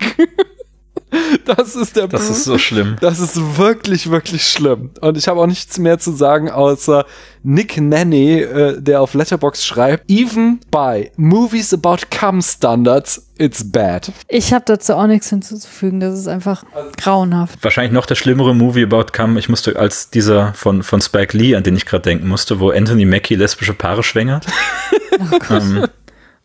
[1.45, 2.97] das ist der Das ist so schlimm.
[3.01, 4.91] das ist wirklich, wirklich schlimm.
[5.01, 7.05] Und ich habe auch nichts mehr zu sagen, außer
[7.43, 14.13] Nick Nanny, äh, der auf Letterbox schreibt, even by movies about cum standards, it's bad.
[14.29, 16.01] Ich habe dazu auch nichts hinzuzufügen.
[16.01, 16.65] Das ist einfach
[16.97, 17.63] grauenhaft.
[17.63, 19.39] Wahrscheinlich noch der schlimmere Movie about Come.
[19.39, 22.71] Ich musste als dieser von, von Spike Lee, an den ich gerade denken musste, wo
[22.71, 24.47] Anthony Mackie lesbische Paare schwängert.
[25.51, 25.87] ähm,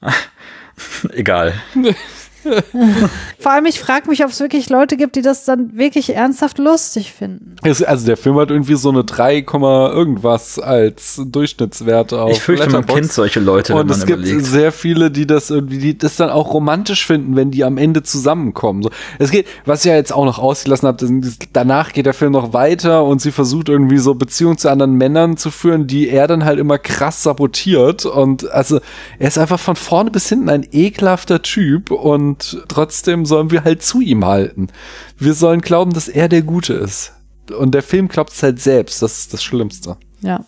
[1.13, 1.53] egal.
[3.39, 6.57] Vor allem, ich frage mich, ob es wirklich Leute gibt, die das dann wirklich ernsthaft
[6.57, 7.55] lustig finden.
[7.63, 12.69] Also der Film hat irgendwie so eine 3, Komma irgendwas als Durchschnittswert auf Ich fürchte,
[12.69, 14.45] man kennt solche Leute, wenn Und man es gibt überlegt.
[14.45, 18.03] sehr viele, die das irgendwie, die das dann auch romantisch finden, wenn die am Ende
[18.03, 18.83] zusammenkommen.
[18.83, 21.07] So, es geht, was ich ja jetzt auch noch ausgelassen habe,
[21.53, 25.37] danach geht der Film noch weiter und sie versucht irgendwie so Beziehungen zu anderen Männern
[25.37, 28.05] zu führen, die er dann halt immer krass sabotiert.
[28.05, 28.79] Und also
[29.17, 33.81] er ist einfach von vorne bis hinten ein ekelhafter Typ und trotzdem sollen wir halt
[33.81, 34.67] zu ihm halten.
[35.17, 37.13] Wir sollen glauben, dass er der Gute ist.
[37.57, 39.01] Und der Film glaubt es halt selbst.
[39.01, 39.97] Das ist das Schlimmste.
[40.21, 40.45] Ja.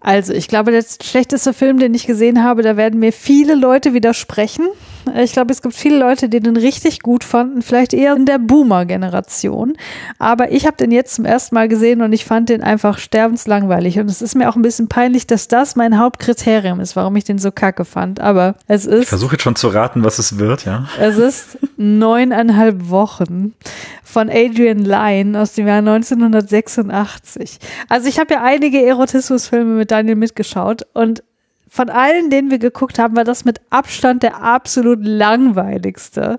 [0.00, 3.94] Also, ich glaube, der schlechteste Film, den ich gesehen habe, da werden mir viele Leute
[3.94, 4.66] widersprechen.
[5.16, 8.38] Ich glaube, es gibt viele Leute, die den richtig gut fanden, vielleicht eher in der
[8.38, 9.74] Boomer-Generation.
[10.18, 13.98] Aber ich habe den jetzt zum ersten Mal gesehen und ich fand den einfach sterbenslangweilig.
[13.98, 17.24] Und es ist mir auch ein bisschen peinlich, dass das mein Hauptkriterium ist, warum ich
[17.24, 18.20] den so kacke fand.
[18.20, 20.86] Aber es Ich ist, versuche jetzt schon zu raten, was es wird, ja.
[20.98, 23.54] es ist neuneinhalb Wochen
[24.04, 27.58] von Adrian Lyne aus dem Jahr 1986.
[27.88, 31.22] Also ich habe ja einige Erotismusfilme mit Daniel mitgeschaut und
[31.72, 36.36] von allen, denen wir geguckt haben, war das mit Abstand der absolut langweiligste.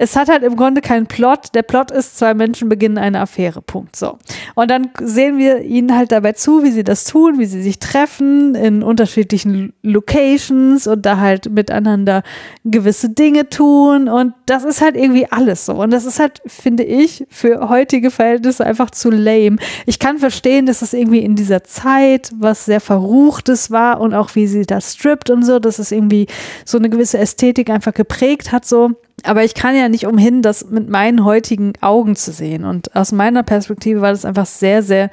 [0.00, 1.54] Es hat halt im Grunde keinen Plot.
[1.54, 3.60] Der Plot ist, zwei Menschen beginnen eine Affäre.
[3.60, 3.96] Punkt.
[3.96, 4.16] So.
[4.54, 7.80] Und dann sehen wir ihnen halt dabei zu, wie sie das tun, wie sie sich
[7.80, 12.22] treffen in unterschiedlichen Locations und da halt miteinander
[12.64, 14.08] gewisse Dinge tun.
[14.08, 15.74] Und das ist halt irgendwie alles so.
[15.74, 19.58] Und das ist halt, finde ich, für heutige Verhältnisse einfach zu lame.
[19.84, 24.34] Ich kann verstehen, dass es irgendwie in dieser Zeit was sehr Verruchtes war und auch
[24.34, 26.26] wie sie das strippt und so, dass es irgendwie
[26.64, 28.92] so eine gewisse Ästhetik einfach geprägt hat, so.
[29.24, 32.64] Aber ich kann ja nicht umhin, das mit meinen heutigen Augen zu sehen.
[32.64, 35.10] Und aus meiner Perspektive war das einfach sehr, sehr,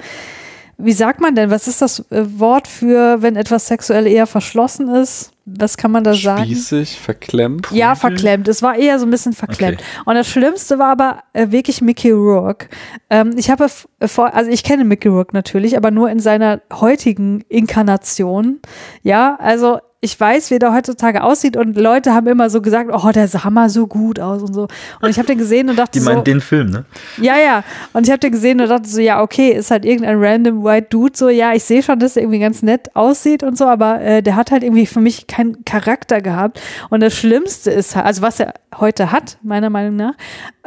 [0.76, 4.88] wie sagt man denn, was ist das äh, Wort für, wenn etwas sexuell eher verschlossen
[4.88, 5.32] ist?
[5.56, 6.44] Was kann man da sagen?
[6.44, 7.68] Spießig, verklemmt.
[7.70, 8.48] Ja, verklemmt.
[8.48, 9.80] Es war eher so ein bisschen verklemmt.
[9.80, 10.02] Okay.
[10.04, 12.68] Und das Schlimmste war aber äh, wirklich Mickey Rourke.
[13.10, 13.66] Ähm, ich habe
[14.06, 18.60] vor, also ich kenne Mickey Rourke natürlich, aber nur in seiner heutigen Inkarnation.
[19.02, 23.10] Ja, also ich weiß, wie der heutzutage aussieht und Leute haben immer so gesagt, oh,
[23.10, 24.68] der sah mal so gut aus und so.
[25.00, 26.84] Und ich habe den gesehen und dachte Die so, meinen den Film, ne?
[27.20, 27.64] ja, ja.
[27.92, 30.86] Und ich habe den gesehen und dachte so, ja, okay, ist halt irgendein random white
[30.90, 31.16] Dude.
[31.16, 34.22] So, ja, ich sehe schon, dass er irgendwie ganz nett aussieht und so, aber äh,
[34.22, 36.60] der hat halt irgendwie für mich keinen Charakter gehabt.
[36.90, 40.14] Und das Schlimmste ist also was er heute hat, meiner Meinung nach,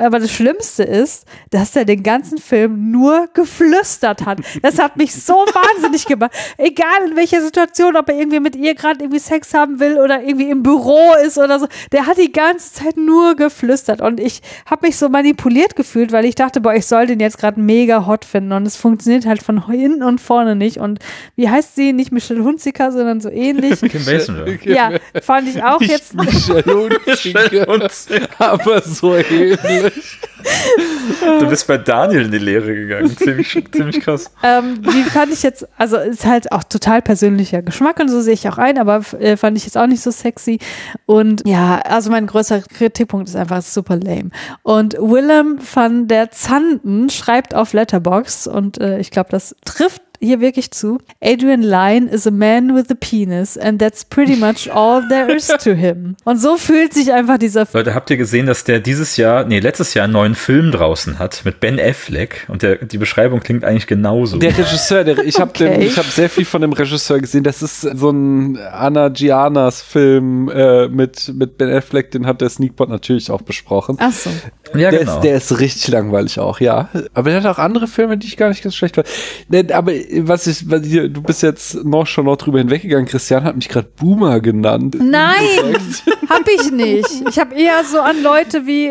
[0.02, 4.40] aber das Schlimmste ist, dass er den ganzen Film nur geflüstert hat.
[4.62, 6.32] Das hat mich so wahnsinnig gemacht.
[6.58, 10.22] Egal in welcher Situation, ob er irgendwie mit ihr gerade irgendwie Sex haben will oder
[10.22, 14.02] irgendwie im Büro ist oder so, der hat die ganze Zeit nur geflüstert.
[14.02, 17.38] Und ich habe mich so manipuliert gefühlt, weil ich dachte, boah, ich soll den jetzt
[17.38, 18.52] gerade mega hot finden.
[18.52, 20.78] Und es funktioniert halt von hinten und vorne nicht.
[20.78, 21.00] Und
[21.36, 21.94] wie heißt sie?
[21.94, 23.80] Nicht Michelle Hunziker, sondern so ähnlich.
[23.82, 24.46] Kim Basinger.
[24.64, 26.14] ja, fand ich auch Nicht jetzt.
[27.08, 29.91] Michelle Hunziker, aber so ähnlich.
[31.40, 33.16] Du bist bei Daniel in die Lehre gegangen.
[33.16, 34.32] Ziemlich, ziemlich krass.
[34.44, 38.34] ähm, die fand ich jetzt, also ist halt auch total persönlicher Geschmack und so sehe
[38.34, 40.60] ich auch ein, aber äh, fand ich jetzt auch nicht so sexy.
[41.06, 44.32] Und ja, also mein größter Kritikpunkt ist einfach super lame.
[44.64, 50.40] Und Willem van der Zanden schreibt auf Letterbox und äh, ich glaube, das trifft hier
[50.40, 51.00] wirklich zu.
[51.22, 55.48] Adrian Lyne is a man with a penis and that's pretty much all there is
[55.48, 56.16] to him.
[56.24, 59.60] Und so fühlt sich einfach dieser Leute, habt ihr gesehen, dass der dieses Jahr, nee,
[59.60, 63.64] letztes Jahr einen neuen Film draußen hat mit Ben Affleck und der, die Beschreibung klingt
[63.64, 64.38] eigentlich genauso.
[64.38, 65.86] Der Regisseur, der, ich habe Okay.
[65.86, 67.44] ich hab sehr viel von dem Regisseur gesehen.
[67.44, 72.50] Das ist so ein Anna Gianas Film äh, mit, mit Ben Affleck, den hat der
[72.50, 73.98] Sneakbot natürlich auch besprochen.
[74.00, 74.30] Ach so.
[74.78, 75.16] ja, der, genau.
[75.16, 76.90] ist, der ist richtig langweilig auch, ja.
[77.14, 79.08] Aber der hat auch andere Filme, die ich gar nicht ganz schlecht fand.
[79.72, 83.08] Aber was ich, was ich, du bist jetzt noch schon noch drüber hinweggegangen.
[83.08, 84.98] Christian hat mich gerade Boomer genannt.
[85.00, 85.76] Nein,
[86.30, 87.10] hab ich nicht.
[87.28, 88.90] Ich habe eher so an Leute wie,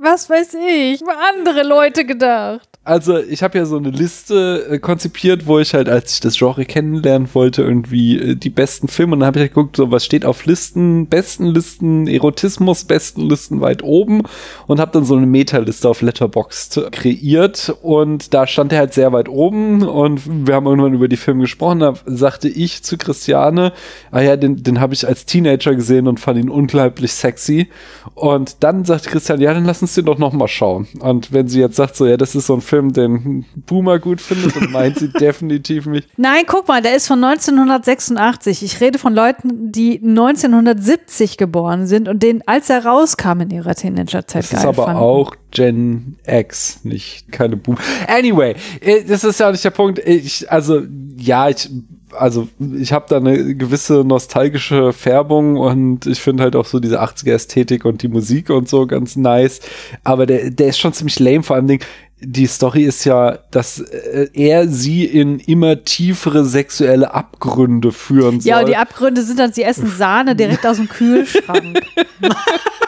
[0.00, 2.68] was weiß ich, andere Leute gedacht.
[2.86, 6.38] Also ich habe ja so eine Liste äh, konzipiert, wo ich halt, als ich das
[6.38, 9.90] Genre kennenlernen wollte, irgendwie äh, die besten Filme und dann habe ich halt geguckt, so
[9.90, 14.22] was steht auf Listen, besten Listen, Erotismus, besten Listen weit oben
[14.68, 19.12] und habe dann so eine Meta-Liste auf Letterboxd kreiert und da stand er halt sehr
[19.12, 23.72] weit oben und wir haben irgendwann über die Filme gesprochen, da sagte ich zu Christiane,
[24.10, 27.68] ah ja, den, den habe ich als Teenager gesehen und fand ihn unglaublich sexy
[28.14, 31.46] und dann sagt Christian, ja, dann lass uns den doch noch mal schauen und wenn
[31.46, 34.72] sie jetzt sagt so, ja, das ist so ein Film, den Boomer gut findet, dann
[34.72, 36.08] meint sie definitiv mich.
[36.16, 38.62] Nein, guck mal, der ist von 1986.
[38.62, 43.74] Ich rede von Leuten, die 1970 geboren sind und den, als er rauskam in ihrer
[43.74, 45.02] Teenagerzeit, Das geil ist aber fanden.
[45.02, 47.78] auch Gen X, nicht keine Boom.
[48.06, 49.98] Anyway, äh, das ist ja auch nicht der Punkt.
[50.00, 50.82] Ich, also,
[51.16, 51.70] ja, ich
[52.12, 57.02] also ich habe da eine gewisse nostalgische Färbung und ich finde halt auch so diese
[57.02, 59.60] 80er Ästhetik und die Musik und so ganz nice.
[60.04, 61.78] Aber der, der ist schon ziemlich lame, vor allem
[62.20, 68.50] die Story ist ja, dass äh, er sie in immer tiefere sexuelle Abgründe führen soll.
[68.50, 71.80] Ja, und die Abgründe sind dann, sie essen Sahne direkt aus dem Kühlschrank.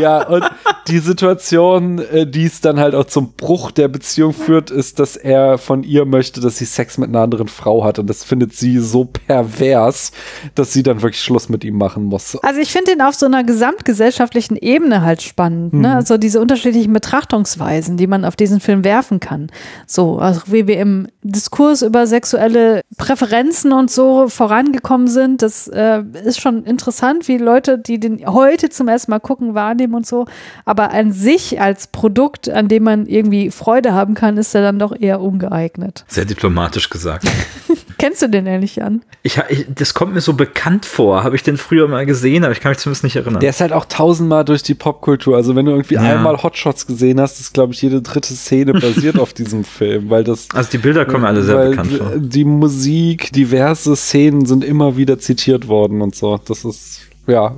[0.00, 0.44] ja, und
[0.88, 5.16] die Situation, äh, die es dann halt auch zum Bruch der Beziehung führt, ist, dass
[5.16, 7.98] er von ihr möchte, dass sie Sex mit einer anderen Frau hat.
[7.98, 10.12] Und das findet sie so pervers,
[10.54, 12.36] dass sie dann wirklich Schluss mit ihm machen muss.
[12.42, 15.72] Also ich finde ihn auf so einer gesamtgesellschaftlichen Ebene halt spannend.
[15.72, 15.88] Ne?
[15.88, 15.94] Mhm.
[15.94, 19.50] Also diese unterschiedlichen Betrachtungsweisen, die man auf diesen Film werfen kann.
[19.86, 26.02] So, also wie wir im Diskurs über sexuelle Präferenzen und so vorangekommen sind, das äh,
[26.24, 30.26] ist schon interessant, wie Leute, die den heute zum ersten Mal gucken, wahrnehmen und so.
[30.64, 34.78] Aber an sich als Produkt, an dem man irgendwie Freude haben kann, ist er dann
[34.78, 36.04] doch eher ungeeignet.
[36.08, 37.26] Sehr diplomatisch gesagt.
[37.98, 39.02] Kennst du den ehrlich an?
[39.22, 41.22] Ich, ich, das kommt mir so bekannt vor.
[41.22, 43.40] Habe ich den früher mal gesehen, aber ich kann mich zumindest nicht erinnern.
[43.40, 45.36] Der ist halt auch tausendmal durch die Popkultur.
[45.36, 46.00] Also wenn du irgendwie ja.
[46.00, 50.24] einmal Hotshots gesehen hast, ist glaube ich jede dritte Szene basiert auf diesem Film, weil
[50.24, 50.48] das.
[50.54, 52.12] Also die Bilder kommen alle sehr bekannt vor.
[52.16, 56.38] Die Musik, diverse Szenen sind immer wieder zitiert worden und so.
[56.38, 57.54] Das ist ja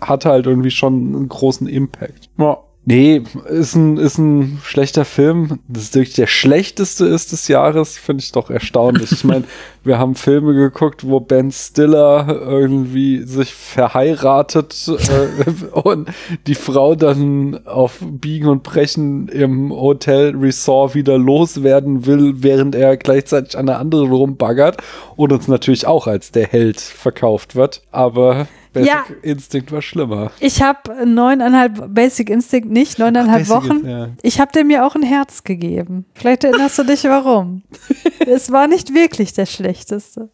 [0.00, 2.28] hat halt irgendwie schon einen großen Impact.
[2.38, 2.58] Ja.
[2.86, 5.60] Nee, ist ein, ist ein schlechter Film.
[5.68, 9.12] Das ist wirklich der schlechteste ist des Jahres, finde ich doch erstaunlich.
[9.12, 9.44] ich meine,
[9.84, 16.08] wir haben Filme geguckt, wo Ben Stiller irgendwie sich verheiratet äh, und
[16.46, 22.96] die Frau dann auf Biegen und Brechen im Hotel Resort wieder loswerden will, während er
[22.96, 24.78] gleichzeitig an der anderen rumbaggert
[25.16, 27.82] und uns natürlich auch als der Held verkauft wird.
[27.90, 30.30] Aber Basic ja, Instinct war schlimmer.
[30.40, 33.86] Ich habe neuneinhalb, Basic Instinct nicht, neuneinhalb Ach, Wochen.
[33.86, 34.08] Ja.
[34.22, 36.06] Ich habe dem mir auch ein Herz gegeben.
[36.14, 37.62] Vielleicht erinnerst du dich, warum.
[38.26, 40.30] es war nicht wirklich der schlechteste.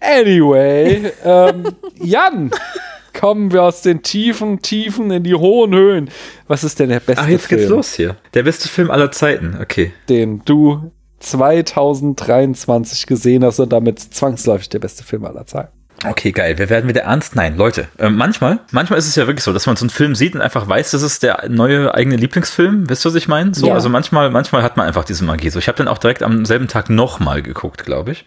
[0.00, 1.64] Anyway, ähm,
[2.00, 2.50] Jan,
[3.18, 6.10] kommen wir aus den tiefen Tiefen in die hohen Höhen.
[6.46, 7.26] Was ist denn der beste Film?
[7.26, 7.60] Ach, jetzt Film?
[7.60, 8.16] geht's los hier.
[8.34, 9.92] Der beste Film aller Zeiten, okay.
[10.08, 10.90] Den du
[11.20, 15.73] 2023 gesehen hast und damit zwangsläufig der beste Film aller Zeiten.
[16.04, 16.58] Okay, geil.
[16.58, 17.36] Wir werden wieder ernst.
[17.36, 17.88] Nein, Leute.
[17.98, 20.40] Äh, manchmal, manchmal ist es ja wirklich so, dass man so einen Film sieht und
[20.40, 22.88] einfach weiß, das ist der neue eigene Lieblingsfilm.
[22.88, 23.54] Wisst ihr, was ich meine?
[23.54, 23.74] So, ja.
[23.74, 25.50] also manchmal, manchmal hat man einfach diese Magie.
[25.50, 28.26] So, ich habe dann auch direkt am selben Tag nochmal geguckt, glaube ich.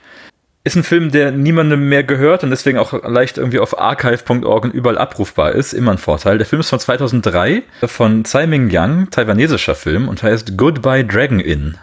[0.64, 4.74] Ist ein Film, der niemandem mehr gehört und deswegen auch leicht irgendwie auf archive.org und
[4.74, 5.74] überall abrufbar ist.
[5.74, 6.38] Immer ein Vorteil.
[6.38, 11.40] Der Film ist von 2003 von Tsai Ming Yang, taiwanesischer Film und heißt Goodbye Dragon
[11.40, 11.78] Inn.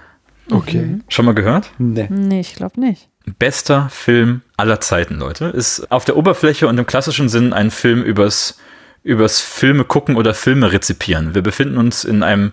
[0.50, 0.98] Okay.
[1.08, 1.70] Schon mal gehört?
[1.78, 2.08] Nee.
[2.10, 5.46] Nee, ich glaube nicht bester Film aller Zeiten, Leute.
[5.46, 8.58] Ist auf der Oberfläche und im klassischen Sinn ein Film übers,
[9.02, 11.34] übers Filme gucken oder Filme rezipieren.
[11.34, 12.52] Wir befinden uns in einem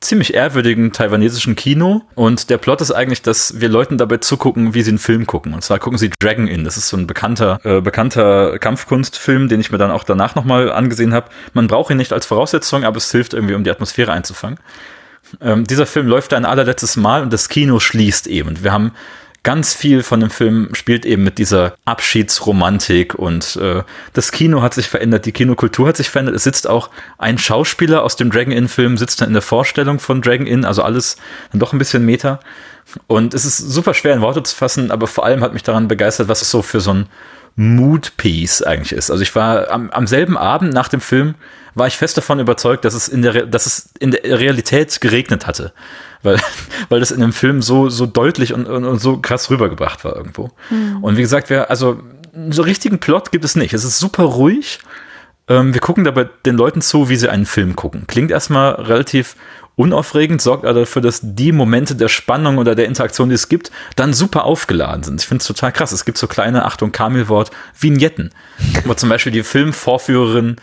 [0.00, 4.82] ziemlich ehrwürdigen taiwanesischen Kino und der Plot ist eigentlich, dass wir Leuten dabei zugucken, wie
[4.82, 5.54] sie einen Film gucken.
[5.54, 6.64] Und zwar gucken sie Dragon Inn.
[6.64, 10.72] Das ist so ein bekannter, äh, bekannter Kampfkunstfilm, den ich mir dann auch danach nochmal
[10.72, 11.30] angesehen habe.
[11.54, 14.58] Man braucht ihn nicht als Voraussetzung, aber es hilft irgendwie, um die Atmosphäre einzufangen.
[15.40, 18.62] Ähm, dieser Film läuft ein allerletztes Mal und das Kino schließt eben.
[18.62, 18.92] Wir haben
[19.42, 24.74] ganz viel von dem Film spielt eben mit dieser Abschiedsromantik und äh, das Kino hat
[24.74, 26.36] sich verändert, die Kinokultur hat sich verändert.
[26.36, 30.22] Es sitzt auch ein Schauspieler aus dem Dragon Inn-Film, sitzt dann in der Vorstellung von
[30.22, 31.16] Dragon Inn, also alles
[31.50, 32.38] dann doch ein bisschen Meta.
[33.06, 35.88] Und es ist super schwer in Worte zu fassen, aber vor allem hat mich daran
[35.88, 37.06] begeistert, was es so für so ein
[37.56, 39.10] Mood-Piece eigentlich ist.
[39.10, 41.34] Also ich war am, am selben Abend nach dem Film
[41.74, 45.46] war ich fest davon überzeugt, dass es in der, dass es in der Realität geregnet
[45.46, 45.72] hatte
[46.22, 46.38] weil,
[46.88, 50.16] weil das in dem Film so, so deutlich und, und, und so krass rübergebracht war
[50.16, 50.50] irgendwo.
[50.70, 51.02] Mhm.
[51.02, 52.00] Und wie gesagt, wir, also
[52.50, 53.74] so richtigen Plot gibt es nicht.
[53.74, 54.78] Es ist super ruhig.
[55.48, 58.06] Ähm, wir gucken dabei den Leuten zu, wie sie einen Film gucken.
[58.06, 59.36] Klingt erstmal relativ
[59.74, 63.70] unaufregend, sorgt aber dafür, dass die Momente der Spannung oder der Interaktion, die es gibt,
[63.96, 65.20] dann super aufgeladen sind.
[65.20, 65.92] Ich finde es total krass.
[65.92, 68.30] Es gibt so kleine, Achtung, Kamilwort, Vignetten,
[68.84, 70.56] wo zum Beispiel die Filmvorführerin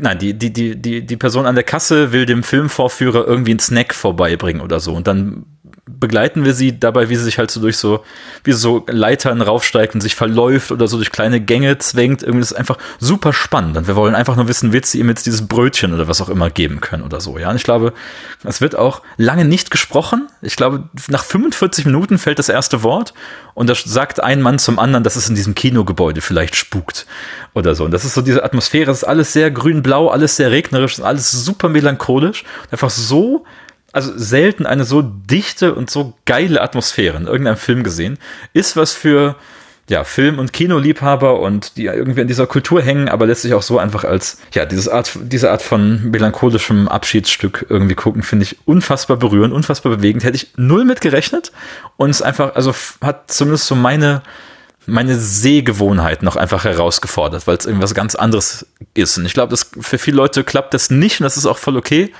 [0.00, 3.60] nein, die, die, die, die, die Person an der Kasse will dem Filmvorführer irgendwie einen
[3.60, 4.94] Snack vorbeibringen oder so.
[4.94, 5.46] Und dann
[5.98, 8.04] begleiten wir sie dabei, wie sie sich halt so durch so,
[8.44, 12.22] wie so Leitern raufsteigt und sich verläuft oder so durch kleine Gänge zwängt.
[12.22, 13.76] Irgendwie das ist einfach super spannend.
[13.76, 16.28] Und wir wollen einfach nur wissen, wird sie ihm jetzt dieses Brötchen oder was auch
[16.28, 17.38] immer geben können oder so.
[17.38, 17.92] Ja, und ich glaube,
[18.44, 20.28] es wird auch lange nicht gesprochen.
[20.40, 23.14] Ich glaube, nach 45 Minuten fällt das erste Wort
[23.54, 27.06] und da sagt ein Mann zum anderen, dass es in diesem Kinogebäude vielleicht spukt
[27.54, 27.84] oder so.
[27.84, 31.30] Und das ist so diese Atmosphäre, es ist alles sehr grün-blau, alles sehr regnerisch, alles
[31.30, 32.44] super melancholisch.
[32.70, 33.44] Einfach so
[33.92, 38.18] also selten eine so dichte und so geile Atmosphäre in irgendeinem Film gesehen.
[38.52, 39.36] Ist was für,
[39.88, 43.62] ja, Film- und Kinoliebhaber und die irgendwie in dieser Kultur hängen, aber lässt sich auch
[43.62, 48.56] so einfach als, ja, dieses Art, diese Art von melancholischem Abschiedsstück irgendwie gucken, finde ich
[48.64, 50.24] unfassbar berührend, unfassbar bewegend.
[50.24, 51.52] Hätte ich null mit gerechnet
[51.96, 54.22] und es einfach, also hat zumindest so meine,
[54.86, 59.18] meine Sehgewohnheit noch einfach herausgefordert, weil es irgendwas ganz anderes ist.
[59.18, 62.12] Und ich glaube, für viele Leute klappt das nicht und das ist auch voll okay.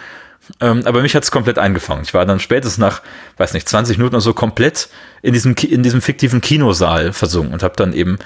[0.60, 2.02] Ähm, aber mich hat es komplett eingefangen.
[2.04, 3.02] Ich war dann spätestens nach,
[3.36, 4.88] weiß nicht, 20 Minuten oder so komplett
[5.22, 8.18] in diesem, in diesem fiktiven Kinosaal versunken und habe dann eben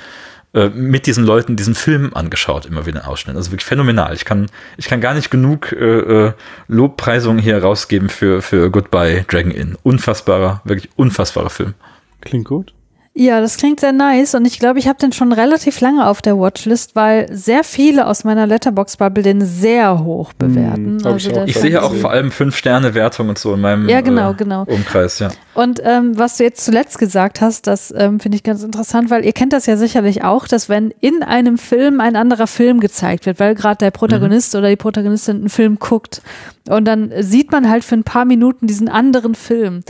[0.55, 3.37] äh, mit diesen Leuten diesen Film angeschaut, immer wieder in Ausschnitten.
[3.37, 4.15] Also wirklich phänomenal.
[4.15, 4.47] Ich kann,
[4.79, 5.85] ich kann gar nicht genug äh,
[6.29, 6.33] äh,
[6.69, 9.77] Lobpreisungen hier rausgeben für, für Goodbye Dragon Inn.
[9.83, 11.75] Unfassbarer, wirklich unfassbarer Film.
[12.23, 12.73] Klingt gut.
[13.19, 16.21] Ja, das klingt sehr nice und ich glaube, ich habe den schon relativ lange auf
[16.21, 20.99] der Watchlist, weil sehr viele aus meiner Letterbox-Bubble den sehr hoch bewerten.
[21.01, 23.63] Hm, also ich, ich sehe ja auch vor allem fünf Sterne Wertung und so in
[23.63, 24.65] meinem ja, genau, äh, genau.
[24.65, 25.31] Umkreis, ja.
[25.57, 29.25] Und ähm, was du jetzt zuletzt gesagt hast, das ähm, finde ich ganz interessant, weil
[29.25, 33.25] ihr kennt das ja sicherlich auch, dass wenn in einem Film ein anderer Film gezeigt
[33.25, 34.59] wird, weil gerade der Protagonist mhm.
[34.59, 36.21] oder die Protagonistin einen Film guckt
[36.69, 39.81] und dann sieht man halt für ein paar Minuten diesen anderen Film,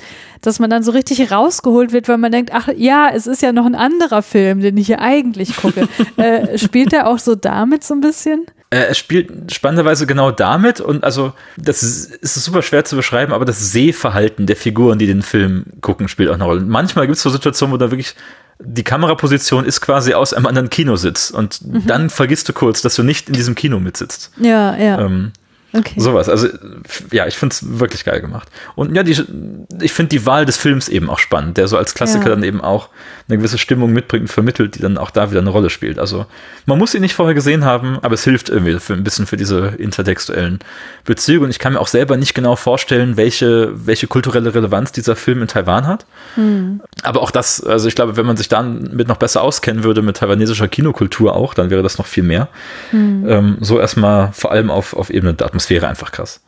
[0.40, 3.50] dass man dann so richtig rausgeholt wird, weil man denkt, ach ja, es ist ja
[3.50, 5.88] noch ein anderer Film, den ich hier eigentlich gucke.
[6.16, 8.46] äh, spielt der auch so damit so ein bisschen?
[8.70, 13.32] Äh, es spielt spannenderweise genau damit und also das ist, ist super schwer zu beschreiben,
[13.32, 16.62] aber das Sehverhalten der Figuren, die den Film gucken, spielt auch eine Rolle.
[16.62, 18.16] Manchmal gibt es so Situationen, wo da wirklich
[18.58, 21.86] die Kameraposition ist quasi aus einem anderen Kinositz und mhm.
[21.86, 24.32] dann vergisst du kurz, dass du nicht in diesem Kino mitsitzt.
[24.38, 25.00] Ja, ja.
[25.00, 25.32] Ähm,
[25.76, 25.98] Okay.
[25.98, 26.28] Sowas.
[26.28, 26.48] Also,
[27.10, 28.48] ja, ich finde es wirklich geil gemacht.
[28.74, 29.16] Und ja, die,
[29.80, 32.30] ich finde die Wahl des Films eben auch spannend, der so als Klassiker ja.
[32.30, 32.88] dann eben auch
[33.28, 35.98] eine gewisse Stimmung mitbringt und vermittelt, die dann auch da wieder eine Rolle spielt.
[35.98, 36.26] Also,
[36.64, 39.36] man muss ihn nicht vorher gesehen haben, aber es hilft irgendwie für ein bisschen für
[39.36, 40.60] diese intertextuellen
[41.04, 41.44] Bezüge.
[41.44, 45.42] Und ich kann mir auch selber nicht genau vorstellen, welche, welche kulturelle Relevanz dieser Film
[45.42, 46.06] in Taiwan hat.
[46.36, 46.80] Mhm.
[47.02, 50.02] Aber auch das, also ich glaube, wenn man sich dann mit noch besser auskennen würde,
[50.02, 52.48] mit taiwanesischer Kinokultur auch, dann wäre das noch viel mehr.
[52.92, 53.26] Mhm.
[53.28, 56.40] Ähm, so erstmal vor allem auf, auf Ebene der Atmosphäre Atmosphäre einfach krass.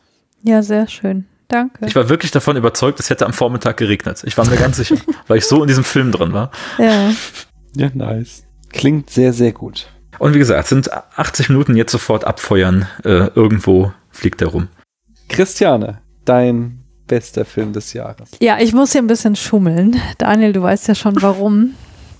[0.43, 1.25] Ja, sehr schön.
[1.49, 1.85] Danke.
[1.87, 4.21] Ich war wirklich davon überzeugt, es hätte am Vormittag geregnet.
[4.25, 4.95] Ich war mir ganz sicher,
[5.27, 6.51] weil ich so in diesem Film drin war.
[6.77, 7.11] Ja.
[7.75, 8.43] Ja, nice.
[8.69, 9.87] Klingt sehr, sehr gut.
[10.19, 12.87] Und wie gesagt, sind 80 Minuten jetzt sofort abfeuern.
[13.03, 14.69] Äh, irgendwo fliegt er rum.
[15.27, 18.31] Christiane, dein bester Film des Jahres.
[18.39, 19.99] Ja, ich muss hier ein bisschen schummeln.
[20.17, 21.73] Daniel, du weißt ja schon warum.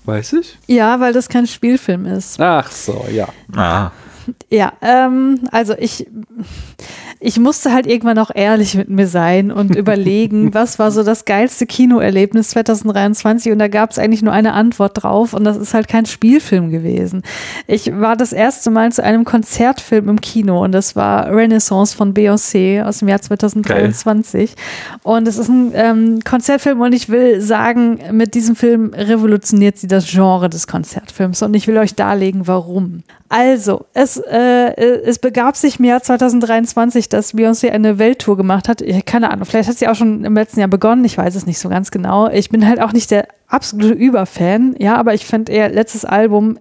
[0.04, 0.58] Weiß ich?
[0.66, 2.40] Ja, weil das kein Spielfilm ist.
[2.40, 3.28] Ach so, ja.
[3.54, 3.90] Ah.
[4.50, 6.06] Ja, ähm, also ich,
[7.20, 11.24] ich musste halt irgendwann auch ehrlich mit mir sein und überlegen, was war so das
[11.24, 15.74] geilste Kinoerlebnis 2023 und da gab es eigentlich nur eine Antwort drauf und das ist
[15.74, 17.22] halt kein Spielfilm gewesen.
[17.66, 22.14] Ich war das erste Mal zu einem Konzertfilm im Kino und das war Renaissance von
[22.14, 24.64] Beyoncé aus dem Jahr 2023 Geil.
[25.02, 29.86] und es ist ein ähm, Konzertfilm und ich will sagen, mit diesem Film revolutioniert sie
[29.88, 33.02] das Genre des Konzertfilms und ich will euch darlegen, warum.
[33.32, 38.82] Also, es, äh, es begab sich im Jahr 2023, dass Beyoncé eine Welttour gemacht hat.
[39.06, 41.04] Keine Ahnung, vielleicht hat sie auch schon im letzten Jahr begonnen.
[41.04, 42.28] Ich weiß es nicht so ganz genau.
[42.28, 46.58] Ich bin halt auch nicht der absolute Überfan, ja, aber ich fand ihr letztes Album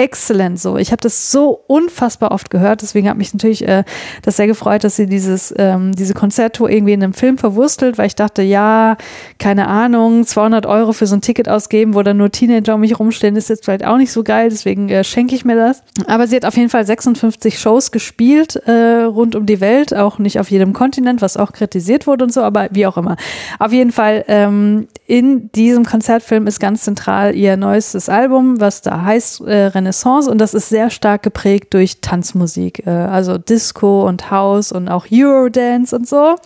[0.00, 0.78] exzellent so.
[0.78, 3.84] Ich habe das so unfassbar oft gehört, deswegen hat mich natürlich äh,
[4.22, 8.06] das sehr gefreut, dass sie dieses ähm, diese Konzerttour irgendwie in einem Film verwurstelt, weil
[8.06, 8.96] ich dachte, ja,
[9.38, 12.98] keine Ahnung, 200 Euro für so ein Ticket ausgeben, wo dann nur Teenager um mich
[12.98, 15.82] rumstehen, ist jetzt vielleicht auch nicht so geil, deswegen äh, schenke ich mir das.
[16.06, 20.18] Aber sie hat auf jeden Fall 56 Shows gespielt äh, rund um die Welt, auch
[20.18, 23.16] nicht auf jedem Kontinent, was auch kritisiert wurde und so, aber wie auch immer.
[23.58, 29.02] Auf jeden Fall ähm, in diesem Konzertfilm ist ganz zentral ihr neuestes Album, was da
[29.02, 29.89] heißt äh, Renaissance
[30.28, 35.06] und das ist sehr stark geprägt durch Tanzmusik, äh, also Disco und House und auch
[35.10, 36.36] Eurodance und so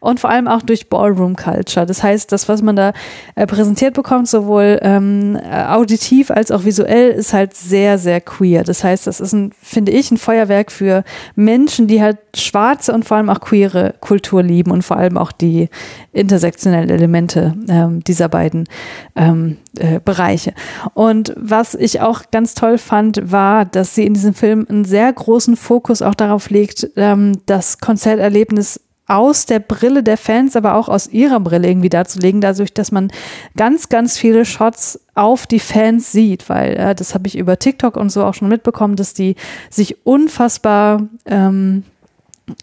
[0.00, 1.86] und vor allem auch durch Ballroom Culture.
[1.86, 2.92] Das heißt, das, was man da
[3.34, 5.38] äh, präsentiert bekommt, sowohl ähm,
[5.68, 8.64] auditiv als auch visuell, ist halt sehr, sehr queer.
[8.64, 11.04] Das heißt, das ist ein, finde ich, ein Feuerwerk für
[11.36, 15.32] Menschen, die halt schwarze und vor allem auch queere Kultur lieben und vor allem auch
[15.32, 15.68] die
[16.12, 18.68] intersektionellen Elemente ähm, dieser beiden
[19.16, 20.54] ähm, äh, Bereiche.
[20.94, 25.12] Und was ich auch ganz toll fand, war, dass sie in diesem Film einen sehr
[25.12, 30.88] großen Fokus auch darauf legt, ähm, das Konzerterlebnis aus der Brille der Fans, aber auch
[30.88, 33.10] aus ihrer Brille irgendwie darzulegen, dadurch, dass man
[33.56, 37.96] ganz, ganz viele Shots auf die Fans sieht, weil äh, das habe ich über TikTok
[37.96, 39.34] und so auch schon mitbekommen, dass die
[39.68, 41.82] sich unfassbar ähm,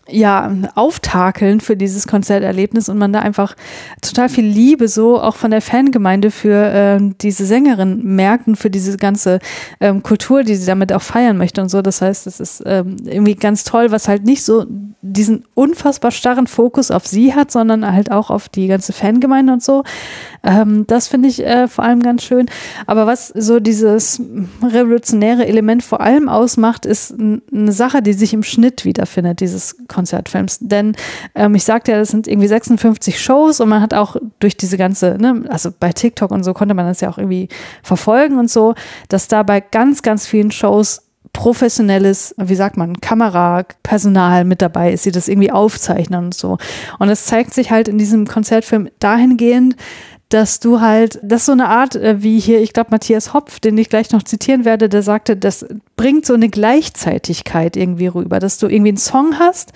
[0.07, 3.55] ja, auftakeln für dieses Konzerterlebnis und man da einfach
[4.01, 8.69] total viel Liebe so auch von der Fangemeinde für ähm, diese Sängerin merkt und für
[8.69, 9.39] diese ganze
[9.79, 11.81] ähm, Kultur, die sie damit auch feiern möchte und so.
[11.81, 14.65] Das heißt, es ist ähm, irgendwie ganz toll, was halt nicht so
[15.01, 19.63] diesen unfassbar starren Fokus auf sie hat, sondern halt auch auf die ganze Fangemeinde und
[19.63, 19.83] so.
[20.43, 22.47] Ähm, das finde ich äh, vor allem ganz schön.
[22.85, 24.21] Aber was so dieses
[24.63, 30.59] revolutionäre Element vor allem ausmacht, ist eine Sache, die sich im Schnitt wiederfindet, dieses Konzertfilms.
[30.61, 30.95] Denn
[31.35, 34.77] ähm, ich sagte ja, das sind irgendwie 56 Shows und man hat auch durch diese
[34.77, 37.49] ganze, ne, also bei TikTok und so konnte man das ja auch irgendwie
[37.83, 38.75] verfolgen und so,
[39.09, 45.05] dass da bei ganz, ganz vielen Shows professionelles, wie sagt man, Kamerapersonal mit dabei ist,
[45.05, 46.57] die das irgendwie aufzeichnen und so.
[46.99, 49.75] Und es zeigt sich halt in diesem Konzertfilm dahingehend,
[50.29, 53.59] dass du halt, das ist so eine Art, äh, wie hier, ich glaube, Matthias Hopf,
[53.59, 55.65] den ich gleich noch zitieren werde, der sagte, das
[55.95, 59.71] bringt so eine Gleichzeitigkeit irgendwie rüber, dass du irgendwie einen Song hast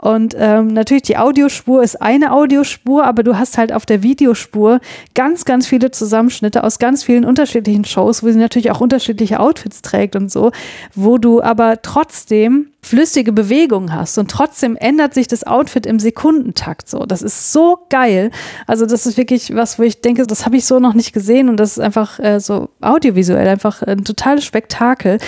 [0.00, 4.80] und ähm, natürlich die Audiospur ist eine Audiospur, aber du hast halt auf der Videospur
[5.14, 9.82] ganz, ganz viele Zusammenschnitte aus ganz vielen unterschiedlichen Shows, wo sie natürlich auch unterschiedliche Outfits
[9.82, 10.52] trägt und so,
[10.94, 16.88] wo du aber trotzdem flüssige Bewegung hast und trotzdem ändert sich das Outfit im Sekundentakt
[16.88, 17.04] so.
[17.04, 18.30] Das ist so geil.
[18.66, 21.50] Also das ist wirklich was, wo ich denke, das habe ich so noch nicht gesehen
[21.50, 25.18] und das ist einfach äh, so audiovisuell einfach ein totales Spektakel.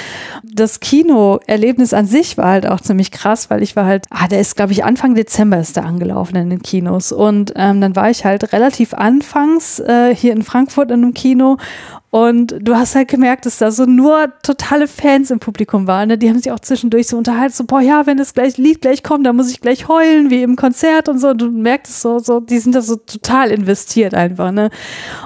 [0.43, 4.41] Das Kinoerlebnis an sich war halt auch ziemlich krass, weil ich war halt, ah, der
[4.41, 7.11] ist glaube ich Anfang Dezember ist der angelaufen in den Kinos.
[7.11, 11.57] Und ähm, dann war ich halt relativ anfangs äh, hier in Frankfurt in einem Kino
[12.15, 16.09] und du hast halt gemerkt, dass da so nur totale Fans im Publikum waren.
[16.09, 16.19] Ne?
[16.19, 19.03] Die haben sich auch zwischendurch so unterhalten, so, boah, ja, wenn das gleich Lied gleich
[19.03, 21.29] kommt, dann muss ich gleich heulen, wie im Konzert und so.
[21.29, 24.69] Und du merkst so, so, die sind da so total investiert einfach, ne?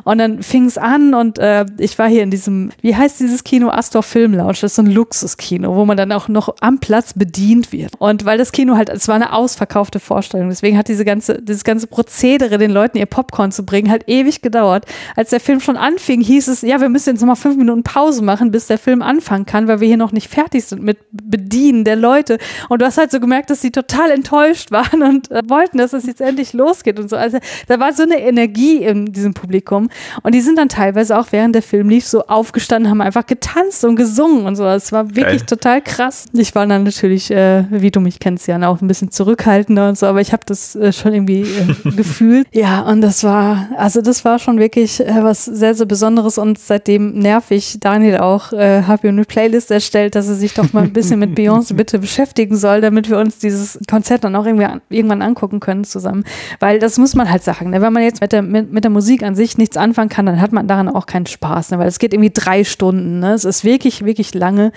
[0.05, 3.43] Und dann fing es an und äh, ich war hier in diesem, wie heißt dieses
[3.43, 3.69] Kino?
[3.69, 4.53] Astor Film Lounge.
[4.53, 7.95] Das ist so ein Luxuskino, wo man dann auch noch am Platz bedient wird.
[7.99, 10.51] Und weil das Kino halt, es war eine ausverkaufte Vorstellung.
[10.51, 14.41] Deswegen hat diese ganze, dieses ganze Prozedere, den Leuten ihr Popcorn zu bringen, halt ewig
[14.41, 14.85] gedauert.
[15.17, 17.83] Als der Film schon anfing, hieß es, ja, wir müssen jetzt noch mal fünf Minuten
[17.83, 20.99] Pause machen, bis der Film anfangen kann, weil wir hier noch nicht fertig sind mit
[21.11, 22.39] Bedienen der Leute.
[22.69, 25.93] Und du hast halt so gemerkt, dass sie total enttäuscht waren und äh, wollten, dass
[25.93, 27.17] es jetzt endlich losgeht und so.
[27.17, 27.39] Also
[27.69, 29.89] da war so eine Energie in diesem Publikum.
[30.23, 33.85] Und die sind dann teilweise auch während der Film lief so aufgestanden, haben einfach getanzt
[33.85, 34.65] und gesungen und so.
[34.67, 35.47] Es war wirklich Geil.
[35.47, 36.27] total krass.
[36.33, 39.99] Ich war dann natürlich, äh, wie du mich kennst, ja, auch ein bisschen zurückhaltender und
[39.99, 42.47] so, aber ich habe das äh, schon irgendwie äh, gefühlt.
[42.53, 46.59] Ja, und das war, also das war schon wirklich äh, was sehr, sehr Besonderes und
[46.67, 50.93] seitdem nervig Daniel auch äh, habe eine Playlist erstellt, dass er sich doch mal ein
[50.93, 54.81] bisschen mit Beyoncé bitte beschäftigen soll, damit wir uns dieses Konzert dann auch irgendwie an,
[54.89, 56.25] irgendwann angucken können zusammen.
[56.61, 57.81] Weil das muss man halt sagen, ne?
[57.81, 60.41] wenn man jetzt mit der, mit, mit, der Musik an sich nichts anfangen kann, dann
[60.41, 61.79] hat man daran auch keinen Spaß, ne?
[61.79, 63.21] weil es geht irgendwie drei Stunden.
[63.21, 63.33] Ne?
[63.33, 64.73] Es ist wirklich, wirklich lange.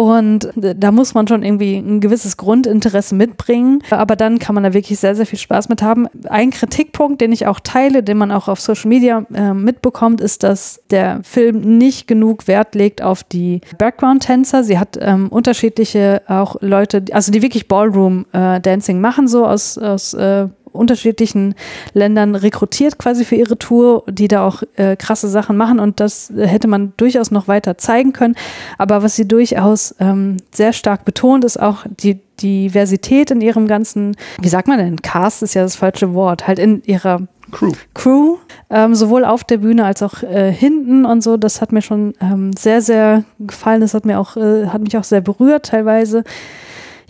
[0.00, 3.82] Und da muss man schon irgendwie ein gewisses Grundinteresse mitbringen.
[3.90, 6.06] Aber dann kann man da wirklich sehr, sehr viel Spaß mit haben.
[6.26, 10.42] Ein Kritikpunkt, den ich auch teile, den man auch auf Social Media äh, mitbekommt, ist,
[10.42, 14.64] dass der Film nicht genug Wert legt auf die Background-Tänzer.
[14.64, 20.14] Sie hat ähm, unterschiedliche auch Leute, also die wirklich Ballroom-Dancing äh, machen, so aus, aus
[20.14, 21.54] äh, unterschiedlichen
[21.92, 26.32] Ländern rekrutiert quasi für ihre Tour, die da auch äh, krasse Sachen machen und das
[26.36, 28.34] hätte man durchaus noch weiter zeigen können.
[28.78, 34.16] Aber was sie durchaus ähm, sehr stark betont, ist auch die Diversität in ihrem ganzen,
[34.40, 37.72] wie sagt man denn, Cast ist ja das falsche Wort, halt in ihrer Crew.
[37.94, 38.36] Crew,
[38.70, 41.36] ähm, sowohl auf der Bühne als auch äh, hinten und so.
[41.36, 43.80] Das hat mir schon ähm, sehr, sehr gefallen.
[43.80, 46.24] Das hat mir auch, äh, hat mich auch sehr berührt teilweise.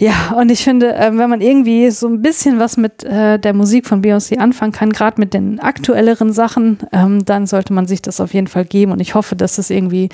[0.01, 3.53] Ja, und ich finde, äh, wenn man irgendwie so ein bisschen was mit äh, der
[3.53, 8.01] Musik von Beyoncé anfangen kann, gerade mit den aktuelleren Sachen, ähm, dann sollte man sich
[8.01, 8.93] das auf jeden Fall geben.
[8.93, 10.09] Und ich hoffe, dass es irgendwie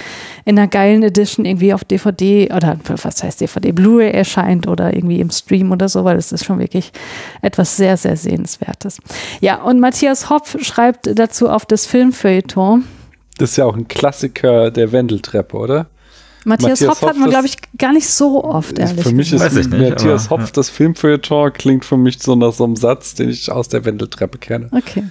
[0.45, 5.21] in einer geilen Edition irgendwie auf DVD oder was heißt DVD, Blu-ray erscheint oder irgendwie
[5.21, 6.91] im Stream oder so, weil es ist schon wirklich
[7.41, 8.99] etwas sehr, sehr Sehenswertes.
[9.41, 12.85] Ja, und Matthias Hopf schreibt dazu auf das Filmfeuilleton.
[13.39, 15.87] Das ist ja auch ein Klassiker der Wendeltreppe, oder?
[16.47, 19.33] Matthias, Matthias Hopf, Hopf hat man, glaube ich, gar nicht so oft, ehrlich Für mich
[19.33, 20.53] ist nicht, Matthias aber, Hopf, ja.
[20.55, 24.39] das Filmfeuilleton, klingt für mich so nach so einem Satz, den ich aus der Wendeltreppe
[24.39, 24.69] kenne.
[24.71, 25.03] Okay.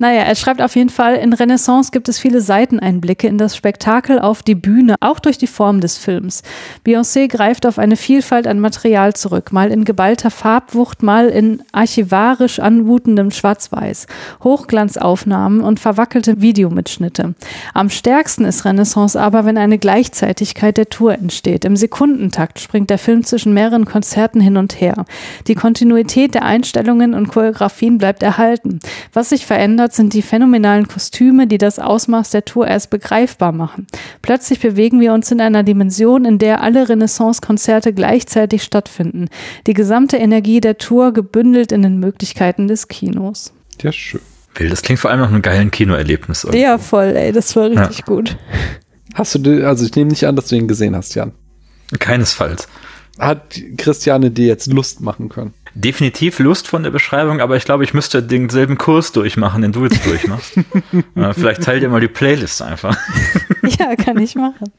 [0.00, 4.18] Naja, er schreibt auf jeden Fall, in Renaissance gibt es viele Seiteneinblicke in das Spektakel
[4.18, 6.42] auf die Bühne, auch durch die Form des Films.
[6.86, 12.60] Beyoncé greift auf eine Vielfalt an Material zurück, mal in geballter Farbwucht, mal in archivarisch
[12.60, 14.06] anmutendem Schwarz-Weiß,
[14.42, 17.34] Hochglanzaufnahmen und verwackelte Videomitschnitte.
[17.74, 21.66] Am stärksten ist Renaissance aber, wenn eine Gleichzeitigkeit der Tour entsteht.
[21.66, 25.04] Im Sekundentakt springt der Film zwischen mehreren Konzerten hin und her.
[25.46, 28.80] Die Kontinuität der Einstellungen und Choreografien bleibt erhalten.
[29.12, 33.50] Was sich verändert, Highlight sind die phänomenalen Kostüme, die das Ausmaß der Tour erst begreifbar
[33.52, 33.86] machen.
[34.22, 39.28] Plötzlich bewegen wir uns in einer Dimension, in der alle Renaissance-Konzerte gleichzeitig stattfinden.
[39.66, 43.52] Die gesamte Energie der Tour gebündelt in den Möglichkeiten des Kinos.
[43.82, 44.20] Ja, schön.
[44.54, 46.44] Will, das klingt vor allem nach einem geilen Kinoerlebnis.
[46.44, 46.62] irgendwo.
[46.62, 48.04] Ja, voll, ey, das war richtig Ja.
[48.04, 48.36] gut.
[49.14, 51.32] Hast du, also ich nehme nicht an, dass du ihn gesehen hast, Jan.
[51.98, 52.68] Keinesfalls.
[53.18, 55.52] Hat Christiane dir jetzt Lust machen können?
[55.74, 59.84] Definitiv Lust von der Beschreibung, aber ich glaube, ich müsste denselben Kurs durchmachen, den du
[59.84, 60.56] jetzt durchmachst.
[61.14, 62.96] äh, vielleicht teilt ihr mal die Playlist einfach.
[63.78, 64.72] Ja, kann ich machen.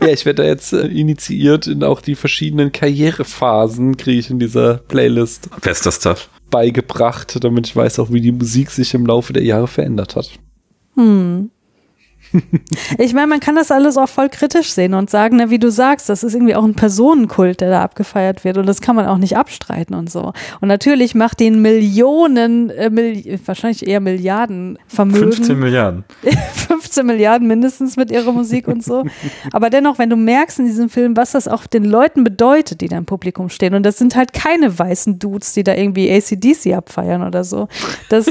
[0.00, 4.38] Ja, ich werde da jetzt äh, initiiert in auch die verschiedenen Karrierephasen, kriege ich in
[4.38, 6.28] dieser Playlist Bester Stuff.
[6.50, 10.30] beigebracht, damit ich weiß auch, wie die Musik sich im Laufe der Jahre verändert hat.
[10.96, 11.50] Hm.
[12.98, 15.70] Ich meine, man kann das alles auch voll kritisch sehen und sagen, na, wie du
[15.70, 19.06] sagst, das ist irgendwie auch ein Personenkult, der da abgefeiert wird und das kann man
[19.06, 20.32] auch nicht abstreiten und so.
[20.60, 25.32] Und natürlich macht den Millionen, äh, Milli wahrscheinlich eher Milliarden Vermögen.
[25.32, 26.04] 15 Milliarden.
[26.68, 29.04] 15 Milliarden mindestens mit ihrer Musik und so.
[29.52, 32.88] Aber dennoch, wenn du merkst in diesem Film, was das auch den Leuten bedeutet, die
[32.88, 36.74] da im Publikum stehen, und das sind halt keine weißen Dudes, die da irgendwie ACDC
[36.74, 37.68] abfeiern oder so.
[38.08, 38.26] Das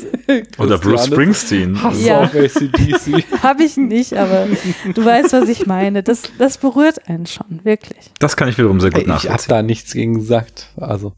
[0.58, 1.82] Oder Bruce Springsteen.
[1.82, 2.22] Hass Ja.
[2.24, 3.24] auf ACDC.
[3.44, 4.48] habe ich nicht, aber
[4.94, 6.04] du weißt, was ich meine.
[6.04, 8.12] Das, das berührt einen schon, wirklich.
[8.20, 9.50] Das kann ich wiederum sehr gut ich habe nachvollziehen.
[9.50, 10.70] da nichts gegen gesagt.
[10.78, 11.14] Also,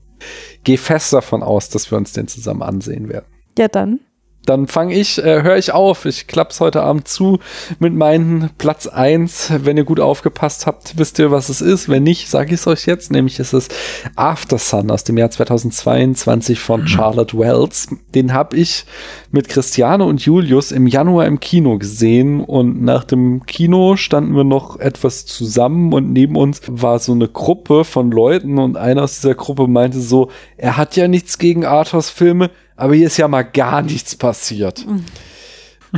[0.63, 3.25] geh fest davon aus, dass wir uns den zusammen ansehen werden.
[3.57, 3.99] Ja, dann.
[4.47, 6.05] Dann fange ich, äh, höre ich auf.
[6.05, 7.39] Ich klapp's heute Abend zu
[7.79, 9.51] mit meinen Platz eins.
[9.61, 11.89] Wenn ihr gut aufgepasst habt, wisst ihr, was es ist.
[11.89, 13.11] Wenn nicht, sage ich es euch jetzt.
[13.11, 13.67] Nämlich ist es
[14.15, 17.89] After Sun aus dem Jahr 2022 von Charlotte Wells.
[18.15, 18.85] Den habe ich
[19.31, 22.39] mit Christiane und Julius im Januar im Kino gesehen.
[22.39, 27.27] Und nach dem Kino standen wir noch etwas zusammen und neben uns war so eine
[27.27, 31.65] Gruppe von Leuten und einer aus dieser Gruppe meinte so, er hat ja nichts gegen
[31.65, 34.85] Arthouse-Filme, aber hier ist ja mal gar nichts passiert.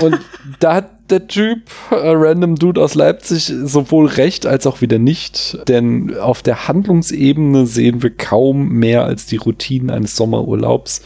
[0.02, 0.20] Und
[0.60, 1.60] da hat der Typ,
[1.92, 5.58] äh, Random Dude aus Leipzig, sowohl recht als auch wieder nicht.
[5.68, 11.02] Denn auf der Handlungsebene sehen wir kaum mehr als die Routinen eines Sommerurlaubs.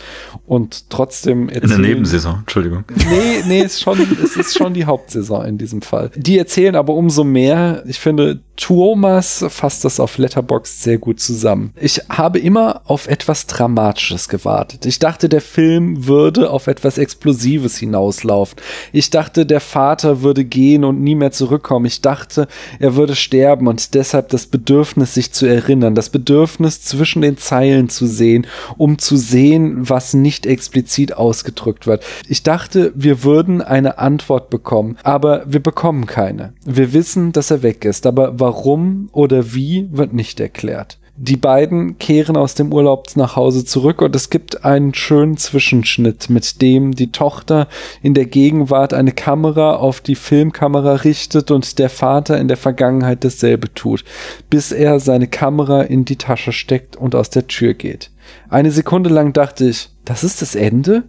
[0.46, 2.84] Und trotzdem In der erzählen- Nebensaison, Entschuldigung.
[2.96, 6.12] Nee, nee, ist schon, es ist schon die Hauptsaison in diesem Fall.
[6.16, 7.84] Die erzählen aber umso mehr.
[7.88, 11.74] Ich finde, Tuomas fasst das auf Letterboxd sehr gut zusammen.
[11.80, 14.86] Ich habe immer auf etwas Dramatisches gewartet.
[14.86, 18.58] Ich dachte, der Film würde auf etwas Explosives hinauslaufen.
[18.92, 19.60] Ich dachte, der
[19.94, 21.86] Vater würde gehen und nie mehr zurückkommen.
[21.86, 22.48] Ich dachte,
[22.80, 27.90] er würde sterben und deshalb das Bedürfnis, sich zu erinnern, das Bedürfnis zwischen den Zeilen
[27.90, 28.48] zu sehen,
[28.78, 32.04] um zu sehen, was nicht explizit ausgedrückt wird.
[32.28, 36.54] Ich dachte, wir würden eine Antwort bekommen, aber wir bekommen keine.
[36.66, 40.98] Wir wissen, dass er weg ist, aber warum oder wie wird nicht erklärt.
[41.16, 46.32] Die beiden kehren aus dem Urlaub nach Hause zurück und es gibt einen schönen Zwischenschnitt,
[46.32, 47.68] mit dem die Tochter
[48.02, 53.24] in der Gegenwart eine Kamera auf die Filmkamera richtet und der Vater in der Vergangenheit
[53.24, 54.04] dasselbe tut,
[54.50, 58.10] bis er seine Kamera in die Tasche steckt und aus der Tür geht.
[58.50, 61.04] Eine Sekunde lang dachte ich, das ist das Ende?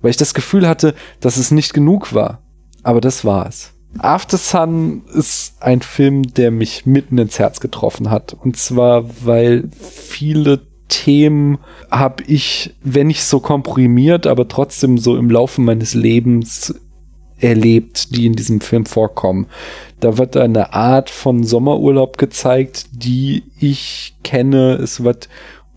[0.00, 2.42] Weil ich das Gefühl hatte, dass es nicht genug war.
[2.82, 3.74] Aber das war es.
[3.98, 8.34] After Sun ist ein Film, der mich mitten ins Herz getroffen hat.
[8.34, 11.58] Und zwar, weil viele Themen
[11.90, 16.74] habe ich, wenn nicht so komprimiert, aber trotzdem so im Laufe meines Lebens
[17.38, 19.46] erlebt, die in diesem Film vorkommen.
[20.00, 24.74] Da wird eine Art von Sommerurlaub gezeigt, die ich kenne.
[24.74, 25.28] Es wird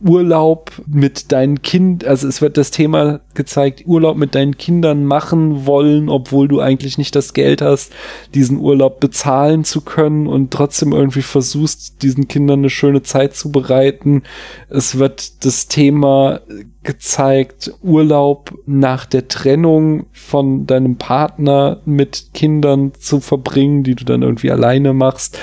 [0.06, 5.66] Urlaub mit deinen Kind, also es wird das Thema gezeigt, Urlaub mit deinen Kindern machen
[5.66, 7.92] wollen, obwohl du eigentlich nicht das Geld hast,
[8.36, 13.52] diesen Urlaub bezahlen zu können und trotzdem irgendwie versuchst, diesen Kindern eine schöne Zeit zu
[13.52, 14.22] bereiten.
[14.70, 16.42] Es wird das Thema
[16.86, 24.22] gezeigt, Urlaub nach der Trennung von deinem Partner mit Kindern zu verbringen, die du dann
[24.22, 25.38] irgendwie alleine machst.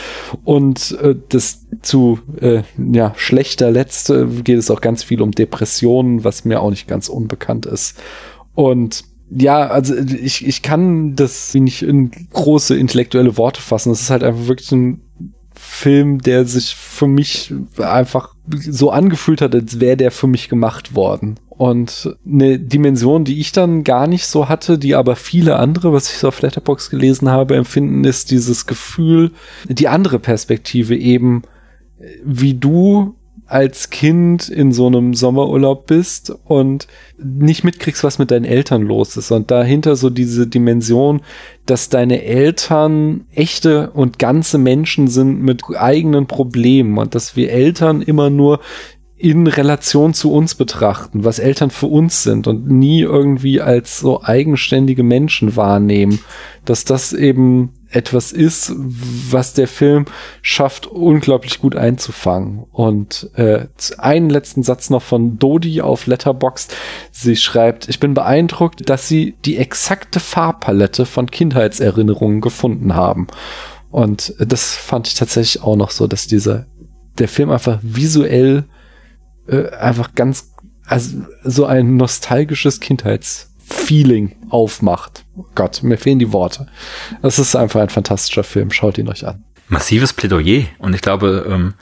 [0.45, 6.25] Und äh, das zu äh, ja, schlechter Letzte geht es auch ganz viel um Depressionen,
[6.25, 7.99] was mir auch nicht ganz unbekannt ist.
[8.55, 9.05] Und
[9.35, 13.91] ja, also ich, ich kann das nicht in große intellektuelle Worte fassen.
[13.91, 15.01] Das ist halt einfach wirklich ein
[15.83, 20.95] Film, der sich für mich einfach so angefühlt hat, als wäre der für mich gemacht
[20.95, 21.41] worden.
[21.49, 26.09] Und eine Dimension, die ich dann gar nicht so hatte, die aber viele andere, was
[26.09, 29.33] ich so auf Letterbox gelesen habe, empfinden, ist dieses Gefühl,
[29.69, 31.43] die andere Perspektive eben,
[32.25, 33.17] wie du
[33.53, 39.19] als Kind in so einem Sommerurlaub bist und nicht mitkriegst, was mit deinen Eltern los
[39.19, 39.31] ist.
[39.31, 41.21] Und dahinter so diese Dimension,
[41.67, 48.01] dass deine Eltern echte und ganze Menschen sind mit eigenen Problemen und dass wir Eltern
[48.01, 48.61] immer nur
[49.23, 54.25] in Relation zu uns betrachten, was Eltern für uns sind und nie irgendwie als so
[54.25, 56.19] eigenständige Menschen wahrnehmen,
[56.65, 60.07] dass das eben etwas ist, was der Film
[60.41, 62.65] schafft, unglaublich gut einzufangen.
[62.73, 66.75] Und äh, einen letzten Satz noch von Dodi auf Letterboxd.
[67.13, 73.29] Sie schreibt, ich bin beeindruckt, dass sie die exakte Farbpalette von Kindheitserinnerungen gefunden haben.
[73.93, 76.67] Und das fand ich tatsächlich auch noch so, dass dieser
[77.19, 78.65] der Film einfach visuell
[79.47, 80.53] äh, einfach ganz,
[80.87, 85.25] also so ein nostalgisches Kindheitsfeeling aufmacht.
[85.37, 86.67] Oh Gott, mir fehlen die Worte.
[87.23, 88.71] Das ist einfach ein fantastischer Film.
[88.71, 89.45] Schaut ihn euch an.
[89.69, 90.65] Massives Plädoyer.
[90.79, 91.75] Und ich glaube, ähm,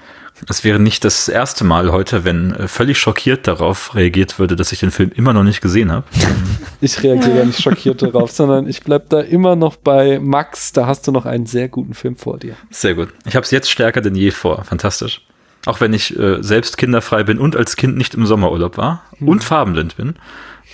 [0.48, 4.72] es wäre nicht das erste Mal heute, wenn äh, völlig schockiert darauf reagiert würde, dass
[4.72, 6.06] ich den Film immer noch nicht gesehen habe.
[6.80, 10.72] ich reagiere ja nicht schockiert darauf, sondern ich bleib da immer noch bei Max.
[10.72, 12.54] Da hast du noch einen sehr guten Film vor dir.
[12.70, 13.10] Sehr gut.
[13.26, 14.64] Ich habe es jetzt stärker denn je vor.
[14.64, 15.22] Fantastisch.
[15.66, 19.28] Auch wenn ich äh, selbst kinderfrei bin und als Kind nicht im Sommerurlaub war hm.
[19.28, 20.14] und farbenblind bin.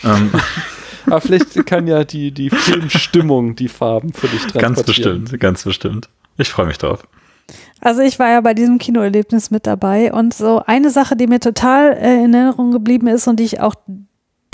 [0.05, 0.31] Ähm.
[1.07, 4.61] Aber vielleicht kann ja die, die Filmstimmung die Farben für dich transportieren.
[4.61, 6.09] Ganz bestimmt, ganz bestimmt.
[6.37, 7.07] Ich freue mich drauf.
[7.81, 11.41] Also ich war ja bei diesem Kinoerlebnis mit dabei und so eine Sache, die mir
[11.41, 13.75] total äh, in Erinnerung geblieben ist und die ich auch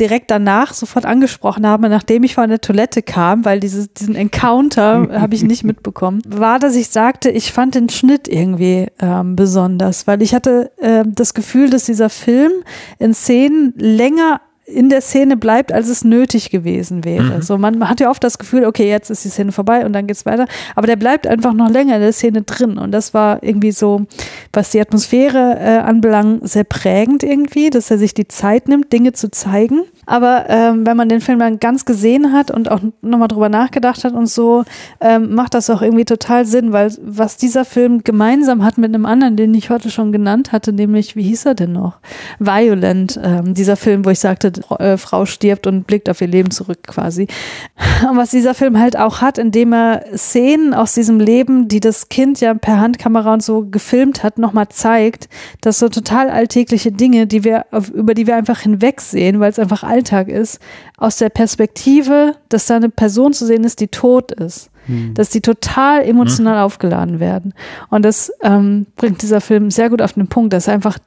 [0.03, 5.09] direkt danach sofort angesprochen habe, nachdem ich von der Toilette kam, weil dieses, diesen Encounter
[5.21, 10.09] habe ich nicht mitbekommen, war, dass ich sagte, ich fand den Schnitt irgendwie ähm, besonders,
[10.09, 12.51] weil ich hatte äh, das Gefühl, dass dieser Film
[12.99, 17.37] in Szenen länger in der Szene bleibt, als es nötig gewesen wäre.
[17.37, 17.43] Mhm.
[17.43, 20.07] So, man hat ja oft das Gefühl, okay, jetzt ist die Szene vorbei und dann
[20.07, 20.47] geht's weiter.
[20.77, 22.79] Aber der bleibt einfach noch länger in der Szene drin.
[22.79, 24.07] Und das war irgendwie so,
[24.53, 29.13] was die Atmosphäre äh, anbelangt, sehr prägend irgendwie, dass er sich die Zeit nimmt, Dinge
[29.13, 29.83] zu zeigen.
[30.07, 34.05] Aber ähm, wenn man den Film dann ganz gesehen hat und auch nochmal drüber nachgedacht
[34.05, 34.65] hat und so,
[35.01, 39.07] ähm, macht das auch irgendwie total Sinn, weil was dieser Film gemeinsam hat mit einem
[39.07, 41.99] anderen, den ich heute schon genannt hatte, nämlich, wie hieß er denn noch?
[42.41, 46.51] Violent, ähm, dieser Film, wo ich sagte, äh, Frau stirbt und blickt auf ihr Leben
[46.51, 47.29] zurück quasi.
[48.09, 52.09] Und was dieser Film halt auch hat, indem er Szenen aus diesem Leben, die das
[52.09, 55.29] Kind ja per Handkamera und so gefilmt hat, nochmal zeigt,
[55.61, 59.83] dass so total alltägliche Dinge, die wir, über die wir einfach hinwegsehen, weil es einfach
[59.93, 60.59] Alltag ist,
[60.97, 64.71] aus der Perspektive, dass da eine Person zu sehen ist, die tot ist.
[64.87, 65.15] Hm.
[65.15, 66.65] Dass die total emotional hm.
[66.65, 67.55] aufgeladen werden.
[67.91, 70.99] Und das ähm, bringt dieser Film sehr gut auf den Punkt, dass einfach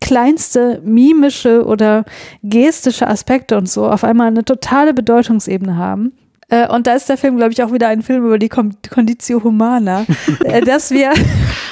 [0.00, 2.04] kleinste mimische oder
[2.42, 6.12] gestische Aspekte und so auf einmal eine totale Bedeutungsebene haben.
[6.52, 9.42] Äh, und da ist der Film, glaube ich, auch wieder ein Film über die Conditio
[9.42, 10.04] Humana,
[10.44, 11.12] äh, dass wir,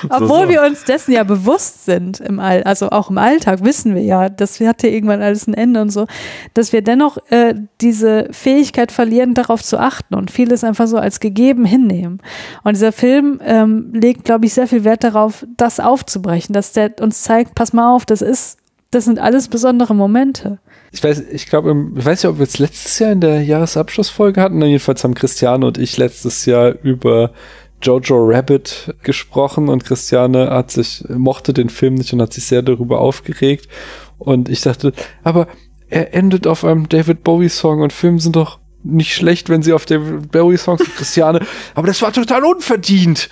[0.08, 0.48] obwohl so, so.
[0.48, 4.30] wir uns dessen ja bewusst sind, im All, also auch im Alltag wissen wir ja,
[4.30, 6.06] das hatte irgendwann alles ein Ende und so,
[6.54, 11.20] dass wir dennoch äh, diese Fähigkeit verlieren, darauf zu achten und vieles einfach so als
[11.20, 12.22] gegeben hinnehmen.
[12.64, 16.92] Und dieser Film ähm, legt, glaube ich, sehr viel Wert darauf, das aufzubrechen, dass der
[17.00, 18.59] uns zeigt, pass mal auf, das ist,
[18.90, 20.58] das sind alles besondere Momente
[20.92, 24.40] ich weiß, ich glaube, ich weiß nicht, ob wir es letztes Jahr in der Jahresabschlussfolge
[24.40, 24.60] hatten.
[24.62, 27.32] Jedenfalls haben Christiane und ich letztes Jahr über
[27.80, 32.62] Jojo Rabbit gesprochen und Christiane hat sich, mochte den Film nicht und hat sich sehr
[32.62, 33.68] darüber aufgeregt.
[34.18, 35.46] Und ich dachte, aber
[35.88, 39.72] er endet auf einem David Bowie Song und Filme sind doch nicht schlecht, wenn sie
[39.72, 41.40] auf David Bowie Songs Christiane,
[41.74, 43.28] aber das war total unverdient.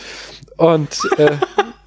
[0.57, 1.37] Und äh,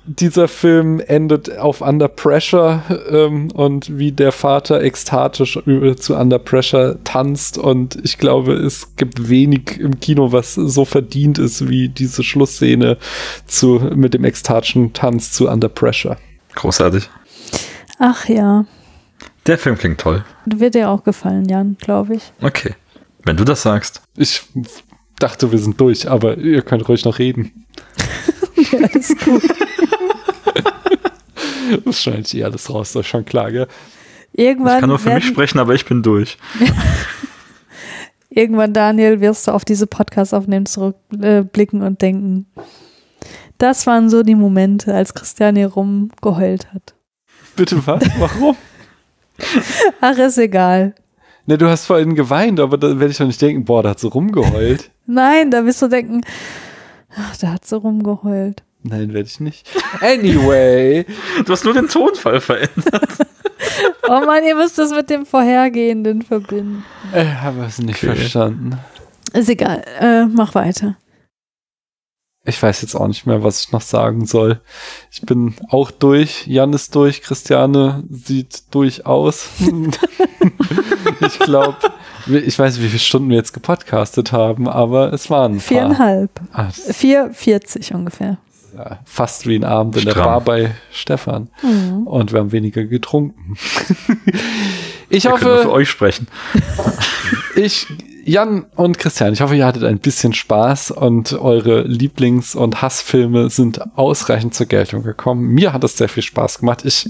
[0.05, 5.59] dieser Film endet auf Under Pressure ähm, und wie der Vater ekstatisch
[5.97, 11.37] zu Under Pressure tanzt und ich glaube, es gibt wenig im Kino, was so verdient
[11.37, 12.97] ist wie diese Schlussszene
[13.45, 16.17] zu, mit dem ekstatischen Tanz zu Under Pressure.
[16.55, 17.09] Großartig.
[17.99, 18.65] Ach ja.
[19.45, 20.23] Der Film klingt toll.
[20.45, 22.31] Wird dir auch gefallen, Jan, glaube ich.
[22.41, 22.75] Okay.
[23.23, 24.01] Wenn du das sagst.
[24.17, 24.41] Ich
[25.19, 27.65] dachte, wir sind durch, aber ihr könnt ruhig noch reden.
[28.71, 29.43] ja, alles gut.
[31.85, 33.67] das scheint eh alles raus, das ist schon klar, gell?
[34.33, 36.37] Irgendwann ich kann nur für mich sprechen, aber ich bin durch.
[38.29, 42.45] Irgendwann, Daniel, wirst du auf diese Podcast-Aufnahmen zurückblicken äh, und denken,
[43.57, 46.95] das waren so die Momente, als Christian hier rumgeheult hat.
[47.57, 48.03] Bitte was?
[48.17, 48.55] Warum?
[50.01, 50.95] Ach, ist egal.
[51.45, 53.99] Ne, du hast vorhin geweint, aber da werde ich doch nicht denken, boah, da hat
[53.99, 54.91] so rumgeheult.
[55.07, 56.21] Nein, da wirst du denken,
[57.15, 58.63] ach, da hat so rumgeheult.
[58.83, 59.69] Nein, werde ich nicht.
[60.01, 61.05] Anyway.
[61.45, 63.09] du hast nur den Tonfall verändert.
[64.07, 66.83] oh Mann, ihr müsst das mit dem vorhergehenden verbinden.
[67.13, 68.15] Ich habe es nicht okay.
[68.15, 68.79] verstanden.
[69.33, 69.83] Ist egal.
[69.99, 70.97] Äh, mach weiter.
[72.51, 74.59] Ich weiß jetzt auch nicht mehr, was ich noch sagen soll.
[75.09, 76.45] Ich bin auch durch.
[76.47, 77.21] Jan ist durch.
[77.21, 79.47] Christiane sieht durch aus.
[81.21, 81.77] ich glaube,
[82.27, 86.29] ich weiß nicht, wie viele Stunden wir jetzt gepodcastet haben, aber es waren ein Viereinhalb.
[86.51, 86.73] Ach.
[86.73, 88.37] 4,40 ungefähr.
[88.75, 90.13] Ja, fast wie ein Abend in der.
[90.13, 91.47] Bar bei Stefan.
[92.03, 93.55] Und wir haben weniger getrunken.
[95.09, 96.27] ich Wir können nur für hoffe, euch sprechen.
[97.55, 97.87] ich,
[98.23, 103.49] Jan und Christian, ich hoffe, ihr hattet ein bisschen Spaß und eure Lieblings- und Hassfilme
[103.49, 105.47] sind ausreichend zur Geltung gekommen.
[105.49, 106.85] Mir hat es sehr viel Spaß gemacht.
[106.85, 107.09] Ich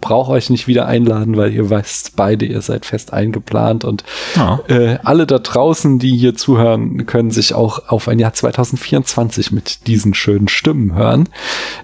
[0.00, 4.04] brauche euch nicht wieder einladen, weil ihr weißt beide, ihr seid fest eingeplant und
[4.36, 4.60] Ja.
[4.68, 9.86] äh, alle da draußen, die hier zuhören, können sich auch auf ein Jahr 2024 mit
[9.86, 11.28] diesen schönen Stimmen hören.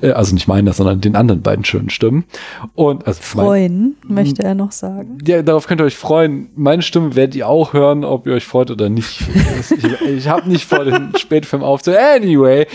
[0.01, 2.25] Äh, also nicht meiner, sondern den anderen beiden schönen Stimmen.
[2.75, 5.19] Und also mein- Freuen, möchte er noch sagen.
[5.27, 6.49] ja, darauf könnt ihr euch freuen.
[6.57, 9.21] Meine Stimme werdet ihr auch hören, ob ihr euch freut oder nicht.
[9.71, 12.23] ich ich habe nicht vor, den Spätfilm aufzuhören.
[12.23, 12.67] Anyway,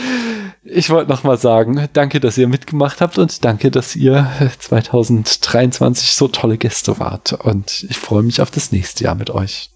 [0.64, 4.28] ich wollte noch mal sagen, danke, dass ihr mitgemacht habt und danke, dass ihr
[5.40, 7.34] 2023 so tolle Gäste wart.
[7.34, 9.72] Und ich freue mich auf das nächste Jahr mit euch.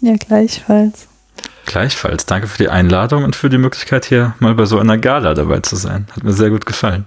[0.00, 1.08] Ja, gleichfalls.
[1.66, 2.26] Gleichfalls.
[2.26, 5.60] Danke für die Einladung und für die Möglichkeit, hier mal bei so einer Gala dabei
[5.60, 6.06] zu sein.
[6.14, 7.06] Hat mir sehr gut gefallen.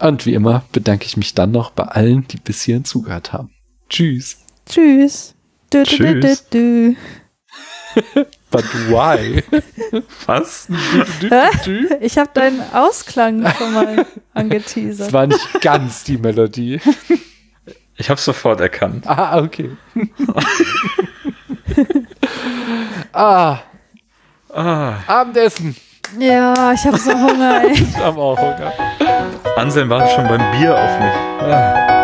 [0.00, 3.50] Und wie immer bedanke ich mich dann noch bei allen, die bis hierhin zugehört haben.
[3.88, 4.38] Tschüss.
[4.68, 5.34] Tschüss.
[5.70, 6.48] Du, du, du, du, Tschüss.
[6.50, 6.96] du.
[8.50, 9.42] But why?
[10.26, 10.68] Was?
[12.00, 15.08] Ich habe deinen Ausklang schon mal angeteasert.
[15.08, 16.80] Das war nicht ganz die Melodie.
[17.98, 19.06] Ich habe sofort erkannt.
[19.06, 19.70] Ah, okay.
[23.12, 23.58] ah,
[24.54, 25.76] Ah, Abendessen.
[26.18, 27.62] Ja, ich habe so Hunger.
[27.64, 27.72] Ey.
[27.72, 28.72] Ich habe auch Hunger.
[29.56, 31.52] Anselm wartet schon beim Bier auf mich.
[31.52, 31.95] Ah.